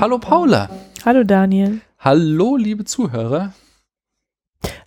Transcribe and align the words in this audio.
Hallo 0.00 0.18
Paula. 0.18 0.68
Hallo 1.04 1.24
Daniel. 1.24 1.80
Hallo 1.98 2.56
liebe 2.56 2.84
Zuhörer. 2.86 3.52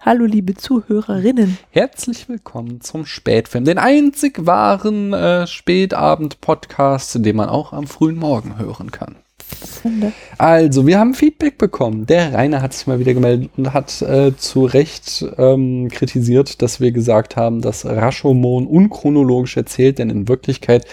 Hallo 0.05 0.25
liebe 0.25 0.53
Zuhörerinnen. 0.53 1.57
Herzlich 1.69 2.27
willkommen 2.27 2.81
zum 2.81 3.05
Spätfilm, 3.05 3.63
den 3.63 3.77
einzig 3.77 4.45
wahren 4.45 5.13
äh, 5.13 5.47
Spätabend-Podcast, 5.47 7.23
den 7.25 7.37
man 7.37 7.47
auch 7.47 7.71
am 7.71 7.87
frühen 7.87 8.17
Morgen 8.17 8.57
hören 8.59 8.91
kann. 8.91 9.15
Also, 10.37 10.85
wir 10.87 10.99
haben 10.99 11.13
Feedback 11.13 11.57
bekommen. 11.57 12.05
Der 12.05 12.33
Rainer 12.33 12.61
hat 12.61 12.73
sich 12.73 12.85
mal 12.85 12.99
wieder 12.99 13.13
gemeldet 13.13 13.51
und 13.55 13.73
hat 13.73 14.01
äh, 14.01 14.35
zu 14.35 14.65
Recht 14.65 15.25
ähm, 15.37 15.87
kritisiert, 15.87 16.61
dass 16.61 16.81
wir 16.81 16.91
gesagt 16.91 17.37
haben, 17.37 17.61
dass 17.61 17.85
Rashomon 17.85 18.67
unchronologisch 18.67 19.55
erzählt, 19.55 19.99
denn 19.99 20.09
in 20.09 20.27
Wirklichkeit 20.27 20.85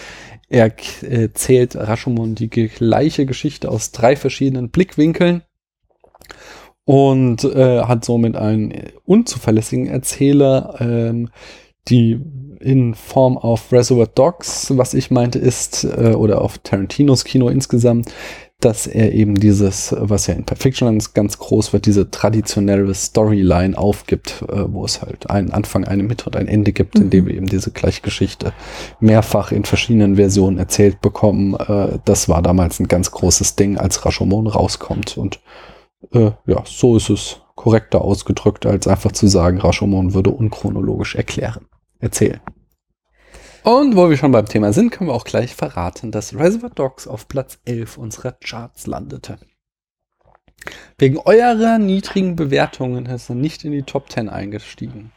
erzählt 0.47 1.75
Rashomon 1.75 2.35
die 2.35 2.49
gleiche 2.49 3.25
Geschichte 3.25 3.69
aus 3.69 3.91
drei 3.91 4.15
verschiedenen 4.15 4.69
Blickwinkeln 4.69 5.43
und 6.91 7.45
äh, 7.45 7.83
hat 7.83 8.03
somit 8.03 8.35
einen 8.35 8.73
unzuverlässigen 9.05 9.87
Erzähler, 9.87 10.75
ähm, 10.81 11.29
die 11.87 12.19
in 12.59 12.95
Form 12.95 13.37
auf 13.37 13.71
Reservoir 13.71 14.07
Dogs, 14.07 14.73
was 14.75 14.93
ich 14.93 15.09
meinte, 15.09 15.39
ist, 15.39 15.85
äh, 15.85 16.15
oder 16.15 16.41
auf 16.41 16.57
Tarantinos 16.57 17.23
Kino 17.23 17.47
insgesamt, 17.47 18.11
dass 18.59 18.87
er 18.87 19.13
eben 19.13 19.35
dieses, 19.35 19.95
was 19.97 20.27
ja 20.27 20.33
in 20.33 20.43
Perfection 20.43 21.01
ganz 21.13 21.37
groß 21.37 21.71
wird, 21.71 21.85
diese 21.85 22.11
traditionelle 22.11 22.93
Storyline 22.93 23.77
aufgibt, 23.77 24.43
äh, 24.49 24.65
wo 24.67 24.83
es 24.83 25.01
halt 25.01 25.29
einen 25.29 25.51
Anfang, 25.51 25.85
eine 25.85 26.03
Mitte 26.03 26.25
und 26.25 26.35
ein 26.35 26.49
Ende 26.49 26.73
gibt, 26.73 26.95
mhm. 26.95 27.03
in 27.03 27.09
dem 27.09 27.25
wir 27.25 27.35
eben 27.35 27.47
diese 27.47 27.71
gleiche 27.71 28.01
Geschichte 28.01 28.51
mehrfach 28.99 29.53
in 29.53 29.63
verschiedenen 29.63 30.17
Versionen 30.17 30.57
erzählt 30.57 30.99
bekommen. 30.99 31.55
Äh, 31.55 31.99
das 32.03 32.27
war 32.27 32.41
damals 32.41 32.81
ein 32.81 32.89
ganz 32.89 33.11
großes 33.11 33.55
Ding, 33.55 33.77
als 33.77 34.05
Rashomon 34.05 34.47
rauskommt. 34.47 35.17
Und 35.17 35.39
äh, 36.11 36.31
ja, 36.45 36.63
so 36.65 36.97
ist 36.97 37.09
es 37.09 37.41
korrekter 37.55 38.01
ausgedrückt, 38.01 38.65
als 38.65 38.87
einfach 38.87 39.11
zu 39.11 39.27
sagen, 39.27 39.59
Rashomon 39.59 40.13
würde 40.13 40.31
unchronologisch 40.31 41.15
erklären, 41.15 41.67
erzählen. 41.99 42.41
Und 43.63 43.95
wo 43.95 44.09
wir 44.09 44.17
schon 44.17 44.31
beim 44.31 44.47
Thema 44.47 44.73
sind, 44.73 44.91
können 44.91 45.09
wir 45.09 45.13
auch 45.13 45.23
gleich 45.23 45.53
verraten, 45.53 46.11
dass 46.11 46.33
Reservoir 46.33 46.71
Dogs 46.71 47.07
auf 47.07 47.27
Platz 47.27 47.59
11 47.65 47.97
unserer 47.97 48.31
Charts 48.31 48.87
landete. 48.87 49.37
Wegen 50.97 51.17
eurer 51.19 51.77
niedrigen 51.77 52.35
Bewertungen 52.35 53.05
ist 53.05 53.29
er 53.29 53.35
nicht 53.35 53.63
in 53.63 53.71
die 53.71 53.83
Top 53.83 54.11
10 54.11 54.29
eingestiegen. 54.29 55.11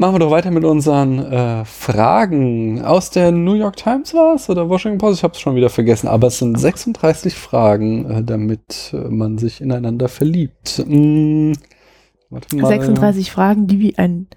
Machen 0.00 0.14
wir 0.14 0.20
doch 0.20 0.30
weiter 0.30 0.50
mit 0.50 0.64
unseren 0.64 1.18
äh, 1.18 1.62
Fragen. 1.66 2.80
Aus 2.80 3.10
der 3.10 3.32
New 3.32 3.52
York 3.52 3.76
Times 3.76 4.14
war 4.14 4.36
es 4.36 4.48
oder 4.48 4.70
Washington 4.70 4.96
Post? 4.96 5.18
Ich 5.18 5.24
habe 5.24 5.34
es 5.34 5.40
schon 5.40 5.56
wieder 5.56 5.68
vergessen. 5.68 6.08
Aber 6.08 6.28
es 6.28 6.38
sind 6.38 6.58
36 6.58 7.34
Fragen, 7.34 8.10
äh, 8.10 8.24
damit 8.24 8.94
äh, 8.94 8.96
man 9.10 9.36
sich 9.36 9.60
ineinander 9.60 10.08
verliebt. 10.08 10.82
Hm, 10.86 11.52
36 12.30 13.30
Fragen, 13.30 13.66
die 13.66 13.78
wie 13.78 13.98
ein 13.98 14.28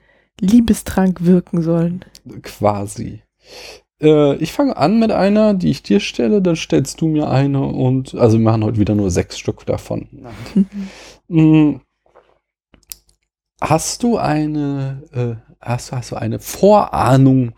Liebestrank 0.41 1.23
wirken 1.23 1.61
sollen. 1.61 2.03
Quasi. 2.41 3.21
Äh, 4.01 4.35
ich 4.35 4.51
fange 4.51 4.75
an 4.75 4.99
mit 4.99 5.13
einer, 5.13 5.53
die 5.53 5.69
ich 5.69 5.81
dir 5.81 6.01
stelle, 6.01 6.41
dann 6.41 6.57
stellst 6.57 6.99
du 6.99 7.07
mir 7.07 7.29
eine 7.29 7.61
und 7.61 8.15
also 8.15 8.37
wir 8.37 8.43
machen 8.43 8.65
heute 8.65 8.79
wieder 8.79 8.95
nur 8.95 9.11
sechs 9.11 9.39
Stück 9.39 9.65
davon. 9.65 10.09
Mhm. 11.29 11.79
Hast 13.65 14.03
du 14.03 14.17
eine, 14.17 15.03
äh, 15.13 15.52
hast, 15.63 15.91
hast 15.91 16.11
du 16.11 16.15
eine 16.15 16.39
Vorahnung 16.39 17.53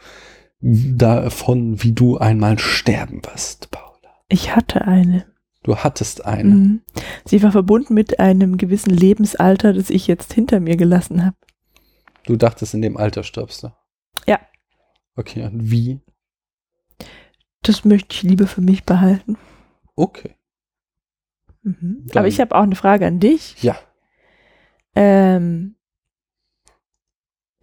davon, 0.62 1.84
wie 1.84 1.92
du 1.92 2.18
einmal 2.18 2.58
sterben 2.60 3.22
wirst, 3.26 3.72
Paula? 3.72 4.10
Ich 4.30 4.56
hatte 4.56 4.82
eine. 4.86 5.26
Du 5.64 5.78
hattest 5.78 6.26
eine. 6.26 6.50
Mhm. 6.50 6.82
Sie 7.26 7.42
war 7.42 7.52
verbunden 7.52 7.94
mit 7.94 8.20
einem 8.20 8.58
gewissen 8.58 8.92
Lebensalter, 8.92 9.74
das 9.74 9.90
ich 9.90 10.08
jetzt 10.08 10.34
hinter 10.34 10.60
mir 10.60 10.78
gelassen 10.78 11.26
habe. 11.26 11.38
Du 12.26 12.36
dachtest, 12.36 12.74
in 12.74 12.82
dem 12.82 12.98
Alter 12.98 13.24
stirbst 13.24 13.64
du? 13.64 13.72
Ja. 14.28 14.40
Okay, 15.16 15.44
und 15.44 15.72
wie? 15.72 16.02
Das 17.62 17.86
möchte 17.86 18.16
ich 18.16 18.24
lieber 18.24 18.48
für 18.48 18.62
mich 18.62 18.84
behalten. 18.84 19.38
Okay. 19.96 20.36
Mhm. 21.64 22.06
Aber 22.14 22.28
ich 22.28 22.40
habe 22.40 22.56
auch 22.56 22.64
eine 22.64 22.76
Frage 22.76 23.08
an 23.08 23.20
dich. 23.20 23.62
Ja. 23.64 23.76
Ähm, 24.96 25.75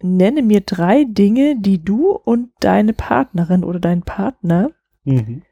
nenne 0.03 0.41
mir 0.41 0.61
drei 0.61 1.05
Dinge, 1.05 1.55
die 1.59 1.83
du 1.83 2.11
und 2.11 2.49
deine 2.59 2.93
Partnerin 2.93 3.63
oder 3.63 3.79
dein 3.79 4.03
Partner 4.03 4.71
mhm. 5.03 5.43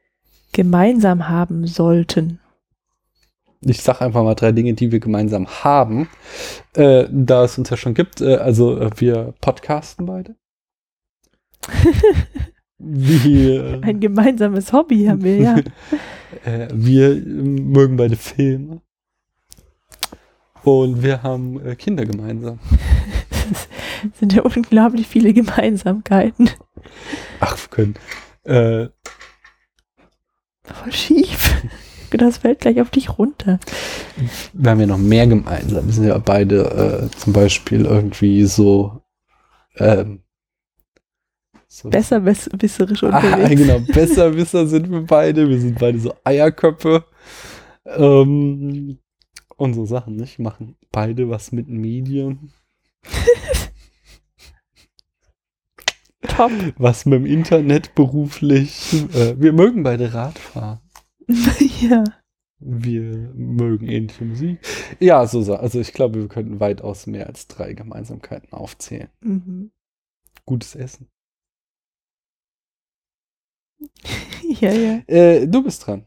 gemeinsam 0.52 1.30
haben 1.30 1.68
sollten 1.68 2.40
ich 3.64 3.82
sage 3.82 4.02
einfach 4.02 4.24
mal 4.24 4.36
drei 4.36 4.52
Dinge, 4.52 4.74
die 4.74 4.92
wir 4.92 5.00
gemeinsam 5.00 5.48
haben, 5.48 6.10
äh, 6.74 7.06
da 7.12 7.44
es 7.44 7.58
uns 7.58 7.70
ja 7.70 7.78
schon 7.78 7.94
gibt. 7.94 8.22
Äh, 8.22 8.38
also 8.38 8.78
äh, 8.80 8.90
wir 8.98 9.34
podcasten 9.40 10.06
beide. 10.06 10.36
wir, 12.80 13.80
Ein 13.84 14.00
gemeinsames 14.00 14.74
Hobby 14.74 15.06
haben 15.06 15.24
wir, 15.24 15.38
ja. 15.38 15.56
Äh, 16.46 16.70
wir 16.74 17.14
mögen 17.18 17.98
beide 17.98 18.16
Filme. 18.16 18.82
Und 20.64 21.04
wir 21.04 21.22
haben 21.24 21.60
äh, 21.60 21.76
Kinder 21.76 22.06
gemeinsam. 22.06 22.58
sind 24.20 24.34
ja 24.34 24.44
unglaublich 24.44 25.08
viele 25.08 25.34
Gemeinsamkeiten. 25.34 26.50
Ach, 27.40 27.58
wir 27.58 27.70
können. 27.70 27.96
Äh, 28.44 28.90
Voll 30.64 30.92
schief 30.92 31.64
das 32.18 32.40
fällt 32.40 32.60
gleich 32.60 32.82
auf 32.82 32.90
dich 32.90 33.18
runter. 33.18 33.60
Wir 34.54 34.72
haben 34.72 34.80
ja 34.80 34.88
noch 34.88 34.98
mehr 34.98 35.28
gemeinsam. 35.28 35.86
Wir 35.86 35.94
sind 35.94 36.08
ja 36.08 36.18
beide 36.18 37.10
äh, 37.12 37.18
zum 37.18 37.34
Beispiel 37.34 37.86
irgendwie 37.86 38.44
so, 38.46 39.02
ähm, 39.78 40.22
so 41.68 41.90
besserwisserisch 41.90 43.04
unterwegs. 43.04 43.34
Ah, 43.34 43.48
genau, 43.50 43.80
besserwisser 43.80 44.68
sind 44.68 44.92
wir 44.92 45.02
beide. 45.02 45.48
Wir 45.48 45.60
sind 45.60 45.80
beide 45.80 46.00
so 46.00 46.14
Eierköpfe. 46.24 47.06
Ähm, 47.86 49.00
und 49.56 49.74
so 49.74 49.86
Sachen, 49.86 50.16
nicht? 50.16 50.40
Machen 50.40 50.76
beide 50.92 51.30
was 51.30 51.52
mit 51.52 51.68
Medien. 51.70 52.52
Top. 56.42 56.52
Was 56.78 57.06
mit 57.06 57.20
dem 57.20 57.28
Internet 57.28 57.94
beruflich. 57.94 58.94
Äh, 59.14 59.40
wir 59.40 59.54
mögen 59.54 59.84
beide 59.84 60.12
Radfahren. 60.12 60.80
ja. 61.82 62.04
Wir 62.58 63.32
mögen 63.36 63.88
ähnliche 63.88 64.26
Musik. 64.26 64.60
Ja, 65.00 65.28
so, 65.28 65.54
also 65.54 65.80
ich 65.80 65.94
glaube, 65.94 66.20
wir 66.20 66.28
könnten 66.28 66.60
weitaus 66.60 67.06
mehr 67.06 67.28
als 67.28 67.48
drei 67.48 67.74
Gemeinsamkeiten 67.74 68.54
aufzählen. 68.54 69.10
Mhm. 69.22 69.72
Gutes 70.48 70.74
Essen. 70.74 71.10
ja, 74.60 74.72
ja. 74.72 75.02
Äh, 75.06 75.48
du 75.48 75.64
bist 75.64 75.86
dran. 75.86 76.06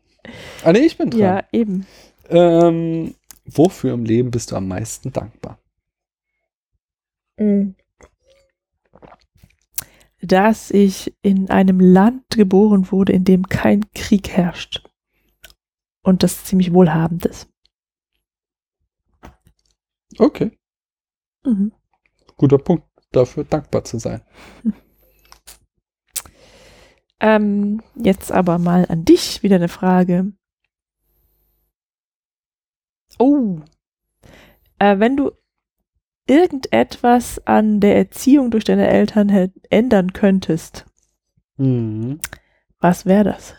Ah, 0.65 0.73
nee, 0.73 0.81
ich 0.81 0.99
bin 0.99 1.11
dran. 1.11 1.21
Ja, 1.21 1.45
eben. 1.53 1.87
Ähm, 2.29 3.15
wofür 3.45 3.95
im 3.95 4.05
Leben 4.05 4.33
bist 4.33 4.51
du 4.51 4.57
am 4.57 4.67
meisten 4.67 5.13
dankbar? 5.13 5.61
Mhm. 7.39 7.77
Dass 10.25 10.71
ich 10.71 11.15
in 11.21 11.51
einem 11.51 11.81
Land 11.81 12.31
geboren 12.31 12.91
wurde, 12.91 13.13
in 13.13 13.25
dem 13.25 13.47
kein 13.49 13.91
Krieg 13.93 14.31
herrscht 14.31 14.83
und 16.03 16.23
das 16.23 16.45
ziemlich 16.45 16.73
wohlhabend 16.73 17.27
ist. 17.27 17.49
Okay. 20.19 20.59
Mhm. 21.45 21.73
Guter 22.37 22.59
Punkt, 22.59 22.87
dafür 23.13 23.45
dankbar 23.45 23.85
zu 23.85 23.99
sein. 23.99 24.23
Ähm, 27.21 27.81
jetzt 27.95 28.33
aber 28.33 28.59
mal 28.59 28.85
an 28.91 29.07
dich 29.07 29.43
wieder 29.43 29.57
eine 29.57 29.69
Frage. 29.69 30.33
Oh, 33.19 33.61
äh, 34.79 34.99
wenn 34.99 35.17
du 35.17 35.31
irgendetwas 36.27 37.45
an 37.47 37.81
der 37.81 37.97
Erziehung 37.97 38.51
durch 38.51 38.65
deine 38.65 38.89
Eltern 38.89 39.53
ändern 39.71 40.13
könntest, 40.13 40.87
mhm. 41.57 42.21
was 42.81 43.07
wäre 43.07 43.25
das? 43.25 43.55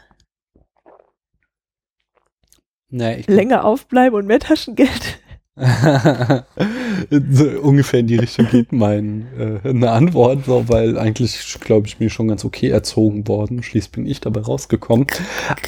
Nee, 2.89 3.23
Länger 3.27 3.65
aufbleiben 3.65 4.17
und 4.17 4.27
mehr 4.27 4.39
Taschengeld. 4.39 5.19
So 5.57 7.45
ungefähr 7.61 8.01
in 8.01 8.07
die 8.07 8.17
Richtung 8.17 8.47
geht 8.49 8.73
mein 8.73 9.27
äh, 9.39 9.69
eine 9.69 9.91
Antwort, 9.91 10.45
so, 10.45 10.67
weil 10.67 10.97
eigentlich, 10.97 11.57
glaube 11.61 11.87
ich, 11.87 11.95
bin 11.95 12.07
ich 12.07 12.13
schon 12.13 12.27
ganz 12.27 12.43
okay 12.43 12.69
erzogen 12.69 13.25
worden. 13.29 13.63
Schließlich 13.63 13.91
bin 13.93 14.05
ich 14.05 14.19
dabei 14.19 14.41
rausgekommen. 14.41 15.07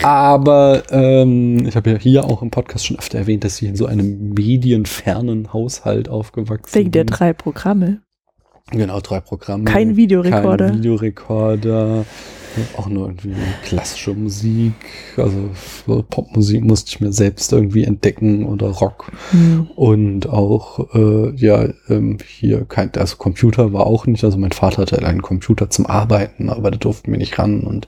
Aber 0.03 0.83
ähm, 0.91 1.65
ich 1.65 1.77
habe 1.77 1.91
ja 1.91 1.97
hier 1.97 2.25
auch 2.25 2.41
im 2.41 2.51
Podcast 2.51 2.85
schon 2.85 2.99
öfter 2.99 3.19
erwähnt, 3.19 3.45
dass 3.45 3.61
ich 3.61 3.69
in 3.69 3.77
so 3.77 3.85
einem 3.85 4.33
medienfernen 4.33 5.53
Haushalt 5.53 6.09
aufgewachsen 6.09 6.75
Wegen 6.75 6.91
der 6.91 7.05
drei 7.05 7.31
Programme. 7.31 8.01
Genau, 8.71 8.99
drei 8.99 9.21
Programme. 9.21 9.63
Kein 9.63 9.95
Videorekorder. 9.95 10.67
Kein 10.67 10.79
Videorekorder. 10.79 12.05
Auch 12.77 12.87
nur 12.87 13.07
irgendwie 13.07 13.33
klassische 13.63 14.13
Musik. 14.13 14.73
Also 15.17 15.49
Popmusik 16.09 16.63
musste 16.63 16.89
ich 16.89 16.99
mir 16.99 17.11
selbst 17.11 17.51
irgendwie 17.51 17.83
entdecken 17.83 18.45
oder 18.45 18.67
Rock. 18.69 19.11
Mhm. 19.31 19.67
Und 19.75 20.29
auch, 20.29 20.93
äh, 20.93 21.35
ja, 21.35 21.69
ähm, 21.89 22.17
hier 22.25 22.65
kein, 22.65 22.91
also 22.95 23.17
Computer 23.17 23.73
war 23.73 23.87
auch 23.87 24.05
nicht. 24.05 24.23
Also 24.23 24.37
mein 24.37 24.51
Vater 24.51 24.81
hatte 24.81 25.03
einen 25.05 25.21
Computer 25.21 25.69
zum 25.69 25.85
Arbeiten, 25.85 26.49
aber 26.49 26.71
da 26.71 26.77
durften 26.77 27.11
wir 27.11 27.17
nicht 27.17 27.37
ran 27.39 27.61
und 27.61 27.87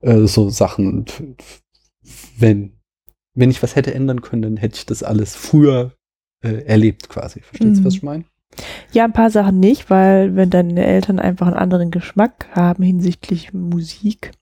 äh, 0.00 0.26
so 0.26 0.50
Sachen. 0.50 1.06
Wenn, 2.38 2.72
wenn 3.34 3.50
ich 3.50 3.62
was 3.62 3.76
hätte 3.76 3.94
ändern 3.94 4.20
können, 4.20 4.42
dann 4.42 4.56
hätte 4.56 4.76
ich 4.76 4.86
das 4.86 5.02
alles 5.02 5.34
früher 5.34 5.92
äh, 6.42 6.64
erlebt 6.64 7.08
quasi. 7.08 7.40
Verstehst 7.40 7.76
du, 7.76 7.80
mhm. 7.80 7.84
was 7.84 7.94
ich 7.94 8.02
meine? 8.02 8.24
Ja, 8.92 9.04
ein 9.04 9.12
paar 9.12 9.30
Sachen 9.30 9.60
nicht, 9.60 9.90
weil 9.90 10.36
wenn 10.36 10.50
deine 10.50 10.84
Eltern 10.84 11.18
einfach 11.18 11.46
einen 11.46 11.56
anderen 11.56 11.90
Geschmack 11.90 12.48
haben 12.52 12.82
hinsichtlich 12.82 13.52
Musik, 13.52 14.32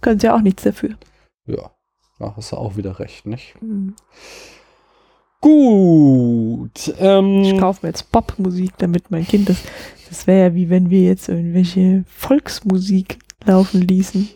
können 0.00 0.20
sie 0.20 0.26
ja 0.26 0.36
auch 0.36 0.42
nichts 0.42 0.62
dafür. 0.62 0.96
Ja, 1.46 1.70
da 2.18 2.34
hast 2.36 2.52
du 2.52 2.56
auch 2.56 2.76
wieder 2.76 2.98
recht, 2.98 3.26
nicht? 3.26 3.54
Mhm. 3.60 3.94
Gut. 5.40 6.94
Ähm, 6.98 7.42
ich 7.42 7.58
kaufe 7.58 7.80
mir 7.82 7.90
jetzt 7.90 8.12
Popmusik, 8.12 8.76
damit 8.78 9.10
mein 9.10 9.26
Kind 9.26 9.48
das. 9.48 9.62
Das 10.08 10.26
wäre 10.26 10.48
ja 10.48 10.54
wie 10.54 10.68
wenn 10.68 10.90
wir 10.90 11.02
jetzt 11.02 11.28
irgendwelche 11.28 12.04
Volksmusik 12.06 13.18
laufen 13.44 13.80
ließen. 13.80 14.28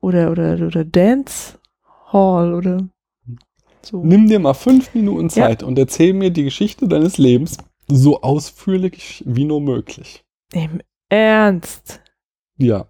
Oder, 0.00 0.30
oder, 0.30 0.54
oder 0.66 0.84
Dance 0.84 1.58
Hall 2.12 2.54
oder 2.54 2.88
so. 3.86 4.02
Nimm 4.04 4.28
dir 4.28 4.38
mal 4.38 4.54
fünf 4.54 4.94
Minuten 4.94 5.30
Zeit 5.30 5.62
ja. 5.62 5.68
und 5.68 5.78
erzähl 5.78 6.12
mir 6.12 6.30
die 6.30 6.44
Geschichte 6.44 6.88
deines 6.88 7.18
Lebens 7.18 7.56
so 7.88 8.22
ausführlich 8.22 9.22
wie 9.26 9.44
nur 9.44 9.60
möglich. 9.60 10.24
Im 10.52 10.80
Ernst? 11.08 12.00
Ja, 12.58 12.86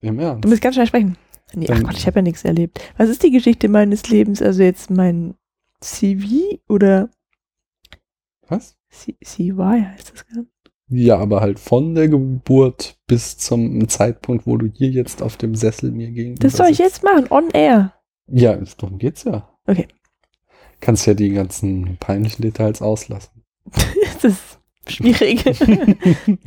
im 0.00 0.18
Ernst. 0.18 0.44
Du 0.44 0.48
musst 0.48 0.62
ganz 0.62 0.74
schnell 0.74 0.86
sprechen. 0.86 1.16
Nee, 1.54 1.68
ach 1.70 1.82
Gott, 1.82 1.96
ich 1.96 2.06
habe 2.06 2.20
ja 2.20 2.22
nichts 2.22 2.44
erlebt. 2.44 2.80
Was 2.96 3.08
ist 3.08 3.22
die 3.22 3.30
Geschichte 3.30 3.68
meines 3.68 4.08
Lebens? 4.08 4.40
Also 4.40 4.62
jetzt 4.62 4.90
mein 4.90 5.34
CV 5.80 6.58
oder 6.68 7.10
was? 8.48 8.76
C 8.90 9.16
CY 9.24 9.86
heißt 9.94 10.12
das 10.12 10.26
gar 10.26 10.44
Ja, 10.88 11.18
aber 11.18 11.40
halt 11.40 11.58
von 11.58 11.94
der 11.94 12.08
Geburt 12.08 12.98
bis 13.06 13.38
zum 13.38 13.88
Zeitpunkt, 13.88 14.46
wo 14.46 14.56
du 14.56 14.70
hier 14.72 14.90
jetzt 14.90 15.22
auf 15.22 15.36
dem 15.36 15.54
Sessel 15.54 15.90
mir 15.90 16.10
gegenüber 16.10 16.40
Das 16.40 16.56
soll 16.56 16.68
ich 16.68 16.78
jetzt 16.78 17.02
machen, 17.02 17.26
on 17.30 17.50
air. 17.50 17.94
Ja, 18.26 18.56
darum 18.78 18.98
geht's 18.98 19.24
ja. 19.24 19.48
Okay. 19.66 19.88
Kannst 20.82 21.06
ja 21.06 21.14
die 21.14 21.30
ganzen 21.30 21.96
peinlichen 21.98 22.42
Details 22.42 22.82
auslassen. 22.82 23.44
das 24.20 24.24
ist 24.24 24.58
schwierig. 24.88 25.44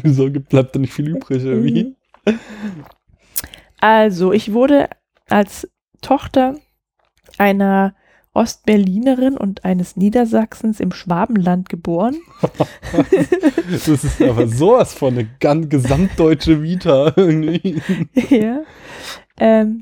Wieso 0.03 0.29
bleibt 0.29 0.75
da 0.75 0.79
nicht 0.79 0.93
viel 0.93 1.07
übrig 1.07 1.43
irgendwie? 1.43 1.95
Also, 3.77 4.31
ich 4.33 4.51
wurde 4.51 4.89
als 5.29 5.69
Tochter 6.01 6.55
einer 7.37 7.93
Ostberlinerin 8.33 9.37
und 9.37 9.63
eines 9.63 9.95
Niedersachsens 9.95 10.79
im 10.79 10.91
Schwabenland 10.91 11.69
geboren. 11.69 12.15
das 13.69 13.87
ist 13.87 14.19
aber 14.23 14.47
sowas 14.47 14.95
von 14.95 15.13
eine 15.13 15.29
ganz 15.39 15.69
gesamtdeutsche 15.69 16.63
Vita. 16.63 17.13
ja. 18.29 18.63
Ähm, 19.37 19.81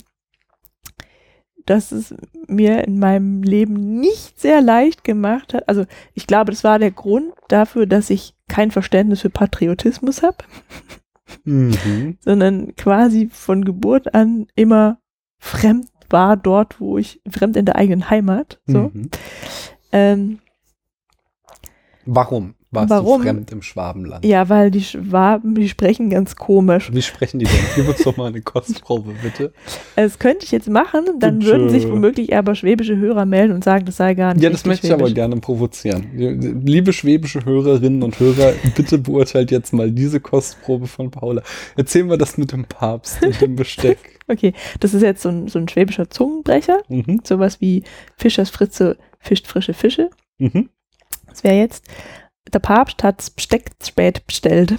dass 1.65 1.91
es 1.91 2.13
mir 2.47 2.83
in 2.85 2.99
meinem 2.99 3.43
Leben 3.43 3.99
nicht 3.99 4.39
sehr 4.39 4.61
leicht 4.61 5.03
gemacht 5.03 5.53
hat. 5.53 5.67
Also 5.69 5.85
ich 6.13 6.27
glaube, 6.27 6.51
das 6.51 6.63
war 6.63 6.79
der 6.79 6.91
Grund 6.91 7.33
dafür, 7.47 7.85
dass 7.85 8.09
ich 8.09 8.35
kein 8.47 8.71
Verständnis 8.71 9.21
für 9.21 9.29
Patriotismus 9.29 10.23
habe, 10.23 10.37
mhm. 11.43 12.17
sondern 12.19 12.75
quasi 12.75 13.29
von 13.31 13.63
Geburt 13.65 14.13
an 14.13 14.47
immer 14.55 14.99
fremd 15.39 15.87
war 16.09 16.37
dort, 16.37 16.79
wo 16.79 16.97
ich 16.97 17.21
fremd 17.29 17.57
in 17.57 17.65
der 17.65 17.75
eigenen 17.75 18.09
Heimat. 18.09 18.61
So. 18.65 18.91
Mhm. 18.93 19.09
Ähm, 19.91 20.39
Warum? 22.05 22.55
Warst 22.73 22.89
Warum? 22.89 23.21
du 23.21 23.27
fremd 23.27 23.51
im 23.51 23.61
Schwabenland? 23.61 24.25
Ja, 24.25 24.49
weil 24.49 24.71
die 24.71 24.83
Schwaben, 24.83 25.55
die 25.55 25.69
sprechen 25.69 26.09
ganz 26.09 26.35
komisch. 26.35 26.91
Wie 26.93 27.01
sprechen 27.01 27.39
die 27.39 27.45
denn? 27.45 27.55
Gib 27.75 27.87
uns 27.87 28.03
doch 28.03 28.17
mal 28.17 28.27
eine 28.27 28.41
Kostprobe, 28.41 29.13
bitte. 29.21 29.53
Das 29.95 30.19
könnte 30.19 30.45
ich 30.45 30.51
jetzt 30.51 30.69
machen, 30.69 31.05
dann 31.19 31.39
bitte. 31.39 31.51
würden 31.51 31.69
sich 31.69 31.87
womöglich 31.87 32.35
aber 32.35 32.55
schwäbische 32.55 32.97
Hörer 32.97 33.25
melden 33.25 33.53
und 33.53 33.63
sagen, 33.63 33.85
das 33.85 33.97
sei 33.97 34.13
gar 34.13 34.33
nicht 34.33 34.43
Ja, 34.43 34.49
das 34.49 34.65
möchte 34.65 34.87
ich 34.87 34.93
aber 34.93 35.09
gerne 35.11 35.37
provozieren. 35.37 36.09
Liebe 36.13 36.93
schwäbische 36.93 37.45
Hörerinnen 37.45 38.03
und 38.03 38.19
Hörer, 38.19 38.53
bitte 38.75 38.97
beurteilt 38.97 39.51
jetzt 39.51 39.73
mal 39.73 39.91
diese 39.91 40.19
Kostprobe 40.19 40.87
von 40.87 41.11
Paula. 41.11 41.43
Erzählen 41.75 42.09
wir 42.09 42.17
das 42.17 42.37
mit 42.37 42.51
dem 42.51 42.65
Papst 42.65 43.23
und 43.23 43.39
dem 43.41 43.55
Besteck. 43.55 44.19
okay, 44.27 44.53
das 44.79 44.93
ist 44.93 45.01
jetzt 45.01 45.21
so 45.21 45.29
ein, 45.29 45.47
so 45.47 45.59
ein 45.59 45.67
schwäbischer 45.67 46.09
Zungenbrecher. 46.09 46.81
Mhm. 46.89 47.21
Sowas 47.23 47.61
wie 47.61 47.83
Fischers 48.17 48.49
Fritze 48.49 48.97
fischt 49.19 49.47
frische 49.47 49.73
Fische. 49.73 50.09
Mhm. 50.37 50.69
Das 51.27 51.43
wäre 51.43 51.55
jetzt 51.55 51.85
der 52.51 52.59
Papst 52.59 53.03
hat's 53.03 53.29
Besteck 53.29 53.71
spät 53.83 54.25
bestellt. 54.27 54.75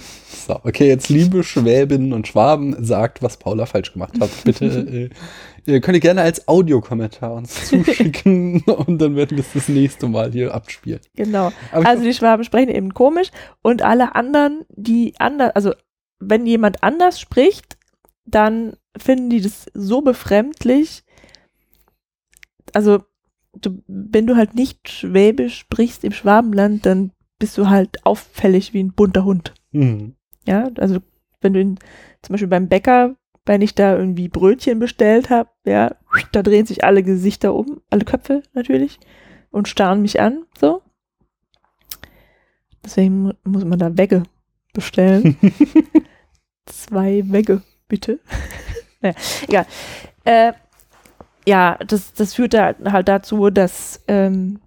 So, 0.47 0.59
okay, 0.63 0.87
jetzt 0.87 1.09
liebe 1.09 1.43
Schwäbinnen 1.43 2.13
und 2.13 2.27
Schwaben, 2.27 2.83
sagt, 2.83 3.23
was 3.23 3.37
Paula 3.37 3.65
falsch 3.65 3.93
gemacht 3.93 4.19
hat. 4.19 4.29
Bitte, 4.43 4.65
äh, 5.65 5.71
ihr 5.71 5.81
könnt 5.81 5.95
ihr 5.95 6.01
gerne 6.01 6.21
als 6.21 6.47
Audiokommentar 6.47 7.33
uns 7.33 7.65
zuschicken 7.69 8.61
und 8.61 9.01
dann 9.01 9.15
werden 9.15 9.37
wir 9.37 9.43
es 9.43 9.53
das 9.53 9.67
nächste 9.67 10.07
Mal 10.07 10.31
hier 10.31 10.53
abspielen. 10.53 10.99
Genau. 11.15 11.51
also 11.71 12.03
die 12.03 12.13
Schwaben 12.13 12.43
sprechen 12.43 12.69
eben 12.69 12.93
komisch 12.93 13.29
und 13.61 13.81
alle 13.81 14.15
anderen, 14.15 14.65
die 14.69 15.13
anders, 15.17 15.55
also 15.55 15.73
wenn 16.19 16.45
jemand 16.45 16.83
anders 16.83 17.19
spricht, 17.19 17.77
dann 18.25 18.75
finden 18.97 19.29
die 19.29 19.41
das 19.41 19.65
so 19.73 20.01
befremdlich. 20.01 21.03
Also 22.73 23.03
du, 23.53 23.83
wenn 23.87 24.27
du 24.27 24.35
halt 24.35 24.55
nicht 24.55 24.89
Schwäbisch 24.89 25.59
sprichst 25.59 26.03
im 26.03 26.11
Schwabenland, 26.11 26.85
dann 26.85 27.11
bist 27.39 27.57
du 27.57 27.69
halt 27.69 28.05
auffällig 28.05 28.73
wie 28.73 28.83
ein 28.83 28.93
bunter 28.93 29.25
Hund. 29.25 29.53
Mhm. 29.71 30.15
Ja, 30.47 30.69
also 30.77 30.99
wenn 31.41 31.53
du 31.53 31.59
in, 31.59 31.79
zum 32.21 32.33
Beispiel 32.33 32.47
beim 32.47 32.67
Bäcker, 32.67 33.15
wenn 33.45 33.61
ich 33.61 33.75
da 33.75 33.95
irgendwie 33.95 34.27
Brötchen 34.27 34.79
bestellt 34.79 35.29
habe, 35.29 35.49
ja, 35.65 35.95
da 36.31 36.41
drehen 36.41 36.65
sich 36.65 36.83
alle 36.83 37.03
Gesichter 37.03 37.53
um, 37.53 37.81
alle 37.89 38.05
Köpfe 38.05 38.43
natürlich 38.53 38.99
und 39.51 39.67
starren 39.67 40.01
mich 40.01 40.19
an, 40.19 40.45
so. 40.59 40.81
Deswegen 42.83 43.33
muss 43.43 43.65
man 43.65 43.79
da 43.79 43.97
Wegge 43.97 44.23
bestellen. 44.73 45.37
Zwei 46.65 47.23
Wegge, 47.25 47.61
bitte. 47.87 48.19
naja, 49.01 49.15
egal. 49.47 49.65
Äh, 50.23 50.53
ja, 51.47 51.77
das, 51.85 52.13
das 52.13 52.33
führt 52.33 52.53
da 52.53 52.75
halt 52.85 53.07
dazu, 53.07 53.49
dass 53.49 54.03
ähm, 54.07 54.59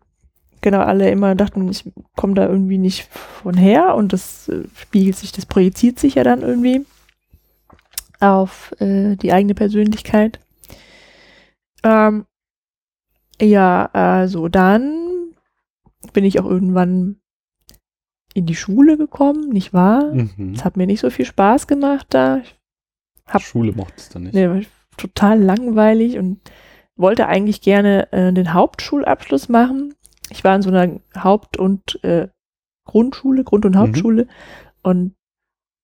genau 0.60 0.80
alle 0.80 1.10
immer 1.10 1.34
dachten, 1.34 1.68
ich 1.68 1.90
komme 2.16 2.34
da 2.34 2.46
irgendwie 2.46 2.78
nicht 2.78 3.04
von 3.04 3.56
her 3.56 3.94
und 3.94 4.12
das 4.12 4.48
äh, 4.48 4.64
spiegelt 4.76 5.16
sich, 5.16 5.32
das 5.32 5.46
projiziert 5.46 5.98
sich 5.98 6.16
ja 6.16 6.24
dann 6.24 6.42
irgendwie 6.42 6.84
auf 8.20 8.74
äh, 8.80 9.16
die 9.16 9.32
eigene 9.32 9.54
Persönlichkeit. 9.54 10.40
Ähm, 11.84 12.26
ja, 13.40 13.86
also 13.92 14.48
dann 14.48 15.34
bin 16.12 16.24
ich 16.24 16.40
auch 16.40 16.46
irgendwann 16.46 17.20
in 18.34 18.46
die 18.46 18.56
Schule 18.56 18.96
gekommen, 18.96 19.48
nicht 19.50 19.72
wahr? 19.72 20.12
Mhm. 20.12 20.54
Es 20.54 20.64
hat 20.64 20.76
mir 20.76 20.86
nicht 20.86 21.00
so 21.00 21.10
viel 21.10 21.24
Spaß 21.24 21.66
gemacht 21.66 22.08
da. 22.10 22.40
Hab, 23.26 23.42
Schule 23.42 23.72
mochte 23.72 23.94
es 23.96 24.08
dann 24.08 24.24
nicht. 24.24 24.34
Nee, 24.34 24.48
war 24.48 24.60
total 24.96 25.40
langweilig 25.40 26.18
und 26.18 26.40
wollte 26.96 27.28
eigentlich 27.28 27.60
gerne 27.60 28.12
äh, 28.12 28.32
den 28.32 28.52
Hauptschulabschluss 28.52 29.48
machen 29.48 29.94
ich 30.30 30.44
war 30.44 30.56
in 30.56 30.62
so 30.62 30.70
einer 30.70 31.00
Haupt- 31.16 31.56
und 31.56 32.02
äh, 32.04 32.28
Grundschule, 32.84 33.44
Grund- 33.44 33.66
und 33.66 33.74
mhm. 33.74 33.78
Hauptschule 33.78 34.24
mhm. 34.24 34.30
und 34.82 35.14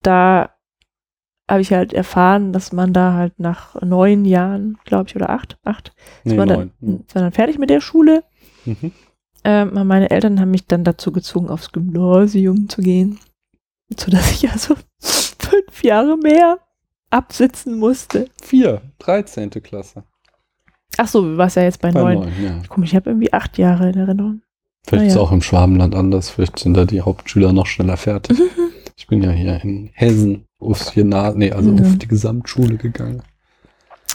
da 0.03 0.55
habe 1.49 1.61
ich 1.61 1.73
halt 1.73 1.93
erfahren, 1.93 2.53
dass 2.53 2.73
man 2.73 2.93
da 2.93 3.15
halt 3.15 3.39
nach 3.39 3.81
neun 3.83 4.25
Jahren, 4.25 4.79
glaube 4.85 5.09
ich, 5.09 5.17
oder 5.17 5.31
acht, 5.31 5.59
acht, 5.63 5.93
nee, 6.25 6.37
war, 6.37 6.47
dann, 6.47 6.73
mhm. 6.81 7.05
war 7.13 7.23
dann 7.23 7.33
fertig 7.33 7.59
mit 7.59 7.71
der 7.71 7.81
Schule. 7.81 8.25
Mhm. 8.65 8.93
Ähm, 9.45 9.87
meine 9.87 10.11
Eltern 10.11 10.41
haben 10.41 10.51
mich 10.51 10.67
dann 10.67 10.85
dazu 10.85 11.13
gezwungen, 11.13 11.51
aufs 11.51 11.71
Gymnasium 11.71 12.71
zu 12.71 12.81
gehen, 12.81 13.21
sodass 13.95 14.33
ich 14.33 14.51
also 14.51 14.75
fünf 14.99 15.85
Jahre 15.85 16.17
mehr 16.17 16.61
absitzen 17.11 17.79
musste. 17.79 18.31
Vier, 18.43 18.81
13. 19.01 19.51
Klasse. 19.51 20.05
Ach 20.97 21.09
so, 21.09 21.23
du 21.23 21.37
warst 21.37 21.57
ja 21.57 21.63
jetzt 21.63 21.81
bei, 21.81 21.91
bei 21.91 22.15
neun. 22.15 22.29
ja. 22.43 22.61
Guck, 22.69 22.85
ich 22.85 22.95
habe 22.95 23.11
irgendwie 23.11 23.33
acht 23.33 23.59
Jahre 23.59 23.91
in 23.91 23.99
Erinnerung. 23.99 24.43
Vielleicht 24.87 25.05
ah, 25.05 25.09
ist 25.09 25.15
ja. 25.15 25.21
auch 25.21 25.33
im 25.33 25.43
Schwabenland 25.43 25.95
anders. 25.95 26.31
Vielleicht 26.31 26.59
sind 26.59 26.75
da 26.75 26.85
die 26.85 27.01
Hauptschüler 27.01 27.53
noch 27.53 27.67
schneller 27.67 27.97
fertig. 27.97 28.39
ich 28.97 29.07
bin 29.07 29.23
ja 29.23 29.31
hier 29.31 29.63
in 29.63 29.91
Hessen 29.95 30.47
aufs 30.59 30.93
Gymnasium, 30.93 31.39
nee, 31.39 31.53
also 31.53 31.71
mhm. 31.71 31.81
auf 31.81 31.99
die 31.99 32.09
Gesamtschule 32.09 32.77
gegangen. 32.77 33.23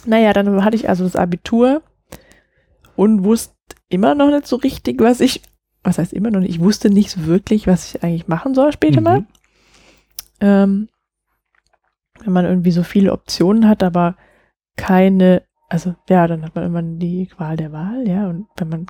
Naja, 0.05 0.33
dann 0.33 0.63
hatte 0.63 0.75
ich 0.75 0.87
also 0.87 1.03
das 1.03 1.15
Abitur 1.15 1.81
und 2.95 3.23
wusste 3.23 3.53
immer 3.89 4.15
noch 4.15 4.29
nicht 4.29 4.47
so 4.47 4.55
richtig, 4.55 5.01
was 5.01 5.19
ich, 5.19 5.41
was 5.83 5.97
heißt 5.97 6.13
immer 6.13 6.31
noch 6.31 6.39
nicht, 6.39 6.51
ich 6.51 6.59
wusste 6.59 6.89
nicht 6.89 7.11
so 7.11 7.25
wirklich, 7.25 7.67
was 7.67 7.93
ich 7.93 8.03
eigentlich 8.03 8.27
machen 8.27 8.53
soll 8.53 8.71
später 8.71 9.01
mhm. 9.01 9.03
mal. 9.03 9.25
Ähm, 10.41 10.89
wenn 12.23 12.33
man 12.33 12.45
irgendwie 12.45 12.71
so 12.71 12.83
viele 12.83 13.11
Optionen 13.11 13.67
hat, 13.67 13.83
aber 13.83 14.15
keine, 14.75 15.43
also 15.69 15.95
ja, 16.09 16.27
dann 16.27 16.43
hat 16.43 16.55
man 16.55 16.65
immer 16.65 16.81
die 16.81 17.27
Qual 17.27 17.55
der 17.55 17.71
Wahl, 17.71 18.07
ja, 18.07 18.27
und 18.27 18.47
wenn 18.57 18.69
man 18.69 18.87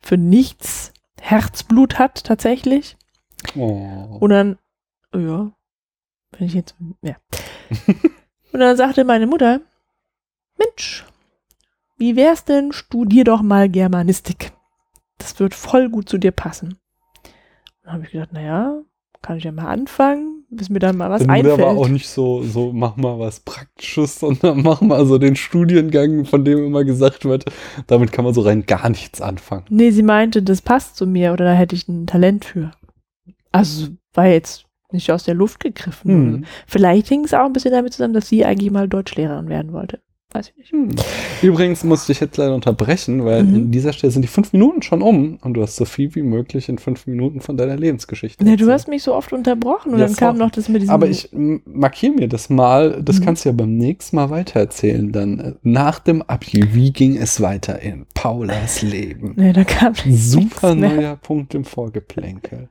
für 0.00 0.18
nichts 0.18 0.92
Herzblut 1.20 1.98
hat 1.98 2.24
tatsächlich. 2.24 2.96
Oh. 3.56 4.18
Und 4.20 4.30
dann, 4.30 4.58
ja, 5.14 5.50
wenn 6.32 6.46
ich 6.46 6.54
jetzt, 6.54 6.76
ja. 7.02 7.16
und 8.52 8.60
dann 8.60 8.76
sagte 8.76 9.04
meine 9.04 9.26
Mutter, 9.26 9.60
Mensch, 10.58 11.06
wie 11.96 12.14
wär's 12.14 12.44
denn, 12.44 12.72
studier 12.72 13.24
doch 13.24 13.42
mal 13.42 13.68
Germanistik. 13.68 14.52
Das 15.16 15.40
wird 15.40 15.54
voll 15.54 15.88
gut 15.88 16.08
zu 16.08 16.18
dir 16.18 16.32
passen. 16.32 16.78
Dann 17.82 17.94
habe 17.94 18.04
ich 18.04 18.10
gedacht, 18.10 18.32
naja, 18.32 18.82
kann 19.22 19.38
ich 19.38 19.44
ja 19.44 19.52
mal 19.52 19.68
anfangen, 19.68 20.27
bis 20.50 20.70
mir 20.70 20.78
dann 20.78 20.96
mal 20.96 21.10
was 21.10 21.20
Deine 21.20 21.32
einfällt. 21.32 21.60
aber 21.60 21.78
auch 21.78 21.88
nicht 21.88 22.08
so, 22.08 22.42
so, 22.42 22.72
mach 22.72 22.96
mal 22.96 23.18
was 23.18 23.40
Praktisches, 23.40 24.18
sondern 24.20 24.62
mach 24.62 24.80
mal 24.80 25.04
so 25.06 25.18
den 25.18 25.36
Studiengang, 25.36 26.24
von 26.24 26.44
dem 26.44 26.64
immer 26.64 26.84
gesagt 26.84 27.24
wird, 27.24 27.44
damit 27.86 28.12
kann 28.12 28.24
man 28.24 28.34
so 28.34 28.40
rein 28.42 28.64
gar 28.66 28.88
nichts 28.88 29.20
anfangen. 29.20 29.64
Nee, 29.68 29.90
sie 29.90 30.02
meinte, 30.02 30.42
das 30.42 30.62
passt 30.62 30.96
zu 30.96 31.06
mir 31.06 31.32
oder 31.32 31.44
da 31.44 31.52
hätte 31.52 31.76
ich 31.76 31.88
ein 31.88 32.06
Talent 32.06 32.44
für. 32.44 32.70
Also 33.52 33.88
war 34.14 34.26
jetzt 34.26 34.64
nicht 34.90 35.10
aus 35.12 35.24
der 35.24 35.34
Luft 35.34 35.60
gegriffen. 35.60 36.10
Hm. 36.10 36.44
Vielleicht 36.66 37.08
hing 37.08 37.24
es 37.24 37.34
auch 37.34 37.44
ein 37.44 37.52
bisschen 37.52 37.72
damit 37.72 37.92
zusammen, 37.92 38.14
dass 38.14 38.28
sie 38.28 38.44
eigentlich 38.44 38.70
mal 38.70 38.88
Deutschlehrerin 38.88 39.48
werden 39.48 39.72
wollte. 39.72 40.00
Weiß 40.30 40.50
ich 40.50 40.56
nicht. 40.58 40.72
Hm. 40.72 40.90
Übrigens 41.40 41.84
musste 41.84 42.12
ich 42.12 42.20
jetzt 42.20 42.36
leider 42.36 42.54
unterbrechen, 42.54 43.24
weil 43.24 43.44
mhm. 43.44 43.54
in 43.54 43.70
dieser 43.70 43.94
Stelle 43.94 44.10
sind 44.10 44.20
die 44.20 44.28
fünf 44.28 44.52
Minuten 44.52 44.82
schon 44.82 45.00
um 45.00 45.38
und 45.40 45.54
du 45.54 45.62
hast 45.62 45.76
so 45.76 45.86
viel 45.86 46.14
wie 46.14 46.22
möglich 46.22 46.68
in 46.68 46.76
fünf 46.76 47.06
Minuten 47.06 47.40
von 47.40 47.56
deiner 47.56 47.76
Lebensgeschichte. 47.76 48.44
Ne, 48.44 48.58
du 48.58 48.70
hast 48.70 48.88
mich 48.88 49.02
so 49.02 49.14
oft 49.14 49.32
unterbrochen 49.32 49.94
und 49.94 50.00
ja, 50.00 50.04
dann 50.04 50.16
kam 50.16 50.36
noch 50.36 50.50
das 50.50 50.68
mit 50.68 50.82
diesem. 50.82 50.92
Aber 50.92 51.08
ich 51.08 51.30
markiere 51.32 52.12
mir 52.12 52.28
das 52.28 52.50
mal, 52.50 53.02
das 53.02 53.20
mhm. 53.20 53.24
kannst 53.24 53.44
du 53.46 53.48
ja 53.48 53.54
beim 53.54 53.78
nächsten 53.78 54.16
Mal 54.16 54.28
weitererzählen. 54.28 55.10
Dann 55.12 55.38
äh, 55.38 55.54
nach 55.62 55.98
dem 55.98 56.20
Abi, 56.20 56.74
wie 56.74 56.92
ging 56.92 57.16
es 57.16 57.40
weiter 57.40 57.80
in 57.80 58.04
Paulas 58.12 58.82
Leben? 58.82 59.32
Ne, 59.36 59.54
da 59.54 59.64
kam 59.64 59.94
Super 60.10 60.74
neuer 60.74 61.16
Punkt 61.16 61.54
im 61.54 61.64
Vorgeplänkel. 61.64 62.68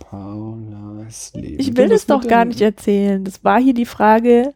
Paulas 0.00 1.32
Leben. 1.34 1.60
Ich 1.60 1.76
will 1.76 1.92
es 1.92 2.06
doch 2.06 2.26
gar 2.26 2.46
nicht 2.46 2.62
erzählen. 2.62 3.22
Das 3.22 3.44
war 3.44 3.60
hier 3.60 3.74
die 3.74 3.84
Frage 3.84 4.54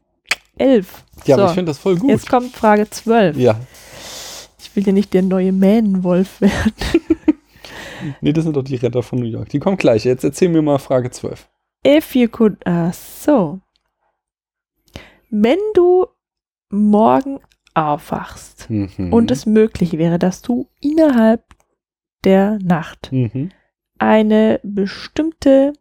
11. 0.59 1.05
Ja, 1.25 1.37
so, 1.37 1.43
aber 1.43 1.51
ich 1.51 1.55
finde 1.55 1.71
das 1.71 1.79
voll 1.79 1.97
gut. 1.97 2.11
Jetzt 2.11 2.29
kommt 2.29 2.55
Frage 2.55 2.89
12. 2.89 3.37
Ja. 3.37 3.59
Ich 4.59 4.75
will 4.77 4.87
ja 4.87 4.93
nicht 4.93 5.13
der 5.13 5.23
neue 5.23 5.53
Mähnenwolf 5.53 6.41
werden. 6.41 6.73
nee, 8.21 8.33
das 8.33 8.45
sind 8.45 8.57
doch 8.57 8.63
die 8.63 8.77
Retter 8.77 9.03
von 9.03 9.19
New 9.19 9.27
York. 9.27 9.49
Die 9.51 9.59
kommen 9.59 9.77
gleich. 9.77 10.05
Jetzt 10.05 10.25
erzähl 10.25 10.49
mir 10.49 10.63
mal 10.63 10.79
Frage 10.79 11.11
12. 11.11 11.49
If 11.87 12.15
you 12.15 12.29
could, 12.29 12.59
ach 12.65 12.95
so. 12.95 13.61
Wenn 15.31 15.59
du 15.75 16.07
morgen 16.71 17.41
aufwachst 17.75 18.69
mhm. 18.71 19.13
und 19.13 19.31
es 19.31 19.47
möglich 19.47 19.95
wäre, 19.95 20.19
dass 20.19 20.43
du 20.43 20.69
innerhalb 20.81 21.45
der 22.25 22.59
Nacht 22.63 23.11
mhm. 23.13 23.51
eine 23.99 24.61
bestimmte 24.63 25.73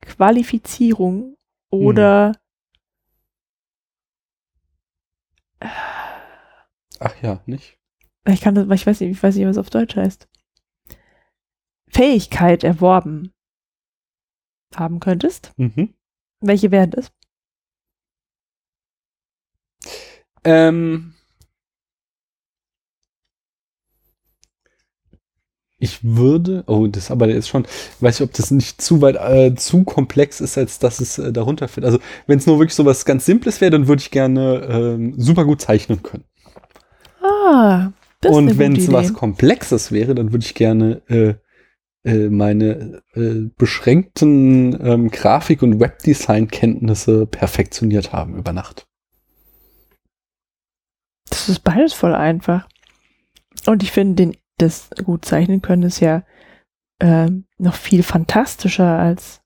Qualifizierung 0.00 1.36
oder 1.70 2.28
mhm. 2.28 2.41
Ach 7.00 7.14
ja, 7.22 7.42
nicht? 7.46 7.78
Ich 8.26 8.40
kann 8.40 8.54
das, 8.54 8.68
ich 8.70 8.86
weiß 8.86 9.00
nicht, 9.00 9.10
ich 9.10 9.22
weiß 9.22 9.36
nicht, 9.36 9.46
was 9.46 9.58
auf 9.58 9.70
Deutsch 9.70 9.96
heißt. 9.96 10.28
Fähigkeit 11.88 12.64
erworben 12.64 13.32
haben 14.74 15.00
könntest. 15.00 15.52
Mhm. 15.56 15.94
Welche 16.40 16.70
wären 16.70 16.90
das? 16.90 17.12
Ähm, 20.44 21.14
ich 25.82 25.98
würde, 26.04 26.62
oh, 26.68 26.86
das 26.86 27.10
aber 27.10 27.28
ist 27.28 27.48
schon, 27.48 27.66
weiß 27.98 28.20
ich, 28.20 28.22
ob 28.22 28.32
das 28.32 28.52
nicht 28.52 28.80
zu 28.80 29.00
weit, 29.00 29.16
äh, 29.16 29.54
zu 29.56 29.82
komplex 29.82 30.40
ist, 30.40 30.56
als 30.56 30.78
dass 30.78 31.00
es 31.00 31.18
äh, 31.18 31.32
darunter 31.32 31.66
fällt. 31.66 31.84
Also, 31.84 31.98
wenn 32.28 32.38
es 32.38 32.46
nur 32.46 32.58
wirklich 32.60 32.74
so 32.74 32.84
was 32.84 33.04
ganz 33.04 33.24
Simples 33.26 33.60
wäre, 33.60 33.72
dann 33.72 33.88
würde 33.88 34.00
ich 34.00 34.12
gerne 34.12 34.54
äh, 34.98 35.12
super 35.20 35.44
gut 35.44 35.60
zeichnen 35.60 36.02
können. 36.02 36.24
Ah, 37.20 37.90
das 38.20 38.32
Und 38.32 38.58
wenn 38.58 38.76
es 38.76 38.92
was 38.92 39.12
Komplexes 39.12 39.90
wäre, 39.90 40.14
dann 40.14 40.30
würde 40.30 40.44
ich 40.44 40.54
gerne 40.54 41.02
äh, 41.08 41.34
äh, 42.04 42.28
meine 42.28 43.02
äh, 43.14 43.48
beschränkten 43.56 44.78
ähm, 44.80 45.10
Grafik- 45.10 45.62
und 45.62 45.80
Webdesign-Kenntnisse 45.80 47.26
perfektioniert 47.26 48.12
haben 48.12 48.36
über 48.36 48.52
Nacht. 48.52 48.86
Das 51.28 51.48
ist 51.48 51.64
beides 51.64 51.92
voll 51.92 52.14
einfach. 52.14 52.68
Und 53.66 53.82
ich 53.82 53.90
finde 53.90 54.14
den 54.14 54.41
das 54.58 54.90
gut 55.04 55.24
zeichnen 55.24 55.62
können, 55.62 55.82
ist 55.82 56.00
ja 56.00 56.24
äh, 56.98 57.28
noch 57.58 57.74
viel 57.74 58.02
fantastischer 58.02 58.98
als 58.98 59.42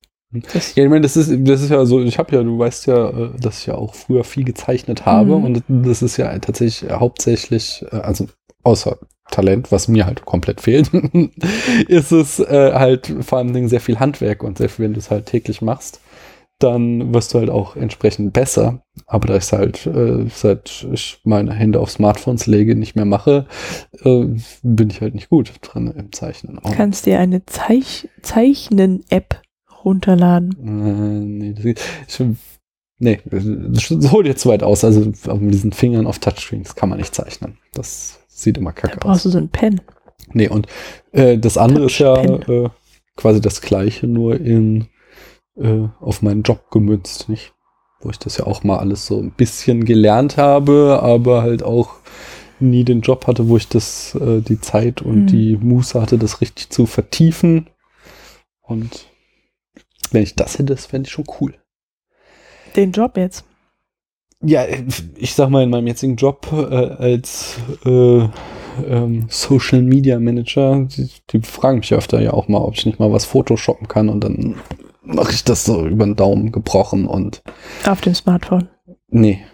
das. 0.53 0.75
Ja, 0.75 0.85
ich 0.85 0.91
meine, 0.91 1.03
das 1.03 1.17
ist, 1.17 1.31
das 1.49 1.63
ist 1.63 1.71
ja 1.71 1.85
so, 1.87 2.03
ich 2.03 2.19
habe 2.19 2.35
ja, 2.35 2.43
du 2.43 2.59
weißt 2.59 2.87
ja, 2.87 3.11
äh, 3.11 3.31
dass 3.39 3.61
ich 3.61 3.67
ja 3.67 3.75
auch 3.75 3.95
früher 3.95 4.25
viel 4.25 4.45
gezeichnet 4.45 5.07
habe 5.07 5.39
mhm. 5.39 5.45
und 5.45 5.65
das 5.69 6.03
ist 6.03 6.17
ja 6.17 6.37
tatsächlich 6.39 6.91
hauptsächlich, 6.91 7.85
äh, 7.91 7.97
also 7.97 8.27
außer 8.63 8.99
Talent, 9.31 9.73
was 9.73 9.89
mir 9.89 10.07
halt 10.07 10.25
komplett 10.25 10.61
fehlt, 10.63 10.91
ist 11.89 12.13
es 12.13 12.41
äh, 12.41 12.73
halt 12.75 13.15
vor 13.21 13.39
allen 13.39 13.53
Dingen 13.53 13.69
sehr 13.69 13.81
viel 13.81 13.99
Handwerk 13.99 14.43
und 14.43 14.59
sehr 14.59 14.69
viel, 14.69 14.85
wenn 14.85 14.95
du 14.95 14.99
es 14.99 15.11
halt 15.11 15.27
täglich 15.27 15.63
machst 15.63 16.01
dann 16.59 17.13
wirst 17.13 17.35
du 17.35 17.39
halt 17.39 17.51
auch 17.51 17.77
entsprechend 17.77 18.33
besser. 18.33 18.83
Aber 19.07 19.29
da 19.29 19.37
ich 19.37 19.53
halt, 19.53 19.87
äh, 19.87 20.27
seit 20.35 20.87
ich 20.93 21.21
meine 21.25 21.53
Hände 21.53 21.81
auf 21.81 21.91
Smartphones 21.91 22.47
lege, 22.47 22.75
nicht 22.75 22.97
mehr 22.97 23.05
mache, 23.05 23.47
äh, 24.03 24.25
bin 24.63 24.91
ich 24.91 25.01
halt 25.01 25.15
nicht 25.15 25.29
gut 25.29 25.53
drin 25.61 25.93
im 25.97 26.13
Zeichnen. 26.13 26.59
Du 26.63 26.73
kannst 26.73 27.07
dir 27.07 27.19
eine 27.19 27.45
Zeich 27.45 28.09
Zeichnen-App 28.23 29.43
runterladen. 29.85 30.57
Äh, 30.61 31.45
nee, 31.47 31.75
das, 31.75 32.21
ich, 32.21 32.27
nee, 32.99 33.21
das 33.31 34.13
holt 34.13 34.27
jetzt 34.27 34.41
zu 34.41 34.49
weit 34.49 34.63
aus. 34.63 34.83
Also 34.83 35.13
mit 35.35 35.55
diesen 35.55 35.73
Fingern 35.73 36.07
auf 36.07 36.19
Touchscreens 36.19 36.75
kann 36.75 36.89
man 36.89 36.99
nicht 36.99 37.15
zeichnen. 37.15 37.59
Das 37.75 38.21
sieht 38.29 38.57
immer 38.57 38.73
kacke 38.73 38.95
da 38.95 39.01
brauchst 39.01 39.05
aus. 39.05 39.11
brauchst 39.11 39.25
du 39.27 39.31
so 39.31 39.39
einen 39.39 39.49
Pen. 39.51 39.81
Nee, 40.33 40.49
und 40.49 40.67
äh, 41.13 41.39
das 41.39 41.59
andere 41.59 41.87
ist 41.87 41.99
ja 41.99 42.17
äh, 42.23 42.71
quasi 43.15 43.41
das 43.41 43.61
gleiche, 43.61 44.07
nur 44.07 44.41
in 44.41 44.89
äh, 45.57 45.89
auf 46.01 46.23
meinen 46.23 46.43
Job 46.43 46.71
gemünzt, 46.71 47.29
nicht? 47.29 47.53
Wo 48.01 48.11
ich 48.11 48.19
das 48.19 48.37
ja 48.37 48.47
auch 48.47 48.63
mal 48.63 48.79
alles 48.79 49.07
so 49.07 49.19
ein 49.19 49.31
bisschen 49.33 49.85
gelernt 49.85 50.37
habe, 50.37 51.01
aber 51.03 51.43
halt 51.43 51.63
auch 51.63 51.95
nie 52.61 52.85
den 52.85 53.01
Job 53.01 53.27
hatte, 53.27 53.49
wo 53.49 53.57
ich 53.57 53.69
das, 53.69 54.15
äh, 54.15 54.41
die 54.41 54.61
Zeit 54.61 55.03
und 55.03 55.23
mhm. 55.23 55.27
die 55.27 55.57
Muße 55.57 56.01
hatte, 56.01 56.19
das 56.19 56.41
richtig 56.41 56.71
zu 56.71 56.87
vertiefen. 56.87 57.69
Und 58.63 59.07
wenn 60.11 60.23
ich 60.23 60.35
das 60.35 60.55
hätte, 60.55 60.75
das 60.75 60.87
fände 60.87 61.07
ich 61.07 61.13
schon 61.13 61.27
cool. 61.41 61.55
Den 62.75 62.93
Job 62.93 63.17
jetzt? 63.17 63.45
Ja, 64.43 64.67
ich 65.17 65.35
sag 65.35 65.49
mal, 65.49 65.63
in 65.63 65.71
meinem 65.71 65.87
jetzigen 65.87 66.17
Job 66.17 66.49
äh, 66.53 66.75
als 66.75 67.57
äh, 67.85 68.29
ähm, 68.87 69.27
Social 69.29 69.83
Media 69.83 70.21
Manager, 70.21 70.85
die, 70.85 71.09
die, 71.31 71.41
fragen 71.41 71.79
mich 71.79 71.95
öfter 71.95 72.21
ja 72.21 72.33
auch 72.33 72.47
mal, 72.49 72.59
ob 72.59 72.75
ich 72.75 72.85
nicht 72.85 72.99
mal 72.99 73.13
was 73.13 73.25
photoshoppen 73.25 73.89
kann 73.89 74.11
und 74.11 74.23
dann 74.23 74.57
mache 75.07 75.33
ich 75.33 75.45
das 75.45 75.65
so 75.65 75.87
über 75.87 76.05
den 76.05 76.17
Daumen 76.17 76.53
gebrochen 76.53 77.07
und. 77.07 77.43
Auf 77.87 78.01
dem 78.01 78.15
Smartphone? 78.15 78.69
Nee, 79.09 79.45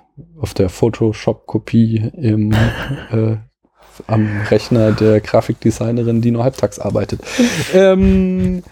auf 0.41 0.55
der 0.55 0.69
Photoshop-Kopie 0.69 2.11
im, 2.15 2.53
äh, 3.13 3.37
am 4.07 4.29
Rechner 4.51 4.93
der 4.93 5.21
Grafikdesignerin, 5.21 6.23
die 6.23 6.31
nur 6.31 6.45
halbtags 6.45 6.79
arbeitet. 6.79 7.21
ähm, 7.75 8.63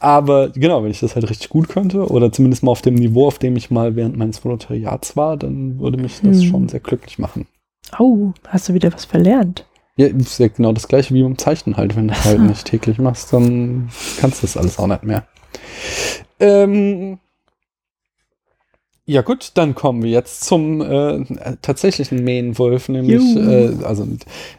aber 0.00 0.50
genau, 0.50 0.82
wenn 0.84 0.90
ich 0.90 1.00
das 1.00 1.14
halt 1.14 1.28
richtig 1.28 1.48
gut 1.48 1.68
könnte 1.68 2.06
oder 2.06 2.30
zumindest 2.30 2.62
mal 2.62 2.70
auf 2.70 2.82
dem 2.82 2.94
Niveau, 2.94 3.26
auf 3.26 3.38
dem 3.38 3.56
ich 3.56 3.70
mal 3.70 3.96
während 3.96 4.16
meines 4.16 4.44
Volontariats 4.44 5.16
war, 5.16 5.36
dann 5.36 5.80
würde 5.80 5.98
mich 5.98 6.20
das 6.20 6.40
hm. 6.42 6.48
schon 6.48 6.68
sehr 6.68 6.80
glücklich 6.80 7.18
machen. 7.18 7.46
Oh, 7.98 8.32
hast 8.46 8.68
du 8.68 8.74
wieder 8.74 8.92
was 8.92 9.04
verlernt? 9.04 9.64
Ja, 9.96 10.06
ist 10.06 10.38
ja 10.38 10.46
genau 10.46 10.72
das 10.72 10.86
gleiche 10.86 11.12
wie 11.14 11.22
beim 11.22 11.38
Zeichnen 11.38 11.76
halt. 11.76 11.96
Wenn 11.96 12.08
du 12.08 12.14
das 12.14 12.24
halt 12.24 12.40
nicht 12.40 12.64
täglich 12.66 12.98
machst, 12.98 13.32
dann 13.32 13.88
kannst 14.20 14.42
du 14.42 14.46
das 14.46 14.56
alles 14.56 14.78
auch 14.78 14.86
nicht 14.86 15.02
mehr. 15.02 15.26
Ähm, 16.40 17.18
Ja 19.10 19.22
gut, 19.22 19.52
dann 19.54 19.74
kommen 19.74 20.02
wir 20.02 20.10
jetzt 20.10 20.44
zum 20.44 20.82
äh, 20.82 21.24
tatsächlichen 21.62 22.24
Main-Wolf, 22.24 22.90
nämlich, 22.90 23.22
äh, 23.36 23.72
also 23.82 24.06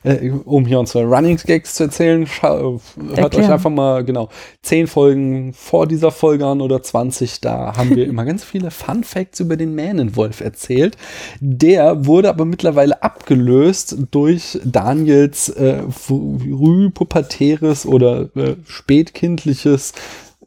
äh, 0.01 0.31
um 0.31 0.65
hier 0.65 0.79
unsere 0.79 1.05
Running 1.05 1.37
Gags 1.37 1.75
zu 1.75 1.83
erzählen, 1.83 2.25
hört 2.41 2.81
Erklär. 3.15 3.43
euch 3.43 3.51
einfach 3.51 3.69
mal 3.69 4.03
genau 4.03 4.29
zehn 4.63 4.87
Folgen 4.87 5.53
vor 5.53 5.85
dieser 5.85 6.09
Folge 6.09 6.47
an 6.47 6.61
oder 6.61 6.81
20, 6.81 7.41
da 7.41 7.77
haben 7.77 7.95
wir 7.95 8.07
immer 8.07 8.25
ganz 8.25 8.43
viele 8.43 8.71
Fun 8.71 9.03
Facts 9.03 9.39
über 9.39 9.55
den 9.55 9.75
Mähnenwolf 9.75 10.41
erzählt. 10.41 10.97
Der 11.41 12.07
wurde 12.07 12.29
aber 12.29 12.45
mittlerweile 12.45 13.03
abgelöst 13.03 13.97
durch 14.09 14.59
Daniels 14.65 15.49
äh, 15.49 15.83
frühpubertäres 15.91 17.85
oder 17.85 18.35
äh, 18.35 18.55
spätkindliches 18.65 19.93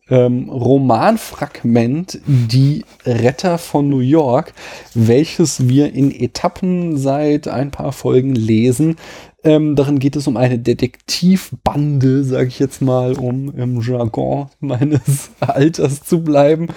ähm, 0.09 0.49
Romanfragment 0.49 2.21
Die 2.27 2.85
Retter 3.07 3.59
von 3.59 3.89
New 3.89 4.01
York, 4.01 4.53
welches 4.95 5.69
wir 5.69 5.93
in 5.95 6.11
Etappen 6.11 6.97
seit 6.97 7.49
ein 7.49 7.71
paar 7.71 7.93
Folgen 7.93 8.35
lesen. 8.35 8.97
Ähm, 9.45 9.75
darin 9.75 9.99
geht 9.99 10.15
es 10.15 10.29
um 10.29 10.37
eine 10.37 10.59
Detektivbande, 10.59 12.23
sage 12.23 12.47
ich 12.47 12.61
jetzt 12.61 12.81
mal, 12.81 13.19
um 13.19 13.53
im 13.57 13.81
Jargon 13.81 14.49
meines 14.61 15.31
Alters 15.41 16.05
zu 16.05 16.23
bleiben, 16.23 16.69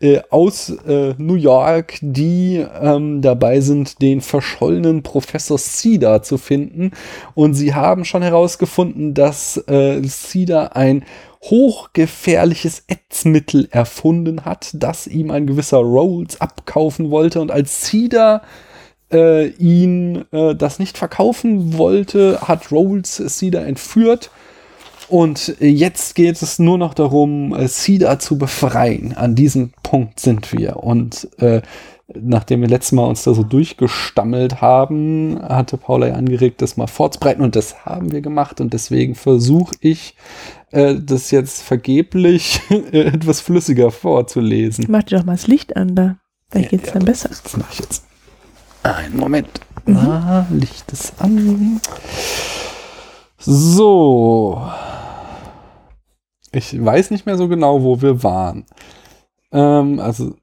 äh, 0.00 0.20
aus 0.30 0.70
äh, 0.86 1.14
New 1.18 1.34
York, 1.34 1.98
die 2.00 2.64
ähm, 2.80 3.22
dabei 3.22 3.60
sind, 3.60 4.00
den 4.00 4.20
verschollenen 4.20 5.02
Professor 5.02 5.58
Cedar 5.58 6.22
zu 6.22 6.38
finden. 6.38 6.92
Und 7.34 7.54
sie 7.54 7.74
haben 7.74 8.04
schon 8.04 8.22
herausgefunden, 8.22 9.14
dass 9.14 9.56
äh, 9.66 10.00
Cedar 10.04 10.76
ein 10.76 11.04
hochgefährliches 11.42 12.84
Ätzmittel 12.86 13.68
erfunden 13.70 14.44
hat, 14.44 14.70
das 14.74 15.06
ihm 15.06 15.30
ein 15.30 15.46
gewisser 15.46 15.78
Rolls 15.78 16.40
abkaufen 16.40 17.10
wollte. 17.10 17.40
Und 17.40 17.50
als 17.50 17.82
Cedar 17.82 18.42
äh, 19.12 19.48
ihn 19.48 20.24
äh, 20.32 20.54
das 20.54 20.78
nicht 20.78 20.96
verkaufen 20.96 21.76
wollte, 21.76 22.40
hat 22.42 22.70
Rolls 22.70 23.22
Cedar 23.26 23.66
entführt. 23.66 24.30
Und 25.08 25.56
jetzt 25.58 26.14
geht 26.14 26.40
es 26.40 26.58
nur 26.58 26.78
noch 26.78 26.94
darum, 26.94 27.54
äh, 27.54 27.68
Cedar 27.68 28.18
zu 28.18 28.38
befreien. 28.38 29.14
An 29.14 29.34
diesem 29.34 29.72
Punkt 29.82 30.20
sind 30.20 30.52
wir. 30.52 30.76
Und 30.76 31.28
äh, 31.38 31.60
nachdem 32.20 32.60
wir 32.60 32.68
letztes 32.68 32.92
Mal 32.92 33.06
uns 33.06 33.22
da 33.22 33.34
so 33.34 33.42
durchgestammelt 33.42 34.60
haben, 34.60 35.40
hatte 35.42 35.76
Paula 35.76 36.08
ja 36.08 36.14
angeregt, 36.14 36.62
das 36.62 36.76
mal 36.76 36.86
vorzubreiten. 36.86 37.44
Und 37.44 37.56
das 37.56 37.84
haben 37.84 38.12
wir 38.12 38.20
gemacht. 38.20 38.60
Und 38.60 38.72
deswegen 38.72 39.14
versuche 39.14 39.74
ich 39.80 40.16
äh, 40.70 40.96
das 40.96 41.30
jetzt 41.30 41.62
vergeblich 41.62 42.60
etwas 42.92 43.40
flüssiger 43.40 43.90
vorzulesen. 43.90 44.86
Mach 44.88 45.02
dir 45.02 45.18
doch 45.18 45.24
mal 45.24 45.32
das 45.32 45.46
Licht 45.46 45.76
an 45.76 45.94
da. 45.94 46.16
Vielleicht 46.50 46.70
geht 46.70 46.82
es 46.82 46.88
ja, 46.88 46.94
dann 46.94 47.04
besser. 47.04 47.28
Das 47.28 47.56
mache 47.56 47.72
ich 47.72 47.80
jetzt. 47.80 48.04
Einen 48.82 49.16
Moment. 49.16 49.48
Mhm. 49.86 49.96
Ah, 49.96 50.46
Licht 50.50 50.90
ist 50.92 51.14
an. 51.20 51.80
So. 53.38 54.62
Ich 56.52 56.84
weiß 56.84 57.10
nicht 57.10 57.26
mehr 57.26 57.36
so 57.36 57.48
genau, 57.48 57.82
wo 57.82 58.00
wir 58.02 58.22
waren. 58.22 58.66
Ähm, 59.52 59.98
also. 59.98 60.34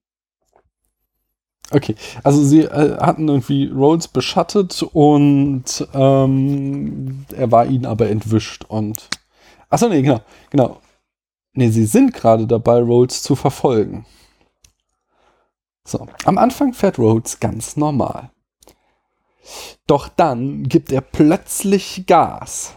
Okay, 1.71 1.95
also 2.23 2.43
sie 2.43 2.61
äh, 2.61 2.97
hatten 2.97 3.27
irgendwie 3.27 3.67
Rhodes 3.67 4.07
beschattet 4.07 4.81
und 4.81 5.87
ähm, 5.93 7.25
er 7.35 7.51
war 7.51 7.65
ihnen 7.67 7.85
aber 7.85 8.09
entwischt 8.09 8.65
und 8.67 9.07
Achso, 9.69 9.87
nee, 9.87 10.01
genau, 10.01 10.21
genau. 10.49 10.81
Nee, 11.53 11.69
sie 11.69 11.85
sind 11.85 12.13
gerade 12.13 12.47
dabei, 12.47 12.79
Rhodes 12.79 13.21
zu 13.21 13.35
verfolgen. 13.35 14.05
So, 15.85 16.07
am 16.25 16.37
Anfang 16.37 16.73
fährt 16.73 16.97
Rhodes 16.97 17.39
ganz 17.39 17.77
normal. 17.77 18.31
Doch 19.87 20.07
dann 20.07 20.63
gibt 20.63 20.91
er 20.91 21.01
plötzlich 21.01 22.05
Gas. 22.07 22.75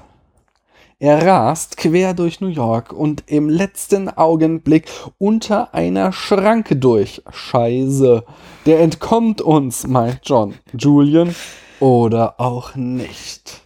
Er 1.02 1.26
rast 1.26 1.78
quer 1.78 2.14
durch 2.14 2.40
New 2.40 2.46
York 2.46 2.92
und 2.92 3.24
im 3.26 3.48
letzten 3.48 4.08
Augenblick 4.08 4.88
unter 5.18 5.74
einer 5.74 6.12
Schranke 6.12 6.76
durch. 6.76 7.24
Scheiße. 7.28 8.22
Der 8.66 8.78
entkommt 8.78 9.40
uns, 9.40 9.84
meint 9.84 10.20
John. 10.22 10.54
Julian 10.78 11.34
oder 11.80 12.38
auch 12.38 12.76
nicht. 12.76 13.62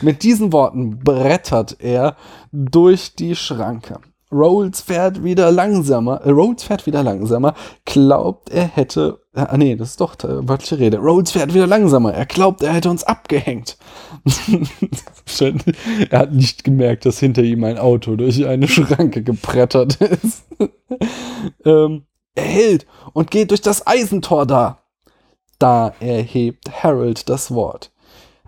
Mit 0.00 0.24
diesen 0.24 0.52
Worten 0.52 0.98
brettert 0.98 1.76
er 1.78 2.16
durch 2.50 3.14
die 3.14 3.36
Schranke. 3.36 4.00
Rolls 4.36 4.80
fährt 4.80 5.24
wieder 5.24 5.50
langsamer. 5.50 6.20
Äh, 6.22 6.30
Rolls 6.30 6.64
fährt 6.64 6.86
wieder 6.86 7.02
langsamer. 7.02 7.54
Glaubt, 7.84 8.50
er 8.50 8.64
hätte. 8.64 9.20
Ah, 9.34 9.56
nee, 9.56 9.76
das 9.76 9.90
ist 9.90 10.00
doch 10.00 10.14
äh, 10.24 10.48
wörtliche 10.48 10.78
Rede. 10.78 10.98
Rolls 10.98 11.32
fährt 11.32 11.54
wieder 11.54 11.66
langsamer. 11.66 12.12
Er 12.12 12.26
glaubt, 12.26 12.62
er 12.62 12.72
hätte 12.72 12.90
uns 12.90 13.04
abgehängt. 13.04 13.76
er 16.10 16.18
hat 16.18 16.32
nicht 16.32 16.64
gemerkt, 16.64 17.06
dass 17.06 17.18
hinter 17.18 17.42
ihm 17.42 17.64
ein 17.64 17.78
Auto 17.78 18.16
durch 18.16 18.46
eine 18.46 18.68
Schranke 18.68 19.22
gebrettert 19.22 19.96
ist. 20.00 20.44
ähm, 21.64 22.04
er 22.34 22.44
hält 22.44 22.86
und 23.12 23.30
geht 23.30 23.50
durch 23.50 23.62
das 23.62 23.86
Eisentor 23.86 24.46
da. 24.46 24.78
Da 25.58 25.94
erhebt 26.00 26.82
Harold 26.82 27.28
das 27.28 27.52
Wort. 27.52 27.90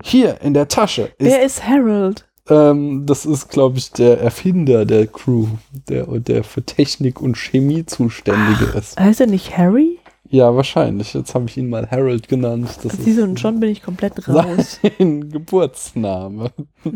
Hier 0.02 0.40
in 0.42 0.54
der 0.54 0.68
Tasche 0.68 1.12
ist. 1.18 1.26
Wer 1.26 1.42
ist 1.42 1.66
Harold? 1.66 2.27
Ähm, 2.48 3.06
das 3.06 3.26
ist, 3.26 3.48
glaube 3.48 3.78
ich, 3.78 3.92
der 3.92 4.20
Erfinder 4.20 4.84
der 4.84 5.06
Crew, 5.06 5.46
der, 5.88 6.06
der 6.06 6.44
für 6.44 6.62
Technik 6.62 7.20
und 7.20 7.36
Chemie 7.36 7.86
zuständige 7.86 8.70
Ach, 8.72 8.76
ist. 8.76 8.98
Heißt 8.98 9.20
er 9.20 9.26
nicht 9.26 9.56
Harry? 9.56 9.98
Ja, 10.30 10.54
wahrscheinlich. 10.54 11.14
Jetzt 11.14 11.34
habe 11.34 11.46
ich 11.48 11.56
ihn 11.56 11.70
mal 11.70 11.90
Harold 11.90 12.28
genannt. 12.28 12.68
Das 12.82 12.92
Siehst 12.92 13.18
du, 13.18 13.24
und 13.24 13.40
schon 13.40 13.60
bin 13.60 13.70
ich 13.70 13.82
komplett 13.82 14.28
raus. 14.28 14.78
Sein 14.82 15.30
Geburtsname. 15.30 16.50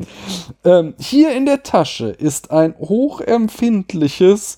ähm, 0.65 0.93
hier 0.99 1.35
in 1.35 1.47
der 1.47 1.63
Tasche 1.63 2.09
ist 2.09 2.51
ein 2.51 2.75
hochempfindliches 2.79 4.57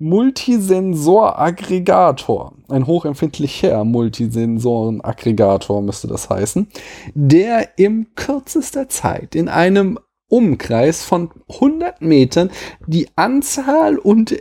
Multisensoraggregator, 0.00 2.52
ein 2.68 2.86
hochempfindlicher 2.86 3.84
Multisensorenaggregator 3.84 5.82
müsste 5.82 6.06
das 6.06 6.30
heißen, 6.30 6.68
der 7.14 7.76
im 7.78 8.06
kürzester 8.14 8.88
Zeit 8.88 9.34
in 9.34 9.48
einem 9.48 9.98
Umkreis 10.28 11.02
von 11.02 11.30
100 11.48 12.00
Metern 12.02 12.50
die 12.86 13.08
Anzahl 13.16 13.98
und 13.98 14.36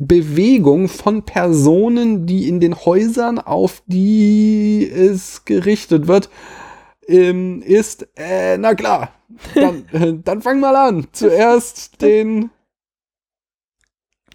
Bewegung 0.00 0.88
von 0.88 1.22
Personen, 1.22 2.26
die 2.26 2.48
in 2.48 2.58
den 2.58 2.74
Häusern, 2.74 3.38
auf 3.38 3.82
die 3.86 4.90
es 4.90 5.44
gerichtet 5.44 6.08
wird, 6.08 6.30
ähm, 7.06 7.62
ist, 7.62 8.08
äh, 8.16 8.56
na 8.58 8.74
klar, 8.74 9.12
dann, 9.54 9.84
äh, 9.92 10.14
dann 10.22 10.42
fang 10.42 10.58
mal 10.58 10.74
an. 10.74 11.06
Zuerst 11.12 12.02
den 12.02 12.50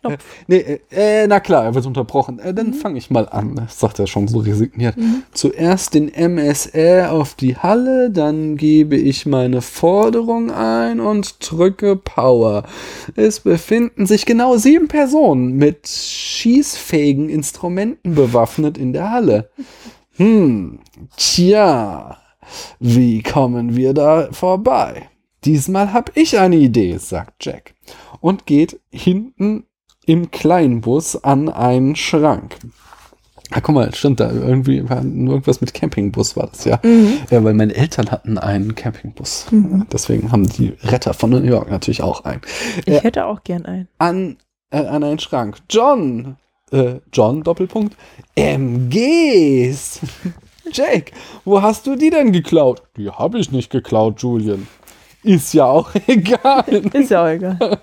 Knopf. 0.01 0.23
Äh, 0.29 0.43
nee, 0.47 0.79
äh, 0.91 1.27
na 1.27 1.39
klar, 1.39 1.65
er 1.65 1.75
wird 1.75 1.85
unterbrochen. 1.85 2.39
Äh, 2.39 2.53
dann 2.53 2.67
mhm. 2.67 2.73
fange 2.73 2.97
ich 2.97 3.09
mal 3.09 3.27
an, 3.29 3.67
sagt 3.69 3.99
er 3.99 4.07
schon 4.07 4.27
so 4.27 4.39
resigniert. 4.39 4.97
Mhm. 4.97 5.23
Zuerst 5.31 5.93
den 5.93 6.11
MSR 6.13 7.11
auf 7.11 7.35
die 7.35 7.57
Halle, 7.57 8.09
dann 8.09 8.57
gebe 8.57 8.95
ich 8.95 9.25
meine 9.25 9.61
Forderung 9.61 10.51
ein 10.51 10.99
und 10.99 11.35
drücke 11.39 11.95
Power. 11.95 12.63
Es 13.15 13.41
befinden 13.41 14.05
sich 14.05 14.25
genau 14.25 14.57
sieben 14.57 14.87
Personen 14.87 15.55
mit 15.55 15.87
schießfähigen 15.87 17.29
Instrumenten 17.29 18.15
bewaffnet 18.15 18.77
in 18.77 18.93
der 18.93 19.11
Halle. 19.11 19.49
Hm, 20.17 20.79
tja, 21.15 22.17
wie 22.79 23.21
kommen 23.21 23.75
wir 23.75 23.93
da 23.93 24.29
vorbei? 24.31 25.09
Diesmal 25.45 25.93
hab 25.93 26.15
ich 26.17 26.37
eine 26.37 26.57
Idee, 26.57 26.97
sagt 26.97 27.45
Jack 27.45 27.73
und 28.19 28.45
geht 28.45 28.79
hinten 28.91 29.63
im 30.09 30.31
Kleinbus 30.31 31.23
an 31.23 31.49
einen 31.49 31.95
Schrank. 31.95 32.55
Ah, 33.51 33.61
guck 33.61 33.75
mal, 33.75 33.93
stimmt 33.93 34.19
da. 34.19 34.31
Irgendwie 34.31 34.89
war 34.89 35.03
irgendwas 35.03 35.61
mit 35.61 35.75
Campingbus 35.75 36.35
war 36.35 36.47
das 36.47 36.65
ja. 36.65 36.79
Mhm. 36.81 37.19
Ja, 37.29 37.43
weil 37.43 37.53
meine 37.53 37.75
Eltern 37.75 38.09
hatten 38.09 38.39
einen 38.39 38.73
Campingbus. 38.73 39.45
Mhm. 39.51 39.85
Deswegen 39.93 40.31
haben 40.31 40.49
die 40.49 40.69
Retter 40.81 41.13
von 41.13 41.29
New 41.29 41.43
York 41.43 41.69
natürlich 41.69 42.01
auch 42.01 42.25
einen. 42.25 42.41
Ich 42.87 42.95
äh, 42.95 43.01
hätte 43.01 43.27
auch 43.27 43.43
gern 43.43 43.67
einen. 43.67 43.87
An, 43.99 44.37
äh, 44.71 44.77
an 44.77 45.03
einen 45.03 45.19
Schrank. 45.19 45.57
John, 45.69 46.37
äh, 46.71 46.95
John, 47.13 47.43
Doppelpunkt, 47.43 47.95
MGs. 48.33 49.99
Jake, 50.73 51.11
wo 51.45 51.61
hast 51.61 51.85
du 51.85 51.95
die 51.95 52.09
denn 52.09 52.31
geklaut? 52.31 52.81
Die 52.97 53.11
habe 53.11 53.37
ich 53.37 53.51
nicht 53.51 53.69
geklaut, 53.69 54.23
Julian. 54.23 54.67
Ist 55.23 55.53
ja 55.53 55.65
auch 55.65 55.89
egal. 56.07 56.65
Ist 56.93 57.11
ja 57.11 57.23
auch 57.23 57.29
egal. 57.29 57.79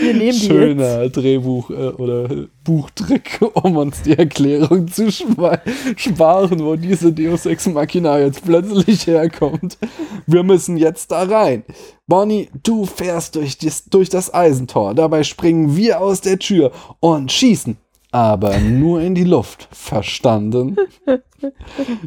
Wir 0.00 0.14
nehmen 0.14 0.32
Schöner. 0.38 1.08
Drehbuch 1.08 1.70
äh, 1.70 1.88
oder 1.88 2.28
Buchtrick, 2.64 3.40
um 3.54 3.76
uns 3.76 4.02
die 4.02 4.16
Erklärung 4.16 4.88
zu 4.88 5.10
sparen, 5.10 6.60
wo 6.60 6.76
diese 6.76 7.12
Deus 7.12 7.46
Ex 7.46 7.66
Machina 7.66 8.18
jetzt 8.18 8.44
plötzlich 8.44 9.06
herkommt. 9.06 9.78
Wir 10.26 10.42
müssen 10.42 10.76
jetzt 10.76 11.10
da 11.10 11.22
rein. 11.24 11.64
Bonnie, 12.06 12.48
du 12.62 12.86
fährst 12.86 13.36
durch, 13.36 13.58
dies, 13.58 13.84
durch 13.84 14.08
das 14.08 14.32
Eisentor. 14.32 14.94
Dabei 14.94 15.22
springen 15.22 15.76
wir 15.76 16.00
aus 16.00 16.20
der 16.22 16.38
Tür 16.38 16.72
und 17.00 17.30
schießen. 17.32 17.76
aber 18.10 18.58
nur 18.58 19.00
in 19.00 19.14
die 19.14 19.24
Luft. 19.24 19.68
Verstanden? 19.72 20.76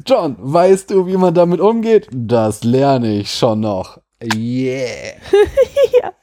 John, 0.06 0.36
weißt 0.40 0.90
du, 0.92 1.06
wie 1.06 1.18
man 1.18 1.34
damit 1.34 1.60
umgeht? 1.60 2.08
Das 2.12 2.64
lerne 2.64 3.20
ich 3.20 3.32
schon 3.32 3.60
noch. 3.60 4.00
Yeah. 4.24 5.16
ja. 6.02 6.14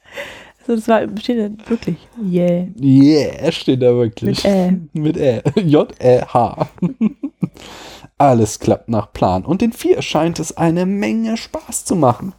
Also 0.61 0.77
das 0.77 0.89
war, 0.89 1.03
steht 1.19 1.39
da 1.39 1.71
wirklich. 1.71 1.97
Yeah. 2.23 2.69
Yeah, 2.81 3.53
steht 3.53 3.83
da 3.83 3.95
wirklich. 3.95 4.43
Mit 4.43 4.53
Ä. 4.53 4.81
Mit 4.93 5.17
Ä. 5.17 5.43
J-E-H. 5.61 6.69
Alles 8.19 8.59
klappt 8.61 8.89
nach 8.89 9.13
Plan 9.13 9.45
und 9.45 9.61
den 9.61 9.73
vier 9.73 10.01
scheint 10.01 10.39
es 10.39 10.57
eine 10.57 10.87
Menge 10.87 11.37
Spaß 11.37 11.85
zu 11.85 11.97
machen. 11.97 12.33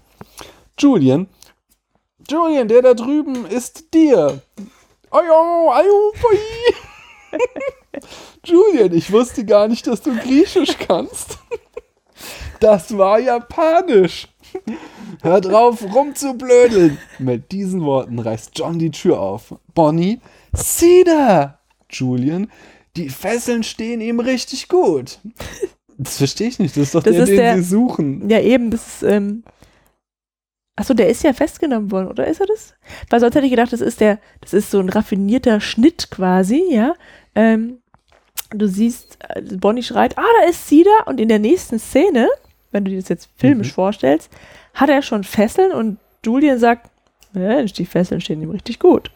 Julian, 0.77 1.27
Julian, 2.29 2.67
der 2.67 2.81
da 2.81 2.93
drüben 2.93 3.45
ist 3.45 3.93
dir. 3.93 4.41
Ayo, 5.11 5.71
ayo, 5.71 6.13
boy. 6.21 6.39
Julian, 8.43 8.93
ich 8.93 9.11
wusste 9.11 9.45
gar 9.45 9.67
nicht, 9.67 9.85
dass 9.85 10.01
du 10.01 10.15
Griechisch 10.17 10.77
kannst. 10.77 11.37
Das 12.59 12.97
war 12.97 13.19
Japanisch. 13.19 14.27
Hör 15.25 15.41
drauf, 15.41 15.83
rumzublödeln. 15.93 16.97
Mit 17.19 17.51
diesen 17.51 17.83
Worten 17.83 18.19
reißt 18.19 18.51
John 18.55 18.77
die 18.77 18.91
Tür 18.91 19.19
auf. 19.19 19.55
Bonnie, 19.73 20.19
da! 21.05 21.59
Julian, 21.89 22.51
die 22.95 23.09
Fesseln 23.09 23.63
stehen 23.63 24.01
ihm 24.01 24.19
richtig 24.19 24.67
gut. 24.69 25.19
Das 25.97 26.17
verstehe 26.17 26.47
ich 26.47 26.59
nicht. 26.59 26.75
Das 26.77 26.83
ist 26.83 26.95
doch 26.95 27.03
Das 27.03 27.13
der, 27.13 27.23
ist 27.23 27.29
den 27.29 27.38
der- 27.38 27.55
sie 27.57 27.63
suchen. 27.63 28.29
Ja, 28.29 28.39
eben, 28.39 28.69
das 28.69 28.85
ist, 28.88 29.03
ähm, 29.03 29.43
achso, 30.75 30.93
der 30.93 31.09
ist 31.09 31.23
ja 31.23 31.33
festgenommen 31.33 31.89
worden, 31.91 32.07
oder 32.09 32.27
ist 32.27 32.41
er 32.41 32.47
das? 32.47 32.73
Weil 33.09 33.19
sonst 33.19 33.33
hätte 33.35 33.45
ich 33.45 33.51
gedacht, 33.51 33.73
das 33.73 33.81
ist 33.81 34.01
der, 34.01 34.19
das 34.41 34.53
ist 34.53 34.71
so 34.71 34.79
ein 34.79 34.89
raffinierter 34.89 35.59
Schnitt 35.61 36.11
quasi, 36.11 36.61
ja. 36.69 36.93
Ähm, 37.33 37.79
du 38.51 38.67
siehst, 38.67 39.17
äh, 39.29 39.41
Bonnie 39.57 39.83
schreit, 39.83 40.17
ah, 40.17 40.23
da 40.41 40.49
ist 40.49 40.67
sie 40.67 40.83
da, 40.83 41.09
und 41.09 41.19
in 41.19 41.29
der 41.29 41.39
nächsten 41.39 41.79
Szene, 41.79 42.27
wenn 42.71 42.83
du 42.85 42.91
dir 42.91 42.99
das 42.99 43.09
jetzt 43.09 43.29
filmisch 43.38 43.69
Mhm. 43.69 43.75
vorstellst, 43.75 44.29
hat 44.75 44.89
er 44.89 45.01
schon 45.01 45.23
Fesseln 45.23 45.71
und 45.71 45.97
Julian 46.23 46.59
sagt, 46.59 46.89
Mensch, 47.33 47.73
die 47.73 47.85
Fesseln 47.85 48.21
stehen 48.21 48.41
ihm 48.41 48.51
richtig 48.51 48.79
gut. 48.79 49.11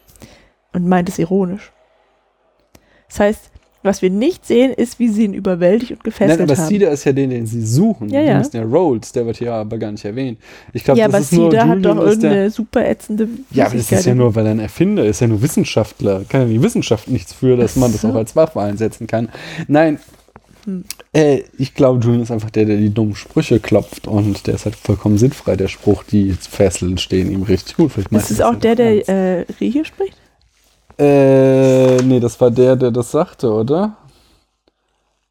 Und 0.72 0.86
meint 0.86 1.08
es 1.08 1.18
ironisch. 1.18 1.72
Das 3.08 3.20
heißt, 3.20 3.50
was 3.82 4.02
wir 4.02 4.10
nicht 4.10 4.46
sehen, 4.46 4.72
ist, 4.72 4.98
wie 4.98 5.08
sie 5.08 5.24
ihn 5.24 5.32
überwältigt 5.32 5.92
und 5.92 6.04
gefesselt 6.04 6.38
Nein, 6.38 6.50
aber 6.50 6.60
haben. 6.60 6.68
Cedar 6.68 6.92
ist 6.92 7.04
ja 7.04 7.12
den, 7.12 7.30
den 7.30 7.46
sie 7.46 7.64
suchen. 7.64 8.10
Ja, 8.10 8.20
Die 8.20 8.26
ja. 8.26 8.38
müssen 8.38 8.56
ja 8.56 8.62
Rolls, 8.62 9.10
der 9.12 9.24
wird 9.24 9.38
hier 9.38 9.54
aber 9.54 9.78
gar 9.78 9.90
nicht 9.90 10.04
erwähnt. 10.04 10.38
Ich 10.74 10.84
glaube, 10.84 11.00
ja, 11.00 11.06
das 11.06 11.14
aber 11.14 11.22
ist 11.22 11.32
nur 11.32 11.50
Cedar 11.50 11.68
hat 11.68 11.84
doch 11.84 11.96
irgendeine 11.96 12.50
super 12.50 12.86
ätzende 12.86 13.26
Ja, 13.52 13.66
aber 13.66 13.76
das 13.76 13.90
ist 13.90 14.04
ja 14.04 14.14
nur, 14.14 14.34
weil 14.34 14.44
er 14.46 14.52
ein 14.52 14.60
Erfinder 14.60 15.04
ist, 15.04 15.20
ja 15.20 15.28
nur 15.28 15.40
Wissenschaftler. 15.40 16.24
Kann 16.28 16.42
ja 16.42 16.46
die 16.48 16.62
Wissenschaft 16.62 17.08
nichts 17.08 17.32
für, 17.32 17.56
dass 17.56 17.72
Ach 17.72 17.80
man 17.80 17.92
das 17.92 18.02
so. 18.02 18.08
auch 18.08 18.16
als 18.16 18.36
Waffe 18.36 18.60
einsetzen 18.60 19.06
kann. 19.06 19.30
Nein, 19.66 19.98
Hm. 20.64 20.84
äh, 21.12 21.42
ich 21.58 21.74
glaube, 21.74 22.00
Julian 22.00 22.22
ist 22.22 22.30
einfach 22.30 22.50
der, 22.50 22.64
der 22.64 22.76
die 22.76 22.92
dummen 22.92 23.14
Sprüche 23.14 23.60
klopft 23.60 24.06
und 24.06 24.46
der 24.46 24.54
ist 24.54 24.64
halt 24.64 24.76
vollkommen 24.76 25.18
sinnfrei, 25.18 25.56
der 25.56 25.68
Spruch, 25.68 26.04
die 26.04 26.32
Fesseln 26.32 26.98
stehen 26.98 27.30
ihm 27.30 27.42
richtig 27.42 27.76
gut. 27.76 27.92
Vielleicht 27.92 28.12
Ist 28.12 28.30
es 28.30 28.40
auch 28.40 28.54
der, 28.54 28.74
der 28.74 29.08
äh, 29.08 29.44
Griechisch 29.58 29.88
spricht? 29.88 30.16
Äh, 30.98 31.96
nee, 32.02 32.20
das 32.20 32.38
war 32.40 32.50
der, 32.50 32.76
der 32.76 32.90
das 32.90 33.10
sagte, 33.10 33.50
oder? 33.50 33.96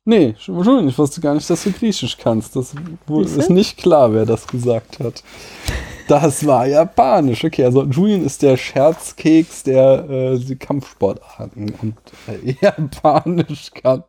Nee, 0.09 0.33
Julian, 0.39 0.87
ich 0.87 0.97
wusste 0.97 1.21
gar 1.21 1.35
nicht, 1.35 1.47
dass 1.47 1.63
du 1.63 1.71
Griechisch 1.71 2.17
kannst. 2.17 2.55
Das 2.55 2.73
ist 3.37 3.49
nicht 3.51 3.77
klar, 3.77 4.11
wer 4.11 4.25
das 4.25 4.47
gesagt 4.47 4.99
hat. 4.99 5.23
Das 6.07 6.47
war 6.47 6.65
Japanisch. 6.65 7.45
Okay, 7.45 7.63
also 7.63 7.83
Julian 7.83 8.25
ist 8.25 8.41
der 8.41 8.57
Scherzkeks, 8.57 9.61
der 9.61 10.09
äh, 10.09 10.39
die 10.39 10.55
Kampfsportarten 10.55 11.71
und 11.79 11.93
äh, 12.27 12.55
Japanisch 12.59 13.69
kann. 13.71 14.03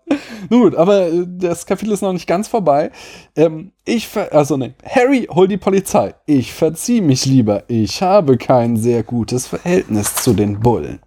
Gut, 0.48 0.74
aber 0.74 1.08
äh, 1.08 1.26
das 1.26 1.66
Kapitel 1.66 1.92
ist 1.92 2.00
noch 2.00 2.14
nicht 2.14 2.26
ganz 2.26 2.48
vorbei. 2.48 2.92
Ähm, 3.36 3.72
ich 3.84 4.08
also 4.30 4.56
ne, 4.56 4.72
Harry, 4.82 5.28
hol 5.30 5.48
die 5.48 5.58
Polizei. 5.58 6.14
Ich 6.24 6.54
verzieh 6.54 7.02
mich 7.02 7.26
lieber. 7.26 7.64
Ich 7.68 8.00
habe 8.00 8.38
kein 8.38 8.78
sehr 8.78 9.02
gutes 9.02 9.46
Verhältnis 9.46 10.14
zu 10.14 10.32
den 10.32 10.60
Bullen. 10.60 11.00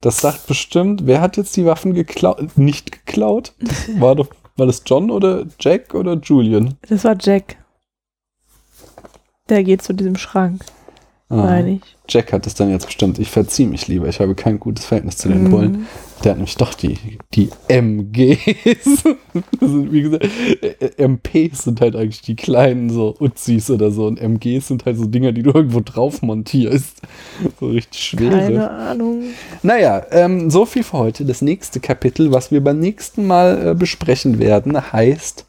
Das 0.00 0.20
sagt 0.20 0.46
bestimmt, 0.46 1.06
wer 1.06 1.20
hat 1.20 1.36
jetzt 1.36 1.56
die 1.56 1.64
Waffen 1.66 1.92
geklaut? 1.94 2.56
Nicht 2.56 2.92
geklaut? 2.92 3.52
Das 3.60 3.88
war 4.00 4.14
doch, 4.14 4.28
war 4.56 4.66
das 4.66 4.82
John 4.86 5.10
oder 5.10 5.44
Jack 5.60 5.94
oder 5.94 6.14
Julian? 6.14 6.74
Das 6.88 7.04
war 7.04 7.16
Jack. 7.18 7.56
Der 9.48 9.64
geht 9.64 9.82
zu 9.82 9.92
diesem 9.94 10.16
Schrank, 10.16 10.62
Ah, 11.30 11.36
meine 11.36 11.70
ich. 11.76 11.96
Jack 12.08 12.32
hat 12.32 12.46
es 12.46 12.54
dann 12.54 12.70
jetzt 12.70 12.86
bestimmt. 12.86 13.18
Ich 13.18 13.30
verzieh 13.30 13.66
mich 13.66 13.88
lieber. 13.88 14.08
Ich 14.08 14.20
habe 14.20 14.34
kein 14.34 14.60
gutes 14.60 14.84
Verhältnis 14.86 15.16
zu 15.16 15.28
den 15.28 15.44
Mhm. 15.44 15.50
Bullen. 15.50 15.86
Der 16.24 16.32
hat 16.32 16.38
nämlich 16.38 16.56
doch 16.56 16.74
die, 16.74 16.98
die 17.34 17.50
MGs. 17.68 19.04
Das 19.60 19.70
sind, 19.70 19.92
wie 19.92 20.02
gesagt, 20.02 20.26
äh, 20.62 21.06
MPs 21.06 21.64
sind 21.64 21.80
halt 21.80 21.94
eigentlich 21.94 22.22
die 22.22 22.34
kleinen 22.34 22.90
so 22.90 23.14
Uzis 23.20 23.70
oder 23.70 23.90
so. 23.90 24.06
Und 24.06 24.20
MGs 24.20 24.68
sind 24.68 24.84
halt 24.84 24.96
so 24.96 25.06
Dinger, 25.06 25.32
die 25.32 25.42
du 25.42 25.50
irgendwo 25.52 25.80
drauf 25.80 26.22
montierst. 26.22 27.02
So 27.60 27.66
richtig 27.66 28.02
schwere. 28.02 28.38
Keine 28.38 28.70
Ahnung. 28.70 29.22
Naja, 29.62 30.04
ähm, 30.10 30.50
so 30.50 30.66
viel 30.66 30.82
für 30.82 30.98
heute. 30.98 31.24
Das 31.24 31.40
nächste 31.40 31.78
Kapitel, 31.78 32.32
was 32.32 32.50
wir 32.50 32.62
beim 32.62 32.80
nächsten 32.80 33.26
Mal 33.26 33.68
äh, 33.68 33.74
besprechen 33.74 34.38
werden, 34.40 34.92
heißt 34.92 35.46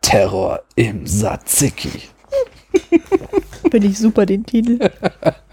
Terror 0.00 0.60
im 0.74 1.06
Tzatziki. 1.06 1.90
Finde 3.70 3.86
ich 3.86 3.98
super, 3.98 4.26
den 4.26 4.44
Titel. 4.44 4.78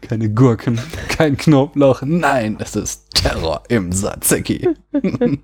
Keine 0.00 0.30
Gurken, 0.30 0.80
kein 1.08 1.36
Knoblauch. 1.36 2.02
Nein, 2.02 2.56
es 2.60 2.76
ist 2.76 3.10
Terror 3.14 3.62
im 3.68 3.92
Tzatziki. 3.92 4.68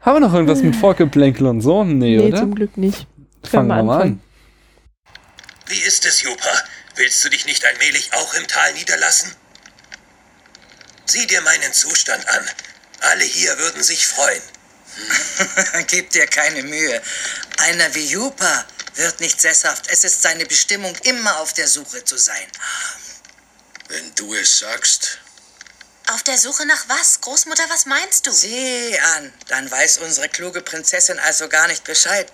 Haben 0.00 0.16
wir 0.16 0.20
noch 0.20 0.34
irgendwas 0.34 0.62
mit 0.62 0.76
Vorgeplänkel 0.76 1.46
und 1.46 1.60
so? 1.60 1.84
Nee, 1.84 2.16
nee, 2.16 2.18
oder? 2.20 2.38
zum 2.38 2.54
Glück 2.54 2.76
nicht. 2.76 3.06
Fangen 3.42 3.68
wir 3.68 3.82
mal 3.82 4.02
an. 4.02 4.20
Wie 5.66 5.80
ist 5.80 6.06
es, 6.06 6.22
Jupa? 6.22 6.50
Willst 6.96 7.24
du 7.24 7.28
dich 7.28 7.46
nicht 7.46 7.64
allmählich 7.64 8.10
auch 8.14 8.34
im 8.34 8.46
Tal 8.46 8.72
niederlassen? 8.74 9.32
Sieh 11.04 11.26
dir 11.26 11.40
meinen 11.42 11.72
Zustand 11.72 12.26
an. 12.28 12.44
Alle 13.00 13.24
hier 13.24 13.56
würden 13.58 13.82
sich 13.82 14.06
freuen. 14.06 14.42
Gib 15.86 16.10
dir 16.10 16.26
keine 16.26 16.62
Mühe. 16.62 17.02
Einer 17.58 17.94
wie 17.94 18.06
Jupa 18.06 18.66
wird 18.94 19.20
nicht 19.20 19.40
sesshaft. 19.40 19.86
Es 19.88 20.04
ist 20.04 20.22
seine 20.22 20.46
Bestimmung, 20.46 20.94
immer 21.04 21.38
auf 21.40 21.52
der 21.52 21.68
Suche 21.68 22.04
zu 22.04 22.16
sein. 22.16 22.46
Wenn 23.88 24.14
du 24.16 24.34
es 24.34 24.58
sagst. 24.58 25.18
Auf 26.08 26.22
der 26.22 26.38
Suche 26.38 26.66
nach 26.66 26.88
was? 26.88 27.20
Großmutter, 27.20 27.64
was 27.68 27.86
meinst 27.86 28.26
du? 28.26 28.32
Sieh 28.32 28.98
an, 29.16 29.32
dann 29.48 29.70
weiß 29.70 29.98
unsere 29.98 30.28
kluge 30.28 30.62
Prinzessin 30.62 31.18
also 31.18 31.48
gar 31.48 31.68
nicht 31.68 31.84
Bescheid. 31.84 32.30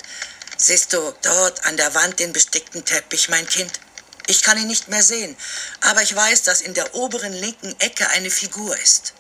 Siehst 0.56 0.92
du 0.92 1.12
dort 1.22 1.64
an 1.64 1.76
der 1.76 1.92
Wand 1.94 2.20
den 2.20 2.32
bestickten 2.32 2.84
Teppich, 2.84 3.28
mein 3.28 3.46
Kind? 3.46 3.72
Ich 4.26 4.42
kann 4.42 4.58
ihn 4.58 4.68
nicht 4.68 4.88
mehr 4.88 5.02
sehen, 5.02 5.36
aber 5.80 6.02
ich 6.02 6.14
weiß, 6.14 6.44
dass 6.44 6.60
in 6.60 6.72
der 6.72 6.94
oberen 6.94 7.32
linken 7.32 7.78
Ecke 7.80 8.08
eine 8.10 8.30
Figur 8.30 8.78
ist. 8.78 9.12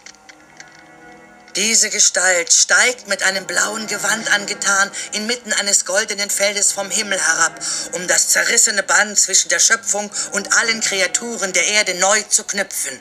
Diese 1.56 1.88
Gestalt 1.88 2.52
steigt 2.52 3.06
mit 3.06 3.22
einem 3.22 3.46
blauen 3.46 3.86
Gewand 3.86 4.28
angetan 4.32 4.90
inmitten 5.12 5.52
eines 5.52 5.84
goldenen 5.84 6.28
Feldes 6.28 6.72
vom 6.72 6.90
Himmel 6.90 7.20
herab, 7.20 7.60
um 7.92 8.08
das 8.08 8.30
zerrissene 8.30 8.82
Band 8.82 9.16
zwischen 9.18 9.50
der 9.50 9.60
Schöpfung 9.60 10.10
und 10.32 10.52
allen 10.56 10.80
Kreaturen 10.80 11.52
der 11.52 11.64
Erde 11.66 11.94
neu 11.94 12.20
zu 12.22 12.42
knüpfen. 12.42 13.00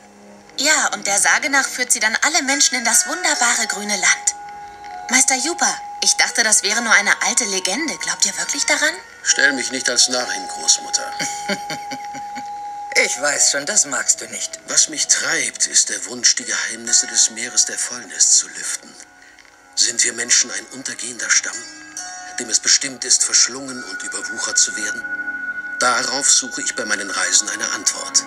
Ja, 0.57 0.91
und 0.93 1.07
der 1.07 1.19
Sage 1.19 1.49
nach 1.49 1.67
führt 1.67 1.91
sie 1.91 1.99
dann 1.99 2.15
alle 2.21 2.43
Menschen 2.43 2.77
in 2.77 2.85
das 2.85 3.07
wunderbare 3.07 3.65
grüne 3.69 3.95
Land. 3.95 4.35
Meister 5.09 5.35
Jupa, 5.35 5.75
ich 6.03 6.13
dachte, 6.17 6.43
das 6.43 6.61
wäre 6.61 6.83
nur 6.83 6.93
eine 6.93 7.23
alte 7.23 7.45
Legende. 7.45 7.97
Glaubt 7.97 8.23
ihr 8.25 8.37
wirklich 8.37 8.65
daran? 8.65 8.93
Stell 9.23 9.53
mich 9.53 9.71
nicht 9.71 9.89
als 9.89 10.09
Narr 10.09 10.29
hin, 10.31 10.47
Großmutter. 10.47 11.11
Ich 12.95 13.19
weiß 13.19 13.51
schon, 13.51 13.65
das 13.65 13.87
magst 13.87 14.21
du 14.21 14.25
nicht. 14.25 14.59
Was 14.67 14.87
mich 14.87 15.07
treibt, 15.07 15.65
ist 15.65 15.89
der 15.89 16.11
Wunsch, 16.11 16.35
die 16.35 16.43
Geheimnisse 16.43 17.07
des 17.07 17.31
Meeres 17.31 17.65
der 17.65 17.77
Fäulnis 17.77 18.37
zu 18.37 18.47
lüften. 18.49 18.89
Sind 19.73 20.05
wir 20.05 20.13
Menschen 20.13 20.51
ein 20.51 20.77
untergehender 20.77 21.29
Stamm, 21.29 21.55
dem 22.39 22.49
es 22.49 22.59
bestimmt 22.59 23.03
ist, 23.03 23.23
verschlungen 23.23 23.83
und 23.83 24.03
überwuchert 24.03 24.59
zu 24.59 24.75
werden? 24.77 25.01
Darauf 25.79 26.29
suche 26.29 26.61
ich 26.61 26.75
bei 26.75 26.85
meinen 26.85 27.09
Reisen 27.09 27.49
eine 27.49 27.67
Antwort. 27.71 28.23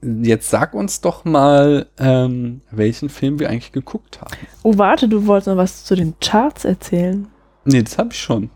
Jetzt 0.00 0.48
sag 0.48 0.72
uns 0.72 1.02
doch 1.02 1.26
mal, 1.26 1.86
ähm, 1.98 2.62
welchen 2.70 3.10
Film 3.10 3.38
wir 3.38 3.50
eigentlich 3.50 3.72
geguckt 3.72 4.22
haben. 4.22 4.34
Oh, 4.62 4.78
warte, 4.78 5.06
du 5.06 5.26
wolltest 5.26 5.48
noch 5.48 5.58
was 5.58 5.84
zu 5.84 5.94
den 5.94 6.18
Charts 6.20 6.64
erzählen. 6.64 7.30
Nee, 7.66 7.82
das 7.82 7.98
habe 7.98 8.12
ich 8.12 8.20
schon. 8.20 8.50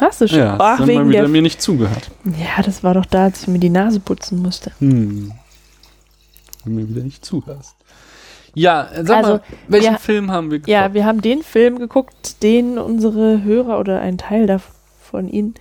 Hast 0.00 0.20
du 0.20 0.28
schon? 0.28 0.38
Ja, 0.38 0.56
Ach, 0.58 0.78
hast 0.78 0.80
du 0.80 0.82
mal 0.86 0.88
wegen 1.00 1.08
wieder 1.10 1.20
der. 1.20 1.28
mir 1.28 1.42
nicht 1.42 1.60
zugehört. 1.62 2.10
Ja, 2.24 2.62
das 2.62 2.82
war 2.84 2.94
doch 2.94 3.06
da, 3.06 3.24
als 3.24 3.42
ich 3.42 3.48
mir 3.48 3.58
die 3.58 3.70
Nase 3.70 4.00
putzen 4.00 4.40
musste. 4.42 4.72
Hm. 4.78 5.32
Wenn 6.64 6.74
du 6.76 6.80
mir 6.82 6.88
wieder 6.88 7.02
nicht 7.02 7.24
zuhörst. 7.24 7.74
Ja, 8.54 8.88
äh, 8.90 9.04
sag 9.04 9.18
Also, 9.18 9.32
mal, 9.34 9.42
welchen 9.68 9.92
wir- 9.92 9.98
Film 9.98 10.30
haben 10.30 10.50
wir 10.50 10.58
geguckt? 10.58 10.68
Ja, 10.70 10.94
wir 10.94 11.04
haben 11.04 11.20
den 11.20 11.42
Film 11.42 11.78
geguckt, 11.78 12.42
den 12.42 12.78
unsere 12.78 13.42
Hörer 13.44 13.78
oder 13.78 14.00
ein 14.00 14.18
Teil 14.18 14.46
davon 14.46 15.28
ihnen 15.28 15.54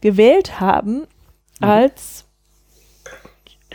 gewählt 0.00 0.60
haben 0.60 1.00
Mhm. 1.60 1.68
als 1.68 2.24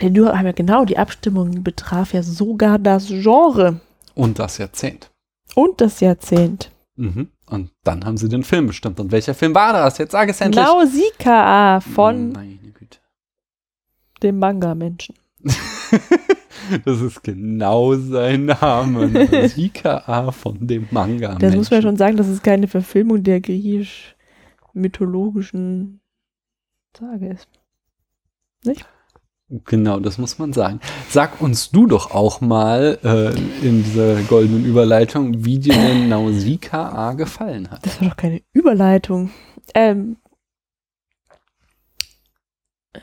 Du 0.01 0.27
haben 0.27 0.45
ja 0.45 0.51
genau, 0.51 0.83
die 0.83 0.97
Abstimmung 0.97 1.63
betraf 1.63 2.11
ja 2.13 2.21
sogar 2.21 2.77
das 2.79 3.07
Genre. 3.07 3.79
Und 4.13 4.39
das 4.39 4.57
Jahrzehnt. 4.57 5.09
Und 5.55 5.79
das 5.79 6.01
Jahrzehnt. 6.01 6.69
Mhm. 6.97 7.29
Und 7.47 7.71
dann 7.83 8.03
haben 8.05 8.17
sie 8.17 8.27
den 8.27 8.41
Film 8.43 8.65
bestimmt. 8.67 8.99
Und 8.99 9.11
welcher 9.11 9.35
Film 9.35 9.53
war 9.53 9.71
das? 9.73 9.99
Jetzt 9.99 10.13
sage 10.13 10.31
es 10.31 10.41
endlich. 10.41 10.65
Nausicaa 10.65 11.79
von 11.79 12.31
Meine 12.31 12.57
Güte. 12.57 12.97
dem 14.23 14.39
Manga-Menschen. 14.39 15.13
das 16.85 17.01
ist 17.01 17.23
genau 17.23 17.93
sein 17.95 18.45
Name. 18.45 19.07
Nausicaa 19.07 20.31
von 20.31 20.65
dem 20.65 20.87
Manga. 20.89 21.35
Das 21.35 21.55
muss 21.55 21.69
man 21.69 21.83
schon 21.83 21.97
sagen, 21.97 22.17
das 22.17 22.27
ist 22.27 22.43
keine 22.43 22.67
Verfilmung 22.67 23.21
der 23.21 23.41
griechisch-mythologischen 23.41 25.99
Sage 26.97 27.27
ist. 27.27 27.47
Nicht? 28.63 28.87
Genau, 29.47 29.99
das 29.99 30.17
muss 30.17 30.39
man 30.39 30.53
sagen. 30.53 30.79
Sag 31.07 31.39
uns 31.39 31.69
du 31.69 31.85
doch 31.85 32.11
auch 32.11 32.41
mal 32.41 32.97
äh, 33.03 33.29
in 33.65 33.83
dieser 33.83 34.21
goldenen 34.23 34.65
Überleitung, 34.65 35.45
wie 35.45 35.59
dir 35.59 35.73
denn 35.73 36.09
Nausicaa 36.09 37.13
gefallen 37.13 37.69
hat. 37.69 37.85
Das 37.85 38.01
war 38.01 38.09
doch 38.09 38.17
keine 38.17 38.41
Überleitung. 38.53 39.29
Ähm, 39.75 40.17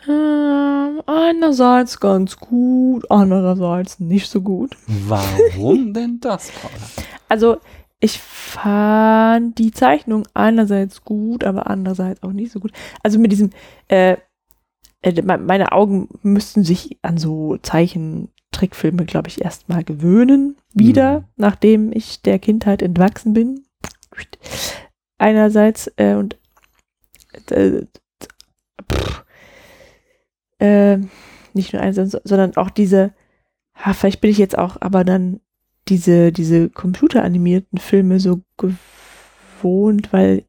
ähm, 0.09 1.01
einerseits 1.07 2.01
ganz 2.01 2.37
gut, 2.37 3.09
andererseits 3.09 4.01
nicht 4.01 4.29
so 4.29 4.41
gut. 4.41 4.77
Warum 4.87 5.93
denn 5.95 6.19
das, 6.21 6.51
Paula? 6.51 7.07
Also, 7.29 7.59
ich 8.01 8.19
fand 8.19 9.59
die 9.59 9.71
Zeichnung 9.71 10.27
einerseits 10.35 11.05
gut, 11.05 11.45
aber 11.45 11.69
andererseits 11.69 12.23
auch 12.25 12.33
nicht 12.33 12.51
so 12.51 12.59
gut. 12.59 12.73
Also 13.03 13.21
mit 13.21 13.31
diesem, 13.31 13.51
äh, 13.87 14.17
meine 15.25 15.73
Augen 15.73 16.09
müssten 16.23 16.63
sich 16.63 16.99
an 17.03 17.19
so 17.19 17.57
Zeichentrickfilme, 17.59 19.05
glaube 19.05 19.29
ich, 19.29 19.43
erstmal 19.43 19.83
gewöhnen, 19.83 20.57
wieder, 20.75 21.21
mhm. 21.21 21.25
nachdem 21.37 21.93
ich 21.93 22.23
der 22.23 22.39
Kindheit 22.39 22.83
entwachsen 22.83 23.33
bin. 23.33 23.65
Einerseits 25.19 25.91
äh, 25.97 26.15
und 26.15 26.37
äh, 27.51 27.83
pff, 28.93 29.25
äh, 30.59 30.99
nicht 31.55 31.73
nur 31.73 31.83
einerseits, 31.83 32.13
sondern 32.25 32.57
auch 32.57 32.71
diese, 32.71 33.13
ha, 33.75 33.93
vielleicht 33.93 34.21
bin 34.21 34.31
ich 34.31 34.39
jetzt 34.39 34.59
auch 34.59 34.77
aber 34.81 35.05
dann 35.05 35.41
diese, 35.89 36.33
diese 36.33 36.71
computeranimierten 36.71 37.79
Filme 37.79 38.21
so 38.21 38.43
gewohnt, 38.57 40.13
weil 40.13 40.45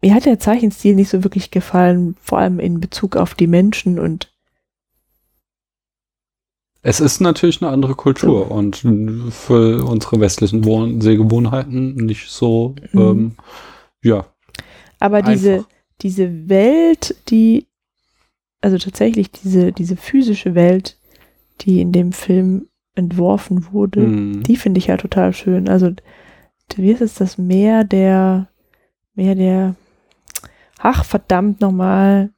mir 0.00 0.14
hat 0.14 0.26
der 0.26 0.38
Zeichenstil 0.38 0.94
nicht 0.94 1.10
so 1.10 1.24
wirklich 1.24 1.50
gefallen, 1.50 2.16
vor 2.20 2.38
allem 2.38 2.60
in 2.60 2.80
Bezug 2.80 3.16
auf 3.16 3.34
die 3.34 3.46
Menschen 3.46 3.98
und 3.98 4.32
es 6.82 7.00
ist 7.00 7.20
natürlich 7.20 7.60
eine 7.60 7.72
andere 7.72 7.96
Kultur 7.96 8.46
so. 8.48 8.54
und 8.54 8.76
für 9.30 9.84
unsere 9.84 10.20
westlichen 10.20 10.64
Wohn 10.64 11.00
Sehgewohnheiten 11.00 11.96
nicht 11.96 12.30
so, 12.30 12.76
mhm. 12.92 13.00
ähm, 13.00 13.32
ja. 14.02 14.26
Aber 15.00 15.22
diese, 15.22 15.66
diese 16.00 16.48
Welt, 16.48 17.16
die, 17.28 17.66
also 18.60 18.78
tatsächlich 18.78 19.30
diese, 19.30 19.72
diese 19.72 19.96
physische 19.96 20.54
Welt, 20.54 20.96
die 21.60 21.80
in 21.80 21.92
dem 21.92 22.12
Film 22.12 22.68
entworfen 22.94 23.72
wurde, 23.72 24.00
mhm. 24.00 24.42
die 24.44 24.56
finde 24.56 24.78
ich 24.78 24.86
ja 24.86 24.96
total 24.96 25.32
schön. 25.32 25.68
Also, 25.68 25.90
wie 26.76 26.90
ist 26.90 27.00
es 27.00 27.14
das 27.14 27.38
Meer 27.38 27.84
der, 27.84 28.48
Meer 29.14 29.34
der, 29.34 29.74
ach 30.78 31.04
verdammt 31.04 31.60
nochmal. 31.60 32.30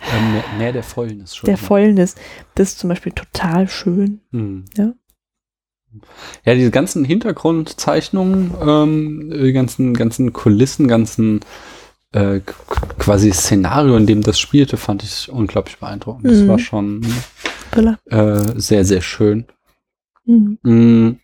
Ähm, 0.00 0.32
mehr, 0.32 0.44
mehr, 0.58 0.72
der 0.72 0.82
Fäulnis 0.82 1.34
schon. 1.34 1.46
Der 1.46 1.58
Fäulnis. 1.58 2.14
Das 2.54 2.68
ist 2.68 2.78
zum 2.78 2.88
Beispiel 2.88 3.12
total 3.12 3.68
schön. 3.68 4.20
Mhm. 4.30 4.64
Ja. 4.76 4.92
Ja, 6.44 6.54
diese 6.54 6.70
ganzen 6.70 7.04
Hintergrundzeichnungen, 7.04 8.54
ähm, 8.60 9.30
die 9.30 9.52
ganzen, 9.52 9.94
ganzen 9.94 10.32
Kulissen, 10.32 10.86
ganzen 10.86 11.40
äh, 12.12 12.40
quasi 12.98 13.32
Szenario, 13.32 13.96
in 13.96 14.06
dem 14.06 14.22
das 14.22 14.38
spielte, 14.38 14.76
fand 14.76 15.02
ich 15.02 15.30
unglaublich 15.30 15.78
beeindruckend. 15.78 16.24
Mhm. 16.24 16.28
Das 16.28 16.48
war 16.48 16.58
schon 16.58 17.06
äh, 18.06 18.60
sehr, 18.60 18.84
sehr 18.84 19.00
schön. 19.00 19.46
Mhm. 20.24 21.18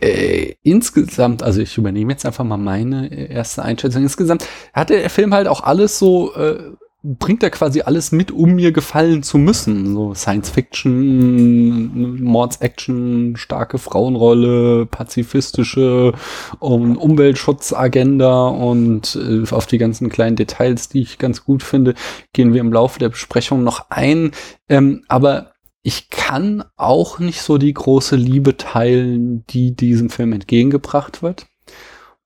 Äh, 0.00 0.54
insgesamt, 0.62 1.42
also 1.42 1.60
ich 1.60 1.76
übernehme 1.76 2.12
jetzt 2.12 2.24
einfach 2.24 2.44
mal 2.44 2.56
meine 2.56 3.12
erste 3.12 3.62
Einschätzung. 3.62 4.02
Insgesamt 4.02 4.46
hat 4.72 4.90
der 4.90 5.10
Film 5.10 5.34
halt 5.34 5.48
auch 5.48 5.62
alles 5.62 5.98
so, 5.98 6.34
äh, 6.34 6.72
bringt 7.02 7.42
er 7.42 7.50
quasi 7.50 7.82
alles 7.82 8.12
mit, 8.12 8.30
um 8.30 8.54
mir 8.54 8.72
gefallen 8.72 9.22
zu 9.22 9.38
müssen. 9.38 9.94
So 9.94 10.14
Science 10.14 10.50
Fiction, 10.50 12.22
Mords-Action, 12.22 13.36
starke 13.36 13.78
Frauenrolle, 13.78 14.86
pazifistische 14.86 16.12
um, 16.58 16.96
Umweltschutzagenda 16.96 18.48
und 18.48 19.16
äh, 19.16 19.44
auf 19.52 19.66
die 19.66 19.78
ganzen 19.78 20.08
kleinen 20.10 20.36
Details, 20.36 20.88
die 20.88 21.02
ich 21.02 21.18
ganz 21.18 21.44
gut 21.44 21.62
finde, 21.62 21.94
gehen 22.32 22.52
wir 22.52 22.60
im 22.60 22.72
Laufe 22.72 22.98
der 22.98 23.10
Besprechung 23.10 23.64
noch 23.64 23.90
ein. 23.90 24.32
Ähm, 24.68 25.04
aber 25.08 25.52
ich 25.88 26.10
kann 26.10 26.62
auch 26.76 27.18
nicht 27.18 27.40
so 27.40 27.56
die 27.56 27.72
große 27.72 28.14
Liebe 28.14 28.58
teilen, 28.58 29.46
die 29.46 29.74
diesem 29.74 30.10
Film 30.10 30.34
entgegengebracht 30.34 31.22
wird. 31.22 31.46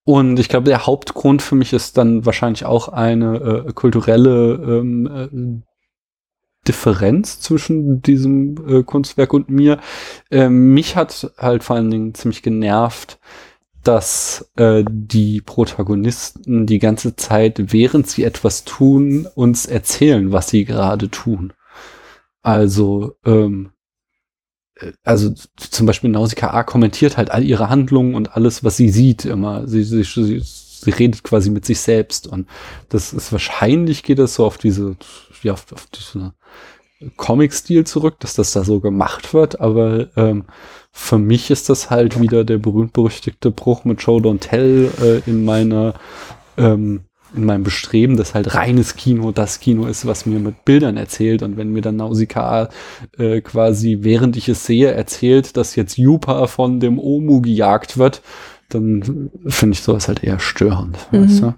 Und 0.03 0.41
ich 0.41 0.49
glaube, 0.49 0.65
der 0.65 0.85
Hauptgrund 0.85 1.43
für 1.43 1.55
mich 1.55 1.73
ist 1.73 1.97
dann 1.97 2.27
wahrscheinlich 2.27 2.65
auch 2.65 2.89
eine 2.89 3.37
äh, 3.69 3.73
kulturelle 3.73 4.55
ähm, 4.55 5.07
äh, 5.07 6.67
Differenz 6.67 7.39
zwischen 7.39 8.03
diesem 8.03 8.57
äh, 8.67 8.83
Kunstwerk 8.83 9.33
und 9.33 9.49
mir. 9.49 9.79
Äh, 10.29 10.49
mich 10.49 10.97
hat 10.97 11.33
halt 11.39 11.63
vor 11.63 11.77
allen 11.77 11.93
Dingen 11.93 12.15
ziemlich 12.15 12.43
genervt, 12.43 13.21
dass 13.85 14.51
äh, 14.57 14.83
die 14.91 15.41
Protagonisten 15.41 16.67
die 16.67 16.81
ganze 16.81 17.15
Zeit, 17.15 17.73
während 17.73 18.09
sie 18.09 18.25
etwas 18.25 18.65
tun, 18.65 19.29
uns 19.37 19.67
erzählen, 19.67 20.33
was 20.33 20.49
sie 20.49 20.65
gerade 20.65 21.11
tun. 21.11 21.53
Also, 22.43 23.17
ähm, 23.25 23.71
äh, 24.77 24.93
also 25.05 25.33
zum 25.57 25.87
Beispiel 25.87 26.11
Nausicaa 26.11 26.63
kommentiert 26.65 27.17
halt 27.17 27.31
all 27.31 27.45
ihre 27.45 27.71
Handlungen 27.71 28.15
und 28.15 28.37
alles, 28.37 28.65
was 28.65 28.77
sie 28.77 28.91
sieht, 28.91 29.25
immer. 29.25 29.67
Sie, 29.69 29.85
sie, 29.85 30.03
sie, 30.03 30.41
sie 30.41 30.91
redet 30.91 31.23
quasi 31.23 31.51
mit 31.51 31.65
sich 31.65 31.81
selbst. 31.81 32.27
Und 32.27 32.49
das 32.89 33.13
ist 33.13 33.33
wahrscheinlich 33.33 34.03
geht 34.03 34.19
das 34.19 34.35
so 34.35 34.45
auf 34.45 34.59
diese, 34.59 34.97
ja, 35.43 35.53
auf, 35.53 35.73
auf 35.73 35.87
diese 35.87 36.35
Comic-Stil 37.17 37.85
zurück, 37.85 38.21
dass 38.21 38.35
das 38.35 38.53
da 38.53 38.65
so 38.65 38.81
gemacht 38.81 39.35
wird, 39.35 39.61
aber 39.61 40.09
ähm, 40.17 40.45
für 40.93 41.19
mich 41.19 41.51
ist 41.51 41.69
das 41.69 41.91
halt 41.91 42.21
wieder 42.21 42.45
der 42.45 42.59
berühmt-berüchtigte 42.59 43.51
Bruch 43.51 43.85
mit 43.85 44.03
Show 44.03 44.19
Don't 44.19 44.41
Tell 44.41 44.91
äh, 45.01 45.29
in 45.29 45.45
meiner 45.45 45.95
ähm, 46.57 47.05
in 47.35 47.45
meinem 47.45 47.63
Bestreben, 47.63 48.17
dass 48.17 48.35
halt 48.35 48.55
reines 48.55 48.97
Kino 48.97 49.33
das 49.33 49.61
Kino 49.61 49.87
ist, 49.87 50.07
was 50.07 50.27
mir 50.27 50.39
mit 50.39 50.65
Bildern 50.65 50.97
erzählt. 50.97 51.43
Und 51.43 51.57
wenn 51.57 51.73
mir 51.73 51.83
dann 51.83 51.97
Nausicaa 51.97 52.69
äh, 53.19 53.41
quasi, 53.41 53.99
während 54.03 54.37
ich 54.37 54.49
es 54.49 54.67
sehe, 54.67 54.91
erzählt, 54.93 55.57
dass 55.57 55.77
jetzt 55.77 55.97
Jupa 55.97 56.47
von 56.47 56.81
dem 56.81 56.99
Omu 56.99 57.41
gejagt 57.41 57.99
wird, 57.99 58.23
dann 58.69 59.31
finde 59.47 59.75
ich 59.75 59.83
sowas 59.83 60.09
halt 60.09 60.23
eher 60.25 60.39
störend. 60.39 60.99
Mhm. 61.11 61.25
Weißt 61.25 61.43
du? 61.43 61.55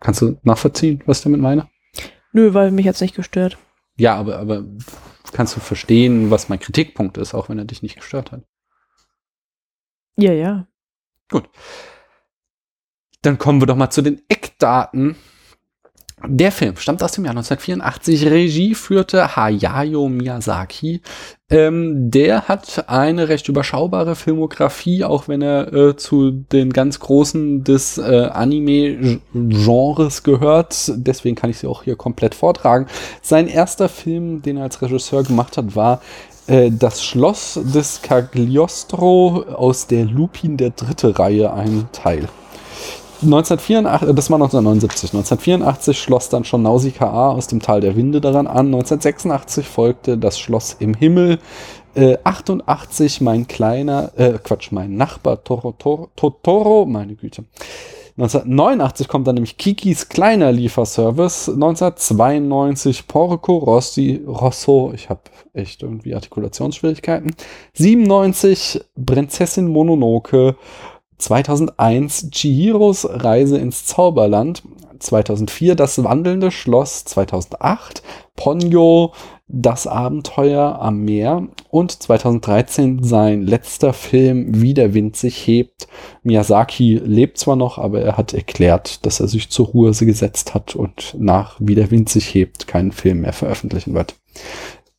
Kannst 0.00 0.22
du 0.22 0.36
nachvollziehen, 0.42 1.02
was 1.06 1.18
ich 1.18 1.24
damit 1.24 1.40
meine? 1.40 1.68
Nö, 2.32 2.52
weil 2.52 2.70
mich 2.70 2.84
jetzt 2.84 3.00
nicht 3.00 3.14
gestört. 3.14 3.56
Ja, 3.96 4.16
aber, 4.16 4.38
aber 4.38 4.64
kannst 5.32 5.56
du 5.56 5.60
verstehen, 5.60 6.30
was 6.30 6.48
mein 6.48 6.60
Kritikpunkt 6.60 7.16
ist, 7.16 7.34
auch 7.34 7.48
wenn 7.48 7.58
er 7.58 7.64
dich 7.64 7.82
nicht 7.82 7.96
gestört 7.96 8.32
hat? 8.32 8.42
Ja, 10.16 10.32
ja. 10.32 10.66
Gut. 11.30 11.48
Dann 13.24 13.38
kommen 13.38 13.60
wir 13.62 13.66
doch 13.66 13.76
mal 13.76 13.90
zu 13.90 14.02
den 14.02 14.20
Eckdaten. 14.28 15.16
Der 16.26 16.52
Film 16.52 16.76
stammt 16.76 17.02
aus 17.02 17.12
dem 17.12 17.24
Jahr 17.24 17.32
1984. 17.32 18.26
Regie 18.26 18.74
führte 18.74 19.34
Hayao 19.34 20.08
Miyazaki. 20.08 21.00
Ähm, 21.50 22.10
der 22.10 22.48
hat 22.48 22.88
eine 22.88 23.28
recht 23.28 23.48
überschaubare 23.48 24.14
Filmografie, 24.14 25.04
auch 25.04 25.26
wenn 25.26 25.40
er 25.40 25.72
äh, 25.72 25.96
zu 25.96 26.30
den 26.30 26.72
ganz 26.72 27.00
Großen 27.00 27.64
des 27.64 27.96
äh, 27.96 28.28
Anime-Genres 28.32 30.22
gehört. 30.22 30.92
Deswegen 30.94 31.34
kann 31.34 31.50
ich 31.50 31.58
sie 31.58 31.66
auch 31.66 31.82
hier 31.82 31.96
komplett 31.96 32.34
vortragen. 32.34 32.86
Sein 33.22 33.48
erster 33.48 33.88
Film, 33.88 34.42
den 34.42 34.58
er 34.58 34.64
als 34.64 34.82
Regisseur 34.82 35.22
gemacht 35.22 35.56
hat, 35.56 35.74
war 35.76 36.02
äh, 36.46 36.70
Das 36.70 37.02
Schloss 37.02 37.58
des 37.62 38.02
Cagliostro 38.02 39.44
aus 39.44 39.86
der 39.86 40.04
Lupin 40.04 40.58
der 40.58 40.70
dritte 40.70 41.18
Reihe, 41.18 41.52
ein 41.54 41.88
Teil. 41.92 42.28
1984, 43.24 44.14
das 44.14 44.30
war 44.30 44.36
1979. 44.36 45.14
1984 45.14 45.98
schloss 45.98 46.28
dann 46.28 46.44
schon 46.44 46.62
Nausicaa 46.62 47.30
aus 47.30 47.46
dem 47.46 47.60
Tal 47.60 47.80
der 47.80 47.96
Winde 47.96 48.20
daran 48.20 48.46
an. 48.46 48.66
1986 48.66 49.66
folgte 49.66 50.18
das 50.18 50.38
Schloss 50.38 50.76
im 50.78 50.94
Himmel. 50.94 51.38
Äh, 51.94 52.18
88 52.24 53.20
mein 53.20 53.46
kleiner, 53.46 54.12
äh, 54.16 54.38
Quatsch, 54.42 54.72
mein 54.72 54.96
Nachbar 54.96 55.44
Toro, 55.44 55.72
Toro, 55.72 56.10
Totoro, 56.16 56.86
meine 56.86 57.14
Güte. 57.14 57.44
1989 58.16 59.08
kommt 59.08 59.26
dann 59.26 59.34
nämlich 59.34 59.56
Kikis 59.56 60.08
kleiner 60.08 60.52
Lieferservice. 60.52 61.48
1992 61.48 63.08
Porco 63.08 63.56
Rossi, 63.56 64.22
Rosso, 64.24 64.92
ich 64.94 65.10
habe 65.10 65.22
echt 65.52 65.82
irgendwie 65.82 66.14
Artikulationsschwierigkeiten. 66.14 67.34
97 67.72 68.84
Prinzessin 69.04 69.66
Mononoke. 69.66 70.54
2001 71.24 72.30
Chihiros 72.32 73.08
Reise 73.10 73.56
ins 73.56 73.86
Zauberland. 73.86 74.62
2004 74.98 75.74
Das 75.74 76.04
wandelnde 76.04 76.50
Schloss. 76.50 77.04
2008 77.06 78.02
Ponyo 78.36 79.12
das 79.46 79.86
Abenteuer 79.86 80.78
am 80.80 81.00
Meer 81.04 81.48
und 81.70 81.92
2013 81.92 83.02
sein 83.02 83.42
letzter 83.42 83.92
Film 83.92 84.60
Wie 84.60 84.74
der 84.74 84.94
Wind 84.94 85.16
sich 85.16 85.46
hebt. 85.46 85.86
Miyazaki 86.22 87.00
lebt 87.04 87.38
zwar 87.38 87.56
noch, 87.56 87.78
aber 87.78 88.00
er 88.00 88.16
hat 88.16 88.32
erklärt, 88.32 89.04
dass 89.04 89.20
er 89.20 89.28
sich 89.28 89.50
zur 89.50 89.66
Ruhe 89.66 89.92
gesetzt 89.92 90.54
hat 90.54 90.74
und 90.74 91.14
nach 91.18 91.56
Wie 91.58 91.74
der 91.74 91.90
Wind 91.90 92.08
sich 92.08 92.34
hebt 92.34 92.66
keinen 92.66 92.92
Film 92.92 93.20
mehr 93.20 93.34
veröffentlichen 93.34 93.94
wird. 93.94 94.14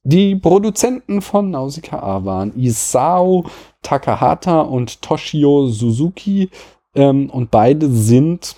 Die 0.07 0.35
Produzenten 0.35 1.19
von 1.23 1.49
Nausicaa 1.49 2.23
waren 2.25 2.55
Isao 2.55 3.45
Takahata 3.81 4.61
und 4.61 5.01
Toshio 5.01 5.65
Suzuki 5.65 6.51
ähm, 6.93 7.31
und 7.31 7.49
beide 7.49 7.89
sind 7.89 8.55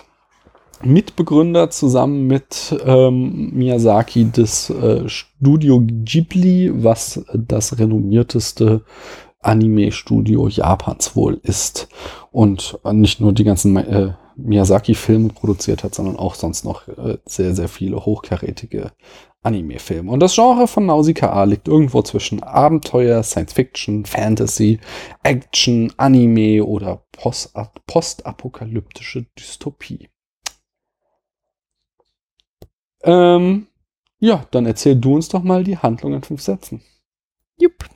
Mitbegründer 0.82 1.70
zusammen 1.70 2.26
mit 2.26 2.78
ähm, 2.84 3.50
Miyazaki 3.54 4.26
des 4.26 4.68
äh, 4.68 5.08
Studio 5.08 5.82
Ghibli, 5.82 6.70
was 6.84 7.24
das 7.32 7.78
renommierteste 7.78 8.82
Anime-Studio 9.40 10.48
Japans 10.48 11.16
wohl 11.16 11.40
ist. 11.42 11.88
Und 12.30 12.78
nicht 12.92 13.20
nur 13.20 13.32
die 13.32 13.44
ganzen 13.44 13.74
äh, 13.76 14.12
Miyazaki-Filme 14.36 15.30
produziert 15.30 15.82
hat, 15.82 15.94
sondern 15.94 16.16
auch 16.16 16.34
sonst 16.34 16.64
noch 16.64 16.86
äh, 16.88 17.18
sehr, 17.24 17.54
sehr 17.54 17.68
viele 17.68 18.04
hochkarätige 18.04 18.92
Anime-Filme. 19.42 20.10
Und 20.10 20.20
das 20.20 20.34
Genre 20.34 20.66
von 20.66 20.86
Nausicaa 20.86 21.44
liegt 21.44 21.68
irgendwo 21.68 22.02
zwischen 22.02 22.42
Abenteuer, 22.42 23.22
Science-Fiction, 23.22 24.04
Fantasy, 24.04 24.80
Action, 25.22 25.92
Anime 25.96 26.64
oder 26.64 27.04
postapokalyptische 27.86 29.26
Dystopie. 29.38 30.08
Ähm, 33.02 33.68
ja, 34.18 34.44
dann 34.50 34.66
erzähl 34.66 34.96
du 34.96 35.14
uns 35.14 35.28
doch 35.28 35.42
mal 35.42 35.62
die 35.62 35.78
Handlung 35.78 36.14
in 36.14 36.22
fünf 36.22 36.42
Sätzen. 36.42 36.82
Jupp. 37.58 37.88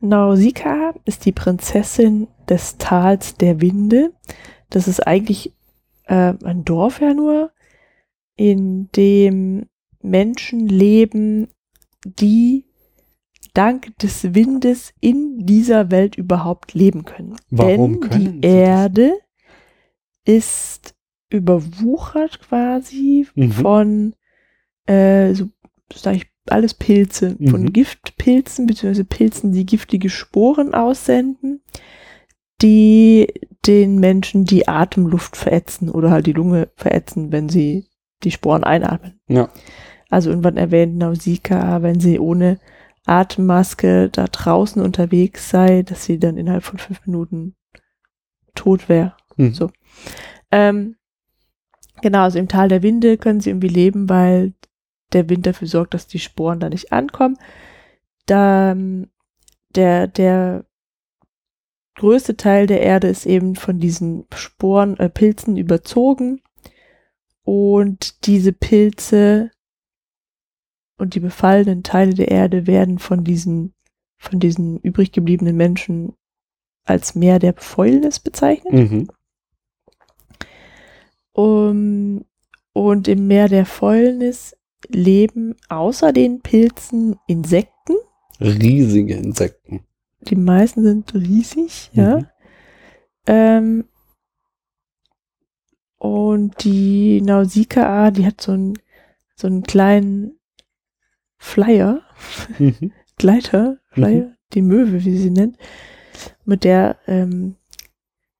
Nausicaa 0.00 0.94
ist 1.04 1.24
die 1.24 1.32
Prinzessin 1.32 2.28
des 2.48 2.78
Tals 2.78 3.36
der 3.36 3.60
Winde. 3.60 4.12
Das 4.70 4.88
ist 4.88 5.06
eigentlich 5.06 5.52
äh, 6.04 6.34
ein 6.44 6.64
Dorf 6.64 7.00
ja 7.00 7.14
nur, 7.14 7.52
in 8.36 8.88
dem 8.96 9.66
Menschen 10.02 10.68
leben, 10.68 11.48
die 12.04 12.64
dank 13.54 13.96
des 13.98 14.34
Windes 14.34 14.92
in 15.00 15.46
dieser 15.46 15.90
Welt 15.90 16.16
überhaupt 16.16 16.74
leben 16.74 17.04
können. 17.04 17.36
Warum 17.50 18.00
Denn 18.00 18.10
können 18.10 18.40
die 18.40 18.48
sie 18.48 18.54
das? 18.54 18.68
Erde 18.68 19.12
ist 20.24 20.94
überwuchert 21.30 22.40
quasi 22.40 23.26
Mhm. 23.34 23.52
von 23.52 24.14
äh, 24.86 25.32
so 25.34 25.48
sag 25.94 26.16
ich 26.16 26.26
alles 26.48 26.74
Pilze, 26.74 27.36
von 27.48 27.62
Mhm. 27.62 27.72
Giftpilzen 27.72 28.66
beziehungsweise 28.66 29.04
Pilzen, 29.04 29.52
die 29.52 29.64
giftige 29.64 30.10
Sporen 30.10 30.74
aussenden, 30.74 31.62
die 32.60 33.28
den 33.66 33.98
Menschen 33.98 34.44
die 34.44 34.68
Atemluft 34.68 35.36
verätzen 35.36 35.88
oder 35.88 36.10
halt 36.10 36.26
die 36.26 36.32
Lunge 36.32 36.68
verätzen, 36.76 37.32
wenn 37.32 37.48
sie 37.48 37.86
die 38.24 38.30
Sporen 38.30 38.64
einatmen. 38.64 39.20
Ja. 39.28 39.48
Also 40.10 40.30
irgendwann 40.30 40.56
erwähnt 40.56 40.96
Nausicaa, 40.96 41.82
wenn 41.82 42.00
sie 42.00 42.18
ohne 42.18 42.58
Atemmaske 43.06 44.08
da 44.10 44.26
draußen 44.26 44.82
unterwegs 44.82 45.50
sei, 45.50 45.82
dass 45.82 46.04
sie 46.04 46.18
dann 46.18 46.36
innerhalb 46.36 46.64
von 46.64 46.78
fünf 46.78 47.06
Minuten 47.06 47.54
tot 48.54 48.88
wäre. 48.88 49.14
Mhm. 49.36 49.52
So. 49.52 49.70
Ähm, 50.50 50.96
genau, 52.00 52.22
also 52.22 52.38
im 52.38 52.48
Tal 52.48 52.68
der 52.68 52.82
Winde 52.82 53.18
können 53.18 53.40
sie 53.40 53.50
irgendwie 53.50 53.68
leben, 53.68 54.08
weil 54.08 54.54
der 55.12 55.28
Wind 55.28 55.46
dafür 55.46 55.68
sorgt, 55.68 55.94
dass 55.94 56.06
die 56.06 56.18
Sporen 56.18 56.60
da 56.60 56.68
nicht 56.68 56.92
ankommen. 56.92 57.36
Da, 58.26 58.74
der, 59.74 60.06
der 60.06 60.64
größte 61.96 62.36
Teil 62.36 62.66
der 62.66 62.80
Erde 62.80 63.08
ist 63.08 63.26
eben 63.26 63.54
von 63.54 63.78
diesen 63.78 64.26
Sporen, 64.34 64.98
äh, 64.98 65.08
Pilzen 65.08 65.56
überzogen. 65.56 66.40
Und 67.44 68.26
diese 68.26 68.52
Pilze 68.52 69.50
und 70.96 71.14
die 71.14 71.20
befallenen 71.20 71.82
Teile 71.82 72.14
der 72.14 72.28
Erde 72.28 72.66
werden 72.66 72.98
von 72.98 73.24
diesen, 73.24 73.74
von 74.16 74.40
diesen 74.40 74.78
übrig 74.80 75.12
gebliebenen 75.12 75.56
Menschen 75.56 76.14
als 76.84 77.14
Meer 77.14 77.38
der 77.38 77.54
Fäulnis 77.54 78.20
bezeichnet. 78.20 78.72
Mhm. 78.72 79.08
Um, 81.32 82.24
und 82.72 83.08
im 83.08 83.26
Meer 83.26 83.48
der 83.48 83.66
Fäulnis 83.66 84.56
leben 84.88 85.56
außer 85.68 86.12
den 86.12 86.40
Pilzen 86.40 87.16
Insekten. 87.26 87.94
Riesige 88.40 89.14
Insekten. 89.14 89.80
Die 90.20 90.36
meisten 90.36 90.82
sind 90.82 91.12
riesig, 91.14 91.90
ja. 91.92 92.18
Mhm. 92.18 92.26
Ähm, 93.26 93.84
und 96.04 96.62
die 96.64 97.22
Nausicaa, 97.22 98.10
die 98.10 98.26
hat 98.26 98.38
so 98.42 98.52
einen, 98.52 98.78
so 99.36 99.46
einen 99.46 99.62
kleinen 99.62 100.38
Flyer, 101.38 102.02
Mhm. 102.58 102.92
Gleiter, 103.16 103.78
Flyer, 103.90 104.32
die 104.52 104.60
Möwe, 104.62 105.02
wie 105.04 105.16
sie 105.16 105.30
nennt, 105.30 105.56
mit 106.44 106.62
der 106.64 106.96
ähm, 107.06 107.54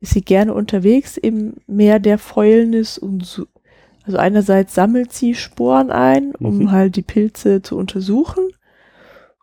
ist 0.01 0.13
sie 0.13 0.21
gerne 0.23 0.53
unterwegs 0.53 1.17
im 1.17 1.55
Meer 1.67 2.01
der 2.01 2.19
Fäulnis 2.19 2.99
und 2.99 3.25
so, 3.25 3.47
also 4.05 4.19
einerseits 4.19 4.75
sammelt 4.75 5.13
sie 5.15 5.35
Sporen 5.35 5.91
ein, 5.91 6.35
um 6.35 6.59
Mhm. 6.59 6.71
halt 6.73 6.97
die 6.97 7.03
Pilze 7.03 7.63
zu 7.63 7.79
untersuchen 7.79 8.45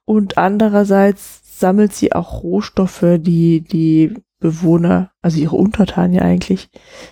und 0.05 0.38
andererseits 0.38 1.60
sammelt 1.60 1.93
sie 1.93 2.13
auch 2.13 2.43
Rohstoffe, 2.43 3.17
die 3.19 3.62
die 3.62 4.13
Bewohner, 4.41 5.13
also 5.21 5.39
ihre 5.39 5.56
Untertanen 5.56 6.13
ja 6.13 6.23
eigentlich, 6.23 6.69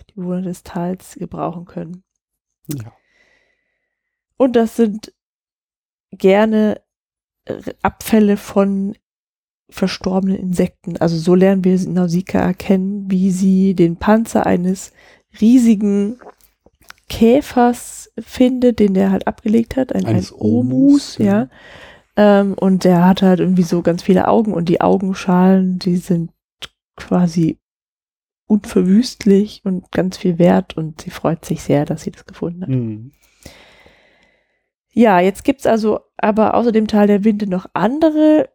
die 0.10 0.15
Bewohner 0.15 0.42
des 0.42 0.63
Tals 0.63 1.15
gebrauchen 1.15 1.63
können. 1.63 2.04
Ja. 2.68 2.92
Und 4.36 4.56
das 4.56 4.76
sind 4.76 5.13
gerne 6.12 6.82
äh, 7.46 7.62
Abfälle 7.82 8.36
von 8.36 8.98
verstorbenen 9.70 10.38
Insekten. 10.38 10.98
Also 10.98 11.18
so 11.18 11.36
lernen 11.36 11.63
wir 11.63 11.80
Nausicaa 11.88 12.54
kennen, 12.54 13.10
wie 13.12 13.30
sie 13.30 13.76
den 13.76 13.98
Panzer 13.98 14.46
eines 14.46 14.92
riesigen 15.39 16.20
Käfers 17.10 18.12
findet, 18.18 18.80
den 18.80 18.96
der 18.96 19.12
halt 19.12 19.28
abgelegt 19.28 19.76
hat, 19.76 19.94
ein, 19.94 20.06
ein 20.06 20.15
Eines 20.15 20.34
Omus, 20.34 20.42
Omus, 20.42 21.18
ja. 21.20 21.26
ja. 21.26 21.50
Ähm, 22.42 22.54
und 22.56 22.84
der 22.84 23.06
hat 23.06 23.22
halt 23.22 23.39
irgendwie 23.39 23.63
so 23.63 23.84
ganz 23.84 24.02
viele 24.02 24.28
Augen 24.28 24.54
und 24.54 24.68
die 24.68 24.82
Augenschalen, 24.82 25.78
die 25.78 25.98
sind 25.98 26.32
quasi 27.00 27.60
unverwüstlich 28.48 29.62
und 29.64 29.92
ganz 29.92 30.18
viel 30.18 30.40
wert 30.40 30.76
und 30.76 31.02
sie 31.02 31.10
freut 31.12 31.46
sich 31.46 31.62
sehr, 31.62 31.86
dass 31.86 32.04
sie 32.04 32.12
das 32.12 32.26
gefunden 32.26 32.62
hat. 32.64 32.70
Mhm. 32.70 33.12
Ja, 34.92 35.20
jetzt 35.20 35.44
gibt's 35.44 35.66
also 35.68 36.00
aber 36.18 36.56
außer 36.56 36.72
dem 36.72 36.88
Tal 36.88 37.08
der 37.08 37.24
Winde 37.24 37.48
noch 37.48 37.68
andere 37.74 38.50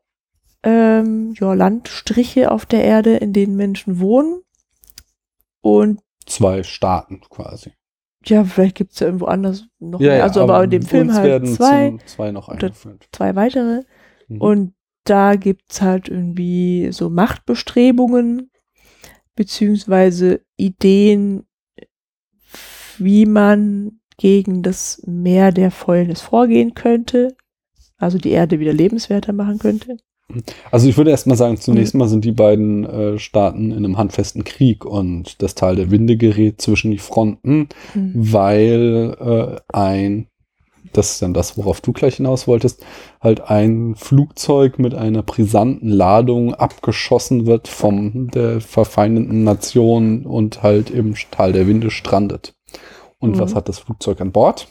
ähm, 0.65 1.35
ja, 1.39 1.55
Landstriche 1.55 2.51
auf 2.51 2.67
der 2.67 2.83
Erde, 2.85 3.17
in 3.17 3.33
denen 3.33 3.57
Menschen 3.57 4.01
wohnen. 4.01 4.41
Und 5.61 6.01
Zwei 6.27 6.63
Staaten 6.63 7.21
quasi. 7.21 7.73
ja, 8.25 8.45
vielleicht 8.45 8.77
gibt's 8.77 8.99
ja 9.01 9.07
irgendwo 9.07 9.27
anders 9.27 9.67
noch 9.79 10.01
Ja, 10.01 10.09
mehr. 10.09 10.17
ja, 10.19 10.23
Also 10.25 10.43
aber 10.43 10.65
in 10.65 10.71
dem 10.71 10.83
Film 10.83 11.13
halt 11.15 11.47
zwei, 11.49 11.97
zwei 12.07 12.33
noch 12.33 12.49
eingeführt. 12.49 13.09
zwei 13.13 13.37
weitere. 13.37 13.83
Mhm. 14.29 14.41
Und 14.41 14.74
da 15.05 15.37
gibt's 15.37 15.81
halt 15.83 16.09
irgendwie 16.09 16.89
so 16.93 17.11
Machtbestrebungen 17.11 18.51
beziehungsweise 19.37 20.41
Ideen, 20.57 21.45
wie 22.99 23.27
man 23.27 24.01
gegen 24.17 24.63
das 24.63 25.03
Meer 25.07 25.51
der 25.53 25.71
Fäulnis 25.71 26.21
vorgehen 26.21 26.75
könnte. 26.75 27.37
Also 27.99 28.19
die 28.19 28.31
Erde 28.31 28.61
wieder 28.61 28.73
lebenswerter 28.73 29.33
machen 29.33 29.59
könnte. 29.59 29.97
Also 30.71 30.89
ich 30.89 30.97
würde 30.97 31.11
erstmal 31.11 31.37
sagen, 31.37 31.57
zunächst 31.59 31.95
Mhm. 31.95 31.99
mal 31.99 32.09
sind 32.09 32.25
die 32.25 32.33
beiden 32.33 32.85
äh, 32.85 33.19
Staaten 33.19 33.71
in 33.73 33.79
einem 33.79 33.99
handfesten 33.99 34.43
Krieg 34.45 34.85
und 34.85 35.43
das 35.43 35.55
Tal 35.55 35.77
der 35.77 35.91
Winde 35.91 36.17
gerät 36.17 36.61
zwischen 36.61 36.91
die 36.91 36.99
Fronten, 36.99 37.69
Mhm. 37.95 38.13
weil 38.15 39.17
äh, 39.21 39.61
ein 39.77 40.29
das 40.97 41.13
ist 41.13 41.23
dann 41.23 41.35
das, 41.35 41.57
worauf 41.57 41.81
du 41.81 41.93
gleich 41.93 42.17
hinaus 42.17 42.47
wolltest, 42.47 42.85
halt 43.21 43.41
ein 43.51 43.95
Flugzeug 43.97 44.79
mit 44.79 44.95
einer 44.95 45.23
brisanten 45.23 45.89
Ladung 45.89 46.55
abgeschossen 46.55 47.47
wird 47.47 47.69
von 47.69 48.29
der 48.29 48.61
verfeindeten 48.61 49.45
Nation 49.45 50.27
und 50.27 50.63
halt 50.63 50.91
im 50.91 51.15
Tal 51.31 51.53
der 51.53 51.67
Winde 51.67 51.91
strandet. 51.91 52.55
Und 53.19 53.37
mhm. 53.37 53.41
was 53.41 53.55
hat 53.55 53.69
das 53.69 53.79
Flugzeug 53.79 54.21
an 54.21 54.33
Bord? 54.33 54.69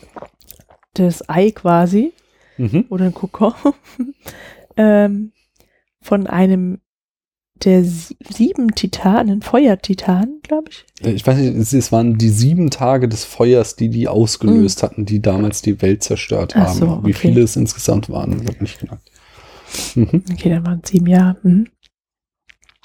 Das 0.94 1.28
Ei 1.28 1.52
quasi. 1.52 2.14
Mhm. 2.58 2.86
Oder 2.90 3.06
ein 3.06 3.14
Kokon. 3.14 3.54
ähm, 4.78 5.32
von 6.02 6.28
einem 6.28 6.83
der 7.56 7.84
sieben 7.84 8.76
Titanen, 8.76 9.42
Feuertitanen, 9.42 10.40
glaube 10.42 10.70
ich. 10.70 10.86
Ich 11.06 11.26
weiß 11.26 11.38
nicht, 11.38 11.74
es, 11.74 11.92
waren 11.92 12.18
die 12.18 12.30
sieben 12.30 12.70
Tage 12.70 13.08
des 13.08 13.24
Feuers, 13.24 13.76
die 13.76 13.90
die 13.90 14.08
ausgelöst 14.08 14.82
mhm. 14.82 14.86
hatten, 14.86 15.06
die 15.06 15.22
damals 15.22 15.62
die 15.62 15.82
Welt 15.82 16.04
zerstört 16.04 16.56
haben. 16.56 16.78
So, 16.78 16.88
okay. 16.88 17.08
Wie 17.08 17.14
viele 17.14 17.42
es 17.42 17.56
insgesamt 17.56 18.10
waren, 18.10 18.46
wird 18.46 18.62
nicht 18.62 18.80
genannt. 18.80 19.02
Mhm. 19.96 20.24
Okay, 20.32 20.50
dann 20.50 20.66
waren 20.66 20.82
es 20.84 20.90
sieben 20.90 21.08
Jahre. 21.08 21.38
Mhm. 21.44 21.68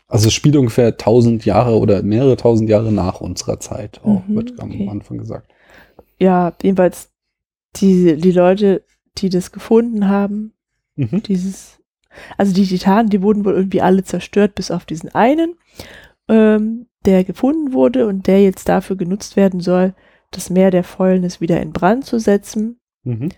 Also 0.07 0.29
es 0.29 0.35
spielt 0.35 0.57
ungefähr 0.57 0.97
tausend 0.97 1.45
Jahre 1.45 1.79
oder 1.79 2.03
mehrere 2.03 2.37
tausend 2.37 2.71
Jahre 2.71 2.93
nach 2.93 3.21
unserer 3.21 3.61
Zeit, 3.61 4.01
auch 4.05 4.27
mhm, 4.27 4.37
wird 4.37 4.61
am 4.61 4.71
okay. 4.71 4.89
Anfang 4.89 5.19
gesagt. 5.19 5.53
Ja, 6.19 6.55
jedenfalls 6.63 7.11
die, 7.77 8.17
die 8.17 8.33
Leute, 8.33 8.85
die 9.19 9.29
das 9.29 9.53
gefunden 9.53 10.09
haben, 10.09 10.55
mhm. 10.97 11.23
dieses 11.23 11.78
also 12.37 12.53
die 12.53 12.67
Titanen, 12.67 13.11
die 13.11 13.23
wurden 13.23 13.45
wohl 13.45 13.55
irgendwie 13.55 13.83
alle 13.83 14.05
zerstört, 14.05 14.55
bis 14.55 14.71
auf 14.71 14.85
diesen 14.85 15.15
einen, 15.15 15.55
ähm, 16.29 16.87
der 17.05 17.25
gefunden 17.25 17.73
wurde 17.73 18.07
und 18.07 18.27
der 18.27 18.43
jetzt 18.43 18.69
dafür 18.69 18.97
genutzt 18.97 19.37
werden 19.37 19.61
soll, 19.61 19.95
das 20.31 20.51
Meer 20.51 20.71
der 20.71 20.85
Fäulnis 20.85 21.41
wieder 21.41 21.61
in 21.61 21.73
Brand 21.73 22.05
zu 22.05 22.19
setzen, 22.19 22.81
mhm. 23.05 23.31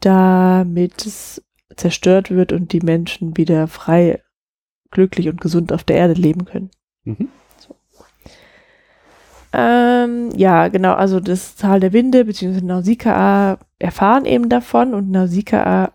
damit 0.00 1.06
es 1.06 1.42
zerstört 1.76 2.30
wird 2.30 2.52
und 2.52 2.72
die 2.72 2.80
Menschen 2.80 3.36
wieder 3.36 3.68
frei, 3.68 4.22
glücklich 4.90 5.28
und 5.28 5.40
gesund 5.40 5.72
auf 5.72 5.84
der 5.84 5.96
Erde 5.96 6.14
leben 6.14 6.44
können. 6.44 6.70
Mhm. 7.04 7.28
So. 7.58 7.74
Ähm, 9.52 10.30
ja, 10.36 10.68
genau, 10.68 10.94
also 10.94 11.20
das 11.20 11.56
Tal 11.56 11.80
der 11.80 11.92
Winde 11.92 12.24
bzw. 12.24 12.60
Nausicaa 12.60 13.58
erfahren 13.78 14.24
eben 14.24 14.48
davon 14.48 14.94
und 14.94 15.10
Nausicaa 15.10 15.92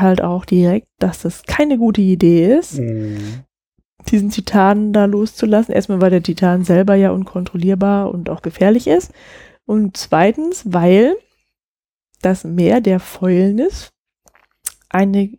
halt 0.00 0.22
auch 0.22 0.44
direkt, 0.44 0.88
dass 0.98 1.22
das 1.22 1.44
keine 1.44 1.78
gute 1.78 2.00
Idee 2.00 2.56
ist, 2.56 2.78
mhm. 2.78 3.44
diesen 4.08 4.30
Titanen 4.30 4.92
da 4.92 5.04
loszulassen. 5.04 5.74
Erstmal, 5.74 6.00
weil 6.00 6.10
der 6.10 6.22
Titan 6.22 6.64
selber 6.64 6.94
ja 6.94 7.10
unkontrollierbar 7.10 8.10
und 8.10 8.30
auch 8.30 8.42
gefährlich 8.42 8.86
ist. 8.86 9.12
Und 9.64 9.96
zweitens, 9.96 10.62
weil 10.66 11.16
das 12.22 12.44
Meer 12.44 12.80
der 12.80 13.00
Fäulnis 13.00 13.92
eine 14.88 15.36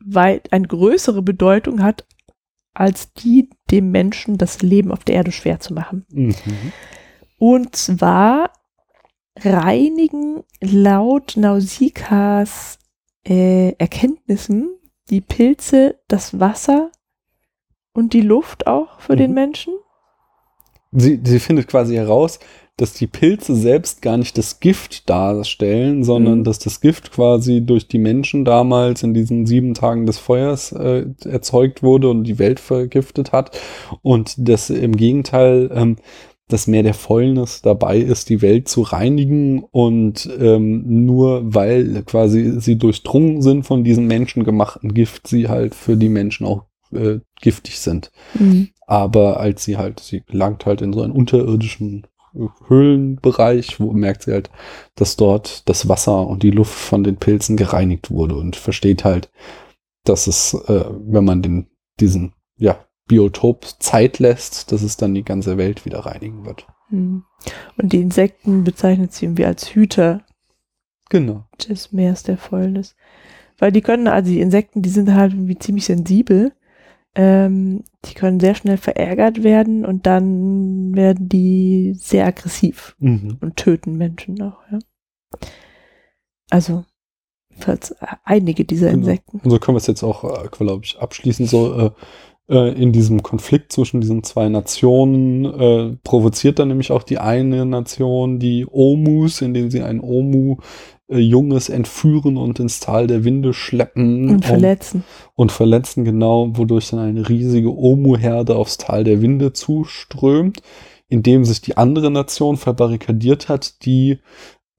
weit, 0.00 0.52
eine 0.52 0.66
größere 0.66 1.22
Bedeutung 1.22 1.82
hat, 1.82 2.06
als 2.74 3.12
die 3.14 3.50
dem 3.70 3.90
Menschen 3.90 4.38
das 4.38 4.62
Leben 4.62 4.92
auf 4.92 5.04
der 5.04 5.16
Erde 5.16 5.32
schwer 5.32 5.60
zu 5.60 5.72
machen. 5.72 6.04
Mhm. 6.10 6.34
Und 7.38 7.74
zwar 7.74 8.52
reinigen 9.38 10.42
laut 10.60 11.34
Nausikas 11.36 12.78
äh, 13.28 13.72
Erkenntnissen 13.78 14.70
die 15.10 15.20
Pilze, 15.20 16.00
das 16.08 16.40
Wasser 16.40 16.90
und 17.92 18.12
die 18.12 18.20
Luft 18.20 18.66
auch 18.66 19.00
für 19.00 19.14
mhm. 19.14 19.18
den 19.18 19.34
Menschen? 19.34 19.74
Sie, 20.92 21.20
sie 21.22 21.40
findet 21.40 21.68
quasi 21.68 21.94
heraus, 21.94 22.38
dass 22.76 22.92
die 22.92 23.06
Pilze 23.06 23.54
selbst 23.54 24.02
gar 24.02 24.18
nicht 24.18 24.36
das 24.36 24.60
Gift 24.60 25.08
darstellen, 25.08 26.04
sondern 26.04 26.40
mhm. 26.40 26.44
dass 26.44 26.58
das 26.58 26.80
Gift 26.80 27.10
quasi 27.10 27.62
durch 27.64 27.88
die 27.88 27.98
Menschen 27.98 28.44
damals 28.44 29.02
in 29.02 29.14
diesen 29.14 29.46
sieben 29.46 29.72
Tagen 29.72 30.04
des 30.04 30.18
Feuers 30.18 30.72
äh, 30.72 31.06
erzeugt 31.24 31.82
wurde 31.82 32.10
und 32.10 32.24
die 32.24 32.38
Welt 32.38 32.60
vergiftet 32.60 33.32
hat. 33.32 33.58
Und 34.02 34.34
dass 34.36 34.68
im 34.68 34.96
Gegenteil 34.96 35.70
ähm, 35.74 35.96
dass 36.48 36.66
mehr 36.66 36.82
der 36.82 36.94
Fäulnis 36.94 37.60
dabei 37.62 37.98
ist, 37.98 38.28
die 38.28 38.40
Welt 38.40 38.68
zu 38.68 38.82
reinigen 38.82 39.64
und 39.64 40.28
ähm, 40.38 41.04
nur 41.04 41.42
weil 41.54 42.02
quasi 42.04 42.60
sie 42.60 42.76
durchdrungen 42.76 43.42
sind 43.42 43.64
von 43.64 43.82
diesem 43.82 44.06
menschengemachten 44.06 44.94
Gift, 44.94 45.26
sie 45.26 45.48
halt 45.48 45.74
für 45.74 45.96
die 45.96 46.08
Menschen 46.08 46.46
auch 46.46 46.64
äh, 46.92 47.18
giftig 47.40 47.80
sind. 47.80 48.12
Mhm. 48.34 48.68
Aber 48.86 49.40
als 49.40 49.64
sie 49.64 49.76
halt, 49.76 49.98
sie 49.98 50.22
gelangt 50.22 50.66
halt 50.66 50.82
in 50.82 50.92
so 50.92 51.02
einen 51.02 51.12
unterirdischen 51.12 52.06
Höhlenbereich, 52.68 53.80
wo 53.80 53.92
merkt 53.92 54.22
sie 54.22 54.32
halt, 54.32 54.50
dass 54.94 55.16
dort 55.16 55.68
das 55.68 55.88
Wasser 55.88 56.26
und 56.26 56.42
die 56.42 56.50
Luft 56.50 56.74
von 56.74 57.02
den 57.02 57.16
Pilzen 57.16 57.56
gereinigt 57.56 58.10
wurde 58.10 58.36
und 58.36 58.56
versteht 58.56 59.04
halt, 59.04 59.30
dass 60.04 60.26
es, 60.26 60.54
äh, 60.68 60.84
wenn 61.06 61.24
man 61.24 61.42
den, 61.42 61.66
diesen, 61.98 62.34
ja, 62.56 62.85
Biotop 63.06 63.66
Zeit 63.78 64.18
lässt, 64.18 64.72
dass 64.72 64.82
es 64.82 64.96
dann 64.96 65.14
die 65.14 65.24
ganze 65.24 65.56
Welt 65.56 65.84
wieder 65.84 66.00
reinigen 66.00 66.44
wird. 66.44 66.66
Hm. 66.88 67.24
Und 67.76 67.92
die 67.92 68.00
Insekten 68.00 68.64
bezeichnet 68.64 69.12
sie 69.12 69.26
irgendwie 69.26 69.46
als 69.46 69.74
Hüter 69.74 70.24
genau. 71.08 71.44
des 71.68 71.92
Meers 71.92 72.22
der 72.22 72.38
Fäulnis. 72.38 72.96
Weil 73.58 73.72
die 73.72 73.80
können, 73.80 74.08
also 74.08 74.30
die 74.30 74.40
Insekten, 74.40 74.82
die 74.82 74.90
sind 74.90 75.14
halt 75.14 75.32
irgendwie 75.32 75.58
ziemlich 75.58 75.86
sensibel. 75.86 76.52
Ähm, 77.14 77.84
die 78.04 78.14
können 78.14 78.40
sehr 78.40 78.54
schnell 78.54 78.76
verärgert 78.76 79.42
werden 79.42 79.86
und 79.86 80.04
dann 80.04 80.94
werden 80.94 81.30
die 81.30 81.94
sehr 81.94 82.26
aggressiv 82.26 82.94
mhm. 82.98 83.38
und 83.40 83.56
töten 83.56 83.96
Menschen 83.96 84.42
auch, 84.42 84.58
ja. 84.70 84.78
Also 86.50 86.84
einige 88.24 88.64
dieser 88.64 88.90
genau. 88.90 88.98
Insekten. 88.98 89.40
Und 89.40 89.50
so 89.50 89.58
können 89.58 89.76
wir 89.76 89.80
es 89.80 89.86
jetzt 89.86 90.02
auch, 90.02 90.24
äh, 90.24 90.48
glaube 90.48 90.84
ich, 90.84 90.98
abschließen. 90.98 91.46
So, 91.46 91.86
äh, 91.86 91.90
äh, 92.48 92.72
in 92.80 92.92
diesem 92.92 93.22
Konflikt 93.22 93.72
zwischen 93.72 94.00
diesen 94.00 94.22
zwei 94.22 94.48
Nationen 94.48 95.44
äh, 95.44 95.96
provoziert 96.04 96.58
dann 96.58 96.68
nämlich 96.68 96.92
auch 96.92 97.02
die 97.02 97.18
eine 97.18 97.66
Nation 97.66 98.38
die 98.38 98.66
Omus, 98.70 99.42
indem 99.42 99.70
sie 99.70 99.82
ein 99.82 100.00
Omu 100.00 100.58
äh, 101.08 101.18
Junges 101.18 101.68
entführen 101.68 102.36
und 102.36 102.58
ins 102.58 102.80
Tal 102.80 103.06
der 103.06 103.24
Winde 103.24 103.52
schleppen. 103.52 104.30
Und 104.30 104.44
verletzen. 104.44 105.04
Um, 105.34 105.42
und 105.42 105.52
verletzen, 105.52 106.04
genau, 106.04 106.50
wodurch 106.56 106.90
dann 106.90 107.00
eine 107.00 107.28
riesige 107.28 107.76
Omu-Herde 107.76 108.56
aufs 108.56 108.78
Tal 108.78 109.04
der 109.04 109.22
Winde 109.22 109.52
zuströmt, 109.52 110.62
indem 111.08 111.44
sich 111.44 111.60
die 111.60 111.76
andere 111.76 112.10
Nation 112.10 112.56
verbarrikadiert 112.56 113.48
hat, 113.48 113.84
die 113.84 114.18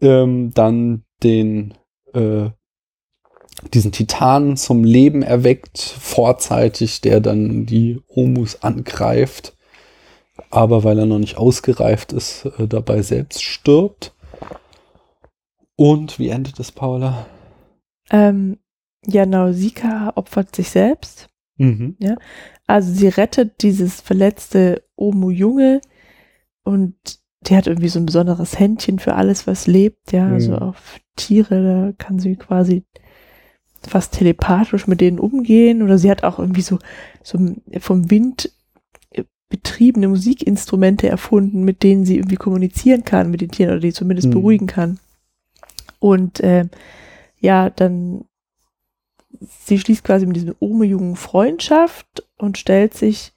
ähm, 0.01 0.51
dann 0.53 1.03
den 1.24 1.74
äh, 2.13 2.49
diesen 3.74 3.91
Titan 3.91 4.57
zum 4.57 4.84
Leben 4.84 5.22
erweckt, 5.22 5.80
vorzeitig, 5.80 7.01
der 7.01 7.20
dann 7.20 7.65
die 7.65 8.01
Omus 8.07 8.61
angreift, 8.61 9.55
aber 10.49 10.84
weil 10.84 10.99
er 10.99 11.05
noch 11.05 11.20
nicht 11.20 11.38
ausgereift 11.38 12.13
ist, 12.13 12.45
äh, 12.57 12.68
dabei 12.68 13.01
selbst 13.01 13.43
stirbt. 13.43 14.13
Und 15.76 16.20
wie 16.20 16.30
endet 16.30 16.59
es, 16.59 16.72
Paula? 16.72 17.28
Ähm, 18.09 18.57
ja, 19.05 19.26
Nausicaa 19.26 20.11
opfert 20.15 20.55
sich 20.55 20.70
selbst. 20.70 21.30
Mhm. 21.57 21.95
Ja, 21.99 22.15
also 22.68 22.93
sie 22.93 23.07
rettet 23.07 23.61
dieses 23.61 24.01
verletzte 24.01 24.84
Omu-Junge 24.95 25.82
und 26.63 26.95
die 27.41 27.55
hat 27.55 27.68
irgendwie 27.68 27.88
so 27.88 27.99
ein 27.99 28.05
besonderes 28.05 28.59
Händchen 28.59 28.99
für 28.99 29.15
alles, 29.15 29.47
was 29.47 29.68
lebt. 29.68 30.11
Ja, 30.11 30.28
also 30.28 30.51
mhm. 30.51 30.53
also 30.55 30.65
auf 30.65 30.99
Tiere, 31.15 31.63
da 31.63 31.93
kann 31.97 32.20
sie 32.20 32.36
quasi 32.36 32.84
fast 33.88 34.13
telepathisch 34.13 34.88
mit 34.88 35.01
denen 35.01 35.19
umgehen 35.19 35.82
oder 35.82 35.97
sie 35.97 36.09
hat 36.09 36.23
auch 36.23 36.39
irgendwie 36.39 36.61
so, 36.61 36.80
so 37.23 37.38
vom 37.80 38.09
Wind 38.09 38.51
betriebene 39.49 40.09
Musikinstrumente 40.09 41.07
erfunden, 41.07 41.63
mit 41.63 41.84
denen 41.84 42.05
sie 42.05 42.17
irgendwie 42.17 42.36
kommunizieren 42.36 43.03
kann 43.05 43.32
mit 43.32 43.41
den 43.41 43.51
Tieren 43.51 43.71
oder 43.71 43.80
die 43.80 43.93
zumindest 43.93 44.28
mhm. 44.28 44.34
beruhigen 44.34 44.67
kann. 44.67 44.99
Und 45.99 46.41
äh, 46.41 46.65
ja, 47.39 47.69
dann 47.69 48.25
sie 49.39 49.80
schließt 49.80 50.03
quasi 50.03 50.25
mit 50.25 50.36
diesem 50.36 50.55
Ome-Jungen 50.59 51.15
Freundschaft 51.15 52.25
und 52.38 52.57
stellt 52.57 52.93
sich 52.93 53.34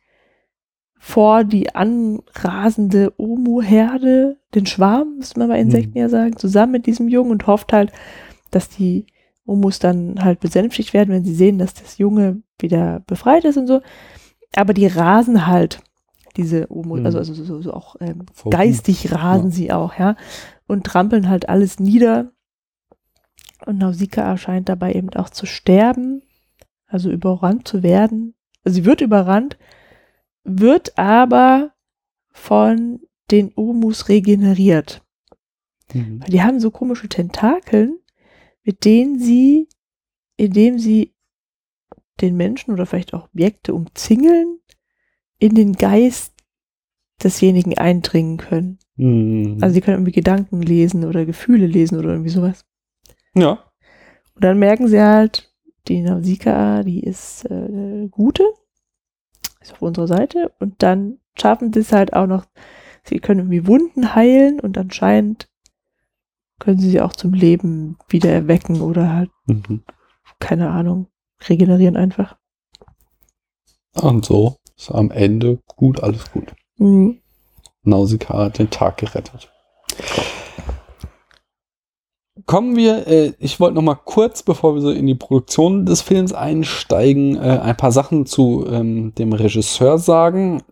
vor 0.98 1.44
die 1.44 1.74
anrasende 1.74 3.12
Omu-Herde, 3.16 4.36
den 4.54 4.66
Schwarm, 4.66 5.16
müsste 5.18 5.38
man 5.38 5.48
bei 5.48 5.60
Insekten 5.60 5.92
mhm. 5.92 5.98
ja 5.98 6.08
sagen, 6.08 6.36
zusammen 6.36 6.72
mit 6.72 6.86
diesem 6.86 7.08
Jungen 7.08 7.30
und 7.30 7.46
hofft 7.46 7.72
halt, 7.72 7.92
dass 8.50 8.68
die 8.68 9.06
und 9.50 9.58
muss 9.58 9.80
dann 9.80 10.22
halt 10.22 10.38
besänftigt 10.38 10.94
werden, 10.94 11.12
wenn 11.12 11.24
sie 11.24 11.34
sehen, 11.34 11.58
dass 11.58 11.74
das 11.74 11.98
Junge 11.98 12.40
wieder 12.60 13.00
befreit 13.08 13.44
ist 13.44 13.56
und 13.56 13.66
so. 13.66 13.82
Aber 14.54 14.74
die 14.74 14.86
rasen 14.86 15.48
halt 15.48 15.82
diese 16.36 16.70
Omo, 16.70 16.94
mhm. 16.94 17.06
also, 17.06 17.18
also 17.18 17.34
so, 17.34 17.60
so 17.60 17.72
auch 17.74 17.96
ähm, 17.98 18.26
geistig 18.48 19.10
rasen 19.10 19.50
ja. 19.50 19.56
sie 19.56 19.72
auch, 19.72 19.98
ja, 19.98 20.14
und 20.68 20.84
trampeln 20.84 21.28
halt 21.28 21.48
alles 21.48 21.80
nieder. 21.80 22.30
Und 23.66 23.78
Nausicaa 23.78 24.22
erscheint 24.22 24.68
dabei 24.68 24.92
eben 24.92 25.10
auch 25.14 25.30
zu 25.30 25.46
sterben, 25.46 26.22
also 26.86 27.10
überrannt 27.10 27.66
zu 27.66 27.82
werden. 27.82 28.34
Also 28.62 28.76
sie 28.76 28.84
wird 28.84 29.00
überrannt, 29.00 29.58
wird 30.44 30.96
aber 30.96 31.72
von 32.30 33.00
den 33.32 33.50
Omus 33.56 34.08
regeneriert. 34.08 35.02
Mhm. 35.92 36.20
Die 36.28 36.40
haben 36.40 36.60
so 36.60 36.70
komische 36.70 37.08
Tentakeln, 37.08 37.99
mit 38.64 38.84
denen 38.84 39.18
sie, 39.18 39.68
indem 40.36 40.78
sie 40.78 41.14
den 42.20 42.36
Menschen 42.36 42.72
oder 42.72 42.86
vielleicht 42.86 43.14
auch 43.14 43.28
Objekte 43.28 43.74
umzingeln, 43.74 44.58
in 45.38 45.54
den 45.54 45.72
Geist 45.72 46.34
desjenigen 47.22 47.76
eindringen 47.76 48.36
können. 48.36 48.78
Mhm. 48.96 49.58
Also 49.60 49.74
sie 49.74 49.80
können 49.80 49.96
irgendwie 49.96 50.12
Gedanken 50.12 50.62
lesen 50.62 51.04
oder 51.04 51.24
Gefühle 51.24 51.66
lesen 51.66 51.98
oder 51.98 52.10
irgendwie 52.10 52.30
sowas. 52.30 52.64
Ja. 53.34 53.64
Und 54.34 54.44
dann 54.44 54.58
merken 54.58 54.88
sie 54.88 55.00
halt, 55.00 55.52
die 55.88 56.02
Nausicaa, 56.02 56.82
die 56.82 57.00
ist 57.00 57.44
äh, 57.46 58.08
gute, 58.10 58.44
ist 59.60 59.72
auf 59.72 59.82
unserer 59.82 60.06
Seite 60.06 60.52
und 60.60 60.82
dann 60.82 61.18
schaffen 61.38 61.72
sie 61.72 61.80
es 61.80 61.92
halt 61.92 62.12
auch 62.12 62.26
noch, 62.26 62.46
sie 63.04 63.18
können 63.18 63.40
irgendwie 63.40 63.66
Wunden 63.66 64.14
heilen 64.14 64.60
und 64.60 64.76
anscheinend 64.78 65.48
können 66.60 66.78
sie 66.78 66.90
sie 66.90 67.00
auch 67.00 67.14
zum 67.14 67.32
Leben 67.34 67.96
wieder 68.08 68.30
erwecken 68.30 68.80
oder 68.80 69.12
halt, 69.12 69.30
mhm. 69.46 69.82
keine 70.38 70.70
Ahnung, 70.70 71.08
regenerieren 71.48 71.96
einfach. 71.96 72.36
Und 74.00 74.24
so 74.24 74.56
ist 74.76 74.90
am 74.90 75.10
Ende 75.10 75.58
gut, 75.76 76.00
alles 76.02 76.30
gut. 76.30 76.54
Mhm. 76.76 77.18
Nausicaa 77.82 78.44
hat 78.44 78.58
den 78.58 78.70
Tag 78.70 78.98
gerettet. 78.98 79.50
Kommen 82.46 82.76
wir, 82.76 83.06
äh, 83.06 83.32
ich 83.38 83.60
wollte 83.60 83.74
noch 83.74 83.82
mal 83.82 83.94
kurz, 83.94 84.42
bevor 84.42 84.74
wir 84.74 84.82
so 84.82 84.90
in 84.90 85.06
die 85.06 85.14
Produktion 85.14 85.86
des 85.86 86.02
Films 86.02 86.32
einsteigen, 86.32 87.36
äh, 87.36 87.60
ein 87.62 87.76
paar 87.76 87.92
Sachen 87.92 88.26
zu 88.26 88.66
ähm, 88.68 89.14
dem 89.14 89.32
Regisseur 89.32 89.98
sagen. 89.98 90.62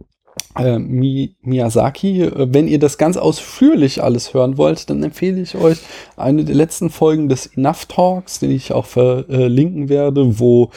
Äh, 0.56 0.78
Mi 0.78 1.34
Miyazaki, 1.42 2.22
äh, 2.22 2.48
wenn 2.52 2.68
ihr 2.68 2.78
das 2.78 2.98
ganz 2.98 3.16
ausführlich 3.16 4.02
alles 4.02 4.34
hören 4.34 4.58
wollt, 4.58 4.90
dann 4.90 5.02
empfehle 5.02 5.40
ich 5.40 5.54
euch 5.54 5.78
eine 6.16 6.44
der 6.44 6.54
letzten 6.54 6.90
Folgen 6.90 7.28
des 7.28 7.46
Enough 7.46 7.86
Talks, 7.86 8.38
den 8.38 8.50
ich 8.50 8.72
auch 8.72 8.86
verlinken 8.86 9.88
werde, 9.88 10.38
wo 10.38 10.70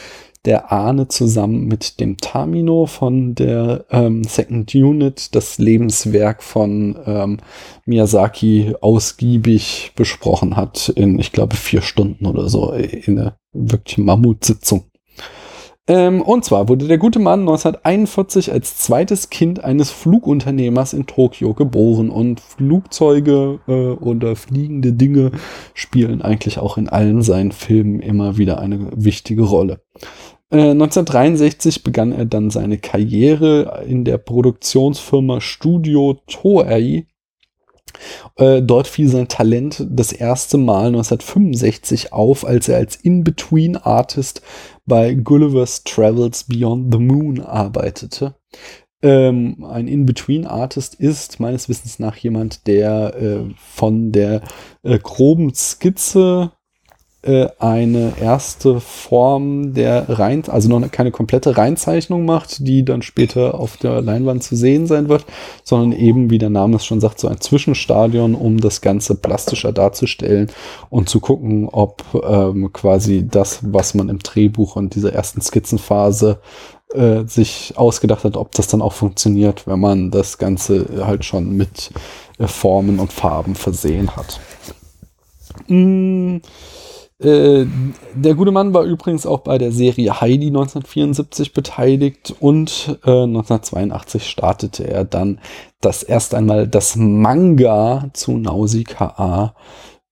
der 0.44 0.72
Ahne 0.72 1.06
zusammen 1.08 1.66
mit 1.66 2.00
dem 2.00 2.16
Tamino 2.16 2.86
von 2.86 3.34
der 3.34 3.84
ähm, 3.90 4.24
Second 4.24 4.74
Unit 4.74 5.34
das 5.34 5.58
Lebenswerk 5.58 6.42
von 6.42 6.98
ähm, 7.06 7.38
Miyazaki 7.84 8.74
ausgiebig 8.80 9.92
besprochen 9.94 10.56
hat 10.56 10.88
in, 10.88 11.18
ich 11.18 11.30
glaube, 11.30 11.54
vier 11.56 11.82
Stunden 11.82 12.26
oder 12.26 12.48
so, 12.48 12.72
in 12.72 13.18
einer 13.18 13.36
wirklichen 13.52 14.04
Mammutsitzung. 14.04 14.84
Ähm, 15.88 16.22
und 16.22 16.44
zwar 16.44 16.68
wurde 16.68 16.86
der 16.86 16.98
gute 16.98 17.18
Mann 17.18 17.40
1941 17.40 18.52
als 18.52 18.78
zweites 18.78 19.30
Kind 19.30 19.64
eines 19.64 19.90
Flugunternehmers 19.90 20.92
in 20.92 21.06
Tokio 21.06 21.54
geboren 21.54 22.08
und 22.08 22.40
Flugzeuge 22.40 23.58
äh, 23.66 23.72
oder 23.72 24.36
fliegende 24.36 24.92
Dinge 24.92 25.32
spielen 25.74 26.22
eigentlich 26.22 26.60
auch 26.60 26.78
in 26.78 26.88
allen 26.88 27.22
seinen 27.22 27.50
Filmen 27.50 27.98
immer 27.98 28.38
wieder 28.38 28.60
eine 28.60 28.90
wichtige 28.94 29.42
Rolle. 29.42 29.80
1963 30.52 31.76
äh, 31.76 31.80
begann 31.82 32.12
er 32.12 32.26
dann 32.26 32.50
seine 32.50 32.78
Karriere 32.78 33.84
in 33.86 34.04
der 34.04 34.18
Produktionsfirma 34.18 35.40
Studio 35.40 36.20
Toei. 36.26 37.06
Äh, 38.36 38.62
dort 38.62 38.86
fiel 38.86 39.08
sein 39.08 39.28
Talent 39.28 39.86
das 39.90 40.12
erste 40.12 40.58
Mal 40.58 40.86
1965 40.86 42.12
auf, 42.12 42.46
als 42.46 42.68
er 42.68 42.78
als 42.78 42.96
In-Between-Artist 42.96 44.42
bei 44.86 45.14
Gulliver's 45.14 45.84
Travels 45.84 46.44
Beyond 46.44 46.92
the 46.92 46.98
Moon 46.98 47.40
arbeitete. 47.40 48.34
Ähm, 49.02 49.64
ein 49.68 49.88
In-Between-Artist 49.88 50.94
ist 50.94 51.40
meines 51.40 51.68
Wissens 51.68 51.98
nach 51.98 52.16
jemand, 52.16 52.66
der 52.66 53.14
äh, 53.16 53.54
von 53.56 54.12
der 54.12 54.42
äh, 54.82 54.98
groben 54.98 55.52
Skizze 55.54 56.52
äh, 57.22 57.46
eine 57.60 58.14
erste 58.20 58.80
Form 58.80 59.74
der 59.74 60.08
Rein, 60.08 60.42
also 60.48 60.68
noch 60.68 60.90
keine 60.90 61.12
komplette 61.12 61.56
Reinzeichnung 61.56 62.24
macht, 62.24 62.66
die 62.66 62.84
dann 62.84 63.02
später 63.02 63.54
auf 63.54 63.76
der 63.76 64.02
Leinwand 64.02 64.42
zu 64.42 64.56
sehen 64.56 64.88
sein 64.88 65.08
wird, 65.08 65.24
sondern 65.62 65.92
eben, 65.92 66.30
wie 66.30 66.38
der 66.38 66.50
Name 66.50 66.76
es 66.76 66.84
schon 66.84 67.00
sagt, 67.00 67.20
so 67.20 67.28
ein 67.28 67.40
Zwischenstadion, 67.40 68.34
um 68.34 68.58
das 68.60 68.80
Ganze 68.80 69.14
plastischer 69.14 69.72
darzustellen 69.72 70.50
und 70.90 71.08
zu 71.08 71.20
gucken, 71.20 71.68
ob 71.70 72.02
ähm, 72.28 72.72
quasi 72.72 73.24
das, 73.28 73.60
was 73.62 73.94
man 73.94 74.08
im 74.08 74.18
Drehbuch 74.18 74.74
und 74.74 74.96
dieser 74.96 75.12
ersten 75.12 75.40
Skizzenphase 75.40 76.40
äh, 76.92 77.22
sich 77.26 77.74
ausgedacht 77.76 78.24
hat, 78.24 78.36
ob 78.36 78.50
das 78.52 78.66
dann 78.66 78.82
auch 78.82 78.94
funktioniert, 78.94 79.68
wenn 79.68 79.78
man 79.78 80.10
das 80.10 80.38
Ganze 80.38 81.06
halt 81.06 81.24
schon 81.24 81.56
mit 81.56 81.92
äh, 82.38 82.48
Formen 82.48 82.98
und 82.98 83.12
Farben 83.12 83.54
versehen 83.54 84.16
hat. 84.16 84.40
Mmh. 85.68 86.40
Äh, 87.22 87.66
der 88.14 88.34
gute 88.34 88.50
Mann 88.50 88.74
war 88.74 88.82
übrigens 88.82 89.26
auch 89.26 89.40
bei 89.40 89.58
der 89.58 89.72
Serie 89.72 90.20
Heidi 90.20 90.48
1974 90.48 91.52
beteiligt 91.52 92.34
und 92.40 92.98
äh, 93.04 93.10
1982 93.10 94.28
startete 94.28 94.88
er 94.88 95.04
dann 95.04 95.38
das 95.80 96.02
erst 96.02 96.34
einmal 96.34 96.66
das 96.66 96.96
Manga 96.96 98.08
zu 98.12 98.32
Nausicaa, 98.38 99.54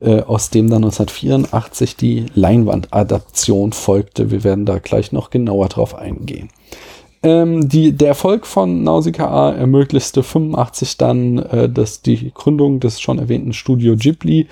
äh, 0.01 0.23
aus 0.23 0.51
dem 0.51 0.71
dann 0.71 0.85
1984 0.85 1.97
die 1.97 2.27
Leinwandadaption 2.35 3.73
folgte. 3.73 4.31
Wir 4.31 4.45
werden 4.45 4.67
da 4.67 4.79
gleich 4.79 5.13
noch 5.13 5.31
genauer 5.31 5.69
drauf 5.69 5.95
eingehen. 5.95 6.49
Ähm, 7.23 7.69
die, 7.69 7.93
der 7.93 8.09
Erfolg 8.09 8.47
von 8.47 8.83
Nausicaa 8.83 9.53
ermöglichte 9.53 10.23
85 10.23 10.97
dann 10.97 11.39
äh, 11.39 11.69
das, 11.69 12.01
die 12.01 12.33
Gründung 12.33 12.81
des 12.81 13.01
schon 13.01 13.19
erwähnten 13.19 13.53
Studio 13.53 13.95
Ghibli, 13.95 14.49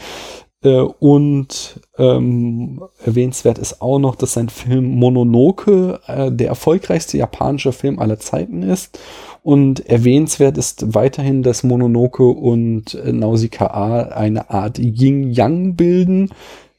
und 0.66 1.80
ähm, 1.98 2.82
erwähnenswert 3.04 3.58
ist 3.58 3.80
auch 3.80 4.00
noch, 4.00 4.16
dass 4.16 4.32
sein 4.32 4.48
Film 4.48 4.96
Mononoke 4.96 6.00
äh, 6.06 6.32
der 6.32 6.48
erfolgreichste 6.48 7.16
japanische 7.16 7.72
Film 7.72 8.00
aller 8.00 8.18
Zeiten 8.18 8.62
ist. 8.62 8.98
Und 9.44 9.88
erwähnenswert 9.88 10.58
ist 10.58 10.94
weiterhin, 10.94 11.44
dass 11.44 11.62
Mononoke 11.62 12.24
und 12.24 12.94
äh, 12.94 13.12
Nausicaa 13.12 14.08
eine 14.08 14.50
Art 14.50 14.78
Yin-Yang 14.78 15.76
bilden. 15.76 16.30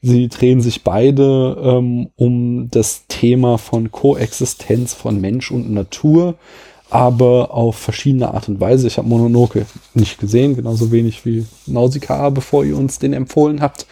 Sie 0.02 0.28
drehen 0.28 0.60
sich 0.60 0.84
beide 0.84 1.56
ähm, 1.62 2.10
um 2.16 2.68
das 2.70 3.06
Thema 3.08 3.58
von 3.58 3.90
Koexistenz 3.90 4.94
von 4.94 5.20
Mensch 5.20 5.50
und 5.50 5.70
Natur 5.72 6.36
aber 6.90 7.54
auf 7.54 7.76
verschiedene 7.76 8.34
Art 8.34 8.48
und 8.48 8.60
Weise. 8.60 8.86
Ich 8.86 8.98
habe 8.98 9.08
Mononoke 9.08 9.66
nicht 9.94 10.18
gesehen, 10.18 10.56
genauso 10.56 10.92
wenig 10.92 11.24
wie 11.24 11.46
Nausicaa, 11.66 12.30
bevor 12.30 12.64
ihr 12.64 12.76
uns 12.76 12.98
den 12.98 13.12
empfohlen 13.12 13.60
habt. 13.60 13.86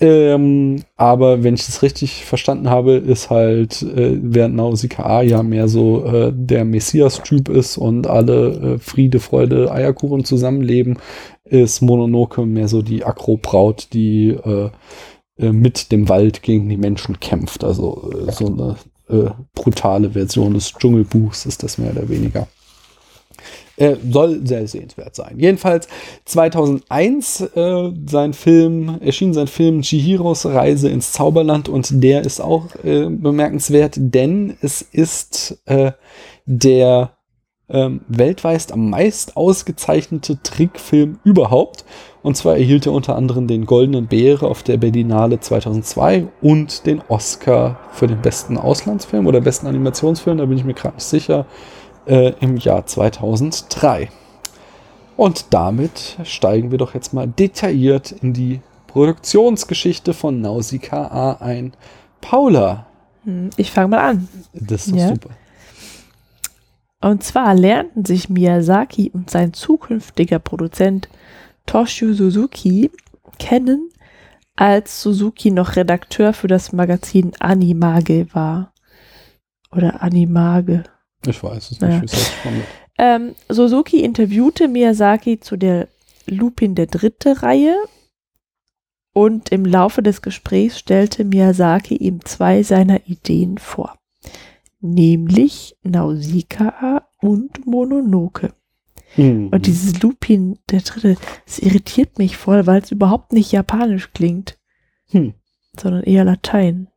Ähm, 0.00 0.84
aber 0.96 1.42
wenn 1.42 1.54
ich 1.54 1.66
das 1.66 1.82
richtig 1.82 2.24
verstanden 2.24 2.70
habe, 2.70 2.92
ist 2.92 3.30
halt, 3.30 3.82
äh, 3.82 4.16
während 4.22 4.54
Nausicaa 4.54 5.22
ja 5.22 5.42
mehr 5.42 5.66
so 5.66 6.04
äh, 6.04 6.32
der 6.32 6.64
Messias-Typ 6.64 7.48
ist 7.48 7.78
und 7.78 8.06
alle 8.06 8.74
äh, 8.74 8.78
Friede, 8.78 9.18
Freude, 9.18 9.72
Eierkuchen 9.72 10.24
zusammenleben, 10.24 10.98
ist 11.44 11.80
Mononoke 11.80 12.46
mehr 12.46 12.68
so 12.68 12.82
die 12.82 13.04
Akrobraut, 13.04 13.88
die 13.92 14.28
äh, 14.28 14.70
äh, 15.38 15.52
mit 15.52 15.90
dem 15.90 16.08
Wald 16.08 16.42
gegen 16.42 16.68
die 16.68 16.76
Menschen 16.76 17.18
kämpft. 17.18 17.64
Also 17.64 18.10
äh, 18.12 18.30
so 18.30 18.46
eine 18.46 18.76
äh, 19.08 19.30
brutale 19.54 20.10
Version 20.10 20.54
des 20.54 20.72
Dschungelbuchs 20.72 21.46
ist 21.46 21.62
das 21.62 21.78
mehr 21.78 21.92
oder 21.92 22.08
weniger. 22.08 22.48
Äh, 23.76 23.96
soll 24.10 24.44
sehr 24.44 24.66
sehenswert 24.66 25.14
sein. 25.14 25.38
Jedenfalls 25.38 25.86
2001 26.24 27.40
äh, 27.54 27.92
sein 28.06 28.32
Film, 28.32 28.98
erschien 29.00 29.32
sein 29.32 29.46
Film 29.46 29.82
Chihiros 29.82 30.46
Reise 30.46 30.88
ins 30.88 31.12
Zauberland 31.12 31.68
und 31.68 32.02
der 32.02 32.22
ist 32.22 32.40
auch 32.40 32.74
äh, 32.82 33.08
bemerkenswert, 33.08 33.94
denn 33.96 34.56
es 34.62 34.82
ist 34.82 35.62
äh, 35.66 35.92
der 36.44 37.12
ähm, 37.68 38.00
weltweit 38.08 38.72
am 38.72 38.90
meist 38.90 39.36
ausgezeichnete 39.36 40.42
Trickfilm 40.42 41.20
überhaupt. 41.22 41.84
Und 42.28 42.34
zwar 42.34 42.58
erhielt 42.58 42.84
er 42.84 42.92
unter 42.92 43.16
anderem 43.16 43.46
den 43.46 43.64
Goldenen 43.64 44.06
Beere 44.06 44.48
auf 44.48 44.62
der 44.62 44.76
Berlinale 44.76 45.40
2002 45.40 46.28
und 46.42 46.84
den 46.84 47.00
Oscar 47.08 47.80
für 47.90 48.06
den 48.06 48.20
besten 48.20 48.58
Auslandsfilm 48.58 49.26
oder 49.26 49.40
besten 49.40 49.66
Animationsfilm, 49.66 50.36
da 50.36 50.44
bin 50.44 50.58
ich 50.58 50.64
mir 50.64 50.74
gerade 50.74 50.96
nicht 50.96 51.04
sicher, 51.04 51.46
äh, 52.04 52.34
im 52.40 52.58
Jahr 52.58 52.84
2003. 52.84 54.10
Und 55.16 55.54
damit 55.54 56.18
steigen 56.24 56.70
wir 56.70 56.76
doch 56.76 56.92
jetzt 56.92 57.14
mal 57.14 57.26
detailliert 57.26 58.12
in 58.12 58.34
die 58.34 58.60
Produktionsgeschichte 58.88 60.12
von 60.12 60.42
Nausicaa 60.42 61.38
ein. 61.40 61.72
Paula. 62.20 62.88
Hm, 63.24 63.48
ich 63.56 63.70
fange 63.70 63.88
mal 63.88 64.00
an. 64.00 64.28
Das 64.52 64.86
ist 64.86 64.92
doch 64.92 64.98
ja. 64.98 65.08
super. 65.08 65.30
Und 67.00 67.24
zwar 67.24 67.54
lernten 67.54 68.04
sich 68.04 68.28
Miyazaki 68.28 69.10
und 69.14 69.30
sein 69.30 69.54
zukünftiger 69.54 70.38
Produzent 70.38 71.08
Toshio 71.68 72.14
Suzuki 72.14 72.90
kennen, 73.38 73.90
als 74.56 75.02
Suzuki 75.02 75.50
noch 75.50 75.76
Redakteur 75.76 76.32
für 76.32 76.48
das 76.48 76.72
Magazin 76.72 77.32
Animage 77.38 78.26
war. 78.32 78.72
Oder 79.70 80.02
Animage. 80.02 80.84
Ich 81.26 81.42
weiß 81.42 81.70
es 81.70 81.80
nicht, 81.80 81.82
ja. 81.82 82.00
wie 82.00 82.04
es 82.06 82.32
ähm, 82.98 83.34
Suzuki 83.50 84.02
interviewte 84.02 84.66
Miyazaki 84.66 85.40
zu 85.40 85.56
der 85.56 85.88
Lupin 86.26 86.74
der 86.74 86.86
dritte 86.86 87.42
Reihe 87.42 87.76
Und 89.12 89.50
im 89.50 89.66
Laufe 89.66 90.02
des 90.02 90.22
Gesprächs 90.22 90.78
stellte 90.78 91.24
Miyazaki 91.24 91.96
ihm 91.96 92.24
zwei 92.24 92.62
seiner 92.62 93.06
Ideen 93.06 93.58
vor, 93.58 93.98
nämlich 94.80 95.76
Nausicaa 95.82 97.06
und 97.20 97.66
Mononoke. 97.66 98.54
Mhm. 99.16 99.48
Und 99.48 99.66
dieses 99.66 100.00
Lupin, 100.02 100.58
der 100.70 100.80
dritte, 100.80 101.16
das 101.46 101.58
irritiert 101.58 102.18
mich 102.18 102.36
voll, 102.36 102.66
weil 102.66 102.82
es 102.82 102.90
überhaupt 102.90 103.32
nicht 103.32 103.52
japanisch 103.52 104.12
klingt, 104.12 104.58
hm. 105.10 105.34
sondern 105.78 106.02
eher 106.04 106.24
Latein. 106.24 106.88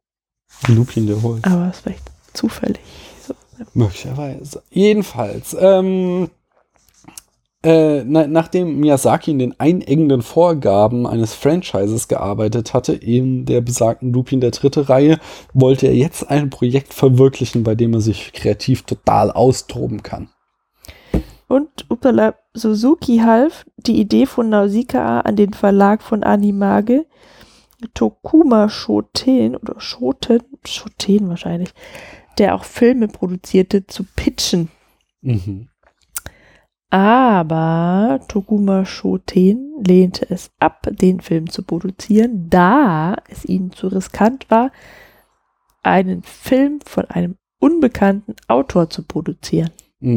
Lupin 0.68 1.08
der 1.08 1.22
Holz. 1.22 1.44
Aber 1.44 1.70
es 1.70 1.78
ist 1.78 1.84
vielleicht 1.84 2.12
zufällig. 2.34 2.82
So, 3.26 3.34
ja. 3.58 3.66
Möglicherweise. 3.74 4.62
Jedenfalls, 4.70 5.56
ähm, 5.60 6.30
äh, 7.64 8.04
na, 8.04 8.26
nachdem 8.26 8.80
Miyazaki 8.80 9.32
in 9.32 9.40
den 9.40 9.60
einengenden 9.60 10.24
Vorgaben 10.24 11.06
eines 11.06 11.34
Franchises 11.34 12.08
gearbeitet 12.08 12.74
hatte, 12.74 12.94
in 12.94 13.46
der 13.46 13.62
besagten 13.62 14.12
Lupin 14.14 14.42
der 14.42 14.52
dritte 14.52 14.90
Reihe, 14.90 15.20
wollte 15.54 15.88
er 15.88 15.96
jetzt 15.96 16.30
ein 16.30 16.50
Projekt 16.50 16.94
verwirklichen, 16.94 17.64
bei 17.64 17.76
dem 17.76 17.94
er 17.94 18.02
sich 18.02 18.34
kreativ 18.34 18.84
total 18.84 19.32
austoben 19.32 20.02
kann. 20.02 20.30
Und 21.52 21.86
upala, 21.92 22.36
Suzuki 22.54 23.18
half, 23.18 23.66
die 23.76 24.00
Idee 24.00 24.26
von 24.26 24.48
Nausicaa 24.48 25.20
an 25.20 25.36
den 25.36 25.52
Verlag 25.52 26.02
von 26.02 26.24
Animage, 26.24 27.06
Tokuma 27.94 28.70
Shoten 28.70 29.58
oder 29.58 29.78
Shoten, 29.82 30.40
Shoten 30.66 31.28
wahrscheinlich, 31.28 31.74
der 32.38 32.56
auch 32.56 32.64
Filme 32.64 33.10
produzierte, 33.10 33.86
zu 33.86 34.06
pitchen. 34.16 34.70
Mhm. 35.20 35.68
Aber 36.90 38.22
Tokuma 38.30 38.86
Shoten 38.86 39.84
lehnte 39.86 40.30
es 40.30 40.52
ab, 40.58 40.88
den 40.90 41.20
Film 41.20 41.50
zu 41.50 41.64
produzieren, 41.64 42.50
da 42.50 43.18
es 43.28 43.44
ihnen 43.44 43.74
zu 43.74 43.90
riskant 43.90 44.50
war, 44.50 44.72
einen 45.84 46.24
Film 46.24 46.80
von 46.86 47.12
einem 47.12 47.36
unbekannten 47.60 48.38
Autor 48.48 48.90
zu 48.90 49.04
produzieren. 49.04 49.72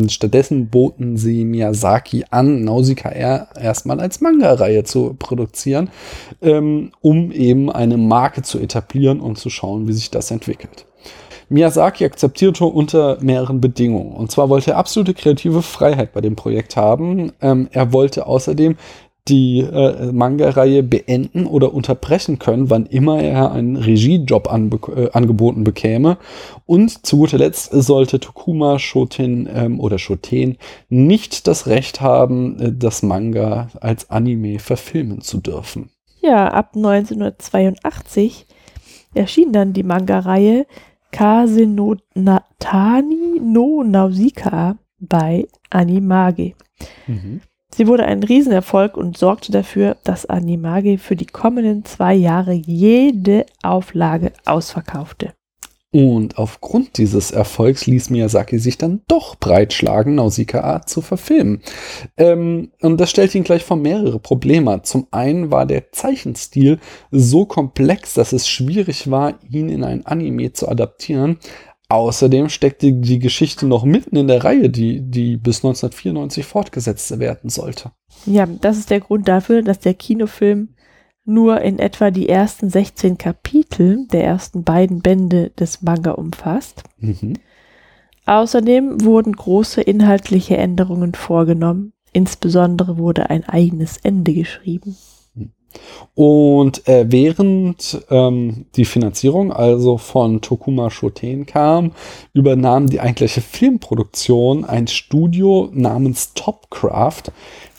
Stattdessen 0.08 0.68
boten 0.68 1.18
sie 1.18 1.44
Miyazaki 1.44 2.24
an, 2.30 2.64
Nausicaa 2.64 3.10
erstmal 3.10 4.00
als 4.00 4.22
Manga-Reihe 4.22 4.84
zu 4.84 5.14
produzieren, 5.18 5.90
ähm, 6.40 6.92
um 7.02 7.30
eben 7.30 7.70
eine 7.70 7.98
Marke 7.98 8.40
zu 8.42 8.58
etablieren 8.58 9.20
und 9.20 9.38
zu 9.38 9.50
schauen, 9.50 9.86
wie 9.86 9.92
sich 9.92 10.10
das 10.10 10.30
entwickelt. 10.30 10.86
Miyazaki 11.50 12.04
akzeptierte 12.04 12.64
unter 12.64 13.18
mehreren 13.20 13.60
Bedingungen. 13.60 14.12
Und 14.12 14.30
zwar 14.30 14.48
wollte 14.48 14.72
er 14.72 14.78
absolute 14.78 15.12
kreative 15.12 15.60
Freiheit 15.60 16.12
bei 16.12 16.22
dem 16.22 16.36
Projekt 16.36 16.76
haben. 16.76 17.32
Ähm, 17.42 17.68
er 17.70 17.92
wollte 17.92 18.26
außerdem 18.26 18.76
die 19.28 19.60
äh, 19.60 20.12
Manga-Reihe 20.12 20.82
beenden 20.82 21.46
oder 21.46 21.72
unterbrechen 21.72 22.38
können, 22.38 22.68
wann 22.68 22.84
immer 22.84 23.22
er 23.22 23.52
einen 23.52 23.76
Regiejob 23.76 24.48
äh, 24.48 25.10
angeboten 25.12 25.64
bekäme. 25.64 26.18
Und 26.66 27.06
zu 27.06 27.16
guter 27.18 27.38
Letzt 27.38 27.70
sollte 27.72 28.20
Tokuma 28.20 28.78
Shoten 28.78 29.48
ähm, 29.50 29.80
oder 29.80 29.98
Shoten 29.98 30.58
nicht 30.90 31.46
das 31.46 31.66
Recht 31.66 32.02
haben, 32.02 32.60
äh, 32.60 32.72
das 32.72 33.02
Manga 33.02 33.68
als 33.80 34.10
Anime 34.10 34.58
verfilmen 34.58 35.22
zu 35.22 35.38
dürfen. 35.38 35.90
Ja, 36.20 36.48
ab 36.48 36.72
1982 36.74 38.46
erschien 39.14 39.52
dann 39.52 39.72
die 39.72 39.82
Manga-Reihe 39.82 40.66
Kase 41.12 41.66
no 41.66 41.96
Natani 42.14 43.40
no 43.40 43.82
Nausicaa 43.84 44.76
bei 44.98 45.46
Animage. 45.70 46.54
Mhm. 47.06 47.40
Sie 47.76 47.88
wurde 47.88 48.04
ein 48.04 48.22
Riesenerfolg 48.22 48.96
und 48.96 49.18
sorgte 49.18 49.50
dafür, 49.50 49.96
dass 50.04 50.26
Animage 50.26 50.96
für 50.96 51.16
die 51.16 51.26
kommenden 51.26 51.84
zwei 51.84 52.14
Jahre 52.14 52.52
jede 52.52 53.46
Auflage 53.64 54.32
ausverkaufte. 54.44 55.32
Und 55.90 56.38
aufgrund 56.38 56.98
dieses 56.98 57.32
Erfolgs 57.32 57.86
ließ 57.86 58.10
Miyazaki 58.10 58.60
sich 58.60 58.78
dann 58.78 59.02
doch 59.08 59.34
breitschlagen, 59.34 60.14
Nausicaa 60.14 60.86
zu 60.86 61.02
verfilmen. 61.02 61.62
Ähm, 62.16 62.70
und 62.80 63.00
das 63.00 63.10
stellte 63.10 63.38
ihn 63.38 63.44
gleich 63.44 63.64
vor 63.64 63.76
mehrere 63.76 64.20
Probleme. 64.20 64.82
Zum 64.82 65.08
einen 65.10 65.50
war 65.50 65.66
der 65.66 65.90
Zeichenstil 65.90 66.78
so 67.10 67.44
komplex, 67.44 68.14
dass 68.14 68.32
es 68.32 68.48
schwierig 68.48 69.10
war, 69.10 69.34
ihn 69.48 69.68
in 69.68 69.82
ein 69.82 70.06
Anime 70.06 70.52
zu 70.52 70.68
adaptieren. 70.68 71.38
Außerdem 71.88 72.48
steckte 72.48 72.92
die 72.92 73.18
Geschichte 73.18 73.66
noch 73.66 73.84
mitten 73.84 74.16
in 74.16 74.26
der 74.26 74.42
Reihe, 74.42 74.70
die, 74.70 75.00
die 75.00 75.36
bis 75.36 75.58
1994 75.58 76.44
fortgesetzt 76.44 77.18
werden 77.18 77.50
sollte. 77.50 77.92
Ja, 78.26 78.46
das 78.46 78.78
ist 78.78 78.90
der 78.90 79.00
Grund 79.00 79.28
dafür, 79.28 79.62
dass 79.62 79.80
der 79.80 79.94
Kinofilm 79.94 80.70
nur 81.26 81.60
in 81.60 81.78
etwa 81.78 82.10
die 82.10 82.28
ersten 82.28 82.70
16 82.70 83.18
Kapitel 83.18 84.06
der 84.08 84.24
ersten 84.24 84.64
beiden 84.64 85.00
Bände 85.00 85.50
des 85.50 85.82
Manga 85.82 86.12
umfasst. 86.12 86.82
Mhm. 86.98 87.34
Außerdem 88.26 89.04
wurden 89.04 89.34
große 89.34 89.82
inhaltliche 89.82 90.56
Änderungen 90.56 91.14
vorgenommen. 91.14 91.92
Insbesondere 92.12 92.96
wurde 92.96 93.28
ein 93.28 93.44
eigenes 93.44 93.98
Ende 93.98 94.32
geschrieben. 94.32 94.96
Und 96.14 96.86
äh, 96.88 97.06
während 97.08 98.04
ähm, 98.10 98.66
die 98.76 98.84
Finanzierung 98.84 99.52
also 99.52 99.98
von 99.98 100.40
Tokuma 100.40 100.90
Shoten 100.90 101.46
kam, 101.46 101.92
übernahm 102.32 102.86
die 102.88 103.00
eigentliche 103.00 103.40
Filmproduktion 103.40 104.64
ein 104.64 104.86
Studio 104.86 105.68
namens 105.72 106.32
Topcraft, 106.34 107.32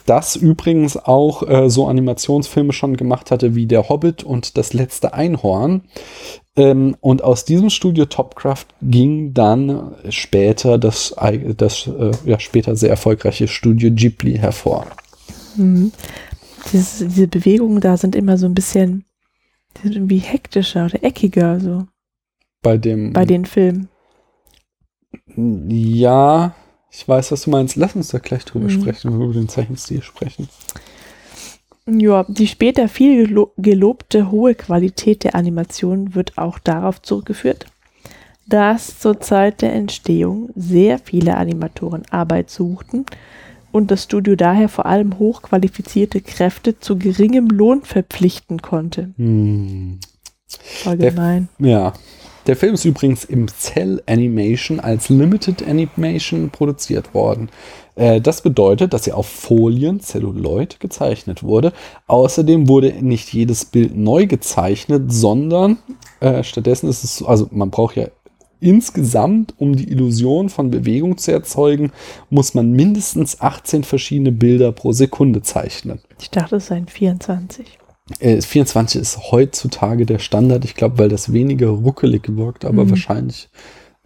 das 0.05 0.35
übrigens 0.35 0.97
auch 0.97 1.47
äh, 1.47 1.69
so 1.69 1.87
Animationsfilme 1.87 2.73
schon 2.73 2.95
gemacht 2.97 3.31
hatte 3.31 3.55
wie 3.55 3.65
Der 3.65 3.89
Hobbit 3.89 4.23
und 4.23 4.57
Das 4.57 4.73
letzte 4.73 5.13
Einhorn. 5.13 5.81
Ähm, 6.55 6.95
und 7.01 7.23
aus 7.23 7.45
diesem 7.45 7.69
Studio 7.69 8.05
Topcraft 8.05 8.67
ging 8.81 9.33
dann 9.33 9.95
später 10.09 10.77
das, 10.77 11.15
das 11.57 11.87
äh, 11.87 12.11
ja, 12.25 12.39
später 12.39 12.75
sehr 12.75 12.89
erfolgreiche 12.89 13.47
Studio 13.47 13.89
Ghibli 13.91 14.37
hervor. 14.37 14.85
Dieses, 16.71 16.99
diese 16.99 17.27
Bewegungen 17.27 17.79
da 17.81 17.97
sind 17.97 18.15
immer 18.15 18.37
so 18.37 18.45
ein 18.45 18.55
bisschen, 18.55 19.05
die 19.77 19.83
sind 19.83 19.95
irgendwie 19.95 20.17
hektischer 20.17 20.85
oder 20.85 21.03
eckiger, 21.03 21.59
so. 21.59 21.87
Bei 22.61 22.77
dem. 22.77 23.13
Bei 23.13 23.25
den 23.25 23.45
Filmen. 23.45 23.89
Ja, 25.35 26.55
ich 26.89 27.07
weiß, 27.07 27.31
was 27.31 27.43
du 27.43 27.49
meinst. 27.49 27.75
Lass 27.75 27.95
uns 27.95 28.07
da 28.07 28.19
gleich 28.19 28.45
drüber 28.45 28.65
mhm. 28.65 28.81
sprechen, 28.81 29.11
wenn 29.11 29.19
wir 29.19 29.25
über 29.25 29.33
den 29.33 29.49
Zeichenstil 29.49 30.01
sprechen. 30.01 30.49
Ja, 31.87 32.25
die 32.27 32.47
später 32.47 32.87
viel 32.87 33.27
gelo 33.27 33.53
gelobte 33.57 34.31
hohe 34.31 34.55
Qualität 34.55 35.23
der 35.23 35.35
Animation 35.35 36.15
wird 36.15 36.37
auch 36.37 36.57
darauf 36.57 37.01
zurückgeführt, 37.01 37.67
dass 38.47 38.99
zur 38.99 39.19
Zeit 39.19 39.61
der 39.61 39.73
Entstehung 39.73 40.49
sehr 40.55 40.97
viele 40.97 41.37
Animatoren 41.37 42.03
Arbeit 42.09 42.49
suchten 42.49 43.05
und 43.75 43.91
das 43.91 44.03
Studio 44.03 44.37
daher 44.37 44.69
vor 44.69 44.85
allem 44.85 45.19
hochqualifizierte 45.19 46.21
Kräfte 46.21 46.79
zu 46.79 46.97
geringem 46.97 47.49
Lohn 47.49 47.81
verpflichten 47.81 48.61
konnte. 48.61 49.09
Hm. 49.17 49.99
Allgemein. 50.85 51.49
Der, 51.59 51.69
ja. 51.69 51.93
Der 52.47 52.55
Film 52.55 52.75
ist 52.75 52.85
übrigens 52.85 53.25
im 53.25 53.49
Cell 53.49 54.01
Animation 54.05 54.79
als 54.79 55.09
Limited 55.09 55.67
Animation 55.67 56.51
produziert 56.51 57.13
worden. 57.13 57.49
Äh, 57.95 58.21
das 58.21 58.41
bedeutet, 58.41 58.93
dass 58.93 59.07
er 59.07 59.17
auf 59.17 59.27
Folien, 59.27 59.99
Celluloid, 59.99 60.79
gezeichnet 60.79 61.43
wurde. 61.43 61.73
Außerdem 62.07 62.69
wurde 62.69 62.93
nicht 63.01 63.33
jedes 63.33 63.65
Bild 63.65 63.97
neu 63.97 64.25
gezeichnet, 64.25 65.11
sondern 65.11 65.79
äh, 66.21 66.43
stattdessen 66.43 66.87
ist 66.87 67.03
es, 67.03 67.21
also 67.21 67.49
man 67.51 67.71
braucht 67.71 67.97
ja 67.97 68.07
Insgesamt, 68.59 69.53
um 69.57 69.75
die 69.75 69.89
Illusion 69.89 70.49
von 70.49 70.71
Bewegung 70.71 71.17
zu 71.17 71.31
erzeugen, 71.31 71.91
muss 72.29 72.53
man 72.53 72.71
mindestens 72.71 73.41
18 73.41 73.83
verschiedene 73.83 74.31
Bilder 74.31 74.71
pro 74.71 74.91
Sekunde 74.91 75.41
zeichnen. 75.41 75.99
Ich 76.19 76.29
dachte, 76.29 76.57
es 76.57 76.67
seien 76.67 76.87
24. 76.87 77.77
Äh, 78.19 78.41
24 78.41 79.01
ist 79.01 79.31
heutzutage 79.31 80.05
der 80.05 80.19
Standard, 80.19 80.63
ich 80.63 80.75
glaube, 80.75 80.99
weil 80.99 81.09
das 81.09 81.33
weniger 81.33 81.69
ruckelig 81.69 82.23
wirkt, 82.35 82.65
aber 82.65 82.85
mhm. 82.85 82.91
wahrscheinlich 82.91 83.49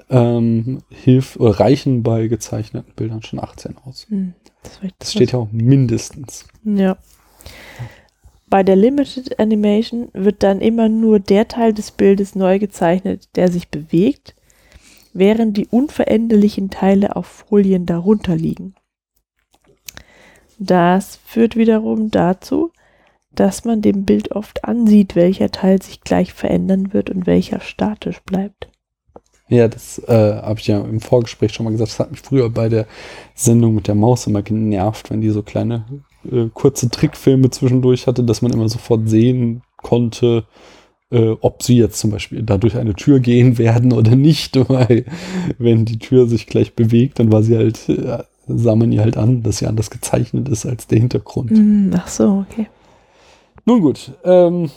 ähm, 0.09 0.79
hilft 0.89 1.39
oder 1.39 1.59
reichen 1.59 2.01
bei 2.01 2.27
gezeichneten 2.27 2.93
Bildern 2.95 3.21
schon 3.21 3.39
18 3.39 3.75
aus. 3.85 4.07
Mhm. 4.09 4.33
Das, 4.63 4.79
das 4.97 5.11
steht 5.11 5.33
ja 5.33 5.39
auch 5.39 5.51
mindestens. 5.51 6.45
Ja. 6.63 6.97
Bei 8.49 8.63
der 8.63 8.75
Limited 8.75 9.39
Animation 9.39 10.09
wird 10.13 10.41
dann 10.41 10.59
immer 10.59 10.89
nur 10.89 11.19
der 11.19 11.47
Teil 11.47 11.73
des 11.73 11.91
Bildes 11.91 12.35
neu 12.35 12.57
gezeichnet, 12.57 13.29
der 13.35 13.51
sich 13.51 13.69
bewegt 13.69 14.33
während 15.13 15.57
die 15.57 15.67
unveränderlichen 15.67 16.69
Teile 16.69 17.15
auf 17.15 17.25
Folien 17.25 17.85
darunter 17.85 18.35
liegen. 18.35 18.75
Das 20.57 21.19
führt 21.25 21.55
wiederum 21.55 22.11
dazu, 22.11 22.71
dass 23.33 23.63
man 23.63 23.81
dem 23.81 24.05
Bild 24.05 24.31
oft 24.31 24.65
ansieht, 24.65 25.15
welcher 25.15 25.49
Teil 25.51 25.81
sich 25.81 26.01
gleich 26.01 26.33
verändern 26.33 26.93
wird 26.93 27.09
und 27.09 27.25
welcher 27.25 27.61
statisch 27.61 28.19
bleibt. 28.23 28.69
Ja, 29.47 29.67
das 29.67 29.99
äh, 30.07 30.35
habe 30.41 30.59
ich 30.59 30.67
ja 30.67 30.79
im 30.79 30.99
Vorgespräch 30.99 31.53
schon 31.53 31.63
mal 31.63 31.71
gesagt. 31.71 31.91
Das 31.91 31.99
hat 31.99 32.11
mich 32.11 32.21
früher 32.21 32.49
bei 32.49 32.69
der 32.69 32.85
Sendung 33.33 33.73
mit 33.73 33.87
der 33.87 33.95
Maus 33.95 34.27
immer 34.27 34.43
genervt, 34.43 35.09
wenn 35.09 35.21
die 35.21 35.29
so 35.29 35.41
kleine 35.41 35.85
äh, 36.29 36.49
kurze 36.53 36.89
Trickfilme 36.89 37.49
zwischendurch 37.49 38.05
hatte, 38.05 38.23
dass 38.23 38.43
man 38.43 38.53
immer 38.53 38.69
sofort 38.69 39.09
sehen 39.09 39.63
konnte, 39.77 40.45
äh, 41.11 41.35
ob 41.41 41.63
sie 41.63 41.77
jetzt 41.77 41.99
zum 41.99 42.11
Beispiel 42.11 42.43
da 42.43 42.57
durch 42.57 42.77
eine 42.77 42.93
Tür 42.93 43.19
gehen 43.19 43.57
werden 43.57 43.93
oder 43.93 44.15
nicht, 44.15 44.55
weil 44.69 45.05
wenn 45.57 45.85
die 45.85 45.99
Tür 45.99 46.27
sich 46.27 46.47
gleich 46.47 46.73
bewegt, 46.73 47.19
dann 47.19 47.31
war 47.31 47.43
sie 47.43 47.57
halt, 47.57 47.89
äh, 47.89 48.23
sah 48.47 48.75
man 48.75 48.91
ihr 48.91 49.01
halt 49.01 49.17
an, 49.17 49.43
dass 49.43 49.59
sie 49.59 49.67
anders 49.67 49.89
gezeichnet 49.89 50.49
ist 50.49 50.65
als 50.65 50.87
der 50.87 50.99
Hintergrund. 50.99 51.51
Mm, 51.51 51.91
ach 51.95 52.07
so, 52.07 52.45
okay. 52.49 52.67
Nun 53.65 53.81
gut, 53.81 54.11
ähm, 54.23 54.65
äh, 54.65 54.69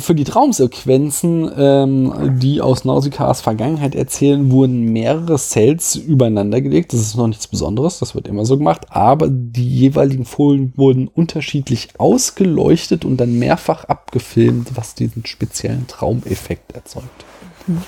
für 0.00 0.14
die 0.14 0.24
Traumsequenzen, 0.24 1.50
ähm, 1.56 2.38
die 2.38 2.60
aus 2.60 2.84
Nausikas 2.84 3.40
Vergangenheit 3.40 3.94
erzählen, 3.94 4.50
wurden 4.50 4.92
mehrere 4.92 5.38
Cells 5.38 5.96
übereinander 5.96 6.60
gelegt. 6.60 6.92
Das 6.92 7.00
ist 7.00 7.16
noch 7.16 7.28
nichts 7.28 7.46
Besonderes, 7.46 7.98
das 7.98 8.14
wird 8.14 8.28
immer 8.28 8.44
so 8.44 8.58
gemacht. 8.58 8.86
Aber 8.90 9.28
die 9.28 9.68
jeweiligen 9.68 10.24
Folien 10.24 10.72
wurden 10.76 11.08
unterschiedlich 11.08 11.88
ausgeleuchtet 11.98 13.04
und 13.04 13.18
dann 13.18 13.38
mehrfach 13.38 13.84
abgefilmt, 13.84 14.76
was 14.76 14.94
diesen 14.94 15.26
speziellen 15.26 15.86
Traumeffekt 15.86 16.72
erzeugt. 16.72 17.24
Mhm. 17.66 17.82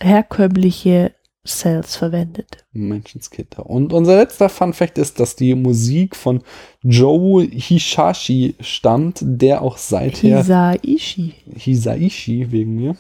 herkömmliche 0.05 1.13
Cells 1.47 1.97
verwendet. 1.97 2.65
Menschenskinder. 2.73 3.67
Und 3.67 3.93
unser 3.93 4.17
letzter 4.17 4.49
Fun 4.49 4.73
Fact 4.73 4.97
ist, 4.97 5.21
dass 5.21 5.37
die 5.37 5.55
Musik 5.55 6.17
von 6.17 6.43
Joe 6.83 7.45
Hishashi 7.45 8.55
stammt, 8.61 9.21
der 9.23 9.63
auch 9.63 9.77
seither. 9.77 10.39
Hisaishi. 10.39 11.35
Hisaishi 11.55 12.51
wegen 12.51 12.77
mir. 12.77 12.97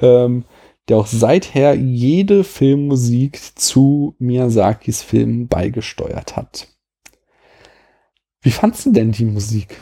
Ähm, 0.00 0.44
der 0.88 0.98
auch 0.98 1.06
seither 1.06 1.74
jede 1.74 2.44
Filmmusik 2.44 3.40
zu 3.56 4.14
Miyazakis 4.18 5.02
Filmen 5.02 5.48
beigesteuert 5.48 6.36
hat. 6.36 6.68
Wie 8.42 8.50
fandst 8.50 8.86
du 8.86 8.92
denn 8.92 9.12
die 9.12 9.24
Musik? 9.24 9.76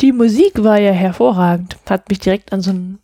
Die 0.00 0.12
Musik 0.12 0.62
war 0.62 0.80
ja 0.80 0.92
hervorragend. 0.92 1.76
Hat 1.88 2.08
mich 2.08 2.20
direkt 2.20 2.52
an 2.52 2.60
so 2.60 2.70
ein 2.70 2.98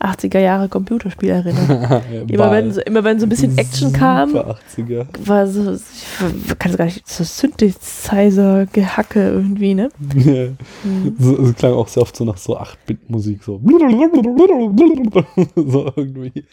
80er 0.00 0.38
Jahre 0.38 0.68
Computerspiel 0.68 1.30
erinnert. 1.30 2.02
immer, 2.28 2.50
wenn, 2.50 2.72
so, 2.72 2.80
immer 2.82 3.02
wenn 3.04 3.18
so 3.18 3.26
ein 3.26 3.28
bisschen 3.28 3.56
Action 3.56 3.92
kam, 3.92 4.36
80er. 4.36 5.06
war 5.24 5.46
so, 5.46 5.72
ich 5.72 6.58
kann 6.58 6.70
es 6.72 6.76
gar 6.76 6.84
nicht, 6.84 7.08
so 7.08 7.24
Synthesizer-Gehacke 7.24 9.20
irgendwie, 9.20 9.74
ne? 9.74 9.88
Ja. 10.14 10.48
Mhm. 10.84 11.16
So, 11.18 11.36
es 11.42 11.54
klang 11.54 11.72
auch 11.72 11.88
sehr 11.88 12.02
oft 12.02 12.16
so 12.16 12.24
nach 12.24 12.36
so 12.36 12.58
8-Bit-Musik, 12.58 13.42
so. 13.44 13.60
so 15.54 15.92
irgendwie. 15.96 16.44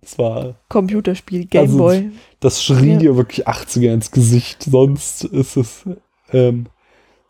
Das 0.00 0.18
war. 0.18 0.56
Computerspiel, 0.68 1.46
Gameboy. 1.46 1.96
Also, 1.96 2.08
das 2.40 2.62
schrie 2.64 2.92
ja. 2.92 2.98
dir 2.98 3.16
wirklich 3.16 3.46
80er 3.46 3.92
ins 3.92 4.10
Gesicht, 4.10 4.64
sonst 4.64 5.24
ist 5.24 5.56
es. 5.56 5.84
Ähm, 6.32 6.66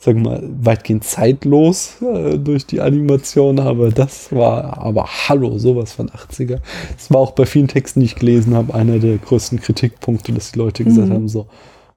sag 0.04 0.16
mal, 0.16 0.42
weitgehend 0.60 1.02
zeitlos 1.02 1.96
äh, 2.02 2.38
durch 2.38 2.66
die 2.66 2.82
Animation, 2.82 3.58
aber 3.58 3.90
das 3.90 4.30
war 4.32 4.78
aber 4.78 5.06
hallo, 5.06 5.56
sowas 5.56 5.94
von 5.94 6.10
80er. 6.10 6.58
Das 6.94 7.10
war 7.10 7.20
auch 7.20 7.32
bei 7.32 7.46
vielen 7.46 7.68
Texten, 7.68 8.00
die 8.00 8.06
ich 8.06 8.16
gelesen 8.16 8.54
habe, 8.54 8.74
einer 8.74 8.98
der 8.98 9.16
größten 9.16 9.60
Kritikpunkte, 9.60 10.32
dass 10.32 10.52
die 10.52 10.58
Leute 10.58 10.84
gesagt 10.84 11.08
mhm. 11.08 11.14
haben, 11.14 11.28
so, 11.28 11.46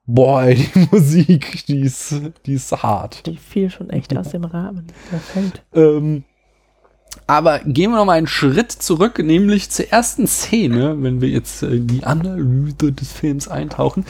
boah, 0.06 0.44
ey, 0.44 0.56
die 0.56 0.88
Musik, 0.92 1.66
die 1.68 1.82
ist, 1.82 2.16
die 2.46 2.54
ist 2.54 2.72
hart. 2.72 3.26
Die 3.26 3.36
fiel 3.36 3.70
schon 3.70 3.90
echt 3.90 4.16
aus 4.16 4.30
dem 4.30 4.46
Rahmen. 4.46 4.88
Ähm, 5.74 6.24
aber 7.26 7.60
gehen 7.66 7.92
wir 7.92 7.98
noch 7.98 8.06
mal 8.06 8.14
einen 8.14 8.28
Schritt 8.28 8.72
zurück, 8.72 9.20
nämlich 9.20 9.70
zur 9.70 9.90
ersten 9.90 10.28
Szene, 10.28 10.96
wenn 11.02 11.20
wir 11.20 11.28
jetzt 11.28 11.62
in 11.62 11.88
die 11.88 12.06
Analyse 12.06 12.94
des 12.94 13.12
Films 13.12 13.50
eintauchen. 13.50 14.06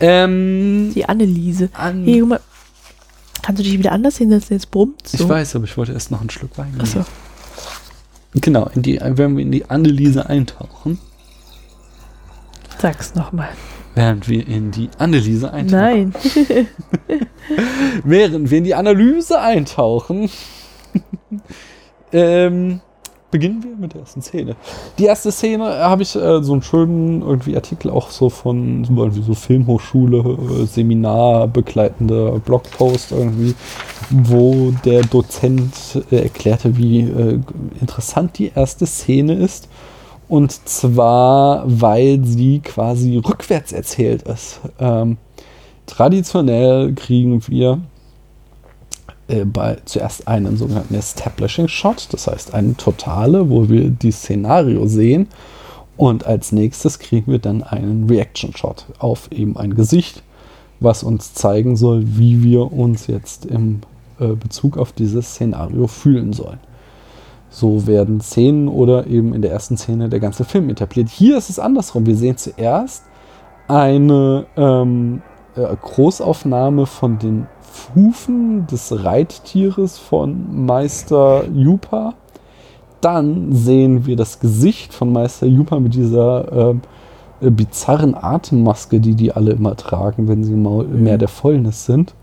Ähm, 0.00 0.92
die 0.94 1.04
Anneliese. 1.08 1.70
An 1.72 2.04
hey, 2.04 2.20
guck 2.20 2.28
mal, 2.30 2.40
Kannst 3.42 3.60
du 3.60 3.64
dich 3.64 3.78
wieder 3.78 3.92
anders 3.92 4.18
hinsetzen? 4.18 4.56
Jetzt 4.56 4.70
brummt 4.70 5.06
so. 5.06 5.22
Ich 5.22 5.28
weiß, 5.28 5.56
aber 5.56 5.64
ich 5.64 5.76
wollte 5.76 5.92
erst 5.92 6.10
noch 6.10 6.20
einen 6.20 6.30
Schluck 6.30 6.56
Wein 6.56 6.70
nehmen. 6.70 6.80
Achso. 6.82 7.04
Genau, 8.34 8.70
in 8.74 8.82
die, 8.82 9.00
wenn 9.02 9.36
wir 9.36 9.42
in 9.42 9.52
die 9.52 9.68
Anneliese 9.70 10.28
eintauchen. 10.28 10.98
Sag's 12.80 13.14
nochmal. 13.14 13.50
Während 13.94 14.28
wir 14.28 14.46
in 14.46 14.70
die 14.70 14.90
Anneliese 14.98 15.52
eintauchen. 15.52 15.80
Nein. 15.80 16.14
während 18.04 18.50
wir 18.50 18.58
in 18.58 18.64
die 18.64 18.74
Analyse 18.74 19.40
eintauchen, 19.40 20.30
ähm, 22.12 22.80
beginnen 23.30 23.62
wir 23.62 23.76
mit 23.76 23.94
der 23.94 24.00
ersten 24.00 24.22
Szene. 24.22 24.56
Die 24.98 25.04
erste 25.04 25.30
Szene 25.30 25.64
äh, 25.64 25.80
habe 25.80 26.02
ich 26.02 26.14
äh, 26.16 26.42
so 26.42 26.52
einen 26.52 26.62
schönen 26.62 27.22
irgendwie 27.22 27.56
Artikel 27.56 27.90
auch 27.90 28.10
so 28.10 28.30
von 28.30 28.84
so, 28.84 28.94
irgendwie 28.96 29.22
so 29.22 29.34
Filmhochschule, 29.34 30.18
äh, 30.18 30.66
Seminar 30.66 31.48
begleitender 31.48 32.38
Blogpost 32.38 33.12
irgendwie, 33.12 33.54
wo 34.10 34.72
der 34.84 35.02
Dozent 35.02 36.02
äh, 36.10 36.22
erklärte, 36.22 36.76
wie 36.76 37.00
äh, 37.00 37.40
interessant 37.80 38.38
die 38.38 38.52
erste 38.54 38.86
Szene 38.86 39.34
ist. 39.34 39.68
Und 40.28 40.52
zwar, 40.68 41.64
weil 41.66 42.22
sie 42.24 42.60
quasi 42.60 43.16
rückwärts 43.16 43.72
erzählt 43.72 44.22
ist. 44.22 44.60
Ähm, 44.78 45.16
traditionell 45.86 46.92
kriegen 46.92 47.46
wir 47.48 47.80
äh, 49.28 49.44
bei 49.44 49.76
zuerst 49.84 50.26
einen 50.26 50.56
sogenannten 50.56 50.94
Establishing 50.94 51.68
Shot, 51.68 52.08
das 52.12 52.26
heißt 52.26 52.54
einen 52.54 52.76
Totale, 52.76 53.50
wo 53.50 53.68
wir 53.68 53.90
die 53.90 54.10
Szenario 54.10 54.86
sehen. 54.86 55.28
Und 55.96 56.26
als 56.26 56.52
nächstes 56.52 56.98
kriegen 56.98 57.30
wir 57.30 57.38
dann 57.38 57.62
einen 57.62 58.08
Reaction 58.08 58.56
Shot 58.56 58.86
auf 58.98 59.30
eben 59.32 59.56
ein 59.56 59.74
Gesicht, 59.74 60.22
was 60.80 61.02
uns 61.02 61.34
zeigen 61.34 61.76
soll, 61.76 62.02
wie 62.04 62.42
wir 62.42 62.72
uns 62.72 63.08
jetzt 63.08 63.46
im 63.46 63.80
äh, 64.20 64.28
Bezug 64.28 64.78
auf 64.78 64.92
dieses 64.92 65.32
Szenario 65.34 65.88
fühlen 65.88 66.32
sollen. 66.32 66.60
So 67.50 67.86
werden 67.86 68.20
Szenen 68.20 68.68
oder 68.68 69.06
eben 69.06 69.34
in 69.34 69.42
der 69.42 69.50
ersten 69.50 69.76
Szene 69.76 70.08
der 70.08 70.20
ganze 70.20 70.44
Film 70.44 70.68
etabliert. 70.68 71.08
Hier 71.08 71.36
ist 71.36 71.50
es 71.50 71.58
andersrum. 71.58 72.06
Wir 72.06 72.16
sehen 72.16 72.36
zuerst 72.36 73.04
eine 73.66 74.46
ähm, 74.56 75.22
äh, 75.24 75.37
Großaufnahme 75.80 76.86
von 76.86 77.18
den 77.18 77.46
Hufen 77.94 78.66
des 78.66 79.04
Reittieres 79.04 79.98
von 79.98 80.66
Meister 80.66 81.46
Jupa. 81.48 82.14
Dann 83.00 83.52
sehen 83.52 84.06
wir 84.06 84.16
das 84.16 84.40
Gesicht 84.40 84.92
von 84.92 85.12
Meister 85.12 85.46
Jupa 85.46 85.78
mit 85.78 85.94
dieser 85.94 86.72
äh, 87.40 87.50
bizarren 87.50 88.14
Atemmaske, 88.14 89.00
die 89.00 89.14
die 89.14 89.32
alle 89.32 89.52
immer 89.52 89.76
tragen, 89.76 90.28
wenn 90.28 90.42
sie 90.44 90.54
mal 90.54 90.84
mhm. 90.84 91.02
mehr 91.02 91.18
der 91.18 91.28
Fäulnis 91.28 91.86
sind. 91.86 92.14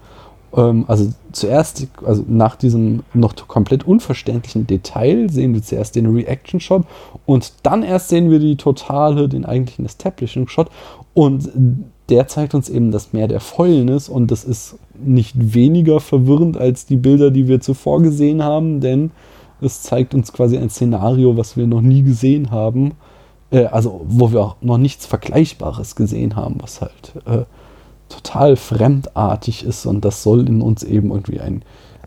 Ähm, 0.55 0.85
also 0.87 1.11
zuerst, 1.31 1.87
also 2.05 2.23
nach 2.27 2.55
diesem 2.55 3.03
noch 3.13 3.35
komplett 3.47 3.85
unverständlichen 3.85 4.67
Detail 4.67 5.29
sehen 5.29 5.53
wir 5.53 5.63
zuerst 5.63 5.95
den 5.95 6.07
Reaction 6.07 6.59
Shot 6.59 6.83
und 7.25 7.53
dann 7.63 7.83
erst 7.83 8.09
sehen 8.09 8.29
wir 8.29 8.39
die 8.39 8.55
totale, 8.55 9.29
den 9.29 9.45
eigentlichen 9.45 9.85
Establishing 9.85 10.47
Shot 10.47 10.69
und 11.13 11.49
der 12.09 12.27
zeigt 12.27 12.53
uns 12.53 12.69
eben 12.69 12.91
das 12.91 13.13
Meer 13.13 13.27
der 13.27 13.39
Fäulnis 13.39 14.09
und 14.09 14.29
das 14.31 14.43
ist 14.43 14.77
nicht 15.03 15.53
weniger 15.53 15.99
verwirrend 15.99 16.57
als 16.57 16.85
die 16.85 16.97
Bilder, 16.97 17.31
die 17.31 17.47
wir 17.47 17.61
zuvor 17.61 18.01
gesehen 18.01 18.43
haben, 18.43 18.79
denn 18.79 19.11
es 19.61 19.81
zeigt 19.81 20.13
uns 20.13 20.31
quasi 20.31 20.57
ein 20.57 20.69
Szenario, 20.69 21.37
was 21.37 21.57
wir 21.57 21.65
noch 21.65 21.81
nie 21.81 22.03
gesehen 22.03 22.51
haben, 22.51 22.93
äh, 23.51 23.65
also 23.65 24.01
wo 24.07 24.31
wir 24.31 24.41
auch 24.41 24.55
noch 24.61 24.77
nichts 24.77 25.05
Vergleichbares 25.05 25.95
gesehen 25.95 26.35
haben, 26.35 26.57
was 26.59 26.81
halt 26.81 27.13
äh, 27.25 27.45
total 28.09 28.55
fremdartig 28.55 29.65
ist 29.65 29.85
und 29.85 30.05
das 30.05 30.21
soll 30.21 30.47
in 30.47 30.61
uns 30.61 30.83
eben 30.83 31.09
irgendwie 31.09 31.39
ein, 31.39 31.63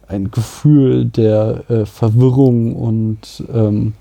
ein 0.07 0.31
Gefühl 0.31 1.07
der 1.07 1.69
äh, 1.69 1.87
Verwirrung 1.87 2.77
und 2.77 3.45
ähm, 3.53 3.95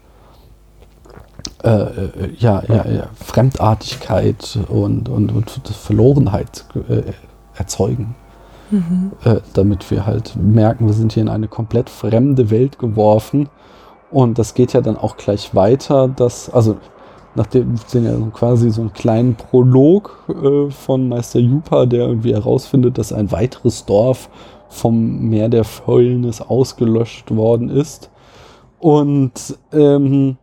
äh, 1.63 1.69
äh, 1.69 2.09
ja, 2.37 2.61
ja, 2.67 2.87
ja, 2.87 3.09
Fremdartigkeit 3.15 4.59
und, 4.69 5.09
und, 5.09 5.31
und 5.31 5.49
Verlorenheit 5.49 6.65
äh, 6.87 7.03
erzeugen. 7.55 8.15
Mhm. 8.69 9.11
Äh, 9.23 9.37
damit 9.53 9.89
wir 9.89 10.05
halt 10.05 10.35
merken, 10.35 10.87
wir 10.87 10.93
sind 10.93 11.13
hier 11.13 11.23
in 11.23 11.29
eine 11.29 11.47
komplett 11.47 11.89
fremde 11.89 12.49
Welt 12.49 12.77
geworfen. 12.77 13.49
Und 14.11 14.37
das 14.37 14.53
geht 14.53 14.73
ja 14.73 14.81
dann 14.81 14.97
auch 14.97 15.17
gleich 15.17 15.55
weiter, 15.55 16.07
dass, 16.07 16.49
also 16.49 16.77
nachdem 17.35 17.71
wir 17.71 17.79
sehen 17.85 18.05
ja 18.05 18.13
quasi 18.33 18.69
so 18.69 18.81
einen 18.81 18.93
kleinen 18.93 19.35
Prolog 19.35 20.25
äh, 20.29 20.69
von 20.69 21.09
Meister 21.09 21.39
Jupa, 21.39 21.85
der 21.85 22.07
irgendwie 22.07 22.33
herausfindet, 22.33 22.97
dass 22.97 23.13
ein 23.13 23.31
weiteres 23.31 23.85
Dorf 23.85 24.29
vom 24.69 25.29
Meer 25.29 25.49
der 25.49 25.63
Fäulnis 25.63 26.41
ausgelöscht 26.41 27.33
worden 27.33 27.69
ist. 27.69 28.09
Und 28.79 29.57
ähm, 29.71 30.37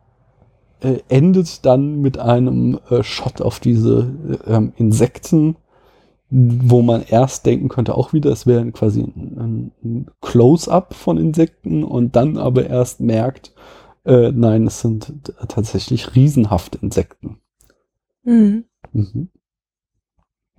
äh, 0.85 1.01
endet 1.09 1.65
dann 1.67 2.01
mit 2.01 2.19
einem 2.19 2.79
äh, 2.91 3.03
Shot 3.03 3.41
auf 3.41 3.59
diese 3.59 4.13
äh, 4.47 4.61
Insekten, 4.77 5.57
wo 6.31 6.83
man 6.83 7.03
erst 7.03 7.47
denken 7.47 7.69
könnte, 7.69 7.97
auch 7.97 8.13
wieder, 8.13 8.31
es 8.31 8.47
wäre 8.47 8.71
quasi 8.73 9.03
ein, 9.03 9.73
ein 9.83 10.11
Close-up 10.21 10.95
von 10.95 11.19
Insekten 11.19 11.83
und 11.85 12.15
dann 12.15 12.39
aber 12.39 12.67
erst 12.67 13.01
merkt, 13.01 13.53
Äh, 14.07 14.33
nein, 14.33 14.67
es 14.67 14.83
sind 14.83 15.33
tatsächlich 15.49 16.15
riesenhafte 16.15 16.77
Insekten. 16.83 17.39
Mhm. 18.23 18.67
Mhm. 18.93 19.31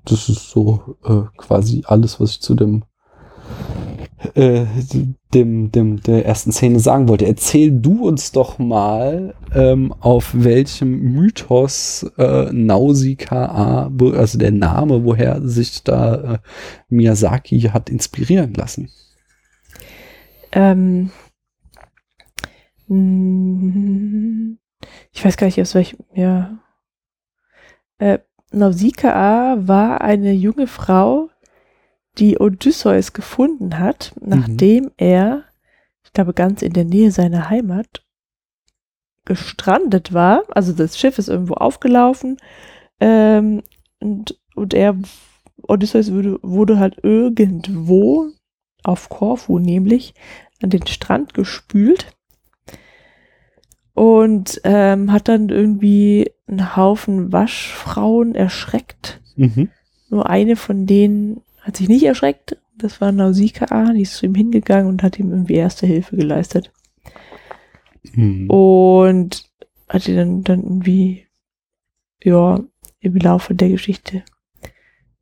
Das 0.04 0.30
ist 0.30 0.50
so 0.50 0.98
äh, 1.04 1.26
quasi 1.38 1.84
alles, 1.86 2.20
was 2.20 2.32
ich 2.32 2.42
zu 2.42 2.56
dem 2.56 2.86
äh, 4.34 4.66
dem, 5.34 5.72
dem, 5.72 6.02
der 6.02 6.26
ersten 6.26 6.52
Szene 6.52 6.80
sagen 6.80 7.08
wollte. 7.10 7.26
Erzähl 7.26 7.72
du 7.72 8.08
uns 8.08 8.32
doch 8.32 8.60
mal, 8.60 9.36
ähm, 9.54 9.94
auf 10.00 10.32
welchem 10.34 11.14
Mythos 11.14 12.10
äh, 12.18 12.52
Nausicaa, 12.52 13.92
also 14.14 14.38
der 14.38 14.52
Name, 14.52 15.04
woher 15.04 15.42
sich 15.42 15.84
da 15.84 16.36
äh, 16.36 16.38
Miyazaki 16.90 17.62
hat 17.62 17.90
inspirieren 17.90 18.54
lassen. 18.54 18.90
Ähm, 20.54 21.12
hm, 22.88 24.58
ich 25.12 25.26
weiß 25.26 25.36
gar 25.38 25.48
nicht, 25.48 25.60
aus 25.60 25.76
welchem, 25.76 26.00
ja. 26.14 26.60
Äh, 27.98 28.20
Nausicaa 28.52 29.58
war 29.68 30.02
eine 30.02 30.32
junge 30.32 30.68
Frau, 30.68 31.30
die 32.18 32.40
Odysseus 32.40 33.14
gefunden 33.14 33.80
hat, 33.80 34.14
nachdem 34.22 34.86
mhm. 34.86 34.92
er, 34.98 35.44
ich 36.04 36.14
glaube, 36.14 36.34
ganz 36.34 36.62
in 36.62 36.74
der 36.74 36.86
Nähe 36.86 37.12
seiner 37.12 37.50
Heimat 37.50 38.04
gestrandet 39.26 40.14
war. 40.14 40.44
Also 40.50 40.72
das 40.74 40.98
Schiff 40.98 41.18
ist 41.18 41.30
irgendwo 41.30 41.56
aufgelaufen 41.56 42.38
ähm, 43.00 43.64
und, 44.00 44.40
und 44.56 44.74
er, 44.74 44.96
Odysseus 45.64 46.12
wurde, 46.12 46.40
wurde 46.42 46.80
halt 46.80 46.98
irgendwo 47.04 48.30
auf 48.84 49.10
Korfu 49.10 49.58
nämlich 49.60 50.14
an 50.62 50.70
den 50.70 50.86
Strand 50.88 51.34
gespült 51.34 52.16
und 53.94 54.62
ähm, 54.64 55.12
hat 55.12 55.28
dann 55.28 55.50
irgendwie 55.50 56.32
einen 56.48 56.76
Haufen 56.76 57.32
Waschfrauen 57.32 58.36
erschreckt. 58.36 59.22
Mhm. 59.36 59.70
Nur 60.10 60.30
eine 60.30 60.56
von 60.56 60.86
denen 60.86 61.42
hat 61.66 61.78
sich 61.78 61.90
nicht 61.90 62.04
erschreckt. 62.04 62.58
Das 62.78 63.02
war 63.02 63.12
Nausicaa, 63.12 63.92
die 63.94 64.04
ist 64.04 64.16
zu 64.16 64.28
ihm 64.28 64.36
hingegangen 64.36 64.88
und 64.88 65.02
hat 65.02 65.18
ihm 65.18 65.32
irgendwie 65.32 65.56
erste 65.56 65.88
Hilfe 65.88 66.16
geleistet. 66.16 66.72
Mhm. 68.14 68.50
Und 68.50 69.50
hat 69.90 70.08
ihn 70.08 70.16
dann, 70.16 70.44
dann 70.44 70.64
irgendwie, 70.64 71.26
ja, 72.24 72.60
im 73.00 73.16
Laufe 73.16 73.56
der 73.56 73.70
Geschichte 73.70 74.24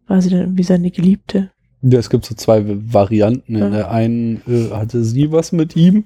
war 0.08 0.22
sie 0.22 0.30
dann 0.30 0.42
irgendwie 0.42 0.64
seine 0.64 0.92
Geliebte. 0.92 1.52
Ja, 1.82 2.00
es 2.00 2.10
gibt 2.10 2.26
so 2.26 2.36
zwei 2.36 2.64
Varianten. 2.66 3.58
Ja. 3.58 3.68
In 3.68 3.72
der 3.72 3.92
einen 3.92 4.42
äh, 4.48 4.72
hatte 4.72 5.04
sie 5.04 5.32
was 5.32 5.54
mit 5.54 5.76
ihm. 5.78 6.06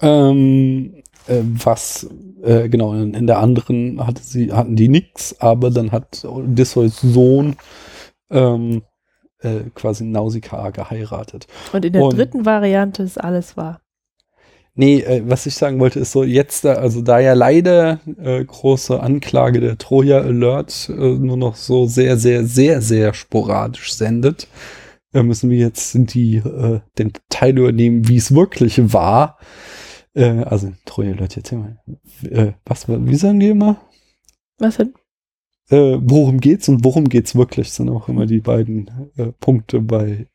Ähm, 0.00 1.02
äh, 1.26 1.42
was, 1.42 2.08
äh, 2.42 2.68
genau, 2.68 2.94
in, 2.94 3.12
in, 3.12 3.26
der 3.26 3.40
anderen 3.40 4.06
hatte 4.06 4.22
sie, 4.22 4.52
hatten 4.52 4.76
die 4.76 4.88
nix, 4.88 5.38
aber 5.40 5.70
dann 5.70 5.92
hat 5.92 6.24
Odysseus 6.24 7.00
Sohn 7.00 7.56
ähm, 8.30 8.82
äh, 9.40 9.70
quasi 9.74 10.04
Nausicaa 10.04 10.70
geheiratet. 10.70 11.46
Und 11.72 11.84
in 11.84 11.92
der 11.92 12.02
Und, 12.02 12.16
dritten 12.16 12.44
Variante 12.44 13.02
ist 13.02 13.18
alles 13.18 13.56
wahr. 13.56 13.80
Nee, 14.74 15.00
äh, 15.00 15.22
was 15.26 15.44
ich 15.46 15.56
sagen 15.56 15.80
wollte, 15.80 15.98
ist 15.98 16.12
so 16.12 16.22
jetzt, 16.22 16.64
da, 16.64 16.74
also 16.74 17.02
da 17.02 17.18
ja 17.18 17.34
leider 17.34 17.98
äh, 18.16 18.44
große 18.44 19.00
Anklage 19.00 19.60
der 19.60 19.76
Troja 19.76 20.18
Alert 20.18 20.88
äh, 20.88 20.92
nur 20.92 21.36
noch 21.36 21.56
so 21.56 21.86
sehr, 21.86 22.16
sehr, 22.16 22.44
sehr, 22.44 22.80
sehr 22.80 23.12
sporadisch 23.12 23.92
sendet, 23.92 24.46
äh, 25.12 25.24
müssen 25.24 25.50
wir 25.50 25.58
jetzt 25.58 25.94
die, 26.14 26.36
äh, 26.36 26.80
den 26.96 27.12
Teil 27.28 27.58
übernehmen, 27.58 28.06
wie 28.06 28.18
es 28.18 28.32
wirklich 28.32 28.92
war. 28.92 29.38
Äh, 30.14 30.44
also 30.44 30.72
Troja 30.84 31.12
Alert, 31.12 31.34
jetzt 31.34 31.50
mal. 31.50 31.76
was, 32.64 32.88
wie 32.88 33.16
sagen 33.16 33.40
die 33.40 33.48
immer? 33.48 33.80
Was 34.58 34.76
denn? 34.76 34.94
Äh, 35.70 35.98
worum 36.00 36.40
geht's 36.40 36.68
und 36.68 36.84
worum 36.84 37.08
geht's 37.08 37.34
wirklich, 37.34 37.72
sind 37.72 37.88
auch 37.90 38.08
immer 38.08 38.26
die 38.26 38.40
beiden 38.40 39.10
äh, 39.16 39.32
Punkte 39.40 39.80
bei 39.80 40.26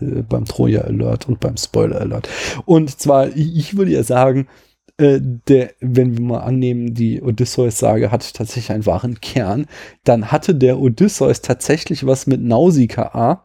äh, 0.00 0.22
beim 0.22 0.44
Troja 0.44 0.82
Alert 0.82 1.28
und 1.28 1.40
beim 1.40 1.56
Spoiler 1.56 2.00
Alert. 2.00 2.28
Und 2.64 2.98
zwar, 2.98 3.36
ich 3.36 3.76
würde 3.76 3.92
ja 3.92 4.02
sagen, 4.02 4.48
äh, 4.96 5.20
der, 5.20 5.72
wenn 5.80 6.16
wir 6.16 6.24
mal 6.24 6.40
annehmen, 6.40 6.94
die 6.94 7.22
Odysseus-Sage 7.22 8.10
hat 8.10 8.34
tatsächlich 8.34 8.72
einen 8.72 8.86
wahren 8.86 9.20
Kern, 9.20 9.66
dann 10.04 10.32
hatte 10.32 10.54
der 10.54 10.80
Odysseus 10.80 11.40
tatsächlich 11.40 12.06
was 12.06 12.26
mit 12.26 12.42
Nausicaa, 12.42 13.44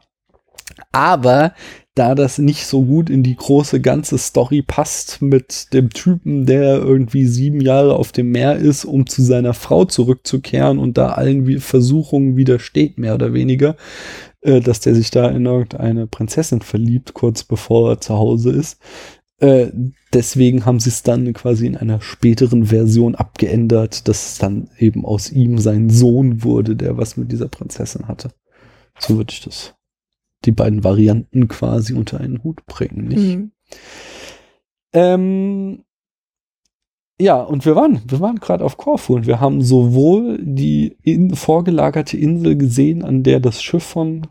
aber 0.91 1.54
da 1.96 2.16
das 2.16 2.39
nicht 2.39 2.66
so 2.66 2.84
gut 2.84 3.10
in 3.10 3.22
die 3.22 3.36
große 3.36 3.80
ganze 3.80 4.18
Story 4.18 4.64
passt 4.64 5.22
mit 5.22 5.74
dem 5.74 5.91
Typen, 5.91 6.46
der 6.46 6.78
irgendwie 6.78 7.26
sieben 7.26 7.62
Jahre 7.62 7.96
auf 7.96 8.12
dem 8.12 8.32
Meer 8.32 8.56
ist, 8.56 8.84
um 8.84 9.06
zu 9.06 9.22
seiner 9.22 9.54
Frau 9.54 9.86
zurückzukehren 9.86 10.80
und 10.80 10.98
da 10.98 11.10
allen 11.10 11.60
Versuchungen 11.60 12.36
widersteht, 12.36 12.98
mehr 12.98 13.14
oder 13.14 13.34
weniger, 13.34 13.76
äh, 14.41 14.60
dass 14.60 14.80
der 14.80 14.96
sich 14.96 15.12
da 15.12 15.30
in 15.30 15.46
irgendeine 15.46 16.08
Prinzessin 16.08 16.62
verliebt, 16.62 17.14
kurz 17.14 17.44
bevor 17.44 17.91
er 17.91 18.02
zu 18.02 18.16
Hause 18.16 18.52
ist. 18.52 18.80
Äh, 19.38 19.68
deswegen 20.14 20.66
haben 20.66 20.80
sie 20.80 20.89
es 20.89 21.04
dann 21.04 21.32
quasi 21.34 21.68
in 21.68 21.78
einer 21.78 22.02
späteren 22.02 22.66
Version 22.66 23.14
abgeändert, 23.14 24.08
dass 24.08 24.32
es 24.32 24.38
dann 24.39 24.70
eben 24.80 25.06
aus 25.06 25.32
ihm 25.32 25.60
sein 25.60 25.91
Sohn 25.91 26.44
wurde, 26.44 26.76
der 26.76 26.98
was 26.98 27.18
mit 27.18 27.32
dieser 27.32 27.50
Prinzessin 27.50 28.08
hatte. 28.08 28.32
So 29.00 29.18
würde 29.18 29.32
ich 29.32 29.41
das 29.41 29.76
die 30.46 30.52
beiden 30.52 30.84
Varianten 30.84 31.48
quasi 31.48 31.94
unter 31.94 32.20
einen 32.20 32.44
Hut 32.44 32.66
bringen, 32.66 33.08
nicht? 33.08 33.38
Mhm. 33.38 33.52
Ähm, 34.94 35.84
ja, 37.20 37.41
und 37.41 37.66
wir 37.66 37.76
waren, 37.76 38.02
wir 38.08 38.20
waren 38.20 38.39
gerade 38.39 38.66
auf 38.66 38.78
Korfu 38.78 39.16
und 39.16 39.28
wir 39.28 39.39
haben 39.39 39.62
sowohl 39.62 40.39
die 40.41 40.98
in, 41.04 41.36
vorgelagerte 41.36 42.18
Insel 42.18 42.58
gesehen, 42.58 43.04
an 43.04 43.24
der 43.24 43.39
das 43.39 43.62
Schiff 43.62 43.84
von 43.84 44.28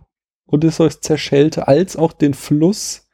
Odysseus 0.47 1.01
zerschellte, 1.01 1.69
als 1.69 1.97
auch 1.97 2.13
den 2.13 2.35
Fluss, 2.35 3.09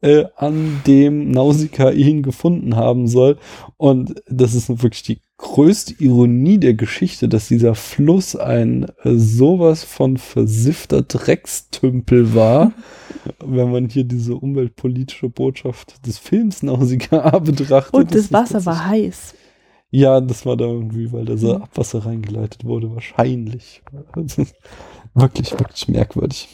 äh, 0.00 0.24
an 0.36 0.82
dem 0.86 1.30
Nausicaa 1.30 1.90
ihn 1.90 2.22
gefunden 2.22 2.76
haben 2.76 3.06
soll. 3.06 3.38
Und 3.76 4.22
das 4.26 4.54
ist 4.54 4.68
wirklich 4.82 5.02
die 5.02 5.20
größte 5.36 5.94
Ironie 6.02 6.58
der 6.58 6.74
Geschichte, 6.74 7.28
dass 7.28 7.48
dieser 7.48 7.74
Fluss 7.74 8.36
ein 8.36 8.86
äh, 9.02 9.14
sowas 9.14 9.82
von 9.82 10.16
versiffter 10.16 11.02
Dreckstümpel 11.02 12.34
war, 12.34 12.72
wenn 13.44 13.70
man 13.70 13.88
hier 13.88 14.04
diese 14.04 14.36
umweltpolitische 14.36 15.28
Botschaft 15.28 16.06
des 16.06 16.18
Films 16.18 16.62
Nausicaa 16.62 17.38
betrachtet. 17.40 17.94
Und 17.94 18.14
das, 18.14 18.28
das 18.28 18.32
Wasser 18.32 18.66
war 18.66 18.86
heiß. 18.86 19.34
Ja, 19.90 20.20
das 20.20 20.44
war 20.44 20.56
da 20.56 20.64
irgendwie, 20.64 21.12
weil 21.12 21.24
da 21.24 21.36
so 21.36 21.54
mhm. 21.54 21.62
Abwasser 21.62 22.04
reingeleitet 22.04 22.64
wurde, 22.64 22.92
wahrscheinlich. 22.92 23.82
wirklich, 25.14 25.52
wirklich 25.52 25.88
merkwürdig. 25.88 26.48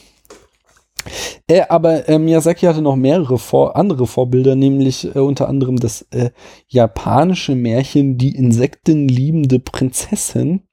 Äh, 1.47 1.63
aber 1.69 2.07
äh, 2.07 2.19
Miyazaki 2.19 2.65
hatte 2.65 2.81
noch 2.81 2.95
mehrere 2.95 3.37
vor 3.37 3.75
andere 3.75 4.07
Vorbilder, 4.07 4.55
nämlich 4.55 5.15
äh, 5.15 5.19
unter 5.19 5.49
anderem 5.49 5.77
das 5.77 6.03
äh, 6.11 6.31
japanische 6.67 7.55
Märchen 7.55 8.17
Die 8.17 8.35
insektenliebende 8.35 9.59
Prinzessin. 9.59 10.63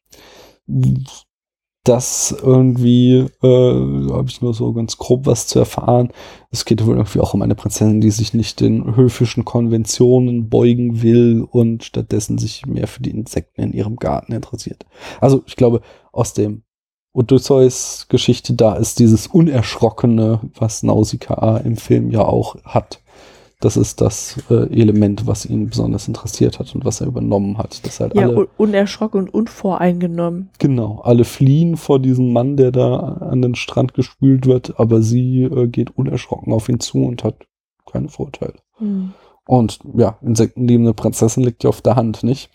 Das 1.85 2.37
irgendwie, 2.43 3.27
äh, 3.43 4.13
habe 4.13 4.27
ich 4.29 4.43
nur 4.43 4.53
so 4.53 4.75
ganz 4.75 4.99
grob 4.99 5.25
was 5.25 5.47
zu 5.47 5.59
erfahren. 5.59 6.11
Es 6.51 6.67
geht 6.67 6.85
wohl 6.85 6.97
irgendwie 6.97 7.21
auch 7.21 7.33
um 7.33 7.41
eine 7.41 7.55
Prinzessin, 7.55 8.03
die 8.03 8.11
sich 8.11 8.35
nicht 8.35 8.61
den 8.61 8.95
höfischen 8.95 9.47
Konventionen 9.47 10.51
beugen 10.51 11.03
will 11.03 11.47
und 11.51 11.85
stattdessen 11.85 12.37
sich 12.37 12.67
mehr 12.67 12.89
für 12.89 13.03
die 13.03 13.11
Insekten 13.11 13.63
in 13.63 13.73
ihrem 13.73 13.97
Garten 13.97 14.33
interessiert. 14.33 14.85
Also 15.21 15.43
ich 15.47 15.57
glaube, 15.57 15.81
aus 16.13 16.35
dem 16.35 16.63
Odysseus 17.19 18.07
Geschichte 18.09 18.55
da 18.55 18.75
ist 18.75 19.01
dieses 19.01 19.27
Unerschrockene, 19.27 20.41
was 20.57 20.85
Nausicaa 20.85 21.59
im 21.59 21.77
Film 21.77 22.11
ja 22.11 22.21
auch 22.21 22.57
hat. 22.65 23.01
Das 23.61 23.77
ist 23.77 24.01
das 24.01 24.37
äh, 24.51 24.73
Element, 24.73 25.27
was 25.27 25.45
ihn 25.45 25.69
besonders 25.69 26.07
interessiert 26.07 26.61
hat 26.61 26.73
und 26.77 26.85
was 26.85 27.01
er 27.01 27.09
übernommen 27.09 27.59
hat. 27.59 27.85
Dass 27.85 27.99
halt 27.99 28.15
ja, 28.15 28.23
alle, 28.23 28.47
unerschrocken 28.57 29.23
und 29.23 29.35
unvoreingenommen. 29.35 30.51
Genau, 30.61 31.01
alle 31.03 31.25
fliehen 31.25 31.77
vor 31.77 31.99
diesem 31.99 32.33
Mann, 32.33 32.57
der 32.57 32.71
da 32.71 32.99
an 32.99 33.43
den 33.43 33.57
Strand 33.57 33.95
gespült 33.95 34.47
wird, 34.47 34.79
aber 34.79 35.03
sie 35.03 35.43
äh, 35.43 35.67
geht 35.67 35.97
unerschrocken 35.99 36.53
auf 36.53 36.69
ihn 36.69 36.79
zu 36.79 37.05
und 37.05 37.25
hat 37.25 37.47
keine 37.91 38.09
Vorteile. 38.09 38.55
Hm. 38.77 39.13
Und 39.45 39.81
ja, 39.97 40.19
insektenliebende 40.23 40.95
Prinzessin 40.95 41.43
liegt 41.43 41.65
ja 41.65 41.71
auf 41.71 41.81
der 41.81 41.97
Hand, 41.97 42.23
nicht? 42.23 42.51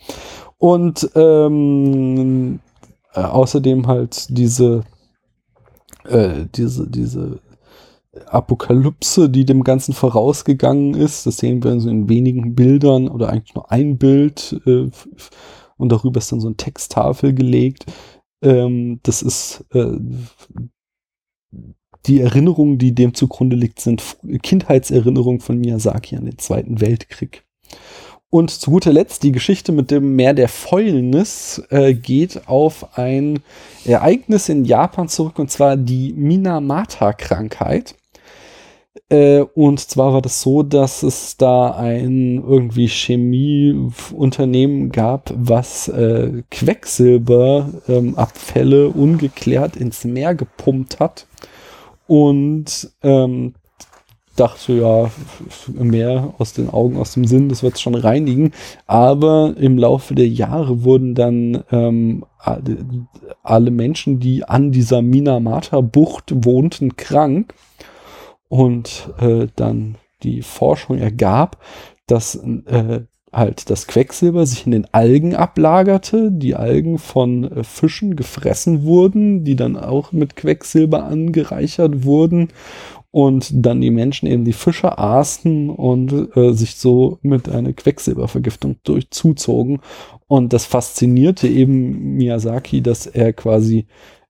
Und 0.57 1.09
ähm, 1.15 2.61
äh, 3.13 3.21
außerdem 3.21 3.87
halt 3.87 4.27
diese, 4.29 4.83
äh, 6.05 6.45
diese, 6.55 6.89
diese 6.89 7.39
Apokalypse, 8.27 9.29
die 9.29 9.45
dem 9.45 9.63
Ganzen 9.63 9.93
vorausgegangen 9.93 10.93
ist. 10.93 11.25
Das 11.25 11.37
sehen 11.37 11.63
wir 11.63 11.79
so 11.79 11.89
in 11.89 12.09
wenigen 12.09 12.55
Bildern 12.55 13.07
oder 13.07 13.29
eigentlich 13.29 13.55
nur 13.55 13.71
ein 13.71 13.97
Bild 13.97 14.59
äh, 14.65 14.89
und 15.77 15.91
darüber 15.91 16.19
ist 16.19 16.31
dann 16.31 16.39
so 16.39 16.49
ein 16.49 16.57
Texttafel 16.57 17.33
gelegt. 17.33 17.85
Ähm, 18.41 18.99
das 19.03 19.21
ist 19.21 19.65
äh, 19.73 19.97
die 22.05 22.19
Erinnerungen, 22.19 22.77
die 22.77 22.93
dem 22.93 23.13
zugrunde 23.13 23.55
liegt, 23.55 23.79
sind 23.79 24.17
Kindheitserinnerungen 24.41 25.39
von 25.39 25.57
Miyazaki 25.57 26.15
an 26.15 26.25
den 26.25 26.37
Zweiten 26.37 26.81
Weltkrieg. 26.81 27.45
Und 28.33 28.49
zu 28.49 28.71
guter 28.71 28.91
Letzt 28.91 29.21
die 29.21 29.31
Geschichte 29.31 29.71
mit 29.71 29.91
dem 29.91 30.15
Meer 30.15 30.33
der 30.33 30.49
Fäulnis 30.49 31.61
äh, 31.69 31.93
geht 31.93 32.47
auf 32.47 32.97
ein 32.97 33.41
Ereignis 33.85 34.49
in 34.49 34.65
Japan 34.65 35.07
zurück, 35.07 35.37
und 35.37 35.51
zwar 35.51 35.77
die 35.77 36.13
Minamata-Krankheit. 36.13 37.93
Äh, 39.09 39.41
und 39.41 39.81
zwar 39.81 40.13
war 40.13 40.23
das 40.23 40.41
so, 40.41 40.63
dass 40.63 41.03
es 41.03 41.37
da 41.37 41.75
ein 41.75 42.43
irgendwie 42.43 42.87
Chemieunternehmen 42.87 44.91
gab, 44.91 45.31
was 45.37 45.87
äh, 45.89 46.41
Quecksilberabfälle 46.49 48.85
ähm, 48.85 48.93
ungeklärt 48.93 49.75
ins 49.75 50.05
Meer 50.05 50.33
gepumpt 50.33 50.99
hat. 50.99 51.27
Und 52.07 52.89
ähm, 53.03 53.53
dachte, 54.35 54.73
ja, 54.73 55.11
mehr 55.73 56.33
aus 56.37 56.53
den 56.53 56.69
Augen, 56.69 56.97
aus 56.97 57.13
dem 57.13 57.25
Sinn, 57.25 57.49
das 57.49 57.63
wird 57.63 57.79
schon 57.79 57.95
reinigen. 57.95 58.51
Aber 58.87 59.53
im 59.57 59.77
Laufe 59.77 60.15
der 60.15 60.27
Jahre 60.27 60.83
wurden 60.83 61.15
dann 61.15 61.63
ähm, 61.71 62.25
alle 63.43 63.71
Menschen, 63.71 64.19
die 64.19 64.43
an 64.43 64.71
dieser 64.71 65.01
Minamata-Bucht 65.01 66.45
wohnten, 66.45 66.97
krank. 66.97 67.53
Und 68.49 69.09
äh, 69.19 69.47
dann 69.55 69.95
die 70.21 70.41
Forschung 70.41 70.99
ergab, 70.99 71.57
dass 72.05 72.35
äh, 72.35 73.01
halt 73.31 73.69
das 73.69 73.87
Quecksilber 73.87 74.45
sich 74.45 74.65
in 74.65 74.71
den 74.71 74.87
Algen 74.93 75.35
ablagerte, 75.35 76.31
die 76.31 76.55
Algen 76.55 76.99
von 76.99 77.51
äh, 77.51 77.63
Fischen 77.63 78.15
gefressen 78.15 78.83
wurden, 78.83 79.43
die 79.43 79.55
dann 79.55 79.75
auch 79.75 80.11
mit 80.11 80.35
Quecksilber 80.35 81.03
angereichert 81.03 82.03
wurden 82.03 82.49
und 83.13 83.51
dann 83.53 83.79
die 83.79 83.91
Menschen 83.91 84.27
eben 84.27 84.43
die 84.43 84.53
Fische 84.53 84.97
aßen 84.97 85.69
und 85.69 86.35
äh, 86.35 86.51
sich 86.53 86.77
so 86.77 87.19
mit 87.21 87.47
einer 87.47 87.71
Quecksilbervergiftung 87.71 88.77
durchzuzogen. 88.83 89.81
Und 90.25 90.51
das 90.51 90.65
faszinierte 90.65 91.47
eben 91.47 92.15
Miyazaki, 92.15 92.81
dass 92.81 93.05
er 93.05 93.31
quasi, 93.31 93.85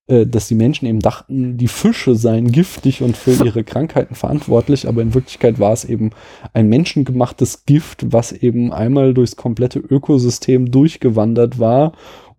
äh, 0.07 0.25
dass 0.25 0.49
die 0.49 0.55
Menschen 0.55 0.85
eben 0.85 0.99
dachten, 0.99 1.55
die 1.57 1.69
Fische 1.69 2.15
seien 2.15 2.51
giftig 2.51 3.01
und 3.01 3.15
für 3.15 3.45
ihre 3.45 3.63
Krankheiten 3.63 4.15
verantwortlich, 4.15 4.85
aber 4.85 5.01
in 5.01 5.13
Wirklichkeit 5.13 5.61
war 5.61 5.71
es 5.71 5.85
eben 5.85 6.09
ein 6.51 6.67
menschengemachtes 6.67 7.65
Gift, 7.65 8.11
was 8.11 8.33
eben 8.33 8.73
einmal 8.73 9.13
durchs 9.13 9.37
komplette 9.37 9.79
Ökosystem 9.79 10.71
durchgewandert 10.71 11.57
war 11.57 11.93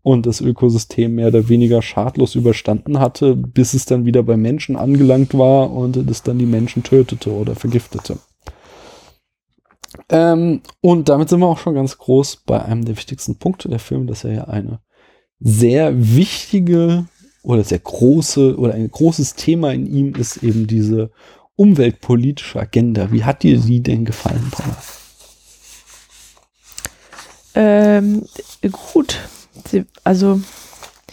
und 0.04 0.26
das 0.26 0.42
Ökosystem 0.42 1.14
mehr 1.14 1.28
oder 1.28 1.48
weniger 1.48 1.80
schadlos 1.80 2.34
überstanden 2.34 3.00
hatte, 3.00 3.34
bis 3.34 3.72
es 3.72 3.86
dann 3.86 4.04
wieder 4.04 4.22
bei 4.22 4.36
Menschen 4.36 4.76
angelangt 4.76 5.32
war 5.32 5.72
und 5.72 5.96
es 5.96 6.22
dann 6.22 6.38
die 6.38 6.44
Menschen 6.44 6.82
tötete 6.82 7.32
oder 7.32 7.56
vergiftete. 7.56 8.18
Ähm, 10.10 10.60
und 10.82 11.08
damit 11.08 11.30
sind 11.30 11.40
wir 11.40 11.46
auch 11.46 11.56
schon 11.56 11.74
ganz 11.74 11.96
groß 11.96 12.42
bei 12.44 12.62
einem 12.62 12.84
der 12.84 12.98
wichtigsten 12.98 13.36
Punkte 13.36 13.70
der 13.70 13.78
Filme, 13.78 14.04
dass 14.04 14.24
er 14.24 14.32
ja 14.34 14.44
eine 14.44 14.80
sehr 15.40 16.14
wichtige 16.14 17.06
oder 17.42 17.64
sehr 17.64 17.78
große 17.78 18.58
oder 18.58 18.74
ein 18.74 18.90
großes 18.90 19.36
Thema 19.36 19.72
in 19.72 19.86
ihm 19.86 20.14
ist 20.16 20.42
eben 20.42 20.66
diese 20.66 21.12
umweltpolitische 21.56 22.60
Agenda. 22.60 23.10
Wie 23.10 23.24
hat 23.24 23.42
dir 23.42 23.58
die 23.58 23.82
denn 23.82 24.04
gefallen, 24.04 24.50
Paula? 24.50 24.76
Ähm, 27.54 28.26
gut. 28.92 29.18
Sie, 29.66 29.86
also. 30.02 30.40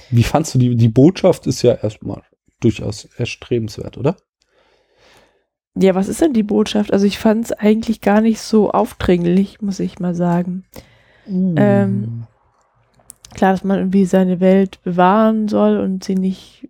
Wie 0.09 0.23
fandst 0.23 0.53
du 0.55 0.59
die? 0.59 0.75
Die 0.75 0.89
Botschaft 0.89 1.47
ist 1.47 1.61
ja 1.61 1.73
erstmal 1.73 2.23
durchaus 2.59 3.05
erstrebenswert, 3.05 3.97
oder? 3.97 4.17
Ja, 5.75 5.95
was 5.95 6.09
ist 6.09 6.21
denn 6.21 6.33
die 6.33 6.43
Botschaft? 6.43 6.91
Also 6.91 7.05
ich 7.05 7.17
fand 7.17 7.45
es 7.45 7.51
eigentlich 7.53 8.01
gar 8.01 8.19
nicht 8.19 8.41
so 8.41 8.71
aufdringlich, 8.71 9.61
muss 9.61 9.79
ich 9.79 9.99
mal 9.99 10.13
sagen. 10.13 10.65
Mm. 11.25 11.55
Ähm, 11.57 12.23
klar, 13.33 13.53
dass 13.53 13.63
man 13.63 13.79
irgendwie 13.79 14.03
seine 14.03 14.41
Welt 14.41 14.83
bewahren 14.83 15.47
soll 15.47 15.77
und 15.79 16.03
sie 16.03 16.15
nicht 16.15 16.67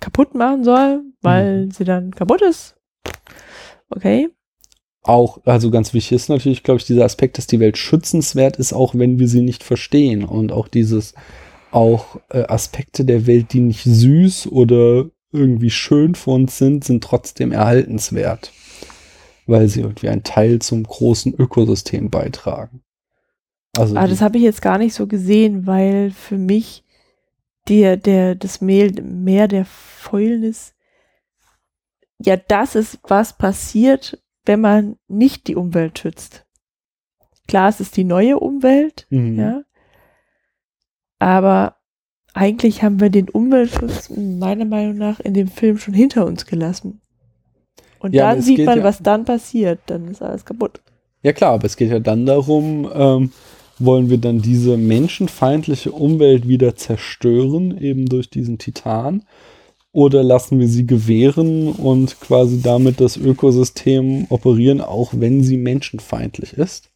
kaputt 0.00 0.34
machen 0.34 0.64
soll, 0.64 1.02
weil 1.20 1.66
mm. 1.66 1.70
sie 1.70 1.84
dann 1.84 2.12
kaputt 2.12 2.40
ist. 2.40 2.76
Okay 3.90 4.30
auch, 5.02 5.40
also 5.44 5.70
ganz 5.70 5.94
wichtig 5.94 6.16
ist 6.16 6.28
natürlich, 6.28 6.62
glaube 6.62 6.78
ich, 6.78 6.86
dieser 6.86 7.04
Aspekt, 7.04 7.38
dass 7.38 7.46
die 7.46 7.60
Welt 7.60 7.78
schützenswert 7.78 8.56
ist, 8.56 8.72
auch 8.72 8.94
wenn 8.94 9.18
wir 9.18 9.28
sie 9.28 9.42
nicht 9.42 9.62
verstehen. 9.62 10.24
Und 10.24 10.52
auch 10.52 10.68
dieses, 10.68 11.14
auch 11.70 12.20
äh, 12.28 12.44
Aspekte 12.44 13.04
der 13.04 13.26
Welt, 13.26 13.52
die 13.52 13.60
nicht 13.60 13.84
süß 13.84 14.48
oder 14.48 15.06
irgendwie 15.32 15.70
schön 15.70 16.14
für 16.14 16.30
uns 16.30 16.58
sind, 16.58 16.84
sind 16.84 17.02
trotzdem 17.04 17.52
erhaltenswert. 17.52 18.52
Weil 19.46 19.68
sie 19.68 19.80
irgendwie 19.80 20.08
einen 20.08 20.22
Teil 20.22 20.58
zum 20.58 20.82
großen 20.82 21.34
Ökosystem 21.34 22.10
beitragen. 22.10 22.82
Also 23.76 23.96
Aber 23.96 24.08
das 24.08 24.20
habe 24.20 24.36
ich 24.36 24.44
jetzt 24.44 24.62
gar 24.62 24.78
nicht 24.78 24.94
so 24.94 25.06
gesehen, 25.06 25.66
weil 25.66 26.10
für 26.10 26.36
mich 26.36 26.84
der, 27.68 27.96
der, 27.96 28.34
das 28.34 28.60
Mehl, 28.60 29.00
Meer 29.02 29.48
der 29.48 29.64
Fäulnis 29.64 30.74
ja 32.22 32.36
das 32.36 32.74
ist, 32.74 32.98
was 33.04 33.36
passiert, 33.36 34.18
wenn 34.44 34.60
man 34.60 34.96
nicht 35.08 35.46
die 35.46 35.56
Umwelt 35.56 35.98
schützt. 35.98 36.46
Klar, 37.48 37.68
es 37.68 37.80
ist 37.80 37.96
die 37.96 38.04
neue 38.04 38.38
Umwelt, 38.38 39.06
mhm. 39.10 39.38
ja. 39.38 39.62
Aber 41.18 41.76
eigentlich 42.32 42.82
haben 42.82 43.00
wir 43.00 43.10
den 43.10 43.28
Umweltschutz 43.28 44.10
meiner 44.10 44.64
Meinung 44.64 44.96
nach 44.96 45.20
in 45.20 45.34
dem 45.34 45.48
Film 45.48 45.78
schon 45.78 45.94
hinter 45.94 46.24
uns 46.26 46.46
gelassen. 46.46 47.00
Und 47.98 48.14
ja, 48.14 48.32
dann 48.32 48.42
sieht 48.42 48.64
man, 48.64 48.78
ja, 48.78 48.84
was 48.84 49.02
dann 49.02 49.24
passiert. 49.24 49.80
Dann 49.86 50.08
ist 50.08 50.22
alles 50.22 50.44
kaputt. 50.44 50.80
Ja 51.22 51.32
klar, 51.32 51.52
aber 51.52 51.66
es 51.66 51.76
geht 51.76 51.90
ja 51.90 51.98
dann 51.98 52.24
darum, 52.24 52.90
ähm, 52.94 53.32
wollen 53.78 54.08
wir 54.08 54.18
dann 54.18 54.40
diese 54.40 54.76
menschenfeindliche 54.76 55.92
Umwelt 55.92 56.48
wieder 56.48 56.76
zerstören, 56.76 57.76
eben 57.76 58.06
durch 58.06 58.30
diesen 58.30 58.58
Titan? 58.58 59.24
Oder 59.92 60.22
lassen 60.22 60.60
wir 60.60 60.68
sie 60.68 60.86
gewähren 60.86 61.72
und 61.72 62.20
quasi 62.20 62.62
damit 62.62 63.00
das 63.00 63.16
Ökosystem 63.16 64.26
operieren, 64.28 64.80
auch 64.80 65.12
wenn 65.16 65.42
sie 65.42 65.56
menschenfeindlich 65.56 66.52
ist? 66.52 66.90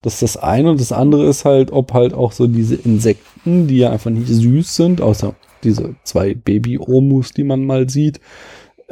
Das 0.00 0.14
ist 0.14 0.22
das 0.22 0.36
eine. 0.38 0.70
Und 0.70 0.80
das 0.80 0.92
andere 0.92 1.26
ist 1.26 1.44
halt, 1.44 1.70
ob 1.70 1.92
halt 1.92 2.14
auch 2.14 2.32
so 2.32 2.46
diese 2.46 2.74
Insekten, 2.74 3.68
die 3.68 3.78
ja 3.78 3.90
einfach 3.90 4.10
nicht 4.10 4.28
süß 4.28 4.74
sind, 4.74 5.00
außer 5.00 5.34
diese 5.62 5.94
zwei 6.04 6.34
Baby-Omus, 6.34 7.32
die 7.32 7.44
man 7.44 7.64
mal 7.64 7.88
sieht, 7.88 8.20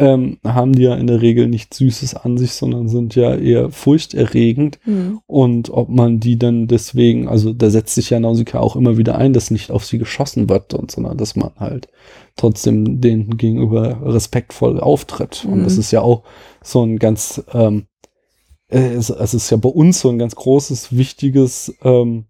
ähm, 0.01 0.39
haben 0.45 0.73
die 0.73 0.83
ja 0.83 0.95
in 0.95 1.07
der 1.07 1.21
Regel 1.21 1.47
nichts 1.47 1.77
Süßes 1.77 2.15
an 2.15 2.39
sich, 2.39 2.53
sondern 2.53 2.89
sind 2.89 3.15
ja 3.15 3.35
eher 3.35 3.71
furchterregend. 3.71 4.79
Mhm. 4.85 5.21
Und 5.27 5.71
ob 5.71 5.89
man 5.89 6.21
die 6.21 6.39
dann 6.39 6.67
deswegen, 6.67 7.29
also 7.29 7.53
da 7.53 7.71
setzt 7.71 7.95
sich 7.95 8.11
ja 8.11 8.19
Nausicaa 8.19 8.61
auch 8.61 8.77
immer 8.77 8.97
wieder 8.97 9.17
ein, 9.17 9.33
dass 9.33 9.51
nicht 9.51 9.71
auf 9.71 9.85
sie 9.85 9.99
geschossen 9.99 10.49
wird, 10.49 10.75
und, 10.75 10.91
sondern 10.91 11.19
dass 11.19 11.37
man 11.37 11.51
halt 11.59 11.89
trotzdem 12.37 13.01
denen 13.01 13.37
gegenüber 13.37 14.01
respektvoll 14.03 14.81
auftritt. 14.81 15.45
Mhm. 15.45 15.53
Und 15.53 15.65
das 15.65 15.77
ist 15.77 15.91
ja 15.91 16.01
auch 16.01 16.23
so 16.63 16.83
ein 16.83 16.99
ganz, 16.99 17.43
ähm, 17.53 17.85
es, 18.69 19.11
es, 19.11 19.35
ist 19.35 19.51
ja 19.51 19.57
bei 19.57 19.69
uns 19.69 20.01
so 20.01 20.09
ein 20.09 20.19
ganz 20.19 20.35
großes, 20.35 20.97
wichtiges 20.97 21.75
ähm, 21.83 22.27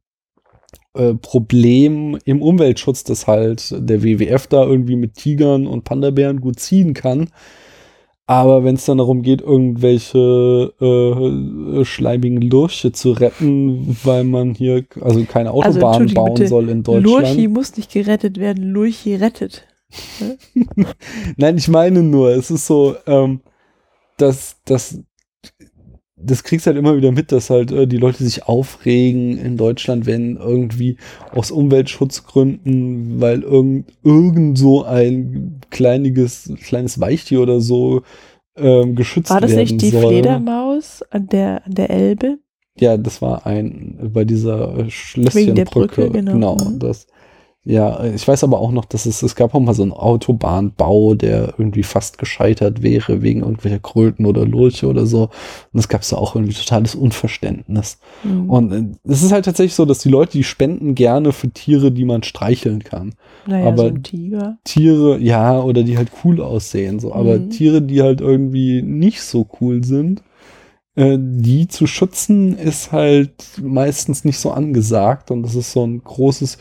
äh, 0.94 1.14
Problem 1.14 2.18
im 2.24 2.42
Umweltschutz, 2.42 3.04
dass 3.04 3.28
halt 3.28 3.72
der 3.76 4.02
WWF 4.02 4.48
da 4.48 4.64
irgendwie 4.64 4.96
mit 4.96 5.14
Tigern 5.14 5.68
und 5.68 5.84
Panda-Bären 5.84 6.40
gut 6.40 6.58
ziehen 6.58 6.94
kann. 6.94 7.30
Aber 8.30 8.62
wenn 8.62 8.76
es 8.76 8.84
dann 8.84 8.98
darum 8.98 9.22
geht, 9.22 9.40
irgendwelche 9.40 10.72
äh, 10.80 11.84
schleimigen 11.84 12.40
Lurche 12.40 12.92
zu 12.92 13.10
retten, 13.10 13.96
weil 14.04 14.22
man 14.22 14.54
hier 14.54 14.84
also 15.00 15.24
keine 15.24 15.50
also, 15.50 15.80
Autobahn 15.80 16.02
also, 16.02 16.14
bauen 16.14 16.34
bitte, 16.34 16.46
soll 16.46 16.68
in 16.68 16.84
Deutschland. 16.84 17.06
Lurchi 17.06 17.48
muss 17.48 17.76
nicht 17.76 17.92
gerettet 17.92 18.38
werden, 18.38 18.70
Lurchi 18.70 19.16
rettet. 19.16 19.66
Nein, 21.38 21.58
ich 21.58 21.66
meine 21.66 22.04
nur, 22.04 22.30
es 22.30 22.52
ist 22.52 22.68
so, 22.68 22.94
ähm, 23.08 23.40
dass, 24.16 24.58
dass 24.64 25.00
das 26.22 26.44
kriegst 26.44 26.66
halt 26.66 26.76
immer 26.76 26.96
wieder 26.96 27.12
mit, 27.12 27.32
dass 27.32 27.50
halt 27.50 27.72
äh, 27.72 27.86
die 27.86 27.96
Leute 27.96 28.22
sich 28.22 28.44
aufregen 28.44 29.38
in 29.38 29.56
Deutschland, 29.56 30.06
wenn 30.06 30.36
irgendwie 30.36 30.96
aus 31.32 31.50
Umweltschutzgründen, 31.50 33.20
weil 33.20 33.42
irgend, 33.42 33.92
irgend 34.02 34.58
so 34.58 34.84
ein 34.84 35.60
kleiniges, 35.70 36.52
kleines 36.62 37.00
Weichtier 37.00 37.40
oder 37.40 37.60
so 37.60 38.02
ähm, 38.56 38.96
geschützt 38.96 39.30
werden 39.30 39.48
soll. 39.48 39.56
War 39.56 39.62
das 39.62 39.70
nicht 39.70 39.82
die 39.82 39.90
soll. 39.90 40.08
Fledermaus 40.08 41.02
an 41.10 41.26
der, 41.28 41.64
an 41.66 41.74
der 41.74 41.90
Elbe? 41.90 42.38
Ja, 42.78 42.96
das 42.96 43.20
war 43.20 43.46
ein, 43.46 44.10
bei 44.12 44.24
dieser 44.24 44.88
Schlösschenbrücke. 44.88 46.10
Genau, 46.10 46.32
genau 46.32 46.56
mhm. 46.56 46.78
das 46.78 47.06
ja, 47.62 48.04
ich 48.04 48.26
weiß 48.26 48.42
aber 48.44 48.58
auch 48.58 48.72
noch, 48.72 48.86
dass 48.86 49.04
es, 49.04 49.22
es 49.22 49.34
gab 49.34 49.54
auch 49.54 49.60
mal 49.60 49.74
so 49.74 49.82
einen 49.82 49.92
Autobahnbau, 49.92 51.14
der 51.14 51.54
irgendwie 51.58 51.82
fast 51.82 52.16
gescheitert 52.16 52.82
wäre 52.82 53.20
wegen 53.20 53.40
irgendwelcher 53.40 53.78
Kröten 53.78 54.24
oder 54.24 54.46
Lurche 54.46 54.86
oder 54.86 55.04
so. 55.04 55.28
Und 55.72 55.78
es 55.78 55.88
gab 55.88 56.02
so 56.02 56.16
auch 56.16 56.34
irgendwie 56.34 56.54
totales 56.54 56.94
Unverständnis. 56.94 57.98
Mhm. 58.24 58.50
Und 58.50 58.72
äh, 58.72 58.84
es 59.04 59.22
ist 59.22 59.32
halt 59.32 59.44
tatsächlich 59.44 59.74
so, 59.74 59.84
dass 59.84 59.98
die 59.98 60.08
Leute, 60.08 60.32
die 60.32 60.44
spenden 60.44 60.94
gerne 60.94 61.32
für 61.32 61.50
Tiere, 61.50 61.92
die 61.92 62.06
man 62.06 62.22
streicheln 62.22 62.82
kann. 62.82 63.14
Naja, 63.46 63.66
aber 63.66 63.88
so 63.88 63.98
Tiger. 63.98 64.58
Tiere, 64.64 65.18
ja, 65.18 65.60
oder 65.60 65.82
die 65.82 65.98
halt 65.98 66.10
cool 66.24 66.40
aussehen, 66.40 66.98
so. 66.98 67.12
Aber 67.12 67.38
mhm. 67.38 67.50
Tiere, 67.50 67.82
die 67.82 68.00
halt 68.00 68.22
irgendwie 68.22 68.80
nicht 68.80 69.20
so 69.20 69.46
cool 69.60 69.84
sind, 69.84 70.22
äh, 70.94 71.18
die 71.20 71.68
zu 71.68 71.86
schützen 71.86 72.56
ist 72.56 72.90
halt 72.90 73.34
meistens 73.62 74.24
nicht 74.24 74.38
so 74.38 74.50
angesagt 74.50 75.30
und 75.30 75.42
das 75.42 75.54
ist 75.54 75.72
so 75.72 75.86
ein 75.86 76.02
großes 76.02 76.56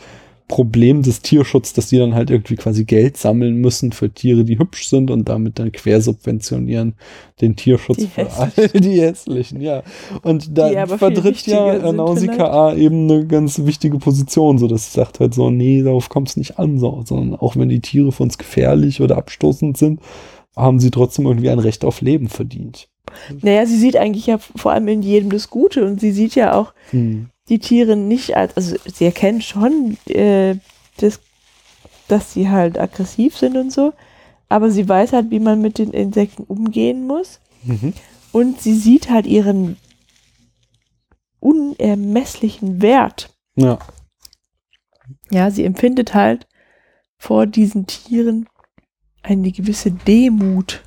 Problem 0.50 1.02
des 1.02 1.22
Tierschutzes, 1.22 1.74
dass 1.74 1.86
die 1.90 1.98
dann 1.98 2.12
halt 2.12 2.28
irgendwie 2.28 2.56
quasi 2.56 2.84
Geld 2.84 3.16
sammeln 3.16 3.54
müssen 3.54 3.92
für 3.92 4.10
Tiere, 4.10 4.42
die 4.42 4.58
hübsch 4.58 4.88
sind 4.88 5.08
und 5.12 5.28
damit 5.28 5.60
dann 5.60 5.70
quersubventionieren 5.70 6.94
den 7.40 7.54
Tierschutz 7.54 7.98
Die 7.98 8.06
für 8.08 8.28
alle 8.32 8.68
die 8.74 9.00
hässlichen, 9.00 9.60
ja. 9.60 9.84
Und 10.22 10.58
da 10.58 10.88
vertritt 10.88 11.46
ja 11.46 11.80
sind 11.80 11.96
Nausicaa 11.96 12.74
eben 12.74 13.08
eine 13.08 13.26
ganz 13.28 13.64
wichtige 13.64 13.98
Position, 13.98 14.58
so 14.58 14.66
dass 14.66 14.86
sie 14.86 14.98
sagt 14.98 15.20
halt 15.20 15.34
so, 15.34 15.50
nee, 15.50 15.82
darauf 15.82 16.08
kommt 16.08 16.30
es 16.30 16.36
nicht 16.36 16.58
an, 16.58 16.80
so, 16.80 17.02
sondern 17.06 17.38
auch 17.38 17.54
wenn 17.54 17.68
die 17.68 17.80
Tiere 17.80 18.10
für 18.10 18.24
uns 18.24 18.36
gefährlich 18.36 19.00
oder 19.00 19.18
abstoßend 19.18 19.76
sind, 19.76 20.00
haben 20.56 20.80
sie 20.80 20.90
trotzdem 20.90 21.26
irgendwie 21.26 21.50
ein 21.50 21.60
Recht 21.60 21.84
auf 21.84 22.00
Leben 22.00 22.28
verdient. 22.28 22.88
Naja, 23.40 23.66
sie 23.66 23.78
sieht 23.78 23.96
eigentlich 23.96 24.26
ja 24.26 24.38
vor 24.38 24.72
allem 24.72 24.88
in 24.88 25.02
jedem 25.02 25.30
das 25.30 25.48
Gute 25.48 25.84
und 25.84 26.00
sie 26.00 26.10
sieht 26.10 26.34
ja 26.34 26.54
auch 26.54 26.74
Hm. 26.90 27.29
Die 27.48 27.58
Tiere 27.58 27.96
nicht 27.96 28.36
als, 28.36 28.56
also 28.56 28.76
sie 28.86 29.04
erkennt 29.04 29.42
schon, 29.44 29.96
äh, 30.06 30.56
das, 30.98 31.20
dass 32.08 32.32
sie 32.32 32.48
halt 32.48 32.78
aggressiv 32.78 33.36
sind 33.36 33.56
und 33.56 33.72
so, 33.72 33.92
aber 34.48 34.70
sie 34.70 34.88
weiß 34.88 35.12
halt, 35.12 35.30
wie 35.30 35.40
man 35.40 35.60
mit 35.60 35.78
den 35.78 35.90
Insekten 35.92 36.44
umgehen 36.44 37.06
muss 37.06 37.40
Mhm. 37.62 37.92
und 38.32 38.60
sie 38.60 38.74
sieht 38.74 39.10
halt 39.10 39.26
ihren 39.26 39.76
unermesslichen 41.40 42.82
Wert. 42.82 43.30
Ja. 43.56 43.78
Ja, 45.30 45.50
sie 45.50 45.64
empfindet 45.64 46.14
halt 46.14 46.46
vor 47.18 47.46
diesen 47.46 47.86
Tieren 47.86 48.48
eine 49.22 49.52
gewisse 49.52 49.90
Demut. 49.90 50.82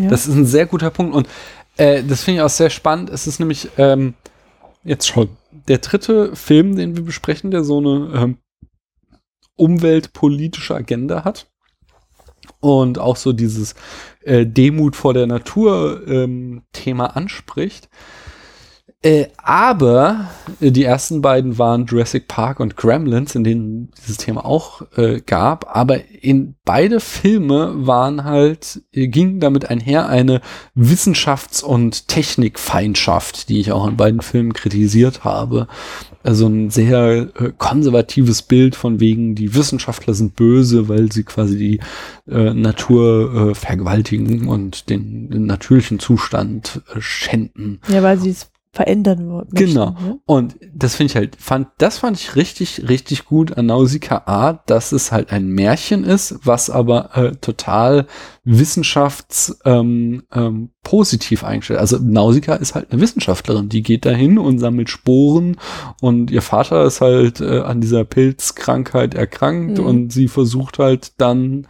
Ja. 0.00 0.08
Das 0.08 0.26
ist 0.26 0.34
ein 0.34 0.46
sehr 0.46 0.66
guter 0.66 0.90
Punkt 0.90 1.14
und 1.14 1.28
äh, 1.76 2.02
das 2.02 2.22
finde 2.22 2.40
ich 2.40 2.44
auch 2.44 2.50
sehr 2.50 2.70
spannend. 2.70 3.10
Es 3.10 3.26
ist 3.26 3.40
nämlich 3.40 3.68
ähm, 3.78 4.14
jetzt 4.84 5.08
schon 5.08 5.28
der 5.68 5.78
dritte 5.78 6.36
Film, 6.36 6.76
den 6.76 6.96
wir 6.96 7.04
besprechen, 7.04 7.50
der 7.50 7.64
so 7.64 7.78
eine 7.78 8.12
ähm, 8.14 8.38
umweltpolitische 9.56 10.74
Agenda 10.74 11.24
hat 11.24 11.46
und 12.60 12.98
auch 12.98 13.16
so 13.16 13.32
dieses 13.32 13.74
äh, 14.22 14.46
Demut 14.46 14.96
vor 14.96 15.14
der 15.14 15.26
Natur 15.26 16.02
ähm, 16.06 16.62
Thema 16.72 17.16
anspricht. 17.16 17.88
Äh, 19.04 19.26
aber 19.36 20.30
äh, 20.60 20.70
die 20.70 20.84
ersten 20.84 21.20
beiden 21.20 21.58
waren 21.58 21.84
Jurassic 21.84 22.26
Park 22.26 22.58
und 22.58 22.78
Gremlins, 22.78 23.34
in 23.34 23.44
denen 23.44 23.90
dieses 24.00 24.16
Thema 24.16 24.46
auch 24.46 24.80
äh, 24.96 25.20
gab. 25.20 25.76
Aber 25.76 25.98
in 26.22 26.54
beide 26.64 27.00
Filme 27.00 27.86
waren 27.86 28.24
halt, 28.24 28.80
äh, 28.92 29.08
ging 29.08 29.40
damit 29.40 29.68
einher 29.68 30.08
eine 30.08 30.40
Wissenschafts- 30.74 31.62
und 31.62 32.08
Technikfeindschaft, 32.08 33.50
die 33.50 33.60
ich 33.60 33.72
auch 33.72 33.86
in 33.86 33.98
beiden 33.98 34.22
Filmen 34.22 34.54
kritisiert 34.54 35.22
habe. 35.22 35.68
Also 36.22 36.46
ein 36.46 36.70
sehr 36.70 37.28
äh, 37.38 37.52
konservatives 37.58 38.40
Bild 38.40 38.74
von 38.74 39.00
wegen, 39.00 39.34
die 39.34 39.54
Wissenschaftler 39.54 40.14
sind 40.14 40.34
böse, 40.34 40.88
weil 40.88 41.12
sie 41.12 41.24
quasi 41.24 41.58
die 41.58 41.80
Natur 42.26 43.54
vergewaltigen 43.54 44.48
und 44.48 44.88
den, 44.88 45.28
den 45.28 45.44
natürlichen 45.44 45.98
Zustand 45.98 46.80
schänden. 46.98 47.80
ja, 47.88 48.02
weil 48.02 48.18
sie 48.18 48.30
es 48.30 48.48
verändern 48.74 49.28
möchten. 49.28 49.54
Genau. 49.54 49.90
Ne? 49.90 50.20
Und 50.26 50.56
das 50.74 50.96
finde 50.96 51.12
ich 51.12 51.16
halt, 51.16 51.36
fand, 51.36 51.68
das 51.78 51.98
fand 51.98 52.18
ich 52.18 52.34
richtig, 52.34 52.88
richtig 52.88 53.24
gut 53.24 53.56
an 53.56 53.66
Nausicaa 53.66 54.22
A, 54.26 54.52
dass 54.66 54.90
es 54.90 55.12
halt 55.12 55.30
ein 55.30 55.46
Märchen 55.46 56.02
ist, 56.02 56.40
was 56.42 56.70
aber 56.70 57.16
äh, 57.16 57.32
total 57.36 58.06
wissenschafts 58.42 59.58
ähm, 59.64 60.24
ähm, 60.32 60.70
positiv 60.84 61.42
eingestellt. 61.42 61.80
Also 61.80 61.98
Nausicaa 62.00 62.54
ist 62.54 62.74
halt 62.76 62.92
eine 62.92 63.00
Wissenschaftlerin, 63.00 63.68
die 63.68 63.82
geht 63.82 64.04
dahin 64.06 64.38
und 64.38 64.58
sammelt 64.60 64.88
Sporen 64.90 65.56
und 66.00 66.30
ihr 66.30 66.42
Vater 66.42 66.84
ist 66.84 67.00
halt 67.00 67.40
äh, 67.40 67.60
an 67.60 67.80
dieser 67.80 68.04
Pilzkrankheit 68.04 69.14
erkrankt 69.14 69.78
Mhm. 69.78 69.84
und 69.84 70.12
sie 70.12 70.28
versucht 70.28 70.78
halt 70.78 71.12
dann 71.18 71.66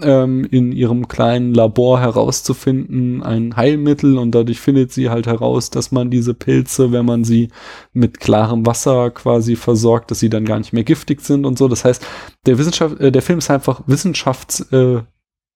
ähm, 0.00 0.44
in 0.50 0.72
ihrem 0.72 1.08
kleinen 1.08 1.52
Labor 1.54 2.00
herauszufinden 2.00 3.22
ein 3.22 3.56
Heilmittel 3.56 4.16
und 4.18 4.32
dadurch 4.34 4.60
findet 4.60 4.92
sie 4.92 5.10
halt 5.10 5.26
heraus, 5.26 5.70
dass 5.70 5.92
man 5.92 6.10
diese 6.10 6.34
Pilze, 6.34 6.92
wenn 6.92 7.04
man 7.04 7.24
sie 7.24 7.48
mit 7.92 8.20
klarem 8.20 8.64
Wasser 8.64 9.10
quasi 9.10 9.56
versorgt, 9.56 10.10
dass 10.10 10.20
sie 10.20 10.30
dann 10.30 10.44
gar 10.44 10.58
nicht 10.58 10.72
mehr 10.72 10.84
giftig 10.84 11.20
sind 11.20 11.44
und 11.44 11.58
so. 11.58 11.68
Das 11.68 11.84
heißt, 11.84 12.04
der 12.46 12.58
Wissenschaft, 12.58 13.00
äh, 13.00 13.12
der 13.12 13.22
Film 13.22 13.38
ist 13.38 13.50
einfach 13.50 13.82
wissenschafts 13.86 14.60
äh, 14.72 15.00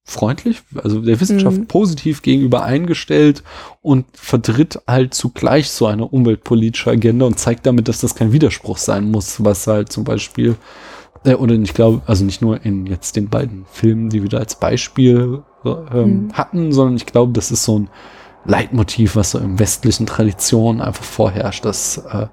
freundlich, 0.08 0.62
also 0.82 1.00
der 1.00 1.20
Wissenschaft 1.20 1.58
Mhm. 1.58 1.66
positiv 1.66 2.22
gegenüber 2.22 2.62
eingestellt 2.62 3.42
und 3.82 4.06
vertritt 4.14 4.80
halt 4.86 5.14
zugleich 5.14 5.68
so 5.68 5.86
eine 5.86 6.06
umweltpolitische 6.06 6.90
Agenda 6.92 7.26
und 7.26 7.40
zeigt 7.40 7.66
damit, 7.66 7.88
dass 7.88 8.00
das 8.00 8.14
kein 8.14 8.32
Widerspruch 8.32 8.78
sein 8.78 9.10
muss, 9.10 9.42
was 9.44 9.66
halt 9.66 9.90
zum 9.90 10.04
Beispiel 10.04 10.54
äh, 11.24 11.34
oder 11.34 11.54
ich 11.56 11.74
glaube, 11.74 12.02
also 12.06 12.24
nicht 12.24 12.40
nur 12.40 12.64
in 12.64 12.86
jetzt 12.86 13.16
den 13.16 13.28
beiden 13.28 13.66
Filmen, 13.72 14.08
die 14.08 14.22
wir 14.22 14.28
da 14.28 14.38
als 14.38 14.54
Beispiel 14.60 15.42
äh, 15.64 15.68
ähm, 15.70 16.26
Mhm. 16.28 16.32
hatten, 16.34 16.72
sondern 16.72 16.96
ich 16.96 17.06
glaube, 17.06 17.32
das 17.32 17.50
ist 17.50 17.64
so 17.64 17.80
ein 17.80 17.90
Leitmotiv, 18.44 19.16
was 19.16 19.32
so 19.32 19.38
im 19.40 19.58
westlichen 19.58 20.06
Tradition 20.06 20.80
einfach 20.80 21.02
vorherrscht, 21.02 21.64
dass, 21.64 21.98
äh, 21.98 22.28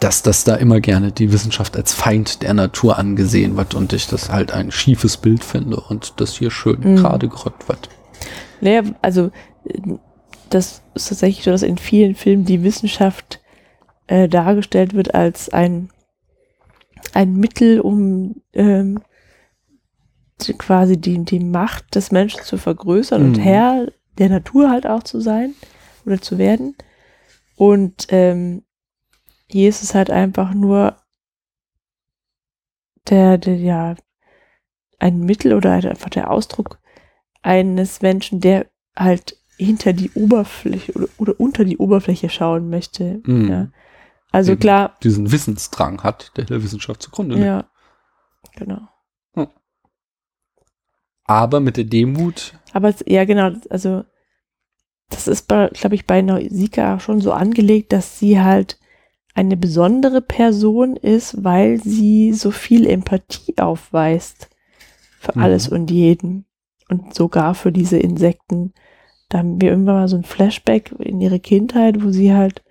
dass, 0.00 0.22
dass 0.22 0.44
da 0.44 0.54
immer 0.56 0.80
gerne 0.80 1.12
die 1.12 1.32
Wissenschaft 1.32 1.76
als 1.76 1.94
Feind 1.94 2.42
der 2.42 2.54
Natur 2.54 2.98
angesehen 2.98 3.56
wird 3.56 3.74
und 3.74 3.92
ich 3.92 4.06
das 4.06 4.30
halt 4.30 4.52
ein 4.52 4.70
schiefes 4.70 5.16
Bild 5.16 5.42
finde 5.44 5.80
und 5.80 6.20
das 6.20 6.36
hier 6.36 6.50
schön 6.50 6.80
Mhm. 6.80 6.96
gerade 6.96 7.28
gerückt 7.28 7.68
wird. 7.68 7.88
Naja, 8.60 8.82
also 9.02 9.30
äh, 9.64 9.80
das 10.50 10.82
ist 10.94 11.08
tatsächlich 11.08 11.44
so, 11.44 11.50
dass 11.50 11.62
in 11.62 11.78
vielen 11.78 12.14
Filmen 12.14 12.44
die 12.44 12.62
Wissenschaft 12.62 13.40
äh, 14.06 14.28
dargestellt 14.28 14.94
wird 14.94 15.14
als 15.14 15.48
ein, 15.48 15.90
ein 17.14 17.34
Mittel, 17.34 17.80
um 17.80 18.42
ähm, 18.52 19.00
quasi 20.58 20.98
die, 20.98 21.24
die 21.24 21.40
Macht 21.40 21.94
des 21.94 22.12
Menschen 22.12 22.42
zu 22.42 22.58
vergrößern 22.58 23.22
und 23.22 23.38
Mhm. 23.38 23.42
Herr 23.42 23.86
der 24.18 24.28
Natur 24.28 24.70
halt 24.70 24.86
auch 24.86 25.02
zu 25.02 25.20
sein 25.20 25.54
oder 26.04 26.20
zu 26.20 26.38
werden. 26.38 26.74
Und 27.56 28.06
ähm, 28.10 28.62
hier 29.48 29.68
ist 29.68 29.82
es 29.82 29.94
halt 29.94 30.10
einfach 30.10 30.54
nur 30.54 30.96
der, 33.08 33.38
der, 33.38 33.56
ja, 33.56 33.94
ein 34.98 35.20
Mittel 35.20 35.54
oder 35.54 35.72
halt 35.72 35.86
einfach 35.86 36.10
der 36.10 36.30
Ausdruck 36.30 36.78
eines 37.42 38.02
Menschen, 38.02 38.40
der 38.40 38.66
halt 38.96 39.36
hinter 39.56 39.92
die 39.92 40.10
Oberfläche 40.12 40.92
oder, 40.92 41.08
oder 41.18 41.40
unter 41.40 41.64
die 41.64 41.78
Oberfläche 41.78 42.28
schauen 42.28 42.68
möchte. 42.68 43.20
Mhm. 43.24 43.48
Ja. 43.48 43.68
Also 44.32 44.52
Eben. 44.52 44.60
klar, 44.60 44.96
Diesen 45.02 45.30
Wissensdrang 45.30 46.02
hat, 46.02 46.32
der 46.36 46.44
der 46.44 46.62
Wissenschaft 46.62 47.02
zugrunde 47.02 47.36
liegt. 47.36 47.46
ja, 47.46 47.70
genau. 48.56 48.88
Aber 51.28 51.58
mit 51.58 51.76
der 51.76 51.84
Demut, 51.84 52.54
Aber 52.72 52.88
es, 52.88 53.02
ja, 53.06 53.24
genau, 53.24 53.50
also 53.68 54.04
das 55.10 55.26
ist, 55.26 55.48
glaube 55.48 55.94
ich, 55.94 56.06
bei 56.06 56.22
Nausicaa 56.22 57.00
schon 57.00 57.20
so 57.20 57.32
angelegt, 57.32 57.92
dass 57.92 58.18
sie 58.18 58.40
halt 58.40 58.78
eine 59.36 59.56
besondere 59.56 60.22
Person 60.22 60.96
ist, 60.96 61.44
weil 61.44 61.78
sie 61.78 62.32
so 62.32 62.50
viel 62.50 62.86
Empathie 62.86 63.58
aufweist 63.58 64.48
für 65.20 65.36
Mhm. 65.36 65.42
alles 65.42 65.68
und 65.68 65.90
jeden 65.90 66.46
und 66.88 67.14
sogar 67.14 67.54
für 67.54 67.70
diese 67.70 67.98
Insekten. 67.98 68.72
Da 69.28 69.38
haben 69.38 69.60
wir 69.60 69.70
irgendwann 69.70 69.96
mal 69.96 70.08
so 70.08 70.16
ein 70.16 70.24
Flashback 70.24 70.92
in 70.98 71.20
ihre 71.20 71.38
Kindheit, 71.38 72.02
wo 72.02 72.10
sie 72.10 72.32
halt 72.32 72.62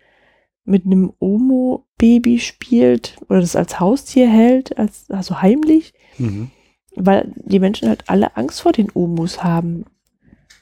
mit 0.64 0.86
einem 0.86 1.14
Omo-Baby 1.20 2.40
spielt 2.40 3.18
oder 3.30 3.42
das 3.42 3.56
als 3.56 3.80
Haustier 3.80 4.28
hält, 4.28 4.78
als, 4.80 5.06
also 5.12 5.44
heimlich 5.44 5.94
mhm. 6.18 6.50
weil 6.96 7.32
die 7.36 7.60
Menschen 7.60 7.90
halt 7.90 8.06
alle 8.10 8.36
Angst 8.38 8.62
vor 8.62 8.72
den 8.72 8.90
Omus 8.92 9.44
haben. 9.44 9.86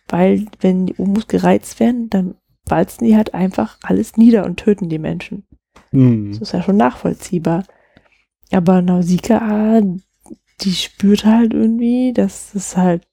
Weil, 0.10 0.48
wenn 0.60 0.88
die 0.88 0.96
Omus 0.98 1.28
gereizt 1.28 1.80
werden, 1.80 2.10
dann 2.10 2.36
walzen 2.66 3.08
die 3.08 3.16
halt 3.16 3.34
einfach 3.34 3.78
alles 3.84 4.18
nieder 4.18 4.44
und 4.46 4.58
töten 4.58 4.90
die 4.90 5.00
Menschen. 5.00 5.46
Mhm. 5.94 6.32
Das 6.32 6.42
ist 6.42 6.54
ja 6.54 6.62
schon 6.64 6.78
nachvollziehbar. 6.78 7.66
Aber 8.52 8.82
Nausicaa, 8.82 9.82
die 10.62 10.74
spürt 10.74 11.26
halt 11.26 11.54
irgendwie, 11.54 12.14
dass 12.14 12.56
es 12.56 12.78
halt 12.78 13.08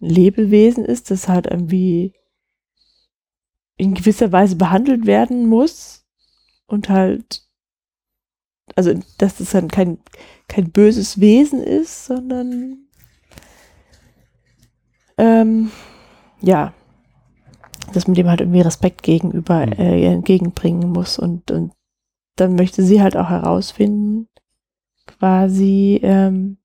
ein 0.00 0.08
Lebewesen 0.10 0.84
ist, 0.84 1.10
das 1.10 1.28
halt 1.28 1.46
irgendwie 1.46 2.14
in 3.76 3.94
gewisser 3.94 4.32
Weise 4.32 4.56
behandelt 4.56 5.06
werden 5.06 5.46
muss 5.46 6.04
und 6.66 6.88
halt, 6.88 7.42
also 8.74 8.92
dass 9.18 9.40
es 9.40 9.50
dann 9.50 9.68
kein, 9.68 9.98
kein 10.48 10.70
böses 10.70 11.20
Wesen 11.20 11.62
ist, 11.62 12.06
sondern 12.06 12.88
ähm, 15.16 15.70
ja, 16.40 16.72
dass 17.92 18.06
man 18.06 18.14
dem 18.14 18.28
halt 18.28 18.40
irgendwie 18.40 18.60
Respekt 18.60 19.02
gegenüber 19.02 19.66
Mhm. 19.66 19.72
äh, 19.72 20.04
entgegenbringen 20.12 20.90
muss 20.90 21.18
und, 21.18 21.50
und 21.50 21.72
dann 22.40 22.54
möchte 22.54 22.82
sie 22.82 23.02
halt 23.02 23.16
auch 23.16 23.28
herausfinden, 23.28 24.28
quasi, 25.06 26.00
ähm, 26.02 26.58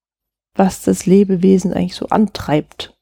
was 0.56 0.84
das 0.84 1.06
Lebewesen 1.06 1.74
eigentlich 1.74 1.96
so 1.96 2.08
antreibt. 2.08 2.96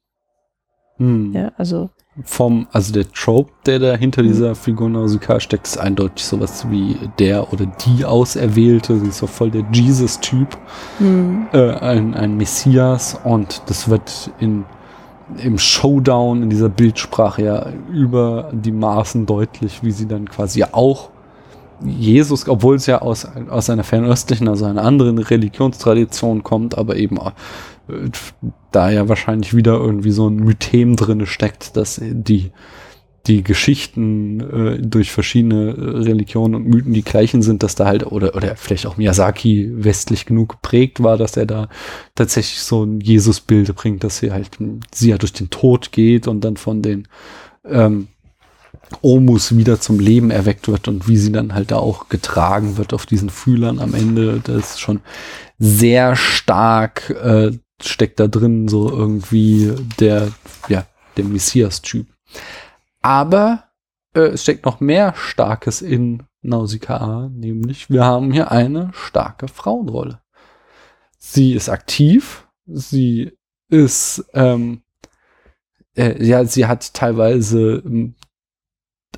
Mhm. 0.97 1.33
Ja, 1.33 1.51
also 1.57 1.89
vom, 2.25 2.67
also 2.71 2.91
der 2.91 3.09
Trope, 3.11 3.51
der 3.65 3.79
da 3.79 3.95
hinter 3.95 4.21
mhm. 4.21 4.27
dieser 4.27 4.55
Figur 4.55 4.89
Nausicaa 4.89 5.39
steckt, 5.39 5.65
ist 5.65 5.77
eindeutig 5.77 6.25
sowas 6.25 6.69
wie 6.69 6.97
der 7.19 7.53
oder 7.53 7.65
die 7.65 8.05
Auserwählte. 8.05 8.99
Sie 8.99 9.07
ist 9.07 9.17
so 9.17 9.27
voll 9.27 9.49
der 9.49 9.65
Jesus-Typ, 9.71 10.57
mhm. 10.99 11.47
äh, 11.53 11.71
ein, 11.71 12.13
ein 12.13 12.37
Messias 12.37 13.19
und 13.23 13.63
das 13.67 13.89
wird 13.89 14.31
in 14.39 14.65
im 15.37 15.57
Showdown 15.57 16.43
in 16.43 16.49
dieser 16.49 16.67
Bildsprache 16.67 17.43
ja 17.43 17.67
über 17.89 18.51
die 18.51 18.73
Maßen 18.73 19.25
deutlich, 19.25 19.81
wie 19.81 19.91
sie 19.91 20.05
dann 20.05 20.27
quasi 20.27 20.63
auch 20.63 21.10
Jesus, 21.85 22.47
obwohl 22.47 22.75
es 22.75 22.85
ja 22.85 23.01
aus, 23.01 23.25
aus 23.25 23.69
einer 23.69 23.83
fernöstlichen, 23.83 24.47
also 24.47 24.65
einer 24.65 24.83
anderen 24.83 25.17
Religionstradition 25.17 26.43
kommt, 26.43 26.77
aber 26.77 26.95
eben 26.95 27.17
äh, 27.17 28.09
da 28.71 28.89
ja 28.89 29.09
wahrscheinlich 29.09 29.55
wieder 29.55 29.73
irgendwie 29.73 30.11
so 30.11 30.27
ein 30.27 30.35
Mythem 30.35 30.95
drinne 30.95 31.25
steckt, 31.25 31.75
dass 31.75 31.99
die, 32.01 32.51
die 33.27 33.43
Geschichten 33.43 34.39
äh, 34.39 34.77
durch 34.79 35.11
verschiedene 35.11 35.75
Religionen 36.05 36.55
und 36.55 36.67
Mythen 36.67 36.93
die 36.93 37.03
gleichen 37.03 37.41
sind, 37.41 37.63
dass 37.63 37.75
da 37.75 37.85
halt, 37.85 38.05
oder, 38.05 38.35
oder 38.35 38.55
vielleicht 38.55 38.85
auch 38.85 38.97
Miyazaki 38.97 39.69
westlich 39.73 40.25
genug 40.25 40.49
geprägt 40.49 41.03
war, 41.03 41.17
dass 41.17 41.37
er 41.37 41.45
da 41.45 41.69
tatsächlich 42.15 42.61
so 42.61 42.83
ein 42.83 42.99
Jesus-Bild 42.99 43.75
bringt, 43.75 44.03
dass 44.03 44.19
sie 44.19 44.31
halt, 44.31 44.49
sie 44.93 45.09
ja 45.09 45.17
durch 45.17 45.33
den 45.33 45.49
Tod 45.49 45.91
geht 45.91 46.27
und 46.27 46.41
dann 46.41 46.57
von 46.57 46.81
den 46.81 47.07
ähm, 47.65 48.07
Omus 49.01 49.55
wieder 49.55 49.79
zum 49.79 49.99
Leben 49.99 50.31
erweckt 50.31 50.67
wird 50.67 50.87
und 50.87 51.07
wie 51.07 51.17
sie 51.17 51.31
dann 51.31 51.53
halt 51.53 51.71
da 51.71 51.77
auch 51.77 52.09
getragen 52.09 52.77
wird 52.77 52.93
auf 52.93 53.05
diesen 53.05 53.29
Fühlern 53.29 53.79
am 53.79 53.93
Ende. 53.93 54.41
Das 54.43 54.71
ist 54.71 54.79
schon 54.79 55.01
sehr 55.57 56.15
stark, 56.15 57.09
äh, 57.09 57.51
steckt 57.81 58.19
da 58.19 58.27
drin 58.27 58.67
so 58.67 58.89
irgendwie 58.89 59.73
der, 59.99 60.31
ja, 60.67 60.85
der 61.17 61.25
Messias-Typ. 61.25 62.07
Aber 63.01 63.65
äh, 64.13 64.21
es 64.21 64.43
steckt 64.43 64.65
noch 64.65 64.79
mehr 64.79 65.13
Starkes 65.15 65.81
in 65.81 66.23
Nausicaa, 66.41 67.29
nämlich 67.33 67.89
wir 67.89 68.03
haben 68.03 68.31
hier 68.31 68.51
eine 68.51 68.91
starke 68.93 69.47
Frauenrolle. 69.47 70.21
Sie 71.17 71.53
ist 71.53 71.69
aktiv, 71.69 72.47
sie 72.65 73.37
ist, 73.69 74.25
ähm, 74.33 74.81
äh, 75.95 76.23
ja, 76.23 76.43
sie 76.45 76.65
hat 76.65 76.93
teilweise 76.93 77.83
ähm, 77.85 78.15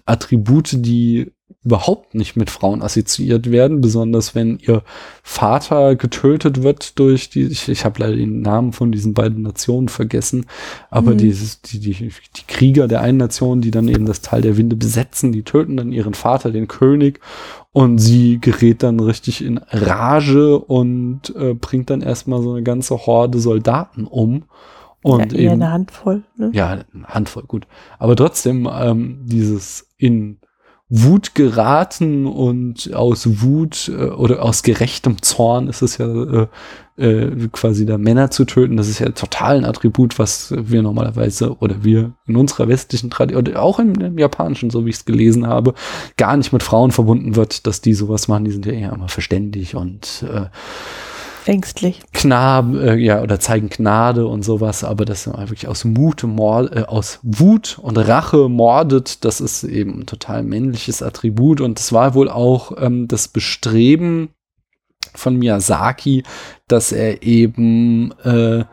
Attribute, 0.05 0.85
die 0.85 1.31
überhaupt 1.63 2.13
nicht 2.13 2.35
mit 2.35 2.49
Frauen 2.49 2.81
assoziiert 2.81 3.49
werden, 3.49 3.79
besonders 3.79 4.35
wenn 4.35 4.59
ihr 4.59 4.83
Vater 5.21 5.95
getötet 5.95 6.61
wird 6.61 6.99
durch 6.99 7.29
die, 7.29 7.43
ich, 7.43 7.69
ich 7.69 7.85
habe 7.85 8.01
leider 8.01 8.17
den 8.17 8.41
Namen 8.41 8.73
von 8.73 8.91
diesen 8.91 9.13
beiden 9.13 9.43
Nationen 9.43 9.87
vergessen, 9.87 10.45
aber 10.89 11.13
mhm. 11.13 11.19
dieses, 11.19 11.61
die, 11.61 11.79
die, 11.79 11.93
die 11.93 12.47
Krieger 12.47 12.89
der 12.89 13.01
einen 13.01 13.17
Nation, 13.17 13.61
die 13.61 13.71
dann 13.71 13.87
eben 13.87 14.05
das 14.05 14.21
Tal 14.21 14.41
der 14.41 14.57
Winde 14.57 14.75
besetzen, 14.75 15.31
die 15.31 15.43
töten 15.43 15.77
dann 15.77 15.93
ihren 15.93 16.13
Vater, 16.13 16.51
den 16.51 16.67
König, 16.67 17.21
und 17.71 17.97
sie 17.97 18.39
gerät 18.39 18.83
dann 18.83 18.99
richtig 18.99 19.43
in 19.43 19.57
Rage 19.57 20.59
und 20.59 21.33
äh, 21.35 21.53
bringt 21.53 21.89
dann 21.89 22.01
erstmal 22.01 22.41
so 22.41 22.51
eine 22.51 22.63
ganze 22.63 23.05
Horde 23.05 23.39
Soldaten 23.39 24.05
um. 24.05 24.43
Und 25.03 25.33
ja, 25.33 25.39
eben, 25.39 25.53
eine 25.53 25.71
Handvoll. 25.71 26.23
Ne? 26.37 26.49
Ja, 26.53 26.69
eine 26.69 27.07
Handvoll, 27.07 27.43
gut. 27.43 27.67
Aber 27.99 28.15
trotzdem, 28.15 28.69
ähm, 28.71 29.19
dieses 29.25 29.89
in 29.97 30.39
Wut 30.95 31.33
geraten 31.33 32.27
und 32.27 32.93
aus 32.93 33.41
Wut 33.41 33.89
äh, 33.89 34.09
oder 34.09 34.43
aus 34.43 34.61
gerechtem 34.61 35.23
Zorn 35.23 35.67
ist 35.67 35.81
es 35.81 35.97
ja 35.97 36.05
äh, 36.07 36.47
äh, 36.97 37.47
quasi 37.51 37.87
da 37.87 37.97
Männer 37.97 38.29
zu 38.29 38.45
töten. 38.45 38.77
Das 38.77 38.87
ist 38.87 38.99
ja 38.99 39.09
total 39.09 39.57
ein 39.57 39.65
Attribut, 39.65 40.19
was 40.19 40.53
wir 40.55 40.83
normalerweise 40.83 41.57
oder 41.57 41.83
wir 41.83 42.13
in 42.27 42.35
unserer 42.35 42.67
westlichen 42.67 43.09
Tradition 43.09 43.47
oder 43.47 43.63
auch 43.63 43.79
im, 43.79 43.95
im 43.95 44.19
Japanischen, 44.19 44.69
so 44.69 44.85
wie 44.85 44.89
ich 44.89 44.97
es 44.97 45.05
gelesen 45.05 45.47
habe, 45.47 45.73
gar 46.15 46.37
nicht 46.37 46.53
mit 46.53 46.61
Frauen 46.61 46.91
verbunden 46.91 47.35
wird, 47.35 47.65
dass 47.65 47.81
die 47.81 47.95
sowas 47.95 48.27
machen. 48.27 48.45
Die 48.45 48.51
sind 48.51 48.67
ja 48.67 48.73
eher 48.73 48.93
immer 48.93 49.09
verständig 49.09 49.75
und 49.75 50.23
äh, 50.31 50.45
ängstlich. 51.47 52.01
Knab, 52.13 52.73
äh, 52.75 52.95
ja, 52.95 53.21
oder 53.21 53.39
zeigen 53.39 53.69
Gnade 53.69 54.27
und 54.27 54.43
sowas, 54.43 54.83
aber 54.83 55.05
das 55.05 55.27
wirklich 55.27 55.67
aus 55.67 55.85
Mut, 55.85 56.23
Mord, 56.23 56.75
äh, 56.75 56.83
aus 56.83 57.19
Wut 57.23 57.79
und 57.81 57.97
Rache 57.97 58.49
mordet, 58.49 59.25
das 59.25 59.41
ist 59.41 59.63
eben 59.63 59.99
ein 59.99 60.05
total 60.05 60.43
männliches 60.43 61.01
Attribut 61.01 61.61
und 61.61 61.79
es 61.79 61.93
war 61.93 62.13
wohl 62.13 62.29
auch 62.29 62.73
ähm, 62.79 63.07
das 63.07 63.27
Bestreben 63.27 64.29
von 65.15 65.37
Miyazaki, 65.37 66.23
dass 66.67 66.91
er 66.91 67.23
eben 67.23 68.13
äh, 68.23 68.63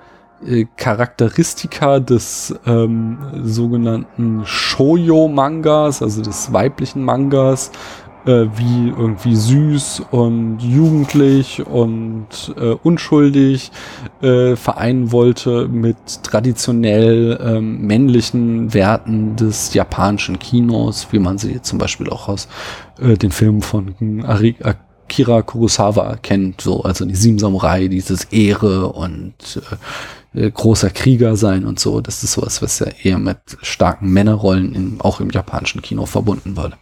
äh 0.46 0.66
Charakteristika 0.76 2.00
des 2.00 2.54
ähm, 2.66 3.18
sogenannten 3.44 4.42
Shoujo-Mangas, 4.44 6.02
also 6.02 6.22
des 6.22 6.52
weiblichen 6.52 7.04
Mangas, 7.04 7.72
äh, 8.26 8.46
wie 8.56 8.88
irgendwie 8.88 9.34
süß 9.34 10.02
und 10.10 10.58
jugendlich 10.60 11.66
und 11.66 12.54
äh, 12.56 12.76
unschuldig 12.82 13.70
äh, 14.22 14.56
vereinen 14.56 15.12
wollte 15.12 15.68
mit 15.68 16.22
traditionell 16.22 17.38
ähm, 17.42 17.86
männlichen 17.86 18.72
Werten 18.74 19.36
des 19.36 19.74
japanischen 19.74 20.38
Kinos, 20.38 21.08
wie 21.10 21.18
man 21.18 21.38
sie 21.38 21.62
zum 21.62 21.78
Beispiel 21.78 22.08
auch 22.10 22.28
aus 22.28 22.48
äh, 23.00 23.16
den 23.16 23.30
Filmen 23.30 23.62
von 23.62 24.24
Ari 24.24 24.56
Akira 24.62 25.42
Kurosawa 25.42 26.16
kennt, 26.16 26.60
so 26.60 26.82
also 26.82 27.04
die 27.04 27.16
Sieben 27.16 27.38
Samurai, 27.38 27.88
dieses 27.88 28.24
Ehre 28.24 28.92
und 28.92 29.60
äh, 30.34 30.40
äh, 30.46 30.50
großer 30.50 30.90
Krieger 30.90 31.36
sein 31.36 31.64
und 31.64 31.80
so. 31.80 32.00
Das 32.00 32.22
ist 32.22 32.32
sowas, 32.32 32.62
was 32.62 32.78
ja 32.78 32.86
eher 33.02 33.18
mit 33.18 33.38
starken 33.62 34.10
Männerrollen 34.10 34.74
in, 34.74 35.00
auch 35.00 35.20
im 35.20 35.30
japanischen 35.30 35.82
Kino 35.82 36.06
verbunden 36.06 36.56
wurde. 36.56 36.76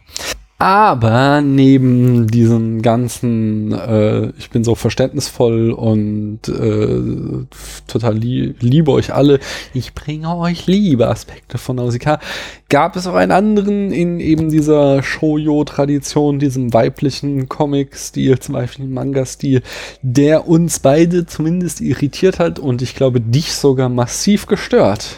Aber 0.61 1.39
neben 1.39 2.27
diesem 2.27 2.81
ganzen, 2.81 3.71
äh, 3.71 4.31
ich 4.37 4.49
bin 4.49 4.65
so 4.65 4.75
verständnisvoll 4.75 5.71
und 5.71 6.49
äh, 6.49 7.45
total 7.87 8.17
lie 8.17 8.55
liebe 8.59 8.91
euch 8.91 9.13
alle, 9.13 9.39
ich 9.73 9.93
bringe 9.93 10.35
euch 10.35 10.67
liebe 10.67 11.07
Aspekte 11.07 11.57
von 11.57 11.77
Nausicaa, 11.77 12.19
gab 12.67 12.97
es 12.97 13.07
auch 13.07 13.15
einen 13.15 13.31
anderen 13.31 13.93
in 13.93 14.19
eben 14.19 14.49
dieser 14.49 15.01
Shoujo-Tradition, 15.01 16.39
diesem 16.39 16.73
weiblichen 16.73 17.47
Comic-Stil, 17.47 18.39
zum 18.39 18.55
Beispiel 18.55 18.85
Manga-Stil, 18.85 19.61
der 20.01 20.49
uns 20.49 20.79
beide 20.79 21.25
zumindest 21.25 21.79
irritiert 21.79 22.37
hat 22.37 22.59
und 22.59 22.81
ich 22.81 22.95
glaube 22.95 23.21
dich 23.21 23.53
sogar 23.53 23.87
massiv 23.87 24.45
gestört. 24.45 25.15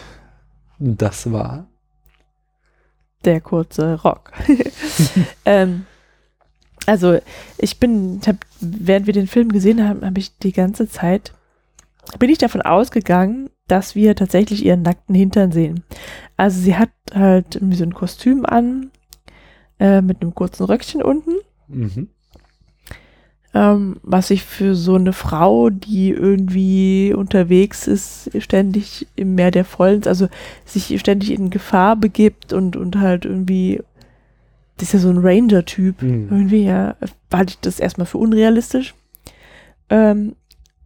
Das 0.78 1.32
war 1.32 1.66
der 3.24 3.40
kurze 3.40 4.00
Rock. 4.02 4.32
ähm, 5.44 5.86
also 6.86 7.18
ich 7.58 7.78
bin, 7.78 8.20
hab, 8.26 8.36
während 8.60 9.06
wir 9.06 9.14
den 9.14 9.26
Film 9.26 9.50
gesehen 9.50 9.86
haben, 9.86 10.04
habe 10.04 10.18
ich 10.18 10.36
die 10.38 10.52
ganze 10.52 10.88
Zeit, 10.88 11.32
bin 12.18 12.30
ich 12.30 12.38
davon 12.38 12.62
ausgegangen, 12.62 13.50
dass 13.68 13.94
wir 13.94 14.16
tatsächlich 14.16 14.64
ihren 14.64 14.82
nackten 14.82 15.14
Hintern 15.14 15.52
sehen. 15.52 15.84
Also 16.36 16.60
sie 16.60 16.76
hat 16.76 16.90
halt 17.14 17.54
irgendwie 17.54 17.76
so 17.76 17.84
ein 17.84 17.94
Kostüm 17.94 18.44
an, 18.44 18.90
äh, 19.78 20.00
mit 20.00 20.20
einem 20.20 20.34
kurzen 20.34 20.64
Röckchen 20.64 21.02
unten. 21.02 21.34
Mhm 21.68 22.08
ähm, 23.54 23.96
was 24.02 24.30
ich 24.30 24.44
für 24.44 24.74
so 24.74 24.94
eine 24.94 25.12
Frau, 25.12 25.68
die 25.68 26.10
irgendwie 26.10 27.12
unterwegs 27.14 27.86
ist, 27.86 28.30
ständig 28.38 29.06
im 29.14 29.34
Meer 29.34 29.50
der 29.50 29.64
Vollens, 29.64 30.06
also 30.06 30.28
sich 30.64 30.98
ständig 30.98 31.32
in 31.32 31.50
Gefahr 31.50 31.96
begibt 31.96 32.52
und, 32.52 32.76
und 32.76 32.98
halt 32.98 33.24
irgendwie, 33.24 33.82
das 34.78 34.88
ist 34.88 34.94
ja 34.94 34.98
so 35.00 35.10
ein 35.10 35.18
Ranger-Typ, 35.18 36.00
mhm. 36.02 36.28
irgendwie, 36.30 36.64
ja, 36.64 36.96
halte 37.32 37.52
ich 37.52 37.60
das 37.60 37.78
erstmal 37.78 38.06
für 38.06 38.18
unrealistisch. 38.18 38.94
Ähm, 39.90 40.34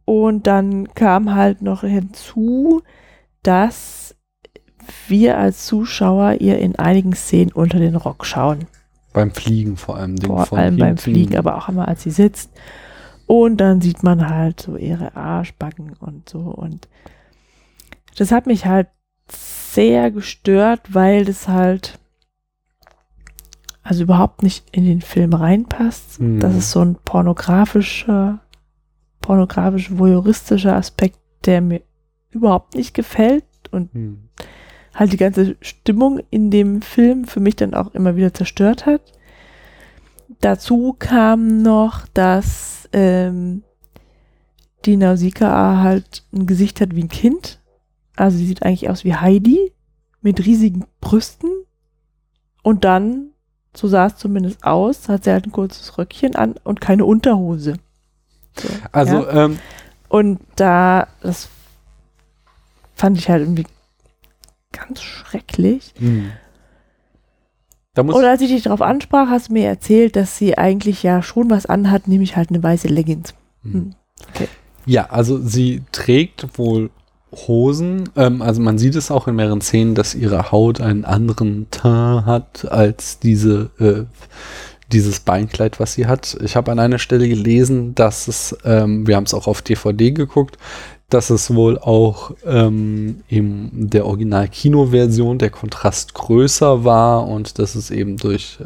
und 0.05 0.47
dann 0.47 0.93
kam 0.94 1.34
halt 1.34 1.62
noch 1.62 1.82
hinzu, 1.82 2.82
dass 3.43 4.14
wir 5.09 5.38
als 5.38 5.66
Zuschauer 5.66 6.34
ihr 6.40 6.59
in 6.59 6.76
einigen 6.76 7.12
Szenen 7.12 7.52
unter 7.52 7.78
den 7.78 7.97
Rock 7.97 8.26
schauen. 8.26 8.66
Beim 9.16 9.30
Fliegen 9.30 9.78
vor 9.78 9.97
allem. 9.97 10.18
Vor 10.18 10.59
allem 10.59 10.76
beim 10.76 10.98
Fliegen, 10.98 11.38
aber 11.38 11.56
auch 11.56 11.70
immer 11.70 11.88
als 11.88 12.02
sie 12.02 12.10
sitzt. 12.10 12.51
Und 13.26 13.56
dann 13.56 13.80
sieht 13.80 14.02
man 14.02 14.28
halt 14.28 14.60
so 14.60 14.76
ihre 14.76 15.16
Arschbacken 15.16 15.94
und 15.98 16.28
so. 16.28 16.40
Und 16.40 16.86
das 18.18 18.30
hat 18.30 18.47
mich 18.47 18.66
halt 18.66 18.88
sehr 19.30 20.10
gestört, 20.10 20.82
weil 20.90 21.24
das 21.24 21.48
halt 21.48 21.98
also 23.82 24.02
überhaupt 24.02 24.43
nicht 24.43 24.66
in 24.70 24.84
den 24.84 25.01
Film 25.01 25.32
reinpasst. 25.32 26.20
Mhm. 26.20 26.40
Das 26.40 26.55
ist 26.55 26.70
so 26.70 26.80
ein 26.82 26.97
pornografischer, 27.02 28.40
pornografisch 29.20 29.97
voyeuristischer 29.97 30.76
Aspekt, 30.76 31.18
der 31.47 31.62
mir 31.62 31.80
überhaupt 32.30 32.74
nicht 32.74 32.93
gefällt 32.93 33.44
und 33.70 33.94
mhm 33.94 34.28
halt 34.97 35.12
die 35.12 35.18
ganze 35.18 35.56
Stimmung 35.60 36.20
in 36.31 36.51
dem 36.51 36.82
Film 36.82 37.27
für 37.27 37.39
mich 37.39 37.55
dann 37.55 37.74
auch 37.74 37.94
immer 37.94 38.16
wieder 38.16 38.35
zerstört 38.35 38.86
hat. 38.86 39.02
Dazu 40.40 40.97
kam 40.98 41.62
noch, 41.62 42.06
dass 42.14 42.89
ähm, 42.93 43.62
die 44.86 44.97
Nausicaa 44.97 45.82
halt 45.82 46.24
ein 46.32 46.47
Gesicht 46.47 46.81
hat 46.81 46.97
wie 46.97 47.05
ein 47.05 47.09
Kind. 47.09 47.60
Also 48.16 48.39
sie 48.39 48.47
sieht 48.47 48.62
eigentlich 48.62 48.89
aus 48.89 49.05
wie 49.05 49.14
Heidi 49.14 49.73
mit 50.23 50.44
riesigen 50.44 50.86
Brüsten 51.01 51.51
und 52.62 52.85
dann, 52.85 53.32
so 53.77 53.86
sah 53.89 54.06
es 54.06 54.16
zumindest 54.16 54.64
aus, 54.64 55.09
hat 55.09 55.24
sie 55.24 55.31
halt 55.31 55.47
ein 55.47 55.52
kurzes 55.52 55.98
Röckchen 55.98 56.35
an 56.35 56.55
und 56.64 56.81
keine 56.81 57.05
Unterhose. 57.05 57.74
So, 58.59 58.68
also, 58.90 59.27
ja. 59.27 59.44
ähm, 59.44 59.59
und 60.09 60.40
da, 60.56 61.06
das 61.20 61.48
fand 62.94 63.18
ich 63.18 63.28
halt 63.28 63.43
irgendwie 63.43 63.66
ganz 64.76 65.02
schrecklich. 65.02 65.94
Mhm. 65.98 66.32
und 67.96 68.24
als 68.24 68.42
ich 68.42 68.50
dich 68.50 68.62
darauf 68.64 68.82
ansprach, 68.82 69.28
hast 69.28 69.48
du 69.48 69.54
mir 69.54 69.66
erzählt, 69.66 70.16
dass 70.16 70.36
sie 70.36 70.58
eigentlich 70.58 71.02
ja 71.02 71.22
schon 71.22 71.50
was 71.50 71.66
anhat, 71.66 72.08
nämlich 72.08 72.36
halt 72.36 72.50
eine 72.50 72.62
weiße 72.62 72.88
Leggings. 72.88 73.34
Mhm. 73.62 73.94
Okay. 74.34 74.48
Ja, 74.84 75.06
also 75.10 75.38
sie 75.38 75.82
trägt 75.92 76.58
wohl 76.58 76.90
Hosen. 77.32 78.08
Ähm, 78.16 78.40
also 78.40 78.60
man 78.60 78.78
sieht 78.78 78.94
es 78.94 79.10
auch 79.10 79.28
in 79.28 79.36
mehreren 79.36 79.60
Szenen, 79.60 79.94
dass 79.94 80.14
ihre 80.14 80.52
Haut 80.52 80.80
einen 80.80 81.04
anderen 81.04 81.66
Teint 81.70 82.24
hat 82.26 82.70
als 82.70 83.18
diese 83.18 83.70
äh, 83.78 84.04
dieses 84.92 85.20
Beinkleid, 85.20 85.80
was 85.80 85.94
sie 85.94 86.06
hat. 86.06 86.36
Ich 86.42 86.56
habe 86.56 86.70
an 86.70 86.78
einer 86.78 86.98
Stelle 86.98 87.28
gelesen, 87.28 87.94
dass 87.94 88.28
es, 88.28 88.56
ähm, 88.64 89.06
wir 89.06 89.16
haben 89.16 89.24
es 89.24 89.34
auch 89.34 89.46
auf 89.46 89.62
DVD 89.62 90.12
geguckt, 90.12 90.58
dass 91.08 91.30
es 91.30 91.54
wohl 91.54 91.78
auch 91.78 92.32
ähm, 92.44 93.22
in 93.28 93.88
der 93.88 94.06
Original-Kino-Version 94.06 95.38
der 95.38 95.50
Kontrast 95.50 96.14
größer 96.14 96.84
war 96.84 97.28
und 97.28 97.58
dass 97.58 97.74
es 97.76 97.90
eben 97.90 98.16
durch 98.16 98.58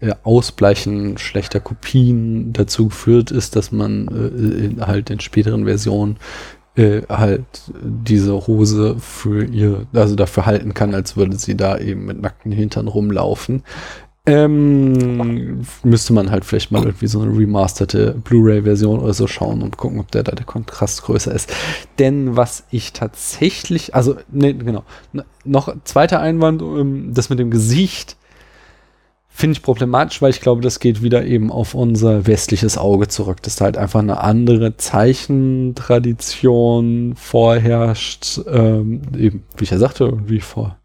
äh, 0.00 0.12
Ausbleichen 0.22 1.18
schlechter 1.18 1.58
Kopien 1.58 2.52
dazu 2.52 2.88
geführt 2.88 3.32
ist, 3.32 3.56
dass 3.56 3.72
man 3.72 4.76
äh, 4.78 4.80
halt 4.84 5.10
in 5.10 5.18
späteren 5.18 5.64
Versionen 5.64 6.18
äh, 6.76 7.02
halt 7.08 7.44
diese 7.82 8.46
Hose 8.46 8.96
für 9.00 9.44
ihr, 9.44 9.88
also 9.92 10.14
dafür 10.14 10.46
halten 10.46 10.74
kann, 10.74 10.94
als 10.94 11.16
würde 11.16 11.36
sie 11.36 11.56
da 11.56 11.76
eben 11.76 12.04
mit 12.04 12.20
nackten 12.20 12.52
Hintern 12.52 12.86
rumlaufen. 12.86 13.64
Ähm, 14.28 15.62
müsste 15.84 16.12
man 16.12 16.30
halt 16.30 16.44
vielleicht 16.44 16.70
mal 16.70 16.84
irgendwie 16.84 17.06
so 17.06 17.22
eine 17.22 17.34
remasterte 17.34 18.14
Blu-ray-Version 18.24 19.00
oder 19.00 19.14
so 19.14 19.26
schauen 19.26 19.62
und 19.62 19.78
gucken, 19.78 20.00
ob 20.00 20.10
der 20.10 20.22
da 20.22 20.32
der 20.32 20.44
Kontrast 20.44 21.00
größer 21.02 21.34
ist. 21.34 21.50
Denn 21.98 22.36
was 22.36 22.64
ich 22.70 22.92
tatsächlich, 22.92 23.94
also, 23.94 24.16
ne, 24.30 24.52
genau, 24.54 24.84
noch 25.44 25.74
zweiter 25.84 26.20
Einwand, 26.20 26.60
ähm, 26.60 27.14
das 27.14 27.30
mit 27.30 27.38
dem 27.38 27.50
Gesicht 27.50 28.18
finde 29.30 29.52
ich 29.52 29.62
problematisch, 29.62 30.20
weil 30.20 30.28
ich 30.30 30.42
glaube, 30.42 30.60
das 30.60 30.78
geht 30.78 31.00
wieder 31.00 31.24
eben 31.24 31.50
auf 31.50 31.74
unser 31.74 32.26
westliches 32.26 32.76
Auge 32.76 33.08
zurück, 33.08 33.42
dass 33.42 33.56
da 33.56 33.64
halt 33.66 33.78
einfach 33.78 34.00
eine 34.00 34.20
andere 34.20 34.76
Zeichentradition 34.76 37.14
vorherrscht, 37.16 38.40
ähm, 38.46 39.00
eben, 39.16 39.44
wie 39.56 39.64
ich 39.64 39.70
ja 39.70 39.78
sagte, 39.78 40.04
irgendwie 40.04 40.40
vor 40.40 40.76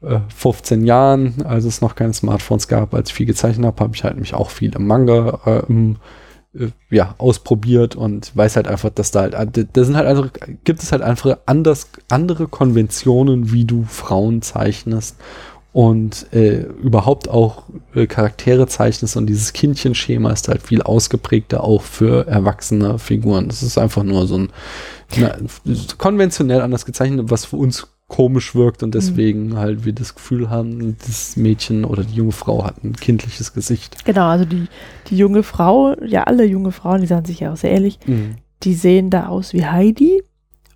15 0.00 0.82
äh, 0.82 0.86
Jahren, 0.86 1.42
als 1.44 1.64
es 1.64 1.80
noch 1.80 1.94
keine 1.94 2.12
Smartphones 2.12 2.68
gab, 2.68 2.94
als 2.94 3.10
ich 3.10 3.14
viel 3.14 3.26
gezeichnet 3.26 3.66
habe, 3.66 3.82
habe 3.82 3.94
ich 3.94 4.04
halt 4.04 4.18
mich 4.18 4.34
auch 4.34 4.50
viel 4.50 4.74
im 4.74 4.86
Manga 4.86 5.40
äh, 5.46 5.72
äh, 6.58 6.70
ja, 6.90 7.14
ausprobiert 7.18 7.96
und 7.96 8.34
weiß 8.36 8.56
halt 8.56 8.68
einfach, 8.68 8.90
dass 8.90 9.10
da 9.10 9.30
halt, 9.32 9.68
da 9.72 9.84
sind 9.84 9.96
halt 9.96 10.06
einfach, 10.06 10.30
gibt 10.64 10.82
es 10.82 10.92
halt 10.92 11.02
einfach 11.02 11.38
anders, 11.46 11.88
andere 12.08 12.48
Konventionen, 12.48 13.52
wie 13.52 13.64
du 13.64 13.84
Frauen 13.84 14.42
zeichnest 14.42 15.16
und 15.72 16.32
äh, 16.32 16.62
überhaupt 16.82 17.28
auch 17.28 17.64
äh, 17.94 18.06
Charaktere 18.06 18.66
zeichnest 18.66 19.16
und 19.16 19.26
dieses 19.26 19.52
Kindchenschema 19.52 20.30
ist 20.30 20.48
halt 20.48 20.62
viel 20.62 20.82
ausgeprägter 20.82 21.64
auch 21.64 21.82
für 21.82 22.26
erwachsene 22.26 22.98
Figuren. 22.98 23.48
Das 23.48 23.62
ist 23.62 23.76
einfach 23.76 24.02
nur 24.02 24.26
so 24.26 24.38
ein 24.38 24.50
na, 25.16 25.36
konventionell 25.98 26.62
anders 26.62 26.86
gezeichnet, 26.86 27.30
was 27.30 27.44
für 27.44 27.56
uns 27.56 27.88
komisch 28.08 28.54
wirkt 28.54 28.82
und 28.82 28.94
deswegen 28.94 29.48
mhm. 29.48 29.56
halt 29.56 29.84
wir 29.84 29.92
das 29.92 30.14
Gefühl 30.14 30.48
haben, 30.48 30.96
das 31.06 31.36
Mädchen 31.36 31.84
oder 31.84 32.04
die 32.04 32.14
junge 32.14 32.32
Frau 32.32 32.64
hat 32.64 32.84
ein 32.84 32.94
kindliches 32.94 33.52
Gesicht. 33.52 34.04
Genau, 34.04 34.26
also 34.26 34.44
die, 34.44 34.66
die 35.08 35.16
junge 35.16 35.42
Frau, 35.42 35.96
ja 36.04 36.24
alle 36.24 36.44
junge 36.44 36.72
Frauen, 36.72 37.00
die 37.00 37.06
sagen 37.06 37.26
sich 37.26 37.40
ja 37.40 37.52
auch 37.52 37.56
sehr 37.56 37.72
ehrlich, 37.72 37.98
mhm. 38.06 38.36
die 38.62 38.74
sehen 38.74 39.10
da 39.10 39.26
aus 39.26 39.52
wie 39.52 39.66
Heidi 39.66 40.22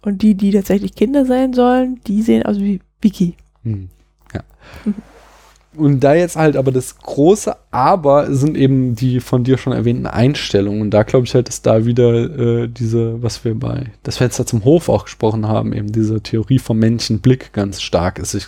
und 0.03 0.23
die, 0.23 0.35
die 0.35 0.51
tatsächlich 0.51 0.95
Kinder 0.95 1.25
sein 1.25 1.53
sollen, 1.53 2.01
die 2.07 2.23
sehen 2.23 2.45
aus 2.45 2.59
wie 2.59 2.81
Vicky. 3.01 3.37
Mhm. 3.63 3.91
Und 5.77 6.01
da 6.01 6.15
jetzt 6.15 6.35
halt 6.37 6.57
aber 6.57 6.73
das 6.73 6.99
große 6.99 7.55
Aber 7.71 8.35
sind 8.35 8.57
eben 8.57 8.97
die 8.97 9.21
von 9.21 9.45
dir 9.45 9.57
schon 9.57 9.73
erwähnten 9.73 10.07
Einstellungen. 10.07 10.81
Und 10.83 10.91
da 10.91 11.05
glaube 11.05 11.27
ich 11.27 11.35
halt, 11.35 11.47
dass 11.47 11.63
da 11.63 11.87
wieder 11.87 12.65
äh, 12.65 12.69
diese, 12.69 13.23
was 13.23 13.45
wir 13.45 13.55
bei 13.55 13.93
das 14.03 14.17
Fenster 14.17 14.47
zum 14.47 14.65
Hof 14.65 14.89
auch 14.89 15.05
gesprochen 15.05 15.47
haben, 15.47 15.73
eben 15.73 15.93
diese 15.93 16.21
Theorie 16.23 16.59
vom 16.59 16.79
Menschenblick 16.79 17.53
ganz 17.53 17.81
stark 17.81 18.19
ist. 18.19 18.35
Ich 18.35 18.47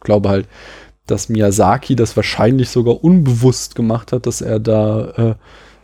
glaube 0.00 0.28
halt, 0.28 0.48
dass 1.06 1.28
Miyazaki 1.28 1.94
das 1.94 2.16
wahrscheinlich 2.16 2.68
sogar 2.68 3.02
unbewusst 3.02 3.76
gemacht 3.76 4.10
hat, 4.10 4.26
dass 4.26 4.40
er 4.40 4.58
da 4.58 5.10
äh, 5.10 5.34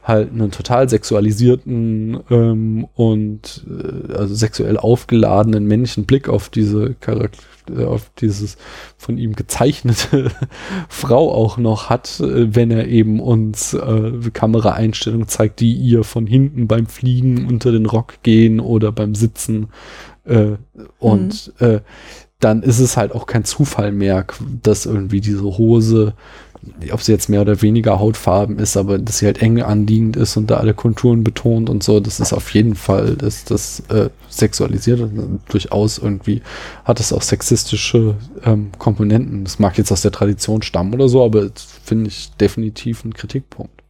halt 0.02 0.32
einen 0.32 0.50
total 0.50 0.88
sexualisierten 0.88 2.18
ähm, 2.28 2.88
und 2.94 3.64
äh, 3.68 4.14
also 4.14 4.34
sexuell 4.34 4.76
aufgeladenen 4.76 5.64
männlichen 5.64 6.06
Blick 6.06 6.28
auf 6.28 6.48
diese 6.48 6.94
Charakter 6.94 7.38
äh, 7.70 7.84
auf 7.84 8.10
dieses 8.18 8.56
von 8.96 9.18
ihm 9.18 9.34
gezeichnete 9.34 10.30
Frau 10.88 11.32
auch 11.32 11.58
noch 11.58 11.90
hat, 11.90 12.20
äh, 12.20 12.54
wenn 12.54 12.70
er 12.70 12.86
eben 12.86 13.20
uns 13.20 13.74
äh, 13.74 14.12
Kameraeinstellungen 14.32 15.28
zeigt, 15.28 15.60
die 15.60 15.74
ihr 15.74 16.04
von 16.04 16.26
hinten 16.26 16.68
beim 16.68 16.86
Fliegen 16.86 17.46
unter 17.46 17.72
den 17.72 17.86
Rock 17.86 18.22
gehen 18.22 18.60
oder 18.60 18.92
beim 18.92 19.14
Sitzen 19.14 19.68
äh, 20.24 20.56
und 20.98 21.52
mhm. 21.58 21.66
äh, 21.66 21.80
dann 22.40 22.62
ist 22.62 22.80
es 22.80 22.96
halt 22.96 23.12
auch 23.12 23.26
kein 23.26 23.44
Zufall 23.44 23.92
mehr, 23.92 24.26
dass 24.62 24.86
irgendwie 24.86 25.20
diese 25.20 25.44
Hose 25.44 26.14
ob 26.92 27.02
sie 27.02 27.12
jetzt 27.12 27.28
mehr 27.28 27.40
oder 27.40 27.60
weniger 27.60 27.98
Hautfarben 27.98 28.58
ist, 28.58 28.76
aber 28.76 28.98
dass 28.98 29.18
sie 29.18 29.26
halt 29.26 29.42
eng 29.42 29.60
anliegend 29.60 30.16
ist 30.16 30.36
und 30.36 30.50
da 30.50 30.58
alle 30.58 30.74
Konturen 30.74 31.24
betont 31.24 31.68
und 31.68 31.82
so, 31.82 31.98
das 31.98 32.20
ist 32.20 32.32
auf 32.32 32.54
jeden 32.54 32.76
Fall, 32.76 33.16
dass 33.16 33.44
das 33.44 33.80
äh, 33.88 34.10
sexualisiert 34.28 35.00
und 35.00 35.40
durchaus 35.48 35.98
irgendwie 35.98 36.40
hat 36.84 37.00
es 37.00 37.12
auch 37.12 37.22
sexistische 37.22 38.14
ähm, 38.44 38.70
Komponenten. 38.78 39.44
Das 39.44 39.58
mag 39.58 39.76
jetzt 39.76 39.90
aus 39.90 40.02
der 40.02 40.12
Tradition 40.12 40.62
stammen 40.62 40.94
oder 40.94 41.08
so, 41.08 41.24
aber 41.24 41.50
finde 41.84 42.08
ich 42.08 42.30
definitiv 42.32 43.04
ein 43.04 43.14
Kritikpunkt. 43.14 43.82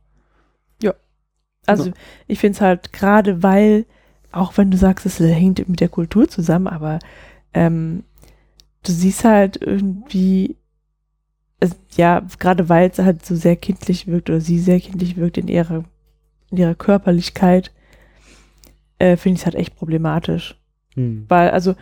Ja. 0.83 0.95
Also 1.67 1.87
ja. 1.87 1.93
ich 2.27 2.39
finde 2.39 2.57
es 2.57 2.61
halt 2.63 2.93
gerade, 2.93 3.43
weil, 3.43 3.85
auch 4.33 4.57
wenn 4.57 4.71
du 4.71 4.79
sagst, 4.79 5.05
es 5.05 5.21
hängt 5.21 5.69
mit 5.69 5.81
der 5.81 5.91
Kultur 5.91 6.27
zusammen, 6.27 6.69
aber 6.69 7.01
ähm, 7.53 8.05
du 8.83 8.93
siehst 8.93 9.25
halt 9.25 9.61
irgendwie 9.61 10.57
es, 11.63 11.77
ja, 11.97 12.23
gerade 12.39 12.69
weil 12.69 12.91
es 12.91 12.99
halt 12.99 13.25
so 13.25 13.37
sehr 13.37 13.57
kindlich 13.57 14.07
wirkt 14.07 14.31
oder 14.31 14.41
sie 14.41 14.59
sehr 14.59 14.81
kindlich 14.81 15.17
wirkt 15.17 15.39
in 15.39 15.49
ihrer, 15.49 15.85
in 16.51 16.59
ihrer 16.59 16.75
Körperlichkeit, 16.75 17.71
äh, 18.99 19.17
finde 19.17 19.37
ich 19.37 19.41
es 19.41 19.47
halt 19.47 19.55
echt 19.55 19.77
problematisch. 19.77 20.57
Hm. 20.95 21.25
Weil, 21.29 21.51
also, 21.51 21.75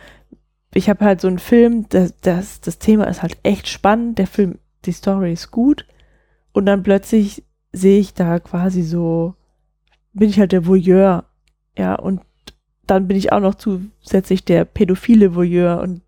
ich 0.73 0.89
habe 0.89 1.03
halt 1.03 1.19
so 1.19 1.27
einen 1.27 1.39
Film, 1.39 1.87
das, 1.89 2.15
das, 2.21 2.61
das 2.61 2.77
Thema 2.77 3.05
ist 3.05 3.23
halt 3.23 3.37
echt 3.43 3.67
spannend, 3.67 4.19
der 4.19 4.27
Film, 4.27 4.59
die 4.85 4.91
Story 4.91 5.33
ist 5.33 5.51
gut 5.51 5.85
und 6.53 6.65
dann 6.65 6.83
plötzlich 6.83 7.43
sehe 7.73 7.99
ich 7.99 8.13
da 8.13 8.39
quasi 8.39 8.83
so, 8.83 9.35
bin 10.13 10.29
ich 10.29 10.39
halt 10.39 10.51
der 10.51 10.65
Voyeur, 10.65 11.25
ja, 11.77 11.95
und 11.95 12.21
dann 12.85 13.07
bin 13.07 13.17
ich 13.17 13.31
auch 13.31 13.39
noch 13.39 13.55
zusätzlich 13.55 14.45
der 14.45 14.65
pädophile 14.65 15.35
Voyeur 15.35 15.81
und 15.81 16.01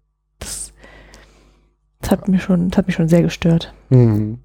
das 2.04 2.12
hat 2.12 2.28
mich 2.28 2.44
schon, 2.44 2.70
das 2.70 2.78
hat 2.78 2.88
mich 2.88 2.96
schon 2.96 3.10
sehr 3.10 3.22
gestört. 3.22 3.74
Mhm. 3.90 4.40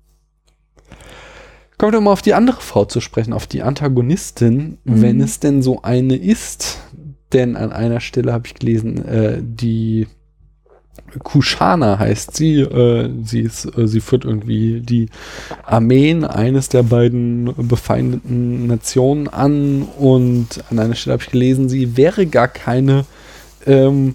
Kommen 1.77 1.93
wir 1.93 2.01
mal 2.01 2.13
auf 2.13 2.23
die 2.23 2.35
andere 2.35 2.61
Frau 2.61 2.85
zu 2.85 3.01
sprechen, 3.01 3.33
auf 3.33 3.47
die 3.47 3.63
Antagonistin, 3.63 4.79
mhm. 4.85 5.03
wenn 5.03 5.21
es 5.21 5.41
denn 5.41 5.63
so 5.63 5.83
eine 5.83 6.17
ist. 6.17 6.81
Denn 7.33 7.57
an 7.57 7.73
einer 7.73 8.01
Stelle 8.01 8.33
habe 8.33 8.47
ich 8.47 8.55
gelesen, 8.55 9.05
äh, 9.05 9.39
die 9.43 10.09
Kushana 11.23 11.99
heißt 11.99 12.37
sie. 12.37 12.61
Äh, 12.61 13.11
sie, 13.23 13.41
ist, 13.41 13.67
äh, 13.77 13.87
sie 13.87 14.01
führt 14.01 14.25
irgendwie 14.25 14.81
die 14.81 15.09
Armeen 15.65 16.25
eines 16.25 16.69
der 16.69 16.83
beiden 16.83 17.55
befeindeten 17.69 18.67
Nationen 18.67 19.29
an. 19.29 19.83
Und 19.83 20.65
an 20.71 20.79
einer 20.79 20.95
Stelle 20.95 21.15
habe 21.15 21.23
ich 21.23 21.31
gelesen, 21.31 21.69
sie 21.69 21.97
wäre 21.97 22.27
gar 22.27 22.49
keine 22.49 23.05
ähm, 23.67 24.15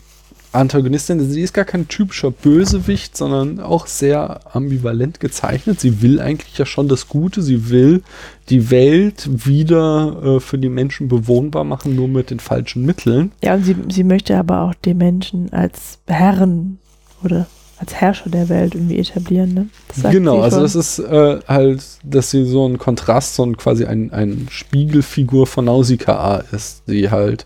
Antagonistin, 0.54 1.20
sie 1.20 1.42
ist 1.42 1.54
gar 1.54 1.66
kein 1.66 1.88
typischer 1.88 2.32
Bösewicht, 2.32 3.18
sondern 3.18 3.60
auch 3.60 3.88
sehr 3.88 4.42
ambivalent 4.56 5.20
gezeichnet. 5.20 5.80
Sie 5.80 6.02
will 6.02 6.20
eigentlich 6.20 6.58
ja 6.58 6.66
schon 6.66 6.88
das 6.88 7.08
Gute, 7.08 7.42
sie 7.42 7.70
will 7.70 8.04
die 8.50 8.70
Welt 8.70 9.30
wieder 9.46 10.22
äh, 10.24 10.40
für 10.40 10.58
die 10.58 10.70
Menschen 10.70 11.08
bewohnbar 11.08 11.64
machen, 11.64 11.96
nur 11.96 12.08
mit 12.08 12.30
den 12.30 12.40
falschen 12.40 12.86
Mitteln. 12.86 13.32
Ja, 13.44 13.56
und 13.56 13.66
sie, 13.66 13.76
sie 13.90 14.04
möchte 14.04 14.38
aber 14.38 14.62
auch 14.62 14.74
die 14.74 14.94
Menschen 14.94 15.52
als 15.52 16.00
Herren 16.08 16.80
oder 17.24 17.48
als 17.84 17.96
Herrscher 17.96 18.30
der 18.30 18.50
Welt 18.50 18.76
irgendwie 18.76 19.00
etablieren. 19.00 19.54
Ne? 19.54 19.68
Genau, 20.12 20.42
also 20.42 20.62
das 20.62 20.76
ist 20.76 21.00
äh, 21.00 21.40
halt, 21.48 21.84
dass 22.04 22.32
sie 22.32 22.46
so 22.46 22.66
ein 22.68 22.78
Kontrast, 22.78 23.36
so 23.36 23.44
ein 23.44 23.58
quasi 23.58 23.86
ein, 23.86 24.12
ein 24.14 24.48
Spiegelfigur 24.50 25.48
von 25.48 25.66
Nausicaa 25.66 26.44
ist, 26.52 26.84
die 26.88 27.12
halt 27.12 27.46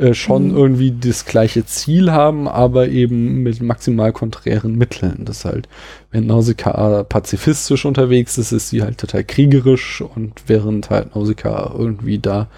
äh, 0.00 0.14
schon 0.14 0.48
mhm. 0.48 0.56
irgendwie 0.56 0.92
das 0.98 1.26
gleiche 1.26 1.66
Ziel 1.66 2.10
haben, 2.10 2.48
aber 2.48 2.88
eben 2.88 3.42
mit 3.42 3.60
maximal 3.60 4.12
konträren 4.12 4.76
Mitteln. 4.76 5.24
Das 5.24 5.44
halt, 5.44 5.68
wenn 6.10 6.26
Nausicaa 6.26 7.04
pazifistisch 7.04 7.84
unterwegs 7.84 8.38
ist, 8.38 8.52
ist 8.52 8.70
sie 8.70 8.82
halt 8.82 8.98
total 8.98 9.24
kriegerisch 9.24 10.00
und 10.00 10.42
während 10.46 10.88
halt 10.90 11.14
Nausicaa 11.14 11.74
irgendwie 11.76 12.18
da 12.18 12.48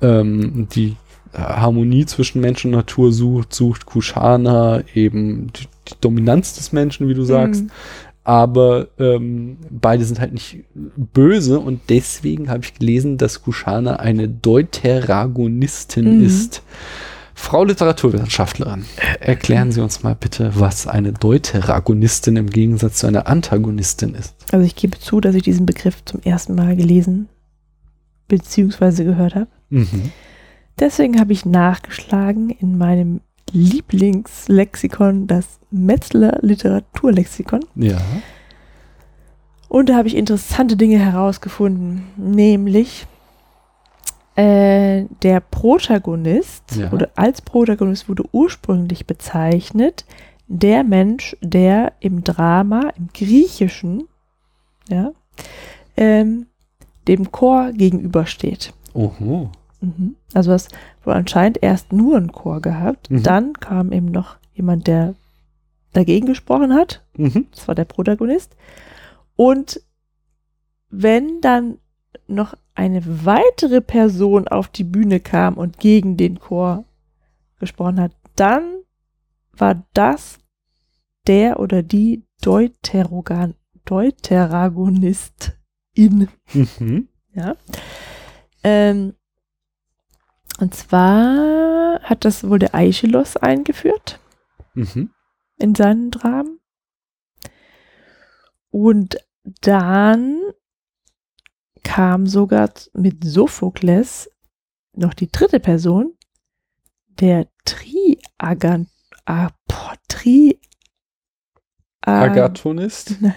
ähm, 0.00 0.68
die 0.72 0.96
Harmonie 1.34 2.06
zwischen 2.06 2.40
Mensch 2.40 2.64
und 2.64 2.70
Natur 2.70 3.12
sucht, 3.12 3.52
sucht 3.52 3.84
Kushana 3.84 4.82
eben 4.94 5.48
die, 5.52 5.66
die 5.88 5.94
Dominanz 6.00 6.54
des 6.54 6.72
Menschen, 6.72 7.08
wie 7.08 7.14
du 7.14 7.24
sagst. 7.24 7.64
Mhm 7.64 7.70
aber 8.28 8.88
ähm, 8.98 9.56
beide 9.70 10.04
sind 10.04 10.20
halt 10.20 10.34
nicht 10.34 10.58
böse 10.74 11.58
und 11.58 11.80
deswegen 11.88 12.50
habe 12.50 12.62
ich 12.62 12.74
gelesen, 12.74 13.16
dass 13.16 13.40
Kushana 13.40 13.96
eine 14.00 14.28
Deuteragonistin 14.28 16.18
mhm. 16.18 16.26
ist. 16.26 16.62
Frau 17.32 17.64
Literaturwissenschaftlerin, 17.64 18.84
erklären 19.20 19.72
Sie 19.72 19.80
uns 19.80 20.02
mal 20.02 20.14
bitte, 20.14 20.52
was 20.56 20.86
eine 20.86 21.14
Deuteragonistin 21.14 22.36
im 22.36 22.50
Gegensatz 22.50 22.98
zu 22.98 23.06
einer 23.06 23.28
Antagonistin 23.28 24.14
ist. 24.14 24.34
Also 24.52 24.66
ich 24.66 24.76
gebe 24.76 24.98
zu, 24.98 25.22
dass 25.22 25.34
ich 25.34 25.44
diesen 25.44 25.64
Begriff 25.64 26.04
zum 26.04 26.20
ersten 26.20 26.54
Mal 26.54 26.76
gelesen 26.76 27.30
bzw. 28.26 29.04
gehört 29.04 29.36
habe. 29.36 29.48
Mhm. 29.70 30.12
Deswegen 30.78 31.18
habe 31.18 31.32
ich 31.32 31.46
nachgeschlagen 31.46 32.50
in 32.50 32.76
meinem 32.76 33.22
Lieblingslexikon, 33.52 35.26
das 35.26 35.58
Metzler 35.70 36.38
Literaturlexikon. 36.42 37.60
Ja. 37.74 37.98
Und 39.68 39.88
da 39.88 39.96
habe 39.96 40.08
ich 40.08 40.16
interessante 40.16 40.76
Dinge 40.76 40.98
herausgefunden, 40.98 42.06
nämlich 42.16 43.06
äh, 44.34 45.04
der 45.22 45.40
Protagonist 45.40 46.76
ja. 46.76 46.90
oder 46.92 47.10
als 47.16 47.42
Protagonist 47.42 48.08
wurde 48.08 48.24
ursprünglich 48.32 49.06
bezeichnet 49.06 50.04
der 50.46 50.84
Mensch, 50.84 51.36
der 51.42 51.92
im 52.00 52.24
Drama, 52.24 52.92
im 52.96 53.08
Griechischen, 53.12 54.08
ja, 54.88 55.12
ähm, 55.96 56.46
dem 57.06 57.30
Chor 57.30 57.72
gegenübersteht. 57.72 58.72
Oho. 58.94 59.50
Mhm. 59.80 60.16
Also 60.34 60.52
es 60.52 60.68
wohl 61.04 61.14
anscheinend 61.14 61.62
erst 61.62 61.92
nur 61.92 62.16
einen 62.16 62.32
Chor 62.32 62.60
gehabt. 62.60 63.10
Mhm. 63.10 63.22
Dann 63.22 63.52
kam 63.54 63.92
eben 63.92 64.06
noch 64.06 64.36
jemand, 64.54 64.86
der 64.86 65.14
dagegen 65.92 66.26
gesprochen 66.26 66.74
hat. 66.74 67.04
Mhm. 67.16 67.46
Das 67.52 67.68
war 67.68 67.74
der 67.74 67.84
Protagonist. 67.84 68.56
Und 69.36 69.80
wenn 70.90 71.40
dann 71.40 71.78
noch 72.26 72.54
eine 72.74 73.02
weitere 73.24 73.80
Person 73.80 74.48
auf 74.48 74.68
die 74.68 74.84
Bühne 74.84 75.20
kam 75.20 75.54
und 75.54 75.78
gegen 75.78 76.16
den 76.16 76.38
Chor 76.38 76.84
gesprochen 77.58 78.00
hat, 78.00 78.12
dann 78.36 78.82
war 79.52 79.84
das 79.94 80.38
der 81.26 81.60
oder 81.60 81.82
die 81.82 82.24
Deuterogan 82.40 83.54
Deuteragonistin. 83.84 86.28
Mhm. 86.52 87.08
Ja. 87.34 87.56
Ähm, 88.62 89.14
und 90.58 90.74
zwar 90.74 92.00
hat 92.02 92.24
das 92.24 92.48
wohl 92.48 92.58
der 92.58 92.74
Aeschylus 92.74 93.36
eingeführt 93.36 94.18
mhm. 94.74 95.10
in 95.56 95.74
seinen 95.74 96.10
Dramen. 96.10 96.58
Und 98.70 99.18
dann 99.60 100.40
kam 101.84 102.26
sogar 102.26 102.70
mit 102.92 103.24
Sophokles 103.24 104.30
noch 104.94 105.14
die 105.14 105.30
dritte 105.30 105.60
Person, 105.60 106.16
der 107.06 107.48
Triagan, 107.64 108.88
ah, 109.26 109.50
boah, 109.66 109.94
Tri, 110.08 110.60
Agathonist? 112.00 113.20
Nein. 113.20 113.34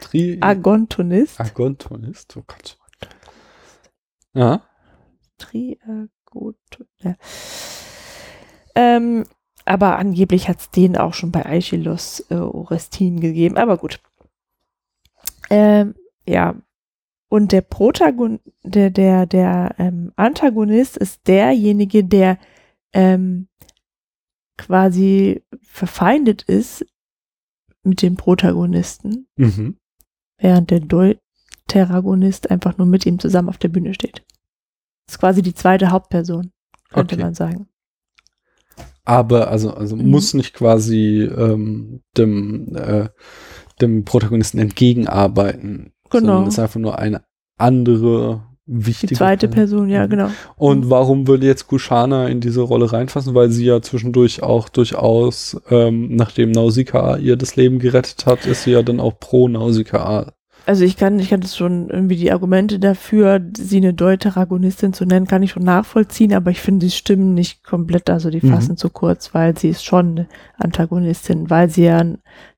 Tri 0.00 0.38
Agontonist. 0.40 1.40
Agontonist, 1.40 2.36
oh 2.36 2.44
Gott. 2.46 2.78
Ja. 4.34 4.62
Triagontonist 5.38 6.17
gut. 6.30 6.56
Ja. 7.02 7.16
Ähm, 8.74 9.24
aber 9.64 9.98
angeblich 9.98 10.48
hat 10.48 10.60
es 10.60 10.70
den 10.70 10.96
auch 10.96 11.14
schon 11.14 11.30
bei 11.30 11.44
Aeschylus 11.44 12.24
äh, 12.30 12.36
Orestin 12.36 13.20
gegeben. 13.20 13.56
Aber 13.56 13.76
gut. 13.76 14.00
Ähm, 15.50 15.94
ja. 16.26 16.54
Und 17.28 17.52
der 17.52 17.60
Protagonist, 17.60 18.42
der, 18.62 18.90
der, 18.90 19.26
der 19.26 19.74
ähm, 19.78 20.12
Antagonist 20.16 20.96
ist 20.96 21.28
derjenige, 21.28 22.02
der 22.02 22.38
ähm, 22.94 23.48
quasi 24.56 25.42
verfeindet 25.60 26.42
ist 26.44 26.86
mit 27.82 28.00
dem 28.00 28.16
Protagonisten, 28.16 29.28
mhm. 29.36 29.76
während 30.38 30.70
der 30.70 30.80
Deuteragonist 30.80 32.50
einfach 32.50 32.78
nur 32.78 32.86
mit 32.86 33.04
ihm 33.04 33.18
zusammen 33.18 33.50
auf 33.50 33.58
der 33.58 33.68
Bühne 33.68 33.92
steht. 33.92 34.24
Das 35.08 35.14
ist 35.14 35.20
quasi 35.20 35.40
die 35.40 35.54
zweite 35.54 35.90
Hauptperson, 35.90 36.52
könnte 36.90 37.14
okay. 37.14 37.24
man 37.24 37.32
sagen. 37.32 37.66
Aber 39.06 39.48
also, 39.48 39.72
also 39.72 39.96
mhm. 39.96 40.10
muss 40.10 40.34
nicht 40.34 40.52
quasi 40.52 41.22
ähm, 41.22 42.02
dem, 42.18 42.76
äh, 42.76 43.08
dem 43.80 44.04
Protagonisten 44.04 44.58
entgegenarbeiten. 44.58 45.94
Genau. 46.10 46.26
Sondern 46.26 46.46
ist 46.48 46.58
einfach 46.58 46.78
nur 46.78 46.98
eine 46.98 47.22
andere 47.56 48.42
wichtige. 48.66 49.08
Die 49.08 49.14
zweite 49.14 49.48
Person, 49.48 49.88
ja, 49.88 50.04
mhm. 50.04 50.10
genau. 50.10 50.30
Und 50.56 50.84
mhm. 50.84 50.90
warum 50.90 51.26
würde 51.26 51.46
jetzt 51.46 51.68
Kushana 51.68 52.28
in 52.28 52.42
diese 52.42 52.60
Rolle 52.60 52.92
reinfassen? 52.92 53.34
Weil 53.34 53.50
sie 53.50 53.64
ja 53.64 53.80
zwischendurch 53.80 54.42
auch 54.42 54.68
durchaus, 54.68 55.58
ähm, 55.70 56.14
nachdem 56.14 56.50
Nausicaa 56.50 57.16
ihr 57.16 57.36
das 57.36 57.56
Leben 57.56 57.78
gerettet 57.78 58.26
hat, 58.26 58.44
ist 58.44 58.64
sie 58.64 58.72
ja 58.72 58.82
dann 58.82 59.00
auch 59.00 59.18
pro 59.18 59.48
Nausicaa 59.48 60.34
also 60.68 60.84
ich 60.84 60.98
kann, 60.98 61.18
ich 61.18 61.30
kann 61.30 61.40
das 61.40 61.56
schon 61.56 61.88
irgendwie 61.88 62.16
die 62.16 62.30
Argumente 62.30 62.78
dafür, 62.78 63.40
sie 63.56 63.78
eine 63.78 63.94
Deuteragonistin 63.94 64.92
zu 64.92 65.06
nennen, 65.06 65.26
kann 65.26 65.42
ich 65.42 65.52
schon 65.52 65.64
nachvollziehen, 65.64 66.34
aber 66.34 66.50
ich 66.50 66.60
finde 66.60 66.84
die 66.84 66.92
Stimmen 66.92 67.32
nicht 67.32 67.64
komplett, 67.64 68.10
also 68.10 68.28
die 68.28 68.44
mhm. 68.44 68.50
fassen 68.50 68.72
mhm. 68.72 68.76
zu 68.76 68.90
kurz, 68.90 69.32
weil 69.32 69.56
sie 69.56 69.70
ist 69.70 69.82
schon 69.82 70.10
eine 70.10 70.28
Antagonistin, 70.58 71.48
weil 71.48 71.70
sie 71.70 71.84
ja 71.84 72.04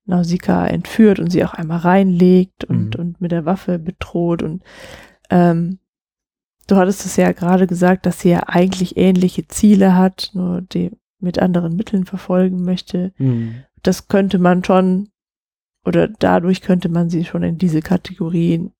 Nausicaa 0.07 0.67
entführt 0.67 1.21
und 1.21 1.31
sie 1.31 1.45
auch 1.45 1.55
einmal 1.55 1.79
reinlegt 1.79 2.65
und, 2.65 2.99
mhm. 2.99 3.01
und 3.01 3.21
mit 3.21 3.31
der 3.31 3.45
Waffe 3.45 3.79
bedroht 3.79 4.43
und 4.43 4.65
ähm, 5.31 5.79
du 6.67 6.75
hattest 6.75 7.07
es 7.07 7.15
ja 7.15 7.31
gerade 7.31 7.69
gesagt, 7.69 8.07
dass 8.07 8.19
sie 8.19 8.31
ja 8.31 8.43
eigentlich 8.49 8.97
ähnliche 8.97 9.47
Ziele 9.47 9.95
hat, 9.95 10.33
nur 10.35 10.63
die 10.63 10.91
mit 11.21 11.39
anderen 11.39 11.77
Mitteln 11.77 12.07
verfolgen 12.07 12.65
möchte. 12.65 13.13
Mhm. 13.19 13.63
Das 13.85 14.09
könnte 14.09 14.41
man 14.41 14.65
schon 14.65 15.10
oder 15.85 16.09
dadurch 16.09 16.61
könnte 16.61 16.89
man 16.89 17.11
sie 17.11 17.25
schon 17.25 17.43
in 17.43 17.59
diese 17.59 17.81
Kategorien 17.81 18.73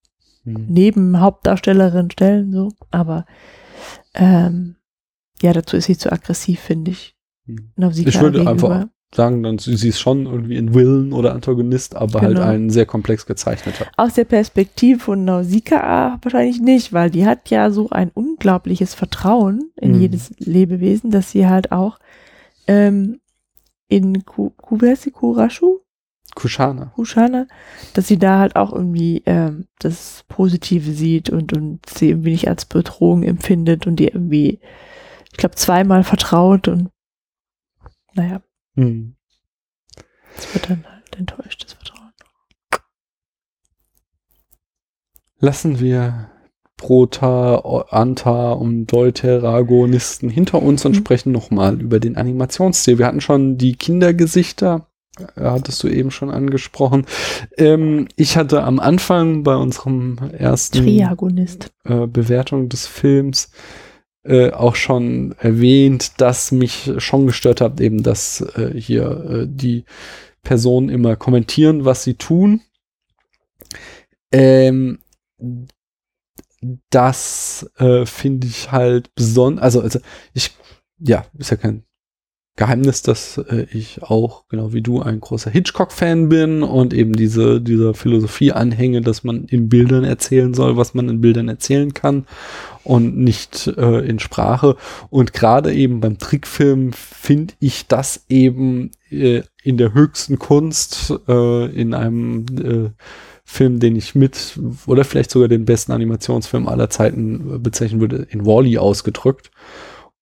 hm. 0.45 0.67
neben 0.69 1.21
Hauptdarstellerin 1.21 2.11
stellen, 2.11 2.53
so. 2.53 2.69
Aber 2.91 3.27
ähm, 4.15 4.77
ja, 5.41 5.53
dazu 5.53 5.77
ist 5.77 5.87
sie 5.87 5.97
zu 5.97 6.13
aggressiv, 6.13 6.61
finde 6.61 6.91
ich. 6.93 7.17
Hm. 7.47 7.73
Ich 8.07 8.21
würde 8.21 8.47
einfach 8.49 8.87
sagen, 9.15 9.43
dann 9.43 9.59
sie 9.59 9.89
ist 9.89 10.01
schon 10.01 10.27
irgendwie 10.27 10.57
ein 10.57 10.73
Willen 10.73 11.13
oder 11.13 11.35
Antagonist, 11.35 11.97
aber 11.97 12.21
halt 12.21 12.35
genau. 12.35 12.47
halt 12.47 12.61
ein 12.61 12.71
sehr 12.71 12.87
komplex 12.87 13.27
gezeichneter. 13.27 13.87
Aus 13.97 14.15
der 14.15 14.25
Perspektive 14.25 15.01
von 15.01 15.25
Nausicaa 15.25 16.19
wahrscheinlich 16.23 16.61
nicht, 16.61 16.93
weil 16.93 17.11
die 17.11 17.27
hat 17.27 17.51
ja 17.51 17.71
so 17.71 17.91
ein 17.91 18.11
unglaubliches 18.11 18.95
Vertrauen 18.95 19.73
in 19.77 19.95
mhm. 19.95 20.01
jedes 20.01 20.33
Lebewesen, 20.39 21.11
dass 21.11 21.33
sie 21.33 21.49
halt 21.49 21.73
auch 21.73 21.99
ähm, 22.69 23.21
in 23.89 24.25
Kurashu, 24.25 25.81
Kushana. 26.35 26.93
Kushana, 26.95 27.47
dass 27.95 28.09
sie 28.09 28.19
da 28.19 28.39
halt 28.39 28.57
auch 28.57 28.73
irgendwie 28.73 29.23
ähm, 29.27 29.67
das 29.79 30.25
Positive 30.29 30.91
sieht 30.93 31.31
und, 31.31 31.53
und 31.53 31.87
sie 31.87 32.11
irgendwie 32.11 32.33
nicht 32.33 32.49
als 32.49 32.65
Bedrohung 32.65 33.23
empfindet 33.23 33.87
und 33.87 33.97
die 33.97 34.09
irgendwie, 34.09 34.61
ich 35.31 35.37
glaube, 35.37 35.57
zweimal 35.57 36.05
vertraut 36.05 36.69
und 36.69 36.91
naja. 38.15 38.43
Hm. 38.75 39.17
Es 40.37 40.55
wird 40.55 40.71
dann 40.71 40.85
halt 40.87 41.17
enttäuscht, 41.17 41.65
das 41.65 41.75
Vertrauen. 41.75 42.13
Lassen 45.39 45.81
wir 45.81 46.31
Prota, 46.77 47.87
Anta 47.91 48.53
und 48.53 48.87
Deuteragonisten 48.87 50.31
hinter 50.31 50.63
uns 50.63 50.85
und 50.87 50.93
mhm. 50.93 50.97
sprechen 50.97 51.33
nochmal 51.33 51.81
über 51.81 52.01
den 52.01 52.17
Animationsstil. 52.17 52.99
Wir 52.99 53.07
hatten 53.07 53.21
schon 53.21 53.59
die 53.59 53.75
Kindergesichter 53.75 54.90
hattest 55.37 55.83
du 55.83 55.89
eben 55.89 56.11
schon 56.11 56.31
angesprochen. 56.31 57.07
Ähm, 57.57 58.09
ich 58.17 58.37
hatte 58.37 58.63
am 58.63 58.79
Anfang 58.81 59.43
bei 59.43 59.55
unserem 59.55 60.19
ersten 60.33 60.85
Triagonist. 60.85 61.73
Äh, 61.85 62.07
Bewertung 62.07 62.69
des 62.69 62.87
Films 62.87 63.51
äh, 64.23 64.51
auch 64.51 64.75
schon 64.75 65.35
erwähnt, 65.39 66.21
dass 66.21 66.53
mich 66.53 66.93
schon 66.99 67.27
gestört 67.27 67.61
hat, 67.61 67.81
eben, 67.81 68.03
dass 68.03 68.41
äh, 68.57 68.73
hier 68.79 69.05
äh, 69.05 69.47
die 69.49 69.85
Personen 70.43 70.89
immer 70.89 71.17
kommentieren, 71.17 71.85
was 71.85 72.05
sie 72.05 72.15
tun. 72.15 72.61
Ähm, 74.33 74.99
das 76.91 77.71
äh, 77.79 78.05
finde 78.05 78.47
ich 78.47 78.71
halt 78.71 79.15
besonders, 79.15 79.65
also, 79.65 79.81
also 79.81 80.01
ich 80.35 80.51
ja, 81.01 81.25
ist 81.39 81.51
ja 81.51 81.57
kein 81.57 81.85
Geheimnis, 82.61 83.01
dass 83.01 83.39
äh, 83.39 83.67
ich 83.73 84.03
auch, 84.03 84.45
genau 84.51 84.75
wie 84.75 84.83
du, 84.83 85.01
ein 85.01 85.19
großer 85.19 85.51
Hitchcock-Fan 85.51 86.29
bin 86.29 86.63
und 86.63 86.93
eben 86.93 87.15
diese, 87.15 87.59
dieser 87.59 87.95
Philosophie 87.95 88.53
anhänge, 88.53 89.01
dass 89.01 89.25
man 89.25 89.47
in 89.47 89.71
Bildern 89.71 90.05
erzählen 90.05 90.53
soll, 90.53 90.77
was 90.77 90.93
man 90.93 91.09
in 91.09 91.23
Bildern 91.23 91.49
erzählen 91.49 91.95
kann 91.95 92.27
und 92.85 93.17
nicht 93.17 93.67
äh, 93.79 94.01
in 94.01 94.19
Sprache. 94.19 94.77
Und 95.09 95.33
gerade 95.33 95.73
eben 95.73 96.03
beim 96.03 96.19
Trickfilm 96.19 96.93
finde 96.93 97.55
ich 97.61 97.89
das 97.89 98.27
eben 98.29 98.91
äh, 99.11 99.41
in 99.63 99.79
der 99.79 99.95
höchsten 99.95 100.39
Kunst, 100.39 101.15
äh, 101.29 101.65
in 101.65 101.95
einem 101.95 102.45
äh, 102.63 102.91
Film, 103.43 103.81
den 103.81 103.97
ich 103.97 104.15
mit 104.15 104.61
oder 104.87 105.05
vielleicht 105.05 105.31
sogar 105.31 105.49
den 105.49 105.65
besten 105.65 105.93
Animationsfilm 105.93 106.69
aller 106.69 106.91
Zeiten 106.91 107.63
bezeichnen 107.63 108.03
würde, 108.03 108.27
in 108.29 108.45
Wally 108.45 108.77
-E 108.77 108.81
ausgedrückt 108.81 109.51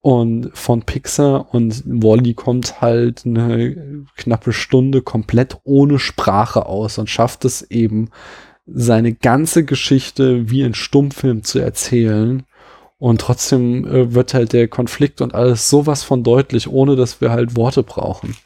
und 0.01 0.51
von 0.55 0.83
Pixar 0.83 1.53
und 1.53 1.83
Wally 1.85 2.35
kommt 2.35 2.81
halt 2.81 3.27
eine 3.27 4.05
knappe 4.17 4.53
Stunde 4.53 5.03
komplett 5.03 5.59
ohne 5.65 5.99
Sprache 5.99 6.67
aus 6.67 6.99
und 6.99 7.11
schafft 7.11 7.45
es 7.45 7.63
eben, 7.63 8.11
seine 8.71 9.15
ganze 9.15 9.65
Geschichte 9.65 10.51
wie 10.51 10.63
ein 10.63 10.75
Stummfilm 10.75 11.43
zu 11.43 11.59
erzählen. 11.59 12.45
Und 12.99 13.21
trotzdem 13.21 13.87
äh, 13.87 14.15
wird 14.15 14.35
halt 14.35 14.53
der 14.53 14.69
Konflikt 14.69 15.21
und 15.21 15.35
alles 15.35 15.71
sowas 15.71 16.03
von 16.03 16.25
deutlich, 16.25 16.69
ohne 16.69 16.97
dass 16.97 17.21
wir 17.21 17.31
halt 17.31 17.57
Worte 17.57 17.83
brauchen. 17.83 18.37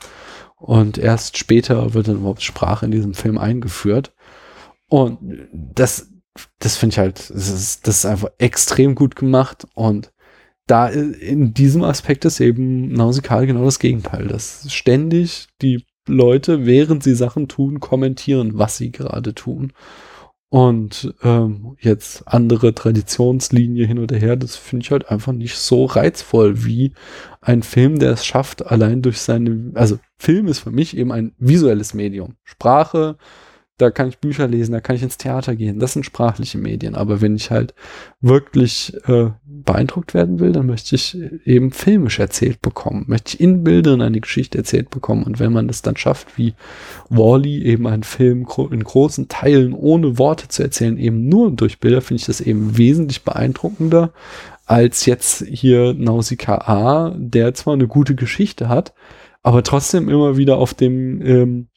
Und 0.56 0.98
erst 0.98 1.38
später 1.38 1.94
wird 1.94 2.08
dann 2.08 2.16
überhaupt 2.16 2.42
Sprache 2.42 2.84
in 2.84 2.92
diesem 2.92 3.14
Film 3.14 3.38
eingeführt. 3.38 4.12
Und 4.88 5.18
das, 5.52 6.08
das 6.58 6.76
finde 6.76 6.94
ich 6.94 6.98
halt, 6.98 7.30
das 7.30 7.48
ist, 7.48 7.86
das 7.86 7.98
ist 7.98 8.06
einfach 8.06 8.28
extrem 8.38 8.94
gut 8.94 9.16
gemacht 9.16 9.66
und 9.74 10.11
da 10.72 10.86
in 10.88 11.52
diesem 11.52 11.84
Aspekt 11.84 12.24
ist 12.24 12.40
eben 12.40 12.88
Nausikal 12.92 13.46
genau 13.46 13.66
das 13.66 13.78
Gegenteil, 13.78 14.26
dass 14.26 14.72
ständig 14.72 15.48
die 15.60 15.84
Leute, 16.08 16.64
während 16.64 17.02
sie 17.02 17.14
Sachen 17.14 17.46
tun, 17.46 17.78
kommentieren, 17.78 18.52
was 18.54 18.78
sie 18.78 18.90
gerade 18.90 19.34
tun. 19.34 19.74
Und 20.48 21.14
ähm, 21.22 21.76
jetzt 21.78 22.26
andere 22.26 22.74
Traditionslinie 22.74 23.86
hin 23.86 23.98
oder 23.98 24.16
her, 24.16 24.36
das 24.36 24.56
finde 24.56 24.84
ich 24.84 24.90
halt 24.90 25.10
einfach 25.10 25.34
nicht 25.34 25.56
so 25.58 25.84
reizvoll 25.84 26.64
wie 26.64 26.94
ein 27.42 27.62
Film, 27.62 27.98
der 27.98 28.12
es 28.12 28.24
schafft, 28.24 28.64
allein 28.64 29.02
durch 29.02 29.20
seine, 29.20 29.72
also 29.74 29.98
Film 30.18 30.46
ist 30.46 30.60
für 30.60 30.70
mich 30.70 30.96
eben 30.96 31.12
ein 31.12 31.34
visuelles 31.38 31.92
Medium. 31.92 32.36
Sprache, 32.44 33.18
da 33.82 33.90
kann 33.90 34.08
ich 34.08 34.18
Bücher 34.18 34.46
lesen, 34.46 34.72
da 34.72 34.80
kann 34.80 34.96
ich 34.96 35.02
ins 35.02 35.18
Theater 35.18 35.56
gehen. 35.56 35.78
Das 35.78 35.92
sind 35.92 36.06
sprachliche 36.06 36.56
Medien. 36.56 36.94
Aber 36.94 37.20
wenn 37.20 37.36
ich 37.36 37.50
halt 37.50 37.74
wirklich 38.20 38.94
äh, 39.08 39.30
beeindruckt 39.64 40.14
werden 40.14 40.40
will, 40.40 40.52
dann 40.52 40.66
möchte 40.66 40.94
ich 40.94 41.16
eben 41.44 41.70
filmisch 41.70 42.18
erzählt 42.18 42.62
bekommen. 42.62 43.04
Möchte 43.08 43.34
ich 43.34 43.40
in 43.40 43.64
Bildern 43.64 44.00
eine 44.00 44.20
Geschichte 44.20 44.58
erzählt 44.58 44.90
bekommen. 44.90 45.24
Und 45.24 45.40
wenn 45.40 45.52
man 45.52 45.68
das 45.68 45.82
dann 45.82 45.96
schafft, 45.96 46.38
wie 46.38 46.54
Wally 47.08 47.58
-E, 47.58 47.64
eben 47.64 47.86
einen 47.86 48.02
Film 48.02 48.46
in 48.70 48.84
großen 48.84 49.28
Teilen 49.28 49.72
ohne 49.72 50.18
Worte 50.18 50.48
zu 50.48 50.62
erzählen, 50.62 50.98
eben 50.98 51.28
nur 51.28 51.50
durch 51.50 51.80
Bilder, 51.80 52.00
finde 52.00 52.20
ich 52.20 52.26
das 52.26 52.40
eben 52.40 52.76
wesentlich 52.76 53.22
beeindruckender 53.22 54.12
als 54.66 55.06
jetzt 55.06 55.44
hier 55.46 55.92
Nausicaa 55.94 57.14
der 57.16 57.52
zwar 57.54 57.74
eine 57.74 57.88
gute 57.88 58.14
Geschichte 58.14 58.68
hat, 58.68 58.94
aber 59.42 59.62
trotzdem 59.62 60.08
immer 60.08 60.36
wieder 60.36 60.56
auf 60.56 60.72
dem 60.72 61.20
ähm, 61.20 61.68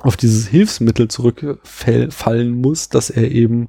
auf 0.00 0.16
dieses 0.16 0.46
Hilfsmittel 0.46 1.08
zurückfallen 1.08 2.52
muss, 2.52 2.88
dass 2.88 3.10
er 3.10 3.30
eben 3.30 3.68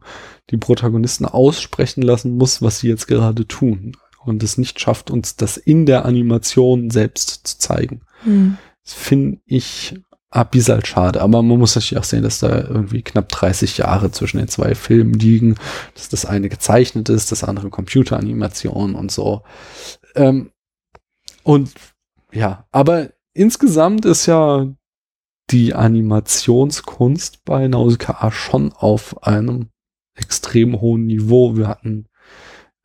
die 0.49 0.57
Protagonisten 0.57 1.25
aussprechen 1.25 2.01
lassen 2.01 2.37
muss, 2.37 2.61
was 2.61 2.79
sie 2.79 2.87
jetzt 2.87 3.07
gerade 3.07 3.47
tun. 3.47 3.93
Und 4.23 4.43
es 4.43 4.57
nicht 4.57 4.79
schafft, 4.79 5.11
uns 5.11 5.37
das 5.37 5.57
in 5.57 5.85
der 5.85 6.05
Animation 6.05 6.89
selbst 6.89 7.47
zu 7.47 7.57
zeigen. 7.59 8.01
Mhm. 8.25 8.57
Das 8.83 8.93
finde 8.93 9.39
ich 9.45 9.95
abyssal 10.29 10.85
schade. 10.85 11.21
Aber 11.21 11.41
man 11.41 11.57
muss 11.57 11.75
natürlich 11.75 11.97
auch 11.97 12.03
sehen, 12.03 12.23
dass 12.23 12.39
da 12.39 12.59
irgendwie 12.59 13.01
knapp 13.01 13.29
30 13.29 13.77
Jahre 13.77 14.11
zwischen 14.11 14.37
den 14.37 14.47
zwei 14.47 14.75
Filmen 14.75 15.13
liegen, 15.13 15.55
dass 15.95 16.09
das 16.09 16.25
eine 16.25 16.49
gezeichnet 16.49 17.09
ist, 17.09 17.31
das 17.31 17.43
andere 17.43 17.69
Computeranimation 17.69 18.95
und 18.95 19.11
so. 19.11 19.41
Ähm, 20.15 20.51
und 21.43 21.71
ja, 22.31 22.67
aber 22.71 23.09
insgesamt 23.33 24.05
ist 24.05 24.27
ja 24.27 24.67
die 25.51 25.73
Animationskunst 25.73 27.43
bei 27.45 27.67
Nausicaa 27.67 28.31
schon 28.31 28.71
auf 28.73 29.23
einem 29.23 29.67
extrem 30.15 30.79
hohen 30.81 31.05
Niveau. 31.05 31.57
Wir 31.57 31.67
hatten 31.67 32.05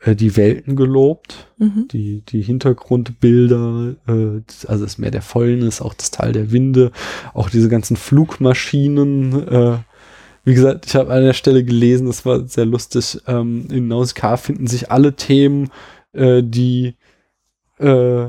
äh, 0.01 0.15
die 0.15 0.37
Welten 0.37 0.77
gelobt, 0.77 1.49
mhm. 1.59 1.89
die, 1.91 2.23
die 2.23 2.43
Hintergrundbilder, 2.43 3.97
äh, 4.07 4.41
also 4.67 4.85
das 4.85 4.99
Meer 4.99 5.11
der 5.11 5.23
Fäulnis, 5.23 5.81
auch 5.81 5.95
das 5.95 6.11
Tal 6.11 6.33
der 6.33 6.53
Winde, 6.53 6.93
auch 7.33 7.51
diese 7.51 7.69
ganzen 7.69 7.97
Flugmaschinen. 7.97 9.49
Äh, 9.49 9.79
wie 10.45 10.55
gesagt, 10.55 10.87
ich 10.87 10.95
habe 10.95 11.13
an 11.13 11.23
der 11.23 11.33
Stelle 11.33 11.65
gelesen, 11.65 12.07
das 12.07 12.27
war 12.27 12.47
sehr 12.47 12.67
lustig. 12.67 13.21
Ähm, 13.27 13.67
in 13.71 13.89
Nausicaa 13.89 14.37
finden 14.37 14.67
sich 14.67 14.91
alle 14.91 15.15
Themen, 15.15 15.71
äh, 16.13 16.43
die 16.43 16.97
äh, 17.79 18.27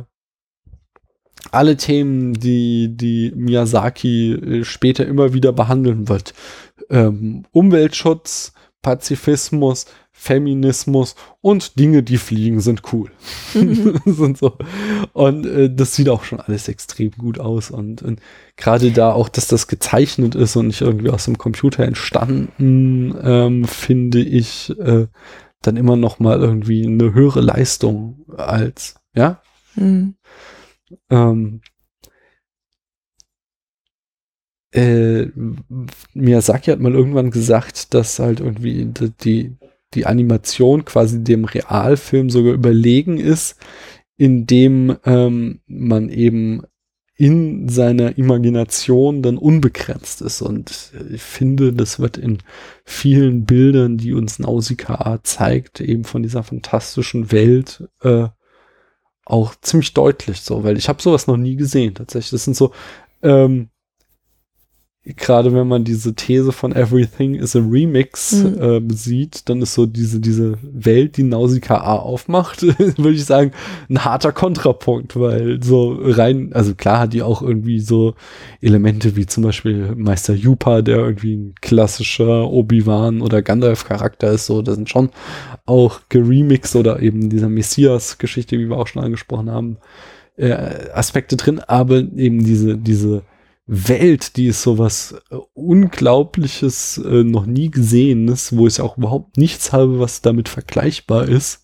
alle 1.51 1.77
Themen, 1.77 2.33
die, 2.33 2.95
die 2.95 3.31
Miyazaki 3.35 4.33
äh, 4.33 4.63
später 4.63 5.05
immer 5.05 5.33
wieder 5.33 5.53
behandeln 5.53 6.09
wird. 6.09 6.33
Ähm, 6.89 7.45
Umweltschutz, 7.51 8.53
Pazifismus, 8.81 9.85
Feminismus 10.11 11.15
und 11.41 11.77
Dinge, 11.77 12.01
die 12.01 12.17
fliegen, 12.17 12.61
sind 12.61 12.81
cool. 12.93 13.11
Mhm. 13.53 13.99
sind 14.05 14.37
so. 14.37 14.57
Und 15.13 15.45
äh, 15.45 15.69
das 15.69 15.95
sieht 15.95 16.07
auch 16.09 16.23
schon 16.23 16.39
alles 16.39 16.67
extrem 16.67 17.11
gut 17.11 17.39
aus. 17.39 17.69
Und, 17.69 18.01
und 18.01 18.21
gerade 18.55 18.91
da 18.91 19.11
auch, 19.11 19.27
dass 19.27 19.47
das 19.47 19.67
gezeichnet 19.67 20.33
ist 20.33 20.55
und 20.55 20.67
nicht 20.67 20.81
irgendwie 20.81 21.09
aus 21.09 21.25
dem 21.25 21.37
Computer 21.37 21.83
entstanden, 21.83 23.13
ähm, 23.21 23.65
finde 23.65 24.19
ich 24.19 24.73
äh, 24.79 25.07
dann 25.61 25.77
immer 25.77 25.95
noch 25.95 26.19
mal 26.19 26.39
irgendwie 26.39 26.87
eine 26.87 27.13
höhere 27.13 27.41
Leistung 27.41 28.25
als, 28.37 28.95
ja. 29.13 29.41
Mhm. 29.75 30.15
Ähm, 31.09 31.61
äh, 34.71 35.27
Miyazaki 36.13 36.71
hat 36.71 36.79
mal 36.79 36.93
irgendwann 36.93 37.31
gesagt, 37.31 37.93
dass 37.93 38.19
halt 38.19 38.41
irgendwie 38.41 38.85
die, 39.23 39.55
die 39.93 40.05
Animation 40.05 40.85
quasi 40.85 41.23
dem 41.23 41.45
Realfilm 41.45 42.29
sogar 42.29 42.53
überlegen 42.53 43.17
ist, 43.17 43.57
indem 44.17 44.97
ähm, 45.05 45.61
man 45.67 46.09
eben 46.09 46.63
in 47.17 47.69
seiner 47.69 48.17
Imagination 48.17 49.21
dann 49.21 49.37
unbegrenzt 49.37 50.21
ist. 50.21 50.41
Und 50.41 50.91
ich 51.11 51.21
finde, 51.21 51.71
das 51.71 51.99
wird 51.99 52.17
in 52.17 52.39
vielen 52.83 53.45
Bildern, 53.45 53.97
die 53.97 54.13
uns 54.13 54.37
Nausicaa 54.37 55.19
zeigt, 55.23 55.79
eben 55.79 56.03
von 56.03 56.23
dieser 56.23 56.43
fantastischen 56.43 57.31
Welt 57.31 57.87
äh, 58.01 58.27
auch 59.25 59.55
ziemlich 59.61 59.93
deutlich 59.93 60.41
so, 60.41 60.63
weil 60.63 60.77
ich 60.77 60.87
habe 60.87 61.01
sowas 61.01 61.27
noch 61.27 61.37
nie 61.37 61.55
gesehen 61.55 61.95
tatsächlich. 61.95 62.31
Das 62.31 62.45
sind 62.45 62.55
so 62.55 62.71
ähm, 63.23 63.69
gerade 65.05 65.53
wenn 65.53 65.67
man 65.67 65.83
diese 65.83 66.15
These 66.15 66.51
von 66.51 66.75
Everything 66.75 67.35
is 67.35 67.55
a 67.55 67.59
Remix 67.59 68.33
mhm. 68.33 68.89
äh, 68.89 68.93
sieht, 68.93 69.47
dann 69.49 69.61
ist 69.61 69.75
so 69.75 69.85
diese, 69.85 70.19
diese 70.19 70.57
Welt, 70.63 71.17
die 71.17 71.23
Nausicaa 71.23 71.97
aufmacht, 71.97 72.63
würde 72.97 73.11
ich 73.11 73.25
sagen, 73.25 73.51
ein 73.87 74.03
harter 74.03 74.31
Kontrapunkt, 74.31 75.19
weil 75.19 75.61
so 75.61 75.95
rein, 76.01 76.51
also 76.53 76.73
klar 76.73 77.01
hat 77.01 77.13
die 77.13 77.21
auch 77.21 77.43
irgendwie 77.43 77.79
so 77.79 78.15
Elemente 78.61 79.15
wie 79.15 79.27
zum 79.27 79.43
Beispiel 79.43 79.93
Meister 79.95 80.33
Yupa, 80.33 80.81
der 80.81 80.97
irgendwie 80.97 81.35
ein 81.35 81.55
klassischer 81.61 82.49
Obi-Wan 82.49 83.21
oder 83.21 83.43
Gandalf-Charakter 83.43 84.31
ist, 84.31 84.47
so, 84.47 84.63
da 84.63 84.73
sind 84.73 84.89
schon 84.89 85.11
auch 85.67 86.01
geremixed 86.09 86.75
oder 86.75 86.99
eben 86.99 87.29
dieser 87.29 87.49
Messias-Geschichte, 87.49 88.57
wie 88.57 88.69
wir 88.69 88.77
auch 88.77 88.87
schon 88.87 89.03
angesprochen 89.03 89.51
haben, 89.51 89.77
äh, 90.37 90.89
Aspekte 90.93 91.37
drin, 91.37 91.59
aber 91.59 91.97
eben 91.99 92.43
diese, 92.43 92.75
diese 92.75 93.21
Welt, 93.67 94.37
die 94.37 94.47
ist 94.47 94.61
sowas 94.61 95.15
äh, 95.31 95.37
Unglaubliches, 95.53 96.99
äh, 96.99 97.23
noch 97.23 97.45
nie 97.45 97.71
Gesehenes, 97.71 98.55
wo 98.55 98.67
ich 98.67 98.79
auch 98.79 98.97
überhaupt 98.97 99.37
nichts 99.37 99.73
habe, 99.73 99.99
was 99.99 100.21
damit 100.21 100.49
vergleichbar 100.49 101.27
ist, 101.27 101.63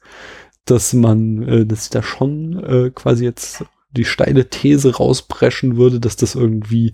dass 0.65 0.93
man, 0.93 1.43
äh, 1.43 1.65
dass 1.65 1.85
ich 1.85 1.89
da 1.91 2.01
schon 2.01 2.63
äh, 2.63 2.91
quasi 2.91 3.23
jetzt 3.23 3.65
die 3.91 4.05
steile 4.05 4.49
These 4.49 4.95
rauspreschen 4.95 5.77
würde, 5.77 5.99
dass 5.99 6.15
das 6.15 6.35
irgendwie 6.35 6.93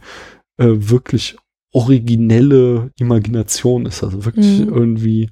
äh, 0.57 0.67
wirklich 0.67 1.37
originelle 1.71 2.91
Imagination 2.97 3.85
ist. 3.85 4.03
Also 4.03 4.25
wirklich 4.25 4.59
mhm. 4.59 4.73
irgendwie, 4.73 5.29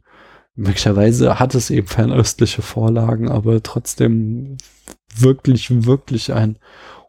möglicherweise 0.56 1.40
hat 1.40 1.56
es 1.56 1.70
eben 1.70 1.88
fernöstliche 1.88 2.62
Vorlagen, 2.62 3.30
aber 3.30 3.62
trotzdem 3.64 4.58
wirklich, 5.18 5.86
wirklich 5.86 6.34
ein 6.34 6.60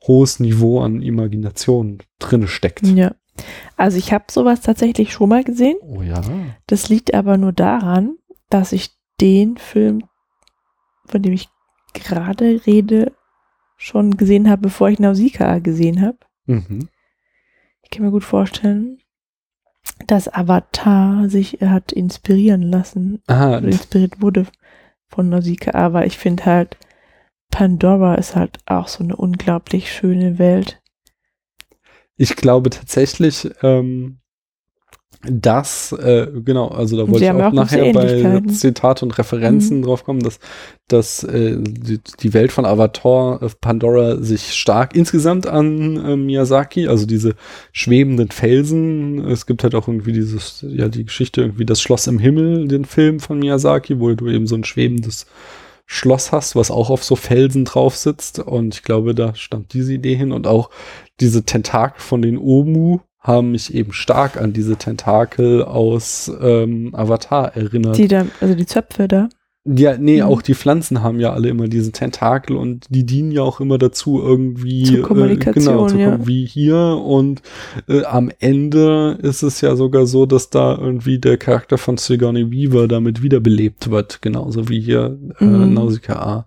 hohes 0.07 0.41
Niveau 0.41 0.81
an 0.81 1.03
Imagination 1.03 1.99
drin 2.19 2.47
steckt. 2.49 2.87
Ja. 2.87 3.15
Also 3.77 3.99
ich 3.99 4.13
habe 4.13 4.25
sowas 4.31 4.61
tatsächlich 4.61 5.13
schon 5.13 5.29
mal 5.29 5.45
gesehen. 5.45 5.77
Oh 5.83 6.03
ja. 6.03 6.21
Das 6.67 6.89
liegt 6.89 7.15
aber 7.15 7.37
nur 7.37 7.53
daran, 7.53 8.17
dass 8.49 8.73
ich 8.73 8.91
den 9.21 9.57
Film, 9.57 10.05
von 11.07 11.23
dem 11.23 11.33
ich 11.33 11.49
gerade 11.93 12.63
rede, 12.67 13.13
schon 13.77 14.17
gesehen 14.17 14.49
habe, 14.49 14.63
bevor 14.63 14.89
ich 14.89 14.99
Nausicaa 14.99 15.59
gesehen 15.59 16.01
habe. 16.01 16.19
Mhm. 16.47 16.89
Ich 17.83 17.91
kann 17.91 18.05
mir 18.05 18.11
gut 18.11 18.25
vorstellen, 18.25 18.99
dass 20.07 20.33
Avatar 20.33 21.29
sich 21.29 21.59
hat 21.61 21.93
inspirieren 21.93 22.63
lassen, 22.63 23.23
Aha. 23.27 23.59
inspiriert 23.59 24.21
wurde 24.21 24.47
von 25.09 25.29
Nausicaa, 25.29 25.93
weil 25.93 26.07
ich 26.07 26.19
finde 26.19 26.45
halt, 26.47 26.77
Pandora 27.57 28.17
ist 28.17 28.37
halt 28.37 28.59
auch 28.67 28.87
so 28.87 29.03
eine 29.03 29.17
unglaublich 29.17 29.91
schöne 29.91 30.39
Welt. 30.39 30.79
Ich 32.19 32.37
glaube 32.37 32.69
tatsächlich, 32.69 33.49
ähm, 33.63 34.19
dass, 35.23 35.93
äh, 35.93 36.27
genau, 36.45 36.69
also 36.69 36.99
da 36.99 37.09
wollte 37.09 37.25
ich 37.25 37.31
auch, 37.31 37.45
auch 37.45 37.53
nachher 37.55 37.91
bei 37.95 38.43
Zitate 38.53 39.07
und 39.07 39.17
Referenzen 39.17 39.79
mhm. 39.79 39.85
drauf 39.85 40.05
kommen, 40.05 40.21
dass, 40.21 40.39
dass 40.89 41.25
äh, 41.25 41.57
die, 41.59 41.99
die, 42.21 42.35
Welt 42.35 42.53
von 42.53 42.67
Avatar, 42.67 43.43
äh, 43.43 43.49
Pandora, 43.59 44.19
sich 44.19 44.53
stark 44.53 44.95
insgesamt 44.95 45.47
an 45.47 45.97
äh, 46.05 46.15
Miyazaki, 46.15 46.89
also 46.89 47.07
diese 47.07 47.37
schwebenden 47.73 48.33
Felsen, 48.33 49.25
es 49.31 49.47
gibt 49.47 49.63
halt 49.63 49.75
auch 49.75 49.89
irgendwie 49.89 50.13
dieses, 50.13 50.63
ja, 50.69 50.89
die 50.89 51.07
Geschichte 51.07 51.41
irgendwie 51.41 51.65
das 51.65 51.81
Schloss 51.81 52.07
im 52.07 52.19
Himmel, 52.19 52.69
den 52.69 52.85
Film 52.85 53.19
von 53.19 53.39
Miyazaki, 53.39 53.99
wo 53.99 54.13
du 54.13 54.29
eben 54.29 54.47
so 54.47 54.57
ein 54.57 54.65
schwebendes 54.65 55.25
Schloss 55.87 56.33
hast, 56.33 56.57
was 56.57 56.71
auch 56.71 56.91
auf 56.91 57.05
so 57.05 57.15
Felsen 57.17 57.65
drauf 57.65 57.97
sitzt 57.97 58.41
und 58.41 58.75
ich 58.75 58.83
glaube, 58.83 59.15
da 59.15 59.35
stammt 59.35 59.73
diese 59.73 59.95
Idee 59.95 60.17
hin 60.17 60.33
und 60.33 60.47
auch 60.47 60.71
diese 61.21 61.45
Tentakel 61.45 62.01
von 62.01 62.23
den 62.23 62.39
Omu, 62.39 62.99
haben 63.21 63.53
mich 63.53 63.75
eben 63.75 63.93
stark 63.93 64.37
an 64.37 64.53
diese 64.53 64.77
Tentakel 64.77 65.65
aus 65.65 66.31
ähm, 66.41 66.95
Avatar 66.95 67.57
erinnert. 67.57 67.99
Die 67.99 68.09
da, 68.09 68.27
also 68.41 68.55
die 68.55 68.67
Zöpfe 68.67 69.09
da? 69.09 69.29
Ja, 69.69 69.99
nee, 69.99 70.23
mhm. 70.23 70.29
auch 70.29 70.43
die 70.43 70.55
Pflanzen 70.55 71.03
haben 71.03 71.19
ja 71.19 71.33
alle 71.33 71.49
immer 71.49 71.67
diese 71.67 71.91
Tentakel 71.91 72.57
und 72.57 72.87
die 72.89 73.05
dienen 73.05 73.33
ja 73.33 73.43
auch 73.43 73.59
immer 73.59 73.79
dazu 73.79 74.23
irgendwie 74.23 74.85
zur 74.85 75.03
Kommunikation, 75.03 75.75
äh, 75.75 75.77
genau, 75.77 75.87
zu 75.89 75.99
ja. 75.99 76.27
wie 76.27 76.47
hier 76.47 76.77
und 76.77 77.43
äh, 77.89 78.05
am 78.05 78.31
Ende 78.39 79.19
ist 79.23 79.43
es 79.43 79.61
ja 79.61 79.75
sogar 79.75 80.07
so, 80.07 80.25
dass 80.25 80.51
da 80.51 80.79
irgendwie 80.79 81.19
der 81.19 81.37
Charakter 81.37 81.79
von 81.79 81.97
Sigourney 81.97 82.51
Weaver 82.51 82.87
damit 82.87 83.23
wiederbelebt 83.23 83.91
wird, 83.91 84.23
genauso 84.23 84.69
wie 84.69 84.81
hier 84.81 85.19
äh, 85.41 85.45
mhm. 85.45 85.75
Nausicaa. 85.75 86.47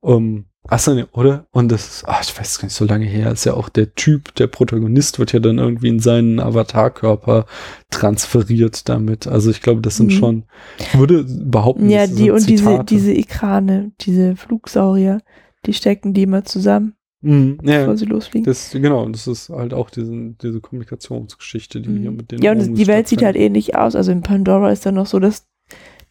Um, 0.00 0.44
Achso, 0.68 0.94
ne, 0.94 1.06
oder? 1.12 1.46
Und 1.52 1.70
das 1.70 1.86
ist, 1.86 2.04
ach, 2.06 2.22
ich 2.22 2.38
weiß 2.38 2.58
gar 2.58 2.66
nicht, 2.66 2.74
so 2.74 2.84
lange 2.84 3.06
her, 3.06 3.30
ist 3.30 3.44
ja 3.44 3.54
auch 3.54 3.68
der 3.68 3.94
Typ, 3.94 4.34
der 4.34 4.46
Protagonist 4.46 5.18
wird 5.18 5.32
ja 5.32 5.40
dann 5.40 5.58
irgendwie 5.58 5.88
in 5.88 6.00
seinen 6.00 6.40
Avatarkörper 6.40 7.46
transferiert 7.90 8.88
damit. 8.88 9.26
Also 9.26 9.50
ich 9.50 9.62
glaube, 9.62 9.80
das 9.80 9.96
sind 9.96 10.06
mhm. 10.06 10.16
schon, 10.16 10.44
ich 10.78 10.98
würde 10.98 11.24
behaupten, 11.24 11.88
ja, 11.88 12.06
die 12.06 12.30
und 12.30 12.40
Zitate. 12.40 12.84
diese, 12.84 13.10
diese 13.10 13.12
Ikrane, 13.12 13.92
diese 14.00 14.36
Flugsaurier, 14.36 15.22
die 15.66 15.72
stecken 15.72 16.14
die 16.14 16.22
immer 16.22 16.44
zusammen. 16.44 16.94
Mhm, 17.22 17.58
ja, 17.62 17.80
bevor 17.80 17.96
sie 17.96 18.04
losfliegen. 18.04 18.44
Das, 18.44 18.70
genau, 18.70 19.02
und 19.02 19.14
das 19.14 19.26
ist 19.26 19.48
halt 19.48 19.72
auch 19.72 19.90
diese, 19.90 20.12
diese 20.40 20.60
Kommunikationsgeschichte, 20.60 21.80
die 21.80 21.88
mhm. 21.88 22.00
hier 22.00 22.10
mit 22.10 22.30
den 22.30 22.42
Ja, 22.42 22.52
und 22.52 22.74
die 22.74 22.86
Welt 22.86 23.08
sieht 23.08 23.22
halt 23.22 23.36
ähnlich 23.36 23.74
aus. 23.74 23.96
Also 23.96 24.12
in 24.12 24.22
Pandora 24.22 24.70
ist 24.70 24.86
dann 24.86 24.94
noch 24.94 25.06
so, 25.06 25.18
dass 25.18 25.46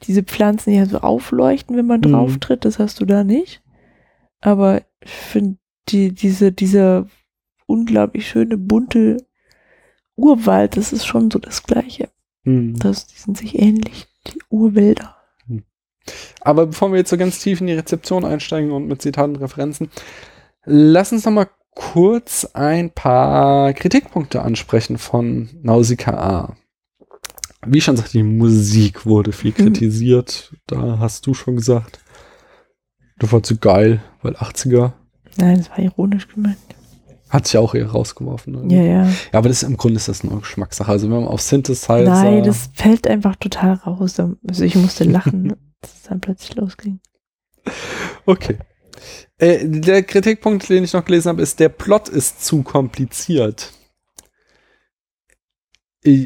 diese 0.04 0.24
Pflanzen 0.24 0.74
hier 0.74 0.86
so 0.88 1.00
aufleuchten, 1.00 1.78
wenn 1.78 1.86
man 1.86 2.02
mhm. 2.02 2.12
drauf 2.12 2.38
tritt. 2.40 2.66
Das 2.66 2.80
hast 2.80 3.00
du 3.00 3.06
da 3.06 3.24
nicht. 3.24 3.62
Aber 4.46 4.84
ich 5.04 5.10
finde 5.10 5.58
die, 5.90 6.14
diese, 6.14 6.52
dieser 6.52 7.08
unglaublich 7.66 8.30
schöne, 8.30 8.58
bunte 8.58 9.26
Urwald, 10.16 10.78
das 10.78 10.94
ist 10.94 11.08
schon 11.08 11.32
so 11.32 11.40
das 11.40 11.64
Gleiche. 11.64 12.10
Mhm. 12.44 12.78
Das, 12.78 13.08
die 13.08 13.18
sind 13.18 13.40
sich 13.40 13.58
ähnlich, 13.58 14.06
die 14.28 14.40
Urwälder. 14.50 15.16
Hm. 15.48 15.64
Aber 16.42 16.68
bevor 16.68 16.92
wir 16.92 17.00
jetzt 17.00 17.10
so 17.10 17.18
ganz 17.18 17.40
tief 17.40 17.60
in 17.60 17.66
die 17.66 17.74
Rezeption 17.74 18.24
einsteigen 18.24 18.72
und 18.72 18.88
mit 18.88 19.02
Zitaten 19.02 19.36
und 19.36 19.42
Referenzen, 19.42 19.90
lass 20.64 21.12
uns 21.12 21.26
noch 21.26 21.32
mal 21.32 21.50
kurz 21.72 22.46
ein 22.54 22.92
paar 22.92 23.74
Kritikpunkte 23.74 24.44
ansprechen 24.44 25.00
von 25.00 25.50
Nausicaa. 25.64 26.56
Wie 27.66 27.82
schon 27.82 27.98
sagte, 27.98 28.12
die 28.12 28.24
Musik 28.24 29.08
wurde 29.08 29.32
viel 29.32 29.56
hm. 29.56 29.66
kritisiert. 29.66 30.52
Mhm. 30.52 30.58
Da 30.68 31.00
hast 31.00 31.26
du 31.26 31.34
schon 31.34 31.56
gesagt, 31.56 32.05
Du 33.20 33.28
fandst 33.28 33.50
sie 33.50 33.58
geil, 33.58 34.02
weil 34.22 34.36
80er. 34.36 34.92
Nein, 35.38 35.58
das 35.58 35.70
war 35.70 35.80
ironisch 35.80 36.28
gemeint. 36.28 36.58
Hat 37.30 37.48
sich 37.48 37.58
auch 37.58 37.74
eher 37.74 37.88
rausgeworfen. 37.88 38.56
Oder? 38.56 38.76
Ja, 38.76 38.84
ja. 38.84 39.04
Ja, 39.06 39.14
aber 39.34 39.50
das 39.50 39.64
im 39.64 39.78
Grunde 39.78 39.98
ist 39.98 40.08
das 40.08 40.24
nur 40.24 40.40
Geschmackssache. 40.40 40.92
Also 40.92 41.10
wenn 41.10 41.22
man 41.22 41.28
auf 41.28 41.42
Synthesizer. 41.42 42.04
Nein, 42.04 42.44
das 42.44 42.70
fällt 42.74 43.08
einfach 43.08 43.36
total 43.36 43.74
raus. 43.74 44.20
Also 44.20 44.64
ich 44.64 44.76
musste 44.76 45.06
lachen, 45.06 45.50
dass 45.82 45.94
es 45.94 46.04
dann 46.04 46.22
plötzlich 46.22 46.56
losging. 46.56 47.00
Okay. 48.26 48.58
Äh, 49.38 49.68
der 49.68 50.04
Kritikpunkt, 50.04 50.70
den 50.70 50.84
ich 50.84 50.94
noch 50.94 51.04
gelesen 51.04 51.30
habe, 51.30 51.42
ist, 51.42 51.60
der 51.60 51.70
Plot 51.70 52.10
ist 52.10 52.46
zu 52.46 52.64
kompliziert 52.64 53.74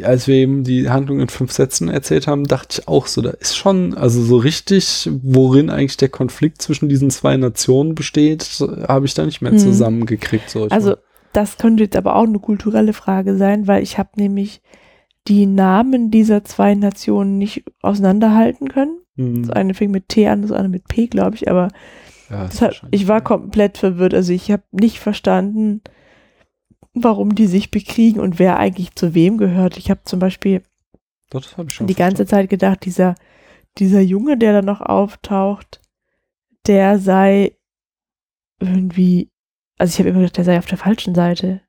als 0.04 0.28
wir 0.28 0.36
eben 0.36 0.64
die 0.64 0.90
Handlung 0.90 1.20
in 1.20 1.30
fünf 1.30 1.52
Sätzen 1.52 1.90
erzählt 1.90 2.28
haben, 2.28 2.46
dachte 2.46 2.82
ich 2.82 2.88
auch 2.88 3.08
so, 3.08 3.22
da 3.22 3.30
ist 3.32 3.56
schon, 3.56 3.94
also 3.94 4.22
so 4.22 4.38
richtig, 4.38 5.10
worin 5.24 5.70
eigentlich 5.70 5.98
der 5.98 6.10
Konflikt 6.10 6.62
zwischen 6.62 6.90
diesen 6.90 7.10
zwei 7.10 7.38
Nationen 7.38 7.96
besteht, 7.96 8.46
habe 8.88 9.06
ich 9.06 9.14
da 9.14 9.26
nicht 9.26 9.42
mehr 9.42 9.52
hm. 9.52 9.60
zusammengekriegt. 9.60 10.50
So 10.50 10.68
also 10.68 10.96
das 11.34 11.58
könnte 11.58 11.84
jetzt 11.84 11.96
aber 11.96 12.16
auch 12.16 12.24
eine 12.24 12.40
kulturelle 12.40 12.94
Frage 12.94 13.38
sein, 13.38 13.68
weil 13.68 13.84
ich 13.84 13.98
habe 13.98 14.10
nämlich 14.16 14.62
die 15.28 15.46
Namen 15.46 16.12
dieser 16.12 16.44
zwei 16.44 16.76
Nationen 16.76 17.38
nicht 17.38 17.64
auseinanderhalten 17.82 18.68
können. 18.68 18.98
Mhm. 19.16 19.44
Das 19.44 19.52
eine 19.52 19.74
fing 19.74 19.92
mit 19.92 20.10
T 20.10 20.28
an, 20.28 20.42
das 20.42 20.52
andere 20.52 20.70
mit 20.70 20.88
P, 20.88 21.08
glaube 21.08 21.36
ich, 21.36 21.50
aber 21.50 21.70
ja, 22.30 22.50
hat, 22.62 22.84
ich 22.92 23.08
war 23.08 23.22
komplett 23.22 23.78
verwirrt. 23.78 24.14
Also 24.14 24.34
ich 24.34 24.52
habe 24.52 24.64
nicht 24.72 25.00
verstanden, 25.00 25.82
warum 26.94 27.36
die 27.36 27.48
sich 27.48 27.72
bekriegen 27.72 28.20
und 28.20 28.40
wer 28.40 28.58
eigentlich 28.58 28.96
zu 28.96 29.14
wem 29.14 29.38
gehört. 29.38 29.78
Ich 29.78 29.90
habe 29.90 30.02
zum 30.06 30.20
Beispiel 30.20 30.64
Doch, 31.30 31.44
die 31.82 31.96
ganze 31.96 32.26
Zeit 32.26 32.50
gedacht, 32.50 32.86
dieser, 32.86 33.16
dieser 33.78 34.02
Junge, 34.02 34.38
der 34.38 34.54
da 34.54 34.62
noch 34.62 34.82
auftaucht, 34.82 35.82
der 36.68 37.00
sei 37.00 37.56
irgendwie, 38.60 39.30
also 39.78 39.92
ich 39.92 40.00
habe 40.00 40.10
immer 40.10 40.20
gedacht, 40.20 40.38
der 40.38 40.46
sei 40.46 40.58
auf 40.58 40.66
der 40.66 40.78
falschen 40.78 41.16
Seite. 41.16 41.62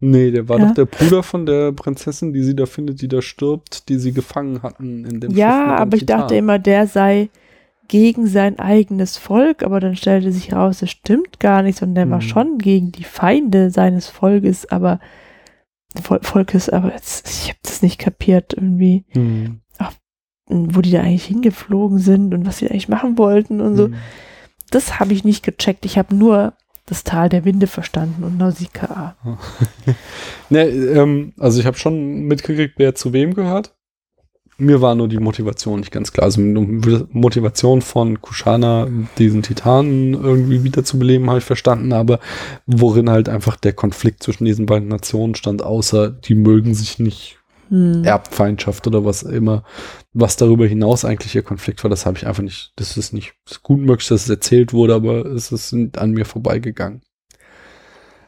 Nee, 0.00 0.30
der 0.30 0.48
war 0.48 0.60
ja? 0.60 0.66
doch 0.66 0.74
der 0.74 0.84
Bruder 0.84 1.22
von 1.24 1.44
der 1.44 1.72
Prinzessin, 1.72 2.32
die 2.32 2.42
sie 2.42 2.54
da 2.54 2.66
findet, 2.66 3.02
die 3.02 3.08
da 3.08 3.20
stirbt, 3.20 3.88
die 3.88 3.98
sie 3.98 4.12
gefangen 4.12 4.62
hatten 4.62 5.04
in 5.04 5.20
dem 5.20 5.32
Ja, 5.32 5.76
aber 5.76 5.96
ich 5.96 6.06
dachte 6.06 6.36
immer, 6.36 6.60
der 6.60 6.86
sei 6.86 7.30
gegen 7.88 8.26
sein 8.26 8.58
eigenes 8.58 9.16
Volk, 9.16 9.62
aber 9.62 9.80
dann 9.80 9.96
stellte 9.96 10.30
sich 10.30 10.50
heraus, 10.50 10.80
das 10.80 10.90
stimmt 10.90 11.40
gar 11.40 11.62
nicht, 11.62 11.78
sondern 11.78 11.94
der 11.94 12.06
mhm. 12.06 12.10
war 12.10 12.20
schon 12.20 12.58
gegen 12.58 12.92
die 12.92 13.04
Feinde 13.04 13.70
seines 13.70 14.06
Volkes, 14.08 14.70
aber 14.70 15.00
Volkes, 16.02 16.68
aber 16.68 16.92
jetzt, 16.92 17.26
ich 17.28 17.48
habe 17.48 17.58
das 17.62 17.82
nicht 17.82 17.98
kapiert 17.98 18.52
irgendwie. 18.52 19.06
Mhm. 19.14 19.60
Auch, 19.78 19.92
wo 20.46 20.82
die 20.82 20.90
da 20.90 21.00
eigentlich 21.00 21.24
hingeflogen 21.24 21.98
sind 21.98 22.34
und 22.34 22.46
was 22.46 22.58
sie 22.58 22.70
eigentlich 22.70 22.88
machen 22.88 23.16
wollten 23.16 23.60
und 23.60 23.76
so. 23.76 23.88
Mhm. 23.88 23.94
Das 24.70 25.00
habe 25.00 25.14
ich 25.14 25.24
nicht 25.24 25.42
gecheckt. 25.42 25.86
Ich 25.86 25.96
habe 25.96 26.14
nur 26.14 26.52
das 26.84 27.04
Tal 27.04 27.30
der 27.30 27.46
Winde 27.46 27.66
verstanden 27.66 28.22
und 28.22 28.36
Nausicaa. 28.36 29.16
ne, 30.50 30.68
ähm, 30.68 31.32
also 31.38 31.58
ich 31.58 31.66
habe 31.66 31.78
schon 31.78 32.22
mitgekriegt, 32.22 32.74
wer 32.76 32.94
zu 32.94 33.14
wem 33.14 33.32
gehört 33.32 33.77
mir 34.58 34.80
war 34.80 34.96
nur 34.96 35.08
die 35.08 35.18
Motivation 35.18 35.78
nicht 35.80 35.92
ganz 35.92 36.12
klar. 36.12 36.24
Also 36.24 36.40
Motivation 36.40 37.80
von 37.80 38.20
Kushana, 38.20 38.88
diesen 39.16 39.42
Titanen 39.42 40.14
irgendwie 40.14 40.64
wiederzubeleben, 40.64 41.28
habe 41.28 41.38
ich 41.38 41.44
verstanden, 41.44 41.92
aber 41.92 42.18
worin 42.66 43.08
halt 43.08 43.28
einfach 43.28 43.56
der 43.56 43.72
Konflikt 43.72 44.22
zwischen 44.22 44.44
diesen 44.44 44.66
beiden 44.66 44.88
Nationen 44.88 45.36
stand, 45.36 45.62
außer 45.62 46.10
die 46.10 46.34
mögen 46.34 46.74
sich 46.74 46.98
nicht 46.98 47.38
hm. 47.68 48.02
Erbfeindschaft 48.02 48.86
oder 48.88 49.04
was 49.04 49.22
immer, 49.22 49.62
was 50.12 50.36
darüber 50.36 50.66
hinaus 50.66 51.04
eigentlich 51.04 51.36
ihr 51.36 51.42
Konflikt 51.42 51.84
war, 51.84 51.90
das 51.90 52.04
habe 52.04 52.18
ich 52.18 52.26
einfach 52.26 52.42
nicht, 52.42 52.72
das 52.76 52.96
ist 52.96 53.12
nicht 53.12 53.34
ist 53.48 53.62
gut 53.62 53.78
möglich, 53.78 54.08
dass 54.08 54.24
es 54.24 54.30
erzählt 54.30 54.72
wurde, 54.72 54.94
aber 54.94 55.26
es 55.26 55.52
ist 55.52 55.72
an 55.96 56.10
mir 56.10 56.24
vorbeigegangen. 56.24 57.02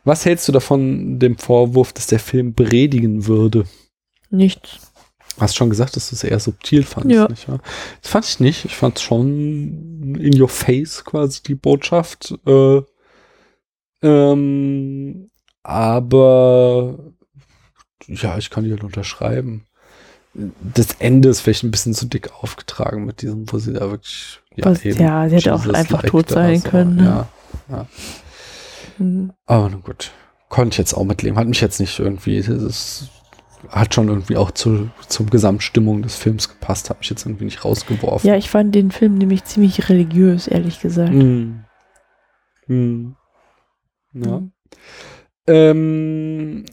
Was 0.05 0.24
hältst 0.24 0.47
du 0.48 0.52
davon, 0.52 1.19
dem 1.19 1.36
Vorwurf, 1.36 1.93
dass 1.93 2.07
der 2.07 2.20
Film 2.20 2.55
predigen 2.55 3.27
würde? 3.27 3.65
Nichts. 4.31 4.90
Hast 5.41 5.57
schon 5.57 5.71
gesagt, 5.71 5.97
dass 5.97 6.11
du 6.11 6.17
es 6.17 6.25
eher 6.25 6.39
subtil 6.39 6.83
fandest, 6.83 7.17
ja. 7.17 7.29
nicht 7.29 7.49
wahr? 7.49 7.61
Das 8.03 8.11
fand 8.11 8.25
ich 8.27 8.41
nicht. 8.41 8.65
Ich 8.67 8.77
fand 8.77 8.99
es 8.99 9.03
schon 9.03 10.17
in 10.21 10.41
your 10.41 10.49
face 10.49 11.05
quasi 11.05 11.43
die 11.43 11.55
Botschaft. 11.55 12.35
Äh, 12.47 12.83
ähm, 14.03 15.31
aber 15.62 16.99
ja, 18.07 18.39
ich 18.39 18.51
kann 18.51 18.65
die 18.65 18.71
halt 18.71 18.85
unterschreiben. 18.85 19.65
Das 20.33 20.89
Ende 20.99 21.29
ist 21.29 21.41
vielleicht 21.41 21.65
ein 21.65 21.71
bisschen 21.71 21.95
zu 21.95 22.07
dick 22.07 22.31
aufgetragen 22.43 23.05
mit 23.05 23.23
diesem, 23.23 23.51
wo 23.53 23.59
sie 23.59 23.73
da 23.73 23.91
wirklich. 23.91 24.41
Ja, 24.55 24.67
Was, 24.67 24.85
ja 24.85 25.29
sie 25.29 25.37
hätte 25.37 25.55
auch 25.55 25.67
einfach 25.67 26.03
tot 26.03 26.31
sein 26.31 26.62
können. 26.62 26.97
Ne? 26.97 27.05
Ja, 27.05 27.29
ja. 27.69 27.87
Mhm. 28.99 29.33
Aber 29.47 29.69
nun 29.71 29.83
gut. 29.83 30.12
Konnte 30.49 30.75
ich 30.75 30.79
jetzt 30.79 30.95
auch 30.95 31.05
mitleben. 31.05 31.39
Hat 31.39 31.49
mich 31.49 31.61
jetzt 31.61 31.81
nicht 31.81 31.99
irgendwie. 31.99 32.43
Das 32.43 32.62
ist 32.62 33.09
hat 33.69 33.95
schon 33.95 34.09
irgendwie 34.09 34.37
auch 34.37 34.51
zu, 34.51 34.91
zur 35.09 35.27
Gesamtstimmung 35.27 36.03
des 36.03 36.16
Films 36.16 36.49
gepasst, 36.49 36.91
habe 36.91 37.01
ich 37.03 37.11
jetzt 37.11 37.27
irgendwie 37.27 37.45
nicht 37.45 37.65
rausgeworfen. 37.65 38.28
Ja, 38.28 38.37
ich 38.37 38.51
fand 38.51 38.74
den 38.74 38.91
Film 38.91 39.15
nämlich 39.16 39.45
ziemlich 39.45 39.89
religiös, 39.89 40.49
ehrlich 40.49 40.81
gesagt. 40.81 41.12
Mm. 41.12 41.65
Hm. 42.66 43.16
Ja. 44.15 44.41
Mhm. 44.41 44.53
Ähm, 45.47 46.65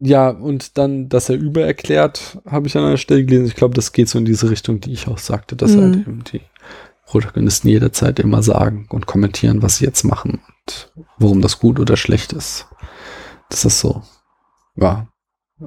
ja, 0.00 0.30
und 0.30 0.78
dann, 0.78 1.08
dass 1.08 1.28
er 1.28 1.36
übererklärt, 1.36 2.38
habe 2.46 2.68
ich 2.68 2.76
an 2.76 2.84
einer 2.84 2.96
Stelle 2.96 3.24
gelesen. 3.24 3.46
Ich 3.46 3.56
glaube, 3.56 3.74
das 3.74 3.92
geht 3.92 4.08
so 4.08 4.18
in 4.18 4.24
diese 4.24 4.50
Richtung, 4.50 4.80
die 4.80 4.92
ich 4.92 5.08
auch 5.08 5.18
sagte, 5.18 5.56
dass 5.56 5.72
mhm. 5.72 5.80
halt 5.80 5.96
eben 5.96 6.24
die 6.24 6.40
Protagonisten 7.04 7.68
jederzeit 7.68 8.18
immer 8.18 8.42
sagen 8.42 8.86
und 8.90 9.06
kommentieren, 9.06 9.62
was 9.62 9.78
sie 9.78 9.84
jetzt 9.84 10.04
machen 10.04 10.40
und 10.44 10.92
warum 11.18 11.42
das 11.42 11.58
gut 11.58 11.80
oder 11.80 11.96
schlecht 11.96 12.32
ist. 12.32 12.68
Das 13.50 13.64
ist 13.64 13.80
so, 13.80 14.02
ja, 14.76 15.08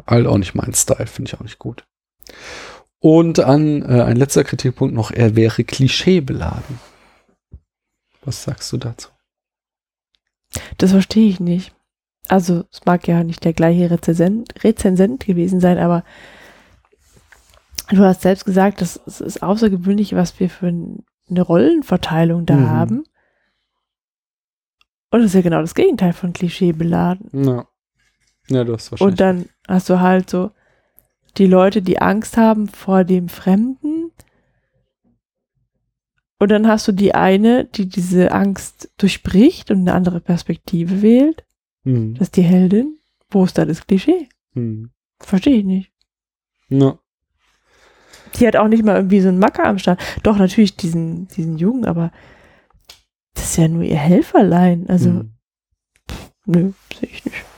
halt 0.08 0.28
auch 0.28 0.38
nicht 0.38 0.56
mein 0.56 0.74
Style, 0.74 1.08
finde 1.08 1.30
ich 1.30 1.36
auch 1.36 1.44
nicht 1.44 1.60
gut. 1.60 1.86
Und 3.00 3.40
an 3.40 3.82
äh, 3.82 4.04
ein 4.04 4.16
letzter 4.16 4.44
Kritikpunkt 4.44 4.94
noch, 4.94 5.12
er 5.12 5.36
wäre 5.36 5.64
klischeebeladen. 5.64 6.80
Was 8.24 8.44
sagst 8.44 8.72
du 8.72 8.78
dazu? 8.78 9.10
Das 10.78 10.92
verstehe 10.92 11.28
ich 11.28 11.40
nicht. 11.40 11.74
Also, 12.28 12.66
es 12.72 12.86
mag 12.86 13.08
ja 13.08 13.24
nicht 13.24 13.44
der 13.44 13.54
gleiche 13.54 13.90
Rezensent, 13.90 14.64
Rezensent 14.64 15.26
gewesen 15.26 15.60
sein, 15.60 15.80
aber 15.80 16.04
du 17.90 18.04
hast 18.04 18.22
selbst 18.22 18.46
gesagt, 18.46 18.82
das 18.82 18.98
ist 18.98 19.42
außergewöhnlich, 19.42 20.14
was 20.16 20.40
wir 20.40 20.50
für 20.50 20.68
eine 20.68 21.42
Rollenverteilung 21.42 22.46
da 22.46 22.56
mhm. 22.56 22.70
haben. 22.70 23.04
Und 25.10 25.20
das 25.20 25.26
ist 25.26 25.36
ja 25.36 25.42
genau 25.42 25.62
das 25.62 25.76
Gegenteil 25.76 26.14
von 26.14 26.34
klischeebeladen. 26.34 27.44
Ja. 27.44 27.68
Ja, 28.50 28.64
du 28.64 28.74
hast 28.74 28.92
wahrscheinlich. 28.92 29.12
Und 29.12 29.20
dann 29.20 29.46
du 29.90 30.00
halt 30.00 30.30
so 30.30 30.52
die 31.38 31.46
Leute, 31.46 31.82
die 31.82 32.02
Angst 32.02 32.38
haben 32.38 32.68
vor 32.68 33.04
dem 33.04 33.30
Fremden. 33.30 34.12
Und 36.40 36.50
dann 36.50 36.68
hast 36.68 36.88
du 36.88 36.92
die 36.92 37.14
eine, 37.14 37.66
die 37.66 37.88
diese 37.88 38.32
Angst 38.32 38.92
durchbricht 38.98 39.72
und 39.72 39.82
eine 39.82 39.94
andere 39.94 40.20
Perspektive 40.20 41.02
wählt. 41.02 41.46
Hm. 41.84 42.16
Das 42.16 42.28
ist 42.28 42.36
die 42.36 42.42
Heldin. 42.42 42.98
Wo 43.30 43.44
ist 43.46 43.58
da 43.58 43.66
das 43.66 43.86
Klischee? 43.86 44.28
Hm. 44.54 44.90
Verstehe 45.20 45.58
ich 45.58 45.66
nicht. 45.66 45.92
Ja. 46.70 46.98
Die 48.36 48.48
hat 48.48 48.56
auch 48.56 48.68
nicht 48.68 48.84
mal 48.84 48.96
irgendwie 48.96 49.22
so 49.22 49.30
einen 49.30 49.40
Macker 49.40 49.66
am 49.66 49.78
Start. 49.78 50.02
Doch, 50.24 50.38
natürlich 50.38 50.76
diesen, 50.76 51.28
diesen 51.28 51.58
Jungen, 51.58 51.86
aber 51.86 52.12
das 53.34 53.52
ist 53.52 53.58
ja 53.58 53.68
nur 53.68 53.84
ihr 53.84 53.98
Helferlein. 53.98 54.90
Also, 54.90 55.10
hm. 55.10 55.34
pff, 56.10 56.32
nö, 56.46 56.72
sehe 57.00 57.10
ich 57.10 57.26
nicht. 57.26 57.51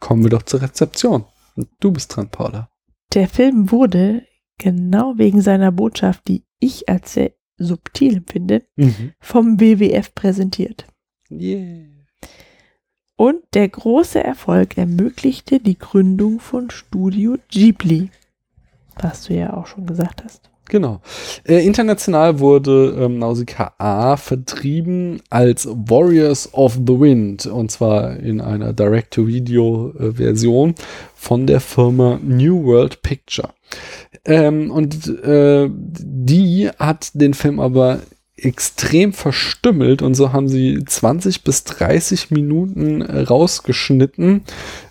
Kommen 0.00 0.24
wir 0.24 0.30
doch 0.30 0.42
zur 0.42 0.62
Rezeption. 0.62 1.24
Du 1.78 1.92
bist 1.92 2.16
dran, 2.16 2.30
Paula. 2.30 2.70
Der 3.14 3.28
Film 3.28 3.70
wurde 3.70 4.26
genau 4.58 5.14
wegen 5.16 5.40
seiner 5.40 5.72
Botschaft, 5.72 6.26
die 6.28 6.44
ich 6.58 6.88
als 6.88 7.14
sehr 7.14 7.32
subtil 7.56 8.16
empfinde, 8.18 8.66
mhm. 8.76 9.12
vom 9.20 9.60
WWF 9.60 10.14
präsentiert. 10.14 10.86
Yeah. 11.30 11.86
Und 13.16 13.42
der 13.52 13.68
große 13.68 14.22
Erfolg 14.22 14.78
ermöglichte 14.78 15.60
die 15.60 15.78
Gründung 15.78 16.40
von 16.40 16.70
Studio 16.70 17.36
Ghibli, 17.48 18.10
was 18.96 19.24
du 19.24 19.34
ja 19.34 19.52
auch 19.52 19.66
schon 19.66 19.86
gesagt 19.86 20.24
hast. 20.24 20.50
Genau. 20.70 21.02
Äh, 21.44 21.66
international 21.66 22.38
wurde 22.38 22.96
ähm, 22.96 23.18
Nausicaa 23.18 24.16
vertrieben 24.16 25.20
als 25.28 25.66
Warriors 25.66 26.54
of 26.54 26.74
the 26.74 27.00
Wind 27.00 27.46
und 27.46 27.72
zwar 27.72 28.16
in 28.16 28.40
einer 28.40 28.72
Direct-to-Video-Version 28.72 30.76
von 31.16 31.48
der 31.48 31.58
Firma 31.58 32.20
New 32.22 32.64
World 32.64 33.02
Picture. 33.02 33.48
Ähm, 34.24 34.70
und 34.70 35.08
äh, 35.24 35.68
die 35.72 36.70
hat 36.78 37.10
den 37.14 37.34
Film 37.34 37.58
aber 37.58 37.98
extrem 38.44 39.12
verstümmelt 39.12 40.02
und 40.02 40.14
so 40.14 40.32
haben 40.32 40.48
sie 40.48 40.82
20 40.84 41.44
bis 41.44 41.64
30 41.64 42.30
Minuten 42.30 43.02
äh, 43.02 43.20
rausgeschnitten, 43.20 44.42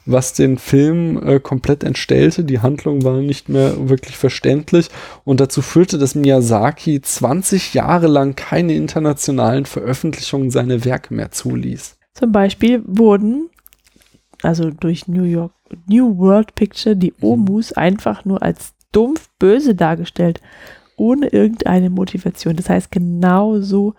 was 0.06 0.34
den 0.34 0.58
Film 0.58 1.22
äh, 1.24 1.40
komplett 1.40 1.84
entstellte. 1.84 2.44
Die 2.44 2.60
Handlung 2.60 3.04
war 3.04 3.22
nicht 3.22 3.50
mehr 3.50 3.90
wirklich 3.90 4.18
verständlich 4.18 4.90
und 5.26 5.40
dazu 5.40 5.62
führte, 5.62 5.98
dass 5.98 6.16
Miyazaki 6.16 7.02
20 7.02 7.74
Jahre 7.74 8.08
lang 8.08 8.36
keine 8.36 8.74
internationalen 8.74 9.66
Veröffentlichungen 9.66 10.52
seiner 10.52 10.86
Werke 10.86 11.14
mehr 11.14 11.32
zuließ. 11.32 11.98
Zum 12.14 12.32
Beispiel 12.32 12.84
wurden 12.86 13.50
also 14.42 14.70
durch 14.70 15.08
New 15.08 15.24
York 15.24 15.54
New 15.88 16.18
World 16.18 16.56
Picture 16.56 16.96
die 16.96 17.14
mhm. 17.18 17.24
Omus 17.24 17.74
einfach 17.74 18.26
nur 18.26 18.42
als 18.42 18.74
dumpf 18.92 19.30
böse 19.38 19.76
dargestellt 19.76 20.42
ohne 21.00 21.28
irgendeine 21.28 21.90
Motivation. 21.90 22.56
Das 22.56 22.70
heißt, 22.70 22.92
genauso 22.92 23.96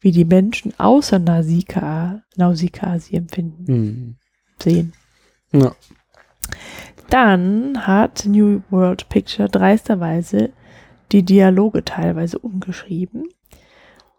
wie 0.00 0.10
die 0.10 0.24
Menschen 0.24 0.72
außer 0.78 1.18
Nausicaa, 1.18 2.22
Nausicaa 2.36 2.98
sie 2.98 3.16
empfinden, 3.16 3.72
mhm. 3.72 4.16
sehen. 4.60 4.92
Ja. 5.52 5.74
Dann 7.08 7.86
hat 7.86 8.24
New 8.26 8.62
World 8.70 9.08
Picture 9.08 9.48
dreisterweise 9.48 10.52
die 11.12 11.22
Dialoge 11.22 11.84
teilweise 11.84 12.38
umgeschrieben. 12.38 13.28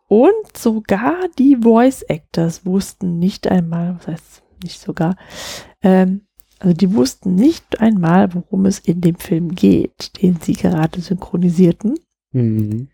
Und 0.07 0.55
sogar 0.55 1.27
die 1.39 1.57
Voice 1.57 2.03
Actors 2.03 2.65
wussten 2.65 3.18
nicht 3.19 3.47
einmal, 3.47 3.95
was 3.97 4.07
heißt 4.07 4.43
nicht 4.64 4.80
sogar, 4.80 5.15
ähm, 5.81 6.22
also 6.60 6.76
die 6.76 6.93
wussten 6.93 7.35
nicht 7.35 7.81
einmal, 7.81 8.34
worum 8.34 8.65
es 8.65 8.80
in 8.80 9.01
dem 9.01 9.15
Film 9.15 9.53
geht, 9.53 10.22
den 10.22 10.39
sie 10.39 10.53
gerade 10.53 11.01
synchronisierten. 11.01 11.95
Mhm. 12.34 12.89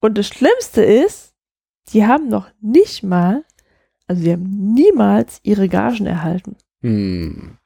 Und 0.00 0.18
das 0.18 0.28
Schlimmste 0.28 0.82
ist, 0.82 1.34
die 1.92 2.06
haben 2.06 2.28
noch 2.28 2.48
nicht 2.60 3.02
mal, 3.02 3.44
also 4.06 4.22
die 4.22 4.32
haben 4.32 4.74
niemals 4.74 5.40
ihre 5.42 5.68
Gagen 5.68 6.06
erhalten. 6.06 6.56
Mhm. 6.82 7.58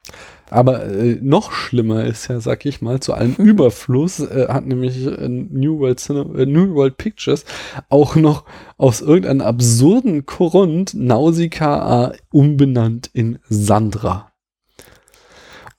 Aber 0.50 0.84
äh, 0.84 1.18
noch 1.20 1.52
schlimmer 1.52 2.04
ist 2.04 2.28
ja, 2.28 2.40
sag 2.40 2.66
ich 2.66 2.82
mal, 2.82 3.00
zu 3.00 3.14
allem 3.14 3.34
Überfluss 3.38 4.20
äh, 4.20 4.46
hat 4.48 4.66
nämlich 4.66 5.06
äh, 5.06 5.28
New, 5.28 5.78
World 5.78 6.00
Cinema, 6.00 6.38
äh, 6.38 6.46
New 6.46 6.74
World 6.74 6.96
Pictures 6.96 7.44
auch 7.88 8.14
noch 8.16 8.44
aus 8.76 9.00
irgendeinem 9.00 9.40
absurden 9.40 10.26
Grund 10.26 10.94
Nausicaa 10.94 12.12
umbenannt 12.30 13.10
in 13.12 13.38
Sandra. 13.48 14.34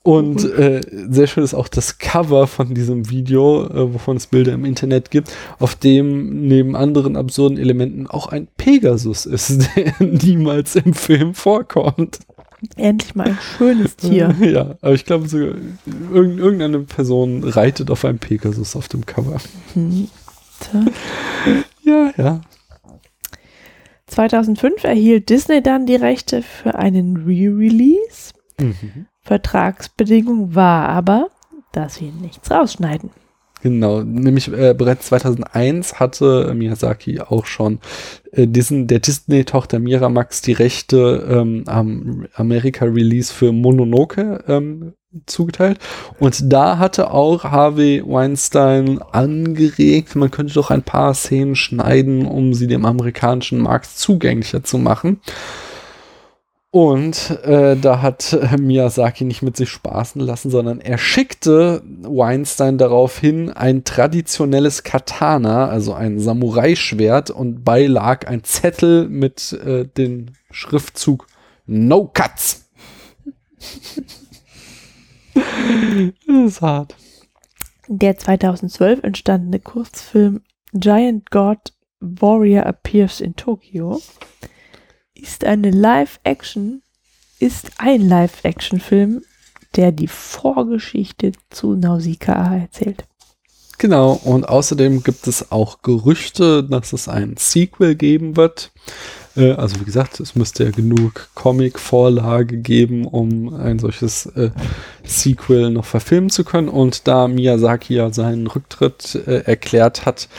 Und 0.05 0.43
äh, 0.43 0.81
sehr 1.09 1.25
schön 1.25 1.43
ist 1.43 1.55
auch 1.55 1.67
das 1.67 1.97
Cover 1.97 2.45
von 2.45 2.75
diesem 2.75 3.09
Video, 3.09 3.65
äh, 3.65 3.91
wovon 3.91 4.17
es 4.17 4.27
Bilder 4.27 4.53
im 4.53 4.63
Internet 4.63 5.09
gibt, 5.09 5.31
auf 5.57 5.73
dem 5.73 6.47
neben 6.47 6.75
anderen 6.75 7.15
absurden 7.15 7.57
Elementen 7.57 8.05
auch 8.05 8.27
ein 8.27 8.47
Pegasus 8.55 9.25
ist, 9.25 9.67
der 9.75 9.95
niemals 9.99 10.75
im 10.75 10.93
Film 10.93 11.33
vorkommt. 11.33 12.19
Endlich 12.75 13.15
mal 13.15 13.29
ein 13.29 13.39
schönes 13.57 13.95
Tier. 13.95 14.35
Ja, 14.41 14.75
aber 14.81 14.93
ich 14.93 15.05
glaube 15.05 15.27
sogar, 15.27 15.55
irgendeine 16.13 16.81
Person 16.81 17.43
reitet 17.43 17.89
auf 17.89 18.05
einem 18.05 18.19
Pegasus 18.19 18.75
auf 18.75 18.87
dem 18.87 19.07
Cover. 19.07 19.37
Hm. 19.73 20.07
Ja, 21.83 22.11
ja. 22.15 22.41
2005 24.05 24.83
erhielt 24.83 25.29
Disney 25.29 25.63
dann 25.63 25.87
die 25.87 25.95
Rechte 25.95 26.43
für 26.43 26.75
einen 26.75 27.17
Re-Release. 27.25 28.33
Mhm. 28.59 29.07
Vertragsbedingung 29.25 30.55
war 30.55 30.87
aber, 30.87 31.27
dass 31.71 31.99
wir 31.99 32.11
nichts 32.11 32.49
rausschneiden. 32.51 33.09
Genau, 33.63 34.03
nämlich 34.03 34.47
äh, 34.53 34.75
bereits 34.77 35.07
2001 35.07 35.99
hatte 35.99 36.53
Miyazaki 36.53 37.19
auch 37.19 37.47
schon 37.47 37.79
äh, 38.31 38.45
diesen, 38.45 38.85
der 38.85 38.99
Disney-Tochter 38.99 39.79
Miramax 39.79 40.41
die 40.41 40.53
Rechte 40.53 41.27
ähm, 41.27 41.63
am 41.65 42.27
Amerika-Release 42.35 43.33
für 43.33 43.51
Mononoke 43.51 44.43
ähm, 44.47 44.93
zugeteilt. 45.25 45.79
Und 46.19 46.53
da 46.53 46.77
hatte 46.77 47.09
auch 47.09 47.43
Harvey 47.43 48.03
Weinstein 48.05 49.01
angeregt, 49.01 50.15
man 50.15 50.29
könnte 50.29 50.53
doch 50.53 50.69
ein 50.69 50.83
paar 50.83 51.15
Szenen 51.15 51.55
schneiden, 51.55 52.27
um 52.27 52.53
sie 52.53 52.67
dem 52.67 52.85
amerikanischen 52.85 53.59
Markt 53.59 53.97
zugänglicher 53.97 54.63
zu 54.63 54.77
machen. 54.77 55.21
Und 56.75 57.29
äh, 57.45 57.77
da 57.77 58.01
hat 58.01 58.33
äh, 58.33 58.57
Miyazaki 58.57 59.23
nicht 59.23 59.41
mit 59.41 59.55
sich 59.55 59.69
spaßen 59.69 60.19
lassen, 60.19 60.51
sondern 60.51 60.81
er 60.81 60.97
schickte 60.97 61.81
Weinstein 62.01 62.77
darauf 62.77 63.17
hin 63.17 63.49
ein 63.49 63.85
traditionelles 63.85 64.83
Katana, 64.83 65.69
also 65.69 65.93
ein 65.93 66.19
Samurai-Schwert, 66.19 67.29
und 67.31 67.63
bei 67.63 67.87
lag 67.87 68.27
ein 68.27 68.43
Zettel 68.43 69.07
mit 69.07 69.53
äh, 69.53 69.85
dem 69.85 70.33
Schriftzug 70.51 71.27
No 71.65 72.11
Cuts. 72.13 72.69
das 75.33 76.45
ist 76.45 76.61
hart. 76.61 76.93
Der 77.87 78.17
2012 78.17 79.01
entstandene 79.01 79.61
Kurzfilm 79.61 80.41
Giant 80.73 81.31
God 81.31 81.71
Warrior 82.01 82.65
Appears 82.65 83.21
in 83.21 83.37
Tokyo 83.37 84.01
ist 85.15 85.45
eine 85.45 85.71
Live-Action, 85.71 86.81
ist 87.39 87.71
ein 87.77 88.01
Live-Action-Film, 88.07 89.23
der 89.75 89.91
die 89.91 90.07
Vorgeschichte 90.07 91.31
zu 91.49 91.75
Nausicaa 91.75 92.57
erzählt. 92.57 93.05
Genau, 93.77 94.13
und 94.13 94.47
außerdem 94.47 95.03
gibt 95.03 95.27
es 95.27 95.51
auch 95.51 95.81
Gerüchte, 95.81 96.63
dass 96.63 96.93
es 96.93 97.09
ein 97.09 97.35
Sequel 97.37 97.95
geben 97.95 98.37
wird. 98.37 98.71
Äh, 99.35 99.51
also 99.51 99.79
wie 99.81 99.83
gesagt, 99.85 100.19
es 100.21 100.35
müsste 100.35 100.63
ja 100.63 100.71
genug 100.71 101.29
Comic-Vorlage 101.35 102.57
geben, 102.57 103.05
um 103.05 103.53
ein 103.53 103.79
solches 103.79 104.27
äh, 104.27 104.51
Sequel 105.03 105.71
noch 105.71 105.85
verfilmen 105.85 106.29
zu 106.29 106.45
können. 106.45 106.69
Und 106.69 107.07
da 107.07 107.27
Miyazaki 107.27 107.95
ja 107.95 108.13
seinen 108.13 108.47
Rücktritt 108.47 109.15
äh, 109.27 109.41
erklärt 109.41 110.05
hat, 110.05 110.29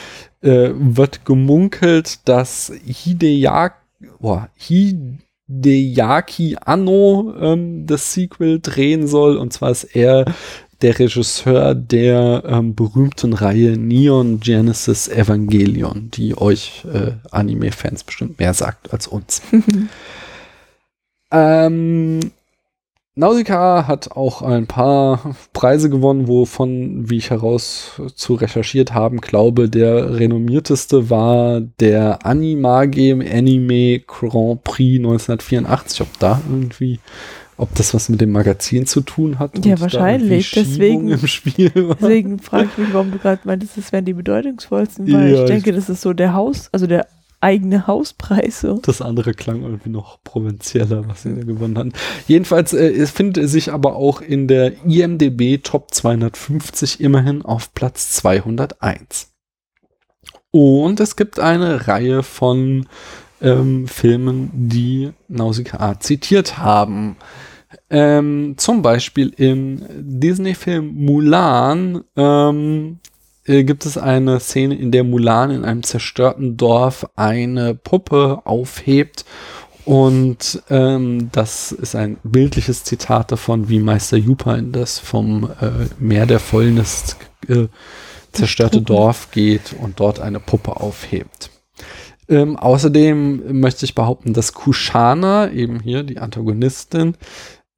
äh, 0.41 0.71
wird 0.75 1.27
gemunkelt, 1.27 2.27
dass 2.27 2.73
Hideaki, 2.85 3.75
oh, 4.21 4.41
Hideaki 5.49 6.57
Anno 6.61 7.35
ähm, 7.41 7.87
das 7.87 8.13
Sequel 8.13 8.61
drehen 8.61 9.07
soll. 9.07 9.37
Und 9.37 9.53
zwar 9.53 9.71
ist 9.71 9.85
er 9.85 10.25
der 10.83 10.99
Regisseur 10.99 11.75
der 11.75 12.43
ähm, 12.47 12.75
berühmten 12.75 13.33
Reihe 13.33 13.77
Neon 13.79 14.41
Genesis 14.41 15.09
Evangelion, 15.09 16.11
die 16.11 16.37
euch 16.37 16.85
äh, 16.93 17.13
Anime-Fans 17.31 18.05
bestimmt 18.05 18.39
mehr 18.39 18.53
sagt 18.53 18.93
als 18.93 19.07
uns. 19.07 19.41
ähm, 21.31 22.21
Nausicaa 23.19 23.87
hat 23.87 24.13
auch 24.13 24.43
ein 24.43 24.67
paar 24.67 25.35
Preise 25.55 25.89
gewonnen, 25.89 26.29
wovon, 26.29 27.09
wie 27.09 27.17
ich 27.17 27.31
heraus 27.31 27.99
zu 28.15 28.35
recherchiert 28.35 28.93
haben, 28.93 29.23
glaube, 29.23 29.71
der 29.71 30.19
renommierteste 30.19 31.09
war 31.09 31.63
der 31.81 32.27
Animage 32.27 33.15
Anime 33.15 34.01
Grand 34.01 34.63
Prix 34.65 34.99
1984. 34.99 36.03
Ob 36.03 36.19
da 36.19 36.43
irgendwie 36.47 37.01
ob 37.59 37.75
das 37.75 37.95
was 37.95 38.11
mit 38.11 38.21
dem 38.21 38.33
Magazin 38.33 38.85
zu 38.85 39.01
tun 39.01 39.39
hat. 39.39 39.65
Ja, 39.65 39.81
wahrscheinlich. 39.81 40.51
Deswegen, 40.51 41.09
deswegen 41.09 42.39
frage 42.39 42.69
ich 42.71 42.79
mich, 42.79 42.93
warum 42.93 43.13
du 43.13 43.19
gerade 43.19 43.41
meintest, 43.45 43.79
das 43.79 43.93
wären 43.93 44.05
die 44.05 44.13
bedeutungsvollsten, 44.13 45.11
weil 45.11 45.33
ja, 45.33 45.41
ich 45.41 45.47
denke, 45.47 45.73
das 45.73 45.89
ist 45.89 46.03
so 46.03 46.13
der 46.13 46.35
Haus, 46.35 46.69
also 46.73 46.87
der 46.87 47.07
eigene 47.47 47.87
Hauspreis. 47.87 48.61
So. 48.61 48.81
Das 48.83 49.01
andere 49.01 49.33
klang 49.33 49.63
irgendwie 49.63 49.89
noch 49.89 50.19
provinzieller, 50.25 51.09
was 51.09 51.23
sie 51.23 51.35
da 51.35 51.45
gewonnen 51.45 51.79
hatten. 51.79 51.93
Jedenfalls 52.27 52.73
äh, 52.73 52.89
es 52.89 53.13
findet 53.13 53.49
sich 53.49 53.73
aber 53.73 53.95
auch 53.95 54.21
in 54.21 54.49
der 54.49 54.85
IMDB 54.85 55.63
Top 55.63 55.95
250 55.95 57.01
immerhin 57.01 57.43
auf 57.43 57.73
Platz 57.73 58.11
201. 58.15 59.33
Und 60.51 60.99
es 60.99 61.15
gibt 61.15 61.39
eine 61.39 61.87
Reihe 61.87 62.25
von 62.25 62.87
ähm, 63.41 63.87
Filmen, 63.87 64.51
die 64.53 65.13
Nausicaa 65.29 66.01
zitiert 66.01 66.59
haben. 66.59 67.17
Ähm, 67.91 68.55
zum 68.57 68.83
Beispiel 68.83 69.33
im 69.37 69.83
Disney-Film 69.89 70.95
Mulan 70.95 72.03
ähm, 72.17 72.99
äh, 73.47 73.65
gibt 73.65 73.87
es 73.87 73.99
eine 73.99 74.41
Szene, 74.41 74.75
in 74.75 74.91
der 74.93 75.05
Mulan 75.05 75.51
in 75.51 75.65
einem 75.65 75.83
zerstörten 75.83 76.57
Dorf 76.57 77.07
eine 77.17 77.75
Puppe 77.75 78.43
aufhebt. 78.45 79.25
Und 79.85 80.63
ähm, 80.69 81.31
das 81.31 81.71
ist 81.71 81.95
ein 81.95 82.17
bildliches 82.25 82.83
Zitat 82.83 83.31
davon, 83.31 83.69
wie 83.69 83.79
Meister 83.79 84.17
Jupa 84.17 84.57
in 84.57 84.73
das 84.73 84.99
vom 84.99 85.45
äh, 85.61 85.87
Meer 86.01 86.27
der 86.27 86.41
Fäulnis 86.41 87.17
äh, 87.47 87.69
zerstörte 88.33 88.83
Dorf 88.83 89.31
geht 89.31 89.75
und 89.81 90.01
dort 90.01 90.21
eine 90.21 90.41
Puppe 90.41 90.81
aufhebt. 90.81 91.51
Ähm, 92.29 92.57
außerdem 92.57 93.61
möchte 93.61 93.85
ich 93.85 93.95
behaupten, 93.95 94.33
dass 94.33 94.53
Kushana, 94.53 95.53
eben 95.53 95.79
hier 95.79 96.03
die 96.03 96.19
Antagonistin, 96.19 97.17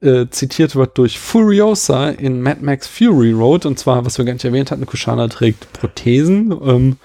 äh, 0.00 0.26
zitiert 0.30 0.76
wird 0.76 0.96
durch 0.98 1.18
Furiosa 1.18 2.10
in 2.10 2.40
Mad 2.40 2.60
Max 2.62 2.86
Fury 2.86 3.32
Road. 3.32 3.66
Und 3.66 3.78
zwar, 3.78 4.04
was 4.04 4.18
wir 4.18 4.24
gar 4.24 4.32
nicht 4.32 4.44
erwähnt 4.44 4.70
hatten, 4.70 4.86
Kushana 4.86 5.28
trägt 5.28 5.72
Prothesen. 5.72 6.52
Ähm, 6.62 6.96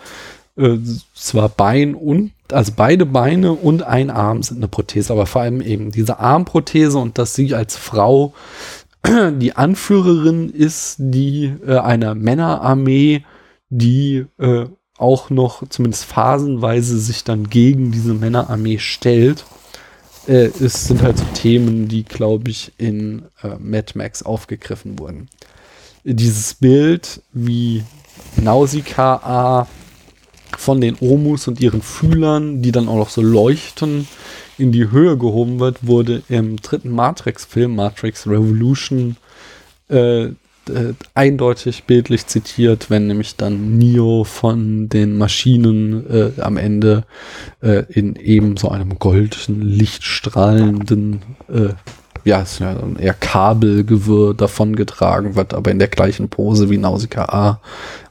äh, 0.56 0.78
zwar 1.16 1.50
Bein 1.50 1.96
und, 1.96 2.32
also 2.52 2.74
beide 2.76 3.06
Beine 3.06 3.54
und 3.54 3.84
ein 3.84 4.10
Arm 4.10 4.44
sind 4.44 4.58
eine 4.58 4.68
Prothese, 4.68 5.12
aber 5.12 5.26
vor 5.26 5.42
allem 5.42 5.62
eben 5.62 5.92
diese 5.92 6.20
Armprothese 6.20 7.00
und 7.00 7.18
dass 7.18 7.34
sie 7.34 7.56
als 7.56 7.76
Frau 7.76 8.34
die 9.06 9.56
Anführerin 9.56 10.50
ist, 10.50 10.98
die 11.00 11.52
äh, 11.66 11.78
einer 11.78 12.14
Männerarmee, 12.14 13.24
die 13.70 14.26
äh, 14.38 14.66
auch 14.98 15.30
noch 15.32 15.68
zumindest 15.70 16.06
phasenweise 16.06 17.00
sich 17.00 17.24
dann 17.24 17.50
gegen 17.50 17.92
diese 17.92 18.14
Männerarmee 18.14 18.78
stellt. 18.78 19.46
Äh, 20.28 20.50
es 20.60 20.86
sind 20.86 21.02
halt 21.02 21.18
so 21.18 21.26
Themen, 21.34 21.88
die, 21.88 22.04
glaube 22.04 22.50
ich, 22.50 22.72
in 22.78 23.24
äh, 23.44 23.56
Mad 23.60 23.94
Max 23.96 24.24
aufgegriffen 24.24 25.00
wurden. 25.00 25.30
Dieses 26.04 26.54
Bild, 26.54 27.22
wie 27.32 27.84
Nausicaa 28.38 29.68
von 30.58 30.82
den 30.82 30.98
Omus 31.00 31.48
und 31.48 31.60
ihren 31.60 31.82
Fühlern, 31.82 32.62
die 32.62 32.72
dann 32.72 32.88
auch 32.88 32.98
noch 32.98 33.10
so 33.10 33.22
leuchten, 33.22 34.08
in 34.58 34.72
die 34.72 34.92
Höhe 34.92 35.18
gehoben 35.18 35.60
wird, 35.60 35.88
wurde 35.88 36.22
im 36.30 36.58
dritten 36.58 36.92
Matrix-Film, 36.92 37.76
Matrix 37.76 38.28
Revolution, 38.28 39.18
äh, 39.90 40.30
äh, 40.70 40.94
eindeutig 41.14 41.84
bildlich 41.86 42.28
zitiert, 42.28 42.90
wenn 42.90 43.08
nämlich 43.08 43.36
dann 43.36 43.78
Neo 43.78 44.24
von 44.24 44.90
den 44.90 45.18
Maschinen 45.18 46.10
äh, 46.10 46.42
am 46.42 46.58
Ende 46.58 47.06
äh, 47.62 47.84
in 47.90 48.16
eben 48.16 48.58
so 48.58 48.70
einem 48.70 49.00
goldenen, 49.00 49.62
lichtstrahlenden, 49.62 51.22
äh, 51.50 51.70
ja, 52.26 52.42
ist 52.42 52.60
ja 52.60 52.76
eher 53.00 53.14
Kabelgewirr 53.14 54.34
davongetragen 54.34 55.36
wird, 55.36 55.54
aber 55.54 55.72
in 55.72 55.80
der 55.80 55.90
gleichen 55.90 56.30
Pose 56.30 56.70
wie 56.70 56.78
Nausicaa 56.78 57.60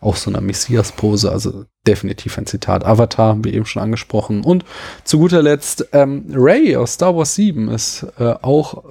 auch 0.01 0.17
so 0.17 0.31
einer 0.31 0.43
Messias-Pose, 0.43 1.33
also 1.33 1.65
definitiv 1.87 2.37
ein 2.37 2.47
Zitat. 2.47 2.85
Avatar 2.85 3.29
haben 3.29 3.45
wir 3.45 3.55
eben 3.55 3.65
schon 3.65 3.83
angesprochen. 3.83 4.45
Und 4.45 4.65
zu 5.05 5.19
guter 5.19 5.43
Letzt, 5.43 5.89
ähm, 5.93 6.27
Ray 6.33 6.77
aus 6.77 6.95
Star 6.95 7.17
Wars 7.17 7.35
7 7.35 7.69
ist 7.69 8.07
äh, 8.19 8.35
auch 8.43 8.85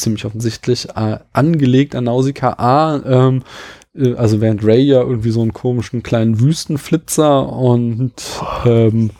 ziemlich 0.00 0.24
offensichtlich 0.24 0.88
äh, 0.90 1.18
angelegt 1.32 1.94
an 1.94 2.04
Nausicaa. 2.04 3.02
Ähm, 3.04 3.42
äh, 3.94 4.14
also 4.14 4.40
während 4.40 4.64
Ray 4.64 4.82
ja 4.82 5.00
irgendwie 5.00 5.30
so 5.30 5.42
einen 5.42 5.52
komischen 5.52 6.02
kleinen 6.02 6.40
Wüstenflitzer 6.40 7.52
und 7.52 8.12
ähm, 8.64 9.10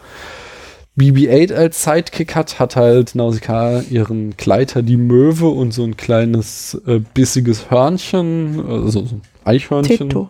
BB-8 0.99 1.55
als 1.55 1.85
Sidekick 1.85 2.35
hat, 2.35 2.59
hat 2.59 2.77
halt 2.77 3.15
Nausicaa 3.15 3.81
ihren 3.81 4.37
Gleiter 4.37 4.83
die 4.83 4.97
Möwe 4.97 5.49
und 5.49 5.73
so 5.73 5.85
ein 5.85 5.97
kleines 5.97 6.81
äh, 6.87 7.01
bissiges 7.15 7.71
Hörnchen, 7.71 8.65
also 8.69 9.07
so 9.07 9.15
ein 9.17 9.23
Eichhörnchen. 9.45 10.09
Tito. 10.09 10.29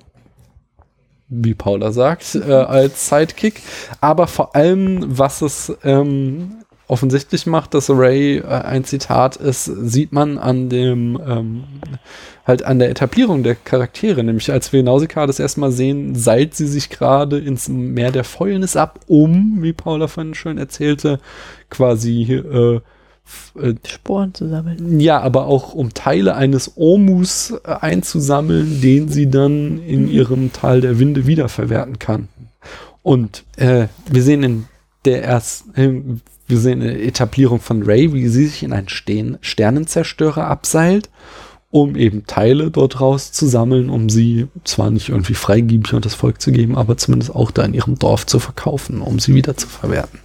Wie 1.28 1.54
Paula 1.54 1.92
sagt, 1.92 2.34
äh, 2.34 2.52
als 2.52 3.08
Sidekick. 3.08 3.62
Aber 4.00 4.26
vor 4.26 4.54
allem, 4.54 5.04
was 5.06 5.42
es 5.42 5.72
ähm, 5.84 6.56
offensichtlich 6.90 7.46
macht, 7.46 7.74
dass 7.74 7.88
Ray 7.88 8.38
äh, 8.38 8.46
ein 8.46 8.84
Zitat 8.84 9.36
ist, 9.36 9.64
sieht 9.64 10.12
man 10.12 10.38
an 10.38 10.68
dem 10.68 11.20
ähm, 11.26 11.64
halt 12.46 12.64
an 12.64 12.78
der 12.78 12.90
Etablierung 12.90 13.42
der 13.42 13.54
Charaktere, 13.54 14.24
nämlich 14.24 14.50
als 14.50 14.72
wir 14.72 14.82
Nausicaa 14.82 15.26
das 15.26 15.38
erstmal 15.38 15.70
sehen, 15.70 16.14
seilt 16.14 16.54
sie 16.54 16.66
sich 16.66 16.90
gerade 16.90 17.38
ins 17.38 17.68
Meer 17.68 18.10
der 18.10 18.24
Fäulnis 18.24 18.76
ab, 18.76 19.00
um, 19.06 19.62
wie 19.62 19.72
Paula 19.72 20.08
vorhin 20.08 20.34
schön 20.34 20.58
erzählte, 20.58 21.20
quasi 21.70 22.24
äh, 22.24 22.80
äh, 23.56 23.74
Sporen 23.86 24.34
zu 24.34 24.48
sammeln. 24.48 24.98
Ja, 24.98 25.20
aber 25.20 25.46
auch 25.46 25.74
um 25.74 25.94
Teile 25.94 26.34
eines 26.34 26.72
Omus 26.74 27.52
äh, 27.64 27.72
einzusammeln, 27.80 28.80
den 28.80 29.08
sie 29.08 29.30
dann 29.30 29.80
in 29.86 30.06
mhm. 30.06 30.10
ihrem 30.10 30.52
Tal 30.52 30.80
der 30.80 30.98
Winde 30.98 31.26
wiederverwerten 31.26 31.98
kann. 32.00 32.28
Und 33.02 33.44
äh, 33.56 33.86
wir 34.10 34.22
sehen 34.22 34.42
in 34.42 34.64
der 35.04 35.24
ersten, 35.24 36.20
wir 36.50 36.58
sehen 36.58 36.82
eine 36.82 37.00
Etablierung 37.00 37.60
von 37.60 37.82
Ray, 37.82 38.12
wie 38.12 38.28
sie 38.28 38.46
sich 38.46 38.62
in 38.62 38.72
einen 38.72 38.88
Stern 38.88 39.38
Sternenzerstörer 39.40 40.46
abseilt, 40.46 41.08
um 41.70 41.94
eben 41.96 42.26
Teile 42.26 42.70
dort 42.70 43.00
raus 43.00 43.32
zu 43.32 43.46
sammeln, 43.46 43.90
um 43.90 44.08
sie 44.08 44.48
zwar 44.64 44.90
nicht 44.90 45.08
irgendwie 45.08 45.34
freigebig 45.34 45.94
und 45.94 46.04
das 46.04 46.14
Volk 46.14 46.40
zu 46.40 46.50
geben, 46.50 46.76
aber 46.76 46.96
zumindest 46.96 47.34
auch 47.34 47.50
da 47.50 47.62
in 47.62 47.74
ihrem 47.74 47.98
Dorf 47.98 48.26
zu 48.26 48.40
verkaufen, 48.40 49.00
um 49.00 49.20
sie 49.20 49.34
wieder 49.34 49.56
zu 49.56 49.68
verwerten. 49.68 50.18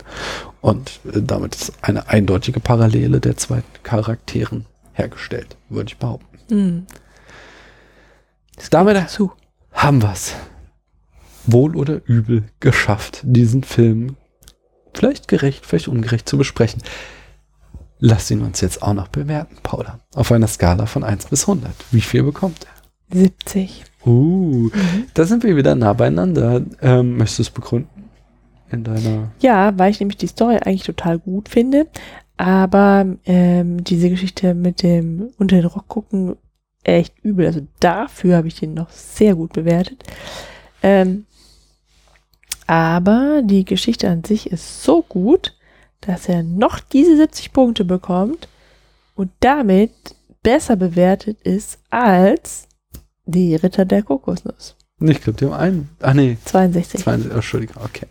Und 0.61 0.99
äh, 1.05 1.21
damit 1.21 1.55
ist 1.55 1.73
eine 1.83 2.09
eindeutige 2.09 2.59
Parallele 2.59 3.19
der 3.19 3.37
zwei 3.37 3.61
Charakteren 3.83 4.65
hergestellt, 4.93 5.55
würde 5.69 5.89
ich 5.89 5.97
behaupten. 5.97 6.39
Hm. 6.49 6.85
Damit 8.71 8.95
dazu. 8.95 9.31
haben 9.71 10.01
wir 10.01 10.11
es. 10.13 10.33
Wohl 11.45 11.75
oder 11.75 12.01
übel 12.05 12.45
geschafft, 12.59 13.21
diesen 13.23 13.63
Film 13.63 14.15
vielleicht 14.97 15.27
gerecht, 15.27 15.65
vielleicht 15.65 15.87
ungerecht 15.87 16.27
zu 16.27 16.37
besprechen. 16.37 16.81
Lass 17.99 18.29
ihn 18.29 18.41
uns 18.41 18.61
jetzt 18.61 18.83
auch 18.83 18.93
noch 18.93 19.07
bewerten, 19.07 19.57
Paula. 19.63 19.99
Auf 20.13 20.31
einer 20.31 20.47
Skala 20.47 20.85
von 20.85 21.03
1 21.03 21.27
bis 21.27 21.43
100. 21.43 21.71
Wie 21.91 22.01
viel 22.01 22.23
bekommt 22.23 22.65
er? 22.65 23.17
70. 23.17 23.83
Uh, 24.05 24.69
mhm. 24.73 25.05
da 25.13 25.25
sind 25.25 25.43
wir 25.43 25.55
wieder 25.55 25.75
nah 25.75 25.93
beieinander. 25.93 26.61
Ähm, 26.81 27.17
möchtest 27.17 27.39
du 27.39 27.43
es 27.43 27.49
begründen? 27.49 27.89
In 28.71 28.83
deiner. 28.83 29.31
Ja, 29.39 29.77
weil 29.77 29.91
ich 29.91 29.99
nämlich 29.99 30.17
die 30.17 30.27
Story 30.27 30.57
eigentlich 30.57 30.83
total 30.83 31.19
gut 31.19 31.49
finde. 31.49 31.87
Aber 32.37 33.05
ähm, 33.25 33.83
diese 33.83 34.09
Geschichte 34.09 34.53
mit 34.53 34.83
dem 34.83 35.29
unter 35.37 35.55
den 35.55 35.65
Rock 35.65 35.87
gucken 35.87 36.35
echt 36.83 37.13
übel. 37.23 37.45
Also 37.45 37.61
dafür 37.79 38.37
habe 38.37 38.47
ich 38.47 38.59
den 38.59 38.73
noch 38.73 38.89
sehr 38.89 39.35
gut 39.35 39.53
bewertet. 39.53 40.03
Ähm, 40.83 41.25
aber 42.67 43.41
die 43.43 43.65
Geschichte 43.65 44.09
an 44.09 44.23
sich 44.23 44.51
ist 44.51 44.83
so 44.83 45.03
gut, 45.03 45.53
dass 46.01 46.27
er 46.27 46.43
noch 46.43 46.79
diese 46.79 47.15
70 47.17 47.53
Punkte 47.53 47.85
bekommt 47.85 48.47
und 49.15 49.31
damit 49.39 49.91
besser 50.43 50.75
bewertet 50.75 51.41
ist 51.41 51.79
als 51.89 52.67
die 53.25 53.55
Ritter 53.55 53.85
der 53.85 54.03
Kokosnuss. 54.03 54.75
Ich 55.01 55.21
glaube, 55.21 55.37
die 55.37 55.45
haben 55.45 55.53
einen. 55.53 55.89
Ach 56.01 56.13
nee. 56.13 56.37
62. 56.45 57.01
62. 57.01 57.31
Oh, 57.31 57.35
Entschuldigung, 57.35 57.83
okay. 57.83 58.07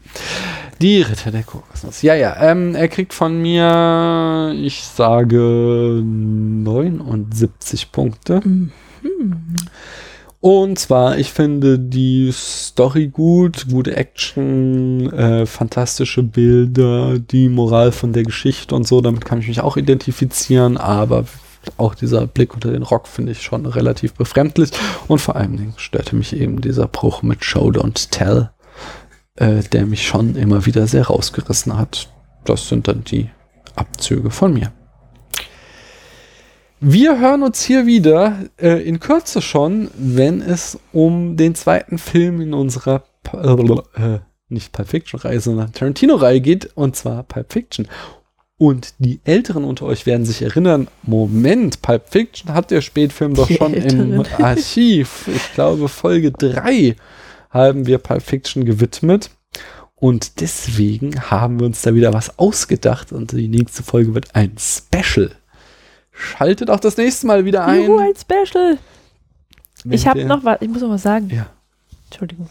Die 0.83 1.01
Ritter 1.01 1.31
der 1.31 1.45
Kokosnuss. 1.45 2.03
Ja, 2.03 2.15
ja. 2.15 2.37
Ähm, 2.43 2.75
er 2.75 2.89
kriegt 2.89 3.15
von 3.15 3.41
mir, 3.41 4.53
ich 4.55 4.83
sage 4.85 6.03
79 6.05 7.91
Punkte. 7.91 8.43
Mhm. 8.45 8.73
Und 10.45 10.79
zwar, 10.79 11.17
ich 11.17 11.33
finde 11.33 11.79
die 11.79 12.31
Story 12.31 13.09
gut, 13.09 13.67
gute 13.71 13.97
Action, 13.97 15.11
äh, 15.11 15.47
fantastische 15.47 16.23
Bilder, 16.23 17.19
die 17.19 17.49
Moral 17.49 17.93
von 17.93 18.13
der 18.13 18.25
Geschichte 18.25 18.75
und 18.75 18.87
so, 18.87 19.01
damit 19.01 19.25
kann 19.25 19.41
ich 19.41 19.49
mich 19.49 19.63
auch 19.63 19.79
identifizieren, 19.79 20.77
aber 20.77 21.25
auch 21.79 21.95
dieser 21.95 22.27
Blick 22.27 22.53
unter 22.53 22.73
den 22.73 22.83
Rock 22.83 23.09
finde 23.09 23.33
ich 23.33 23.41
schon 23.41 23.65
relativ 23.65 24.13
befremdlich 24.13 24.73
und 25.09 25.19
vor 25.19 25.35
allen 25.37 25.57
Dingen 25.57 25.73
störte 25.79 26.15
mich 26.15 26.37
eben 26.37 26.61
dieser 26.61 26.89
Bruch 26.89 27.23
mit 27.23 27.43
Show 27.43 27.71
Don't 27.71 28.11
Tell, 28.11 28.51
äh, 29.37 29.63
der 29.73 29.87
mich 29.87 30.07
schon 30.07 30.37
immer 30.37 30.67
wieder 30.67 30.87
sehr 30.87 31.07
rausgerissen 31.07 31.75
hat. 31.79 32.11
Das 32.45 32.69
sind 32.69 32.87
dann 32.87 33.03
die 33.03 33.31
Abzüge 33.77 34.31
von 34.31 34.53
mir. 34.53 34.73
Wir 36.87 37.19
hören 37.19 37.43
uns 37.43 37.63
hier 37.63 37.87
wieder 37.87 38.41
äh, 38.61 38.87
in 38.87 39.01
Kürze 39.01 39.41
schon, 39.41 39.91
wenn 39.97 40.43
es 40.43 40.79
um 40.93 41.35
den 41.35 41.55
zweiten 41.55 41.97
Film 41.97 42.43
in 42.43 42.53
unserer 42.53 43.05
äh, 43.33 44.19
nicht 44.51 44.71
Pulp 44.73 44.89
Fiction 44.89 45.19
Reihe, 45.19 45.41
sondern 45.41 45.73
Tarantino 45.73 46.17
Reihe 46.17 46.43
geht, 46.43 46.77
und 46.77 46.95
zwar 46.95 47.23
Pulp 47.23 47.51
Fiction. 47.51 47.89
Und 48.59 48.93
die 48.99 49.21
Älteren 49.25 49.65
unter 49.65 49.87
euch 49.87 50.05
werden 50.05 50.27
sich 50.27 50.43
erinnern, 50.43 50.89
Moment, 51.05 51.81
Pulp 51.81 52.11
Fiction 52.11 52.53
hat 52.53 52.71
der 52.71 52.83
Spätfilm 52.83 53.33
doch 53.33 53.47
die 53.47 53.55
schon 53.55 53.73
Älteren. 53.73 54.13
im 54.13 54.25
Archiv. 54.45 55.27
Ich 55.35 55.55
glaube, 55.55 55.89
Folge 55.89 56.33
3 56.33 56.97
haben 57.49 57.87
wir 57.87 57.97
Pulp 57.97 58.23
Fiction 58.23 58.67
gewidmet. 58.67 59.31
Und 59.95 60.43
deswegen 60.43 61.31
haben 61.31 61.61
wir 61.61 61.67
uns 61.67 61.81
da 61.81 61.95
wieder 61.95 62.13
was 62.13 62.39
ausgedacht 62.39 63.11
und 63.11 63.33
die 63.33 63.49
nächste 63.49 63.83
Folge 63.83 64.15
wird 64.15 64.35
ein 64.35 64.57
Special. 64.59 65.31
Schaltet 66.15 66.71
auch 66.71 66.81
das 66.81 66.97
nächste 66.97 67.27
Mal 67.27 67.45
wieder 67.45 67.67
ein. 67.67 67.83
Juhu, 67.83 67.99
ein 67.99 68.15
Special. 68.17 68.79
ich 69.85 70.07
habe 70.07 70.25
noch 70.25 70.45
was, 70.45 70.59
ich 70.61 70.69
muss 70.69 70.81
noch 70.81 70.91
was 70.91 71.03
sagen. 71.03 71.29
Ja. 71.29 71.47
Entschuldigung. 72.07 72.49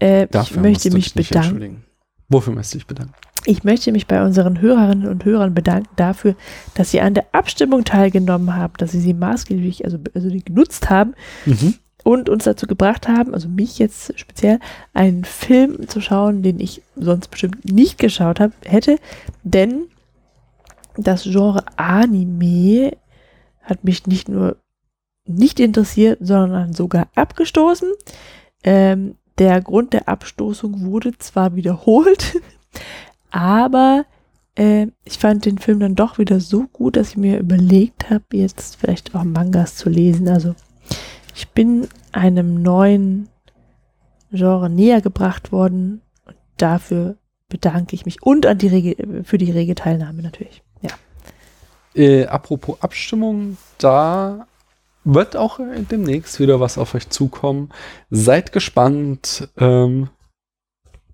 Äh, 0.00 0.26
ich 0.42 0.56
möchte 0.56 0.90
mich 0.90 1.14
bedanken. 1.14 1.84
Wofür 2.28 2.52
möchte 2.52 2.76
ich 2.76 2.86
bedanken? 2.86 3.14
Ich 3.46 3.62
möchte 3.62 3.92
mich 3.92 4.06
bei 4.06 4.24
unseren 4.24 4.60
Hörerinnen 4.60 5.06
und 5.06 5.24
Hörern 5.24 5.54
bedanken 5.54 5.90
dafür, 5.96 6.34
dass 6.74 6.90
sie 6.90 7.00
an 7.00 7.14
der 7.14 7.26
Abstimmung 7.32 7.84
teilgenommen 7.84 8.56
haben, 8.56 8.72
dass 8.78 8.92
sie 8.92 9.00
sie 9.00 9.12
maßgeblich, 9.12 9.84
also, 9.84 9.98
also 10.14 10.30
genutzt 10.44 10.88
haben 10.88 11.14
mhm. 11.44 11.74
und 12.02 12.30
uns 12.30 12.44
dazu 12.44 12.66
gebracht 12.66 13.06
haben, 13.06 13.34
also 13.34 13.48
mich 13.48 13.78
jetzt 13.78 14.18
speziell, 14.18 14.60
einen 14.94 15.24
Film 15.24 15.88
zu 15.88 16.00
schauen, 16.00 16.42
den 16.42 16.58
ich 16.58 16.82
sonst 16.96 17.28
bestimmt 17.28 17.70
nicht 17.70 17.98
geschaut 17.98 18.40
habe, 18.40 18.54
hätte, 18.64 18.96
denn 19.42 19.88
das 20.96 21.24
Genre 21.24 21.64
Anime 21.76 22.96
hat 23.62 23.84
mich 23.84 24.06
nicht 24.06 24.28
nur 24.28 24.56
nicht 25.26 25.58
interessiert, 25.58 26.18
sondern 26.20 26.74
sogar 26.74 27.08
abgestoßen. 27.14 27.90
Ähm, 28.62 29.16
der 29.38 29.60
Grund 29.62 29.92
der 29.92 30.08
Abstoßung 30.08 30.82
wurde 30.86 31.16
zwar 31.18 31.56
wiederholt, 31.56 32.40
aber 33.30 34.04
äh, 34.56 34.88
ich 35.04 35.18
fand 35.18 35.44
den 35.44 35.58
Film 35.58 35.80
dann 35.80 35.94
doch 35.94 36.18
wieder 36.18 36.40
so 36.40 36.66
gut, 36.72 36.96
dass 36.96 37.10
ich 37.10 37.16
mir 37.16 37.38
überlegt 37.38 38.10
habe, 38.10 38.24
jetzt 38.32 38.76
vielleicht 38.76 39.14
auch 39.14 39.24
Mangas 39.24 39.76
zu 39.76 39.88
lesen. 39.88 40.28
Also 40.28 40.54
ich 41.34 41.48
bin 41.48 41.88
einem 42.12 42.62
neuen 42.62 43.28
Genre 44.30 44.70
näher 44.70 45.00
gebracht 45.00 45.52
worden 45.52 46.00
und 46.26 46.36
dafür 46.56 47.16
bedanke 47.48 47.94
ich 47.94 48.04
mich 48.04 48.22
und 48.22 48.46
an 48.46 48.58
die 48.58 48.68
rege, 48.68 49.24
für 49.24 49.38
die 49.38 49.50
rege 49.50 49.74
Teilnahme 49.74 50.22
natürlich. 50.22 50.63
Äh, 51.94 52.26
apropos 52.26 52.80
Abstimmung, 52.80 53.56
da 53.78 54.46
wird 55.04 55.36
auch 55.36 55.60
demnächst 55.90 56.40
wieder 56.40 56.60
was 56.60 56.78
auf 56.78 56.94
euch 56.94 57.08
zukommen. 57.10 57.70
Seid 58.10 58.52
gespannt. 58.52 59.48
Ähm, 59.58 60.08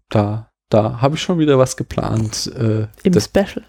da 0.08 0.50
da 0.70 1.00
habe 1.00 1.16
ich 1.16 1.22
schon 1.22 1.38
wieder 1.38 1.58
was 1.58 1.76
geplant. 1.76 2.50
Äh, 2.56 2.86
Im 3.02 3.20
Special. 3.20 3.64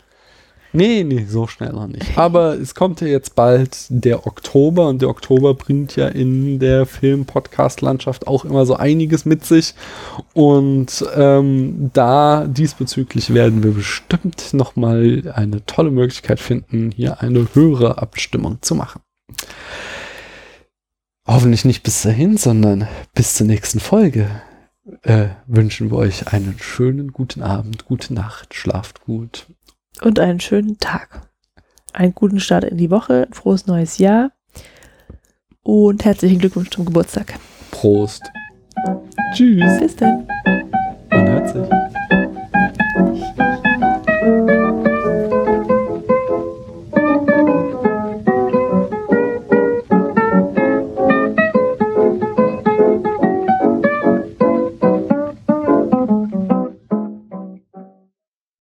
Nee, 0.73 1.03
nee, 1.03 1.26
so 1.27 1.48
schnell 1.48 1.73
noch 1.73 1.88
nicht. 1.88 2.18
Aber 2.18 2.53
es 2.53 2.76
kommt 2.76 3.02
ja 3.02 3.07
jetzt 3.07 3.35
bald 3.35 3.88
der 3.89 4.26
Oktober 4.26 4.88
und 4.88 5.02
der 5.02 5.10
Oktober 5.10 5.53
bringt 5.53 5.98
ja 5.98 6.07
in 6.07 6.60
der 6.60 6.85
Film-Podcast-Landschaft 6.85 8.26
auch 8.26 8.45
immer 8.45 8.65
so 8.65 8.76
einiges 8.76 9.26
mit 9.26 9.45
sich. 9.45 9.73
Und 10.34 11.06
ähm, 11.15 11.91
da 11.93 12.45
diesbezüglich 12.48 13.34
werden 13.34 13.64
wir 13.64 13.72
bestimmt 13.72 14.53
nochmal 14.53 15.31
eine 15.35 15.65
tolle 15.65 15.91
Möglichkeit 15.91 16.39
finden, 16.39 16.91
hier 16.91 17.22
eine 17.22 17.48
höhere 17.53 18.02
Abstimmung 18.02 18.60
zu 18.61 18.76
machen. 18.76 19.02
Hoffentlich 21.27 21.65
nicht 21.65 21.84
bis 21.84 22.02
dahin, 22.02 22.38
sondern 22.38 22.88
bis 23.14 23.35
zur 23.35 23.48
nächsten 23.48 23.81
Folge 23.81 24.30
äh, 25.03 25.27
wünschen 25.48 25.91
wir 25.91 25.98
euch 25.98 26.34
einen 26.34 26.56
schönen 26.60 27.11
guten 27.11 27.43
Abend, 27.43 27.85
gute 27.85 28.14
Nacht, 28.14 28.53
schlaft 28.53 29.02
gut. 29.02 29.48
Und 30.02 30.19
einen 30.19 30.40
schönen 30.40 30.78
Tag. 30.80 31.30
Einen 31.94 32.15
guten 32.15 32.40
Start 32.40 32.64
in 32.64 32.78
die 32.78 32.90
Woche, 32.90 33.28
ein 33.28 33.34
frohes 33.34 33.68
neues 33.68 33.99
Jahr 33.99 34.32
und 35.61 36.03
herzlichen 36.03 36.40
Glückwunsch 36.40 36.72
zum 36.72 36.86
Geburtstag. 36.86 37.36
Prost. 37.69 38.23
Tschüss. 39.34 39.80
Bis 39.80 39.95
dann. 39.95 40.28
Man 41.10 41.28
hört 41.28 41.49
sich. 41.49 41.90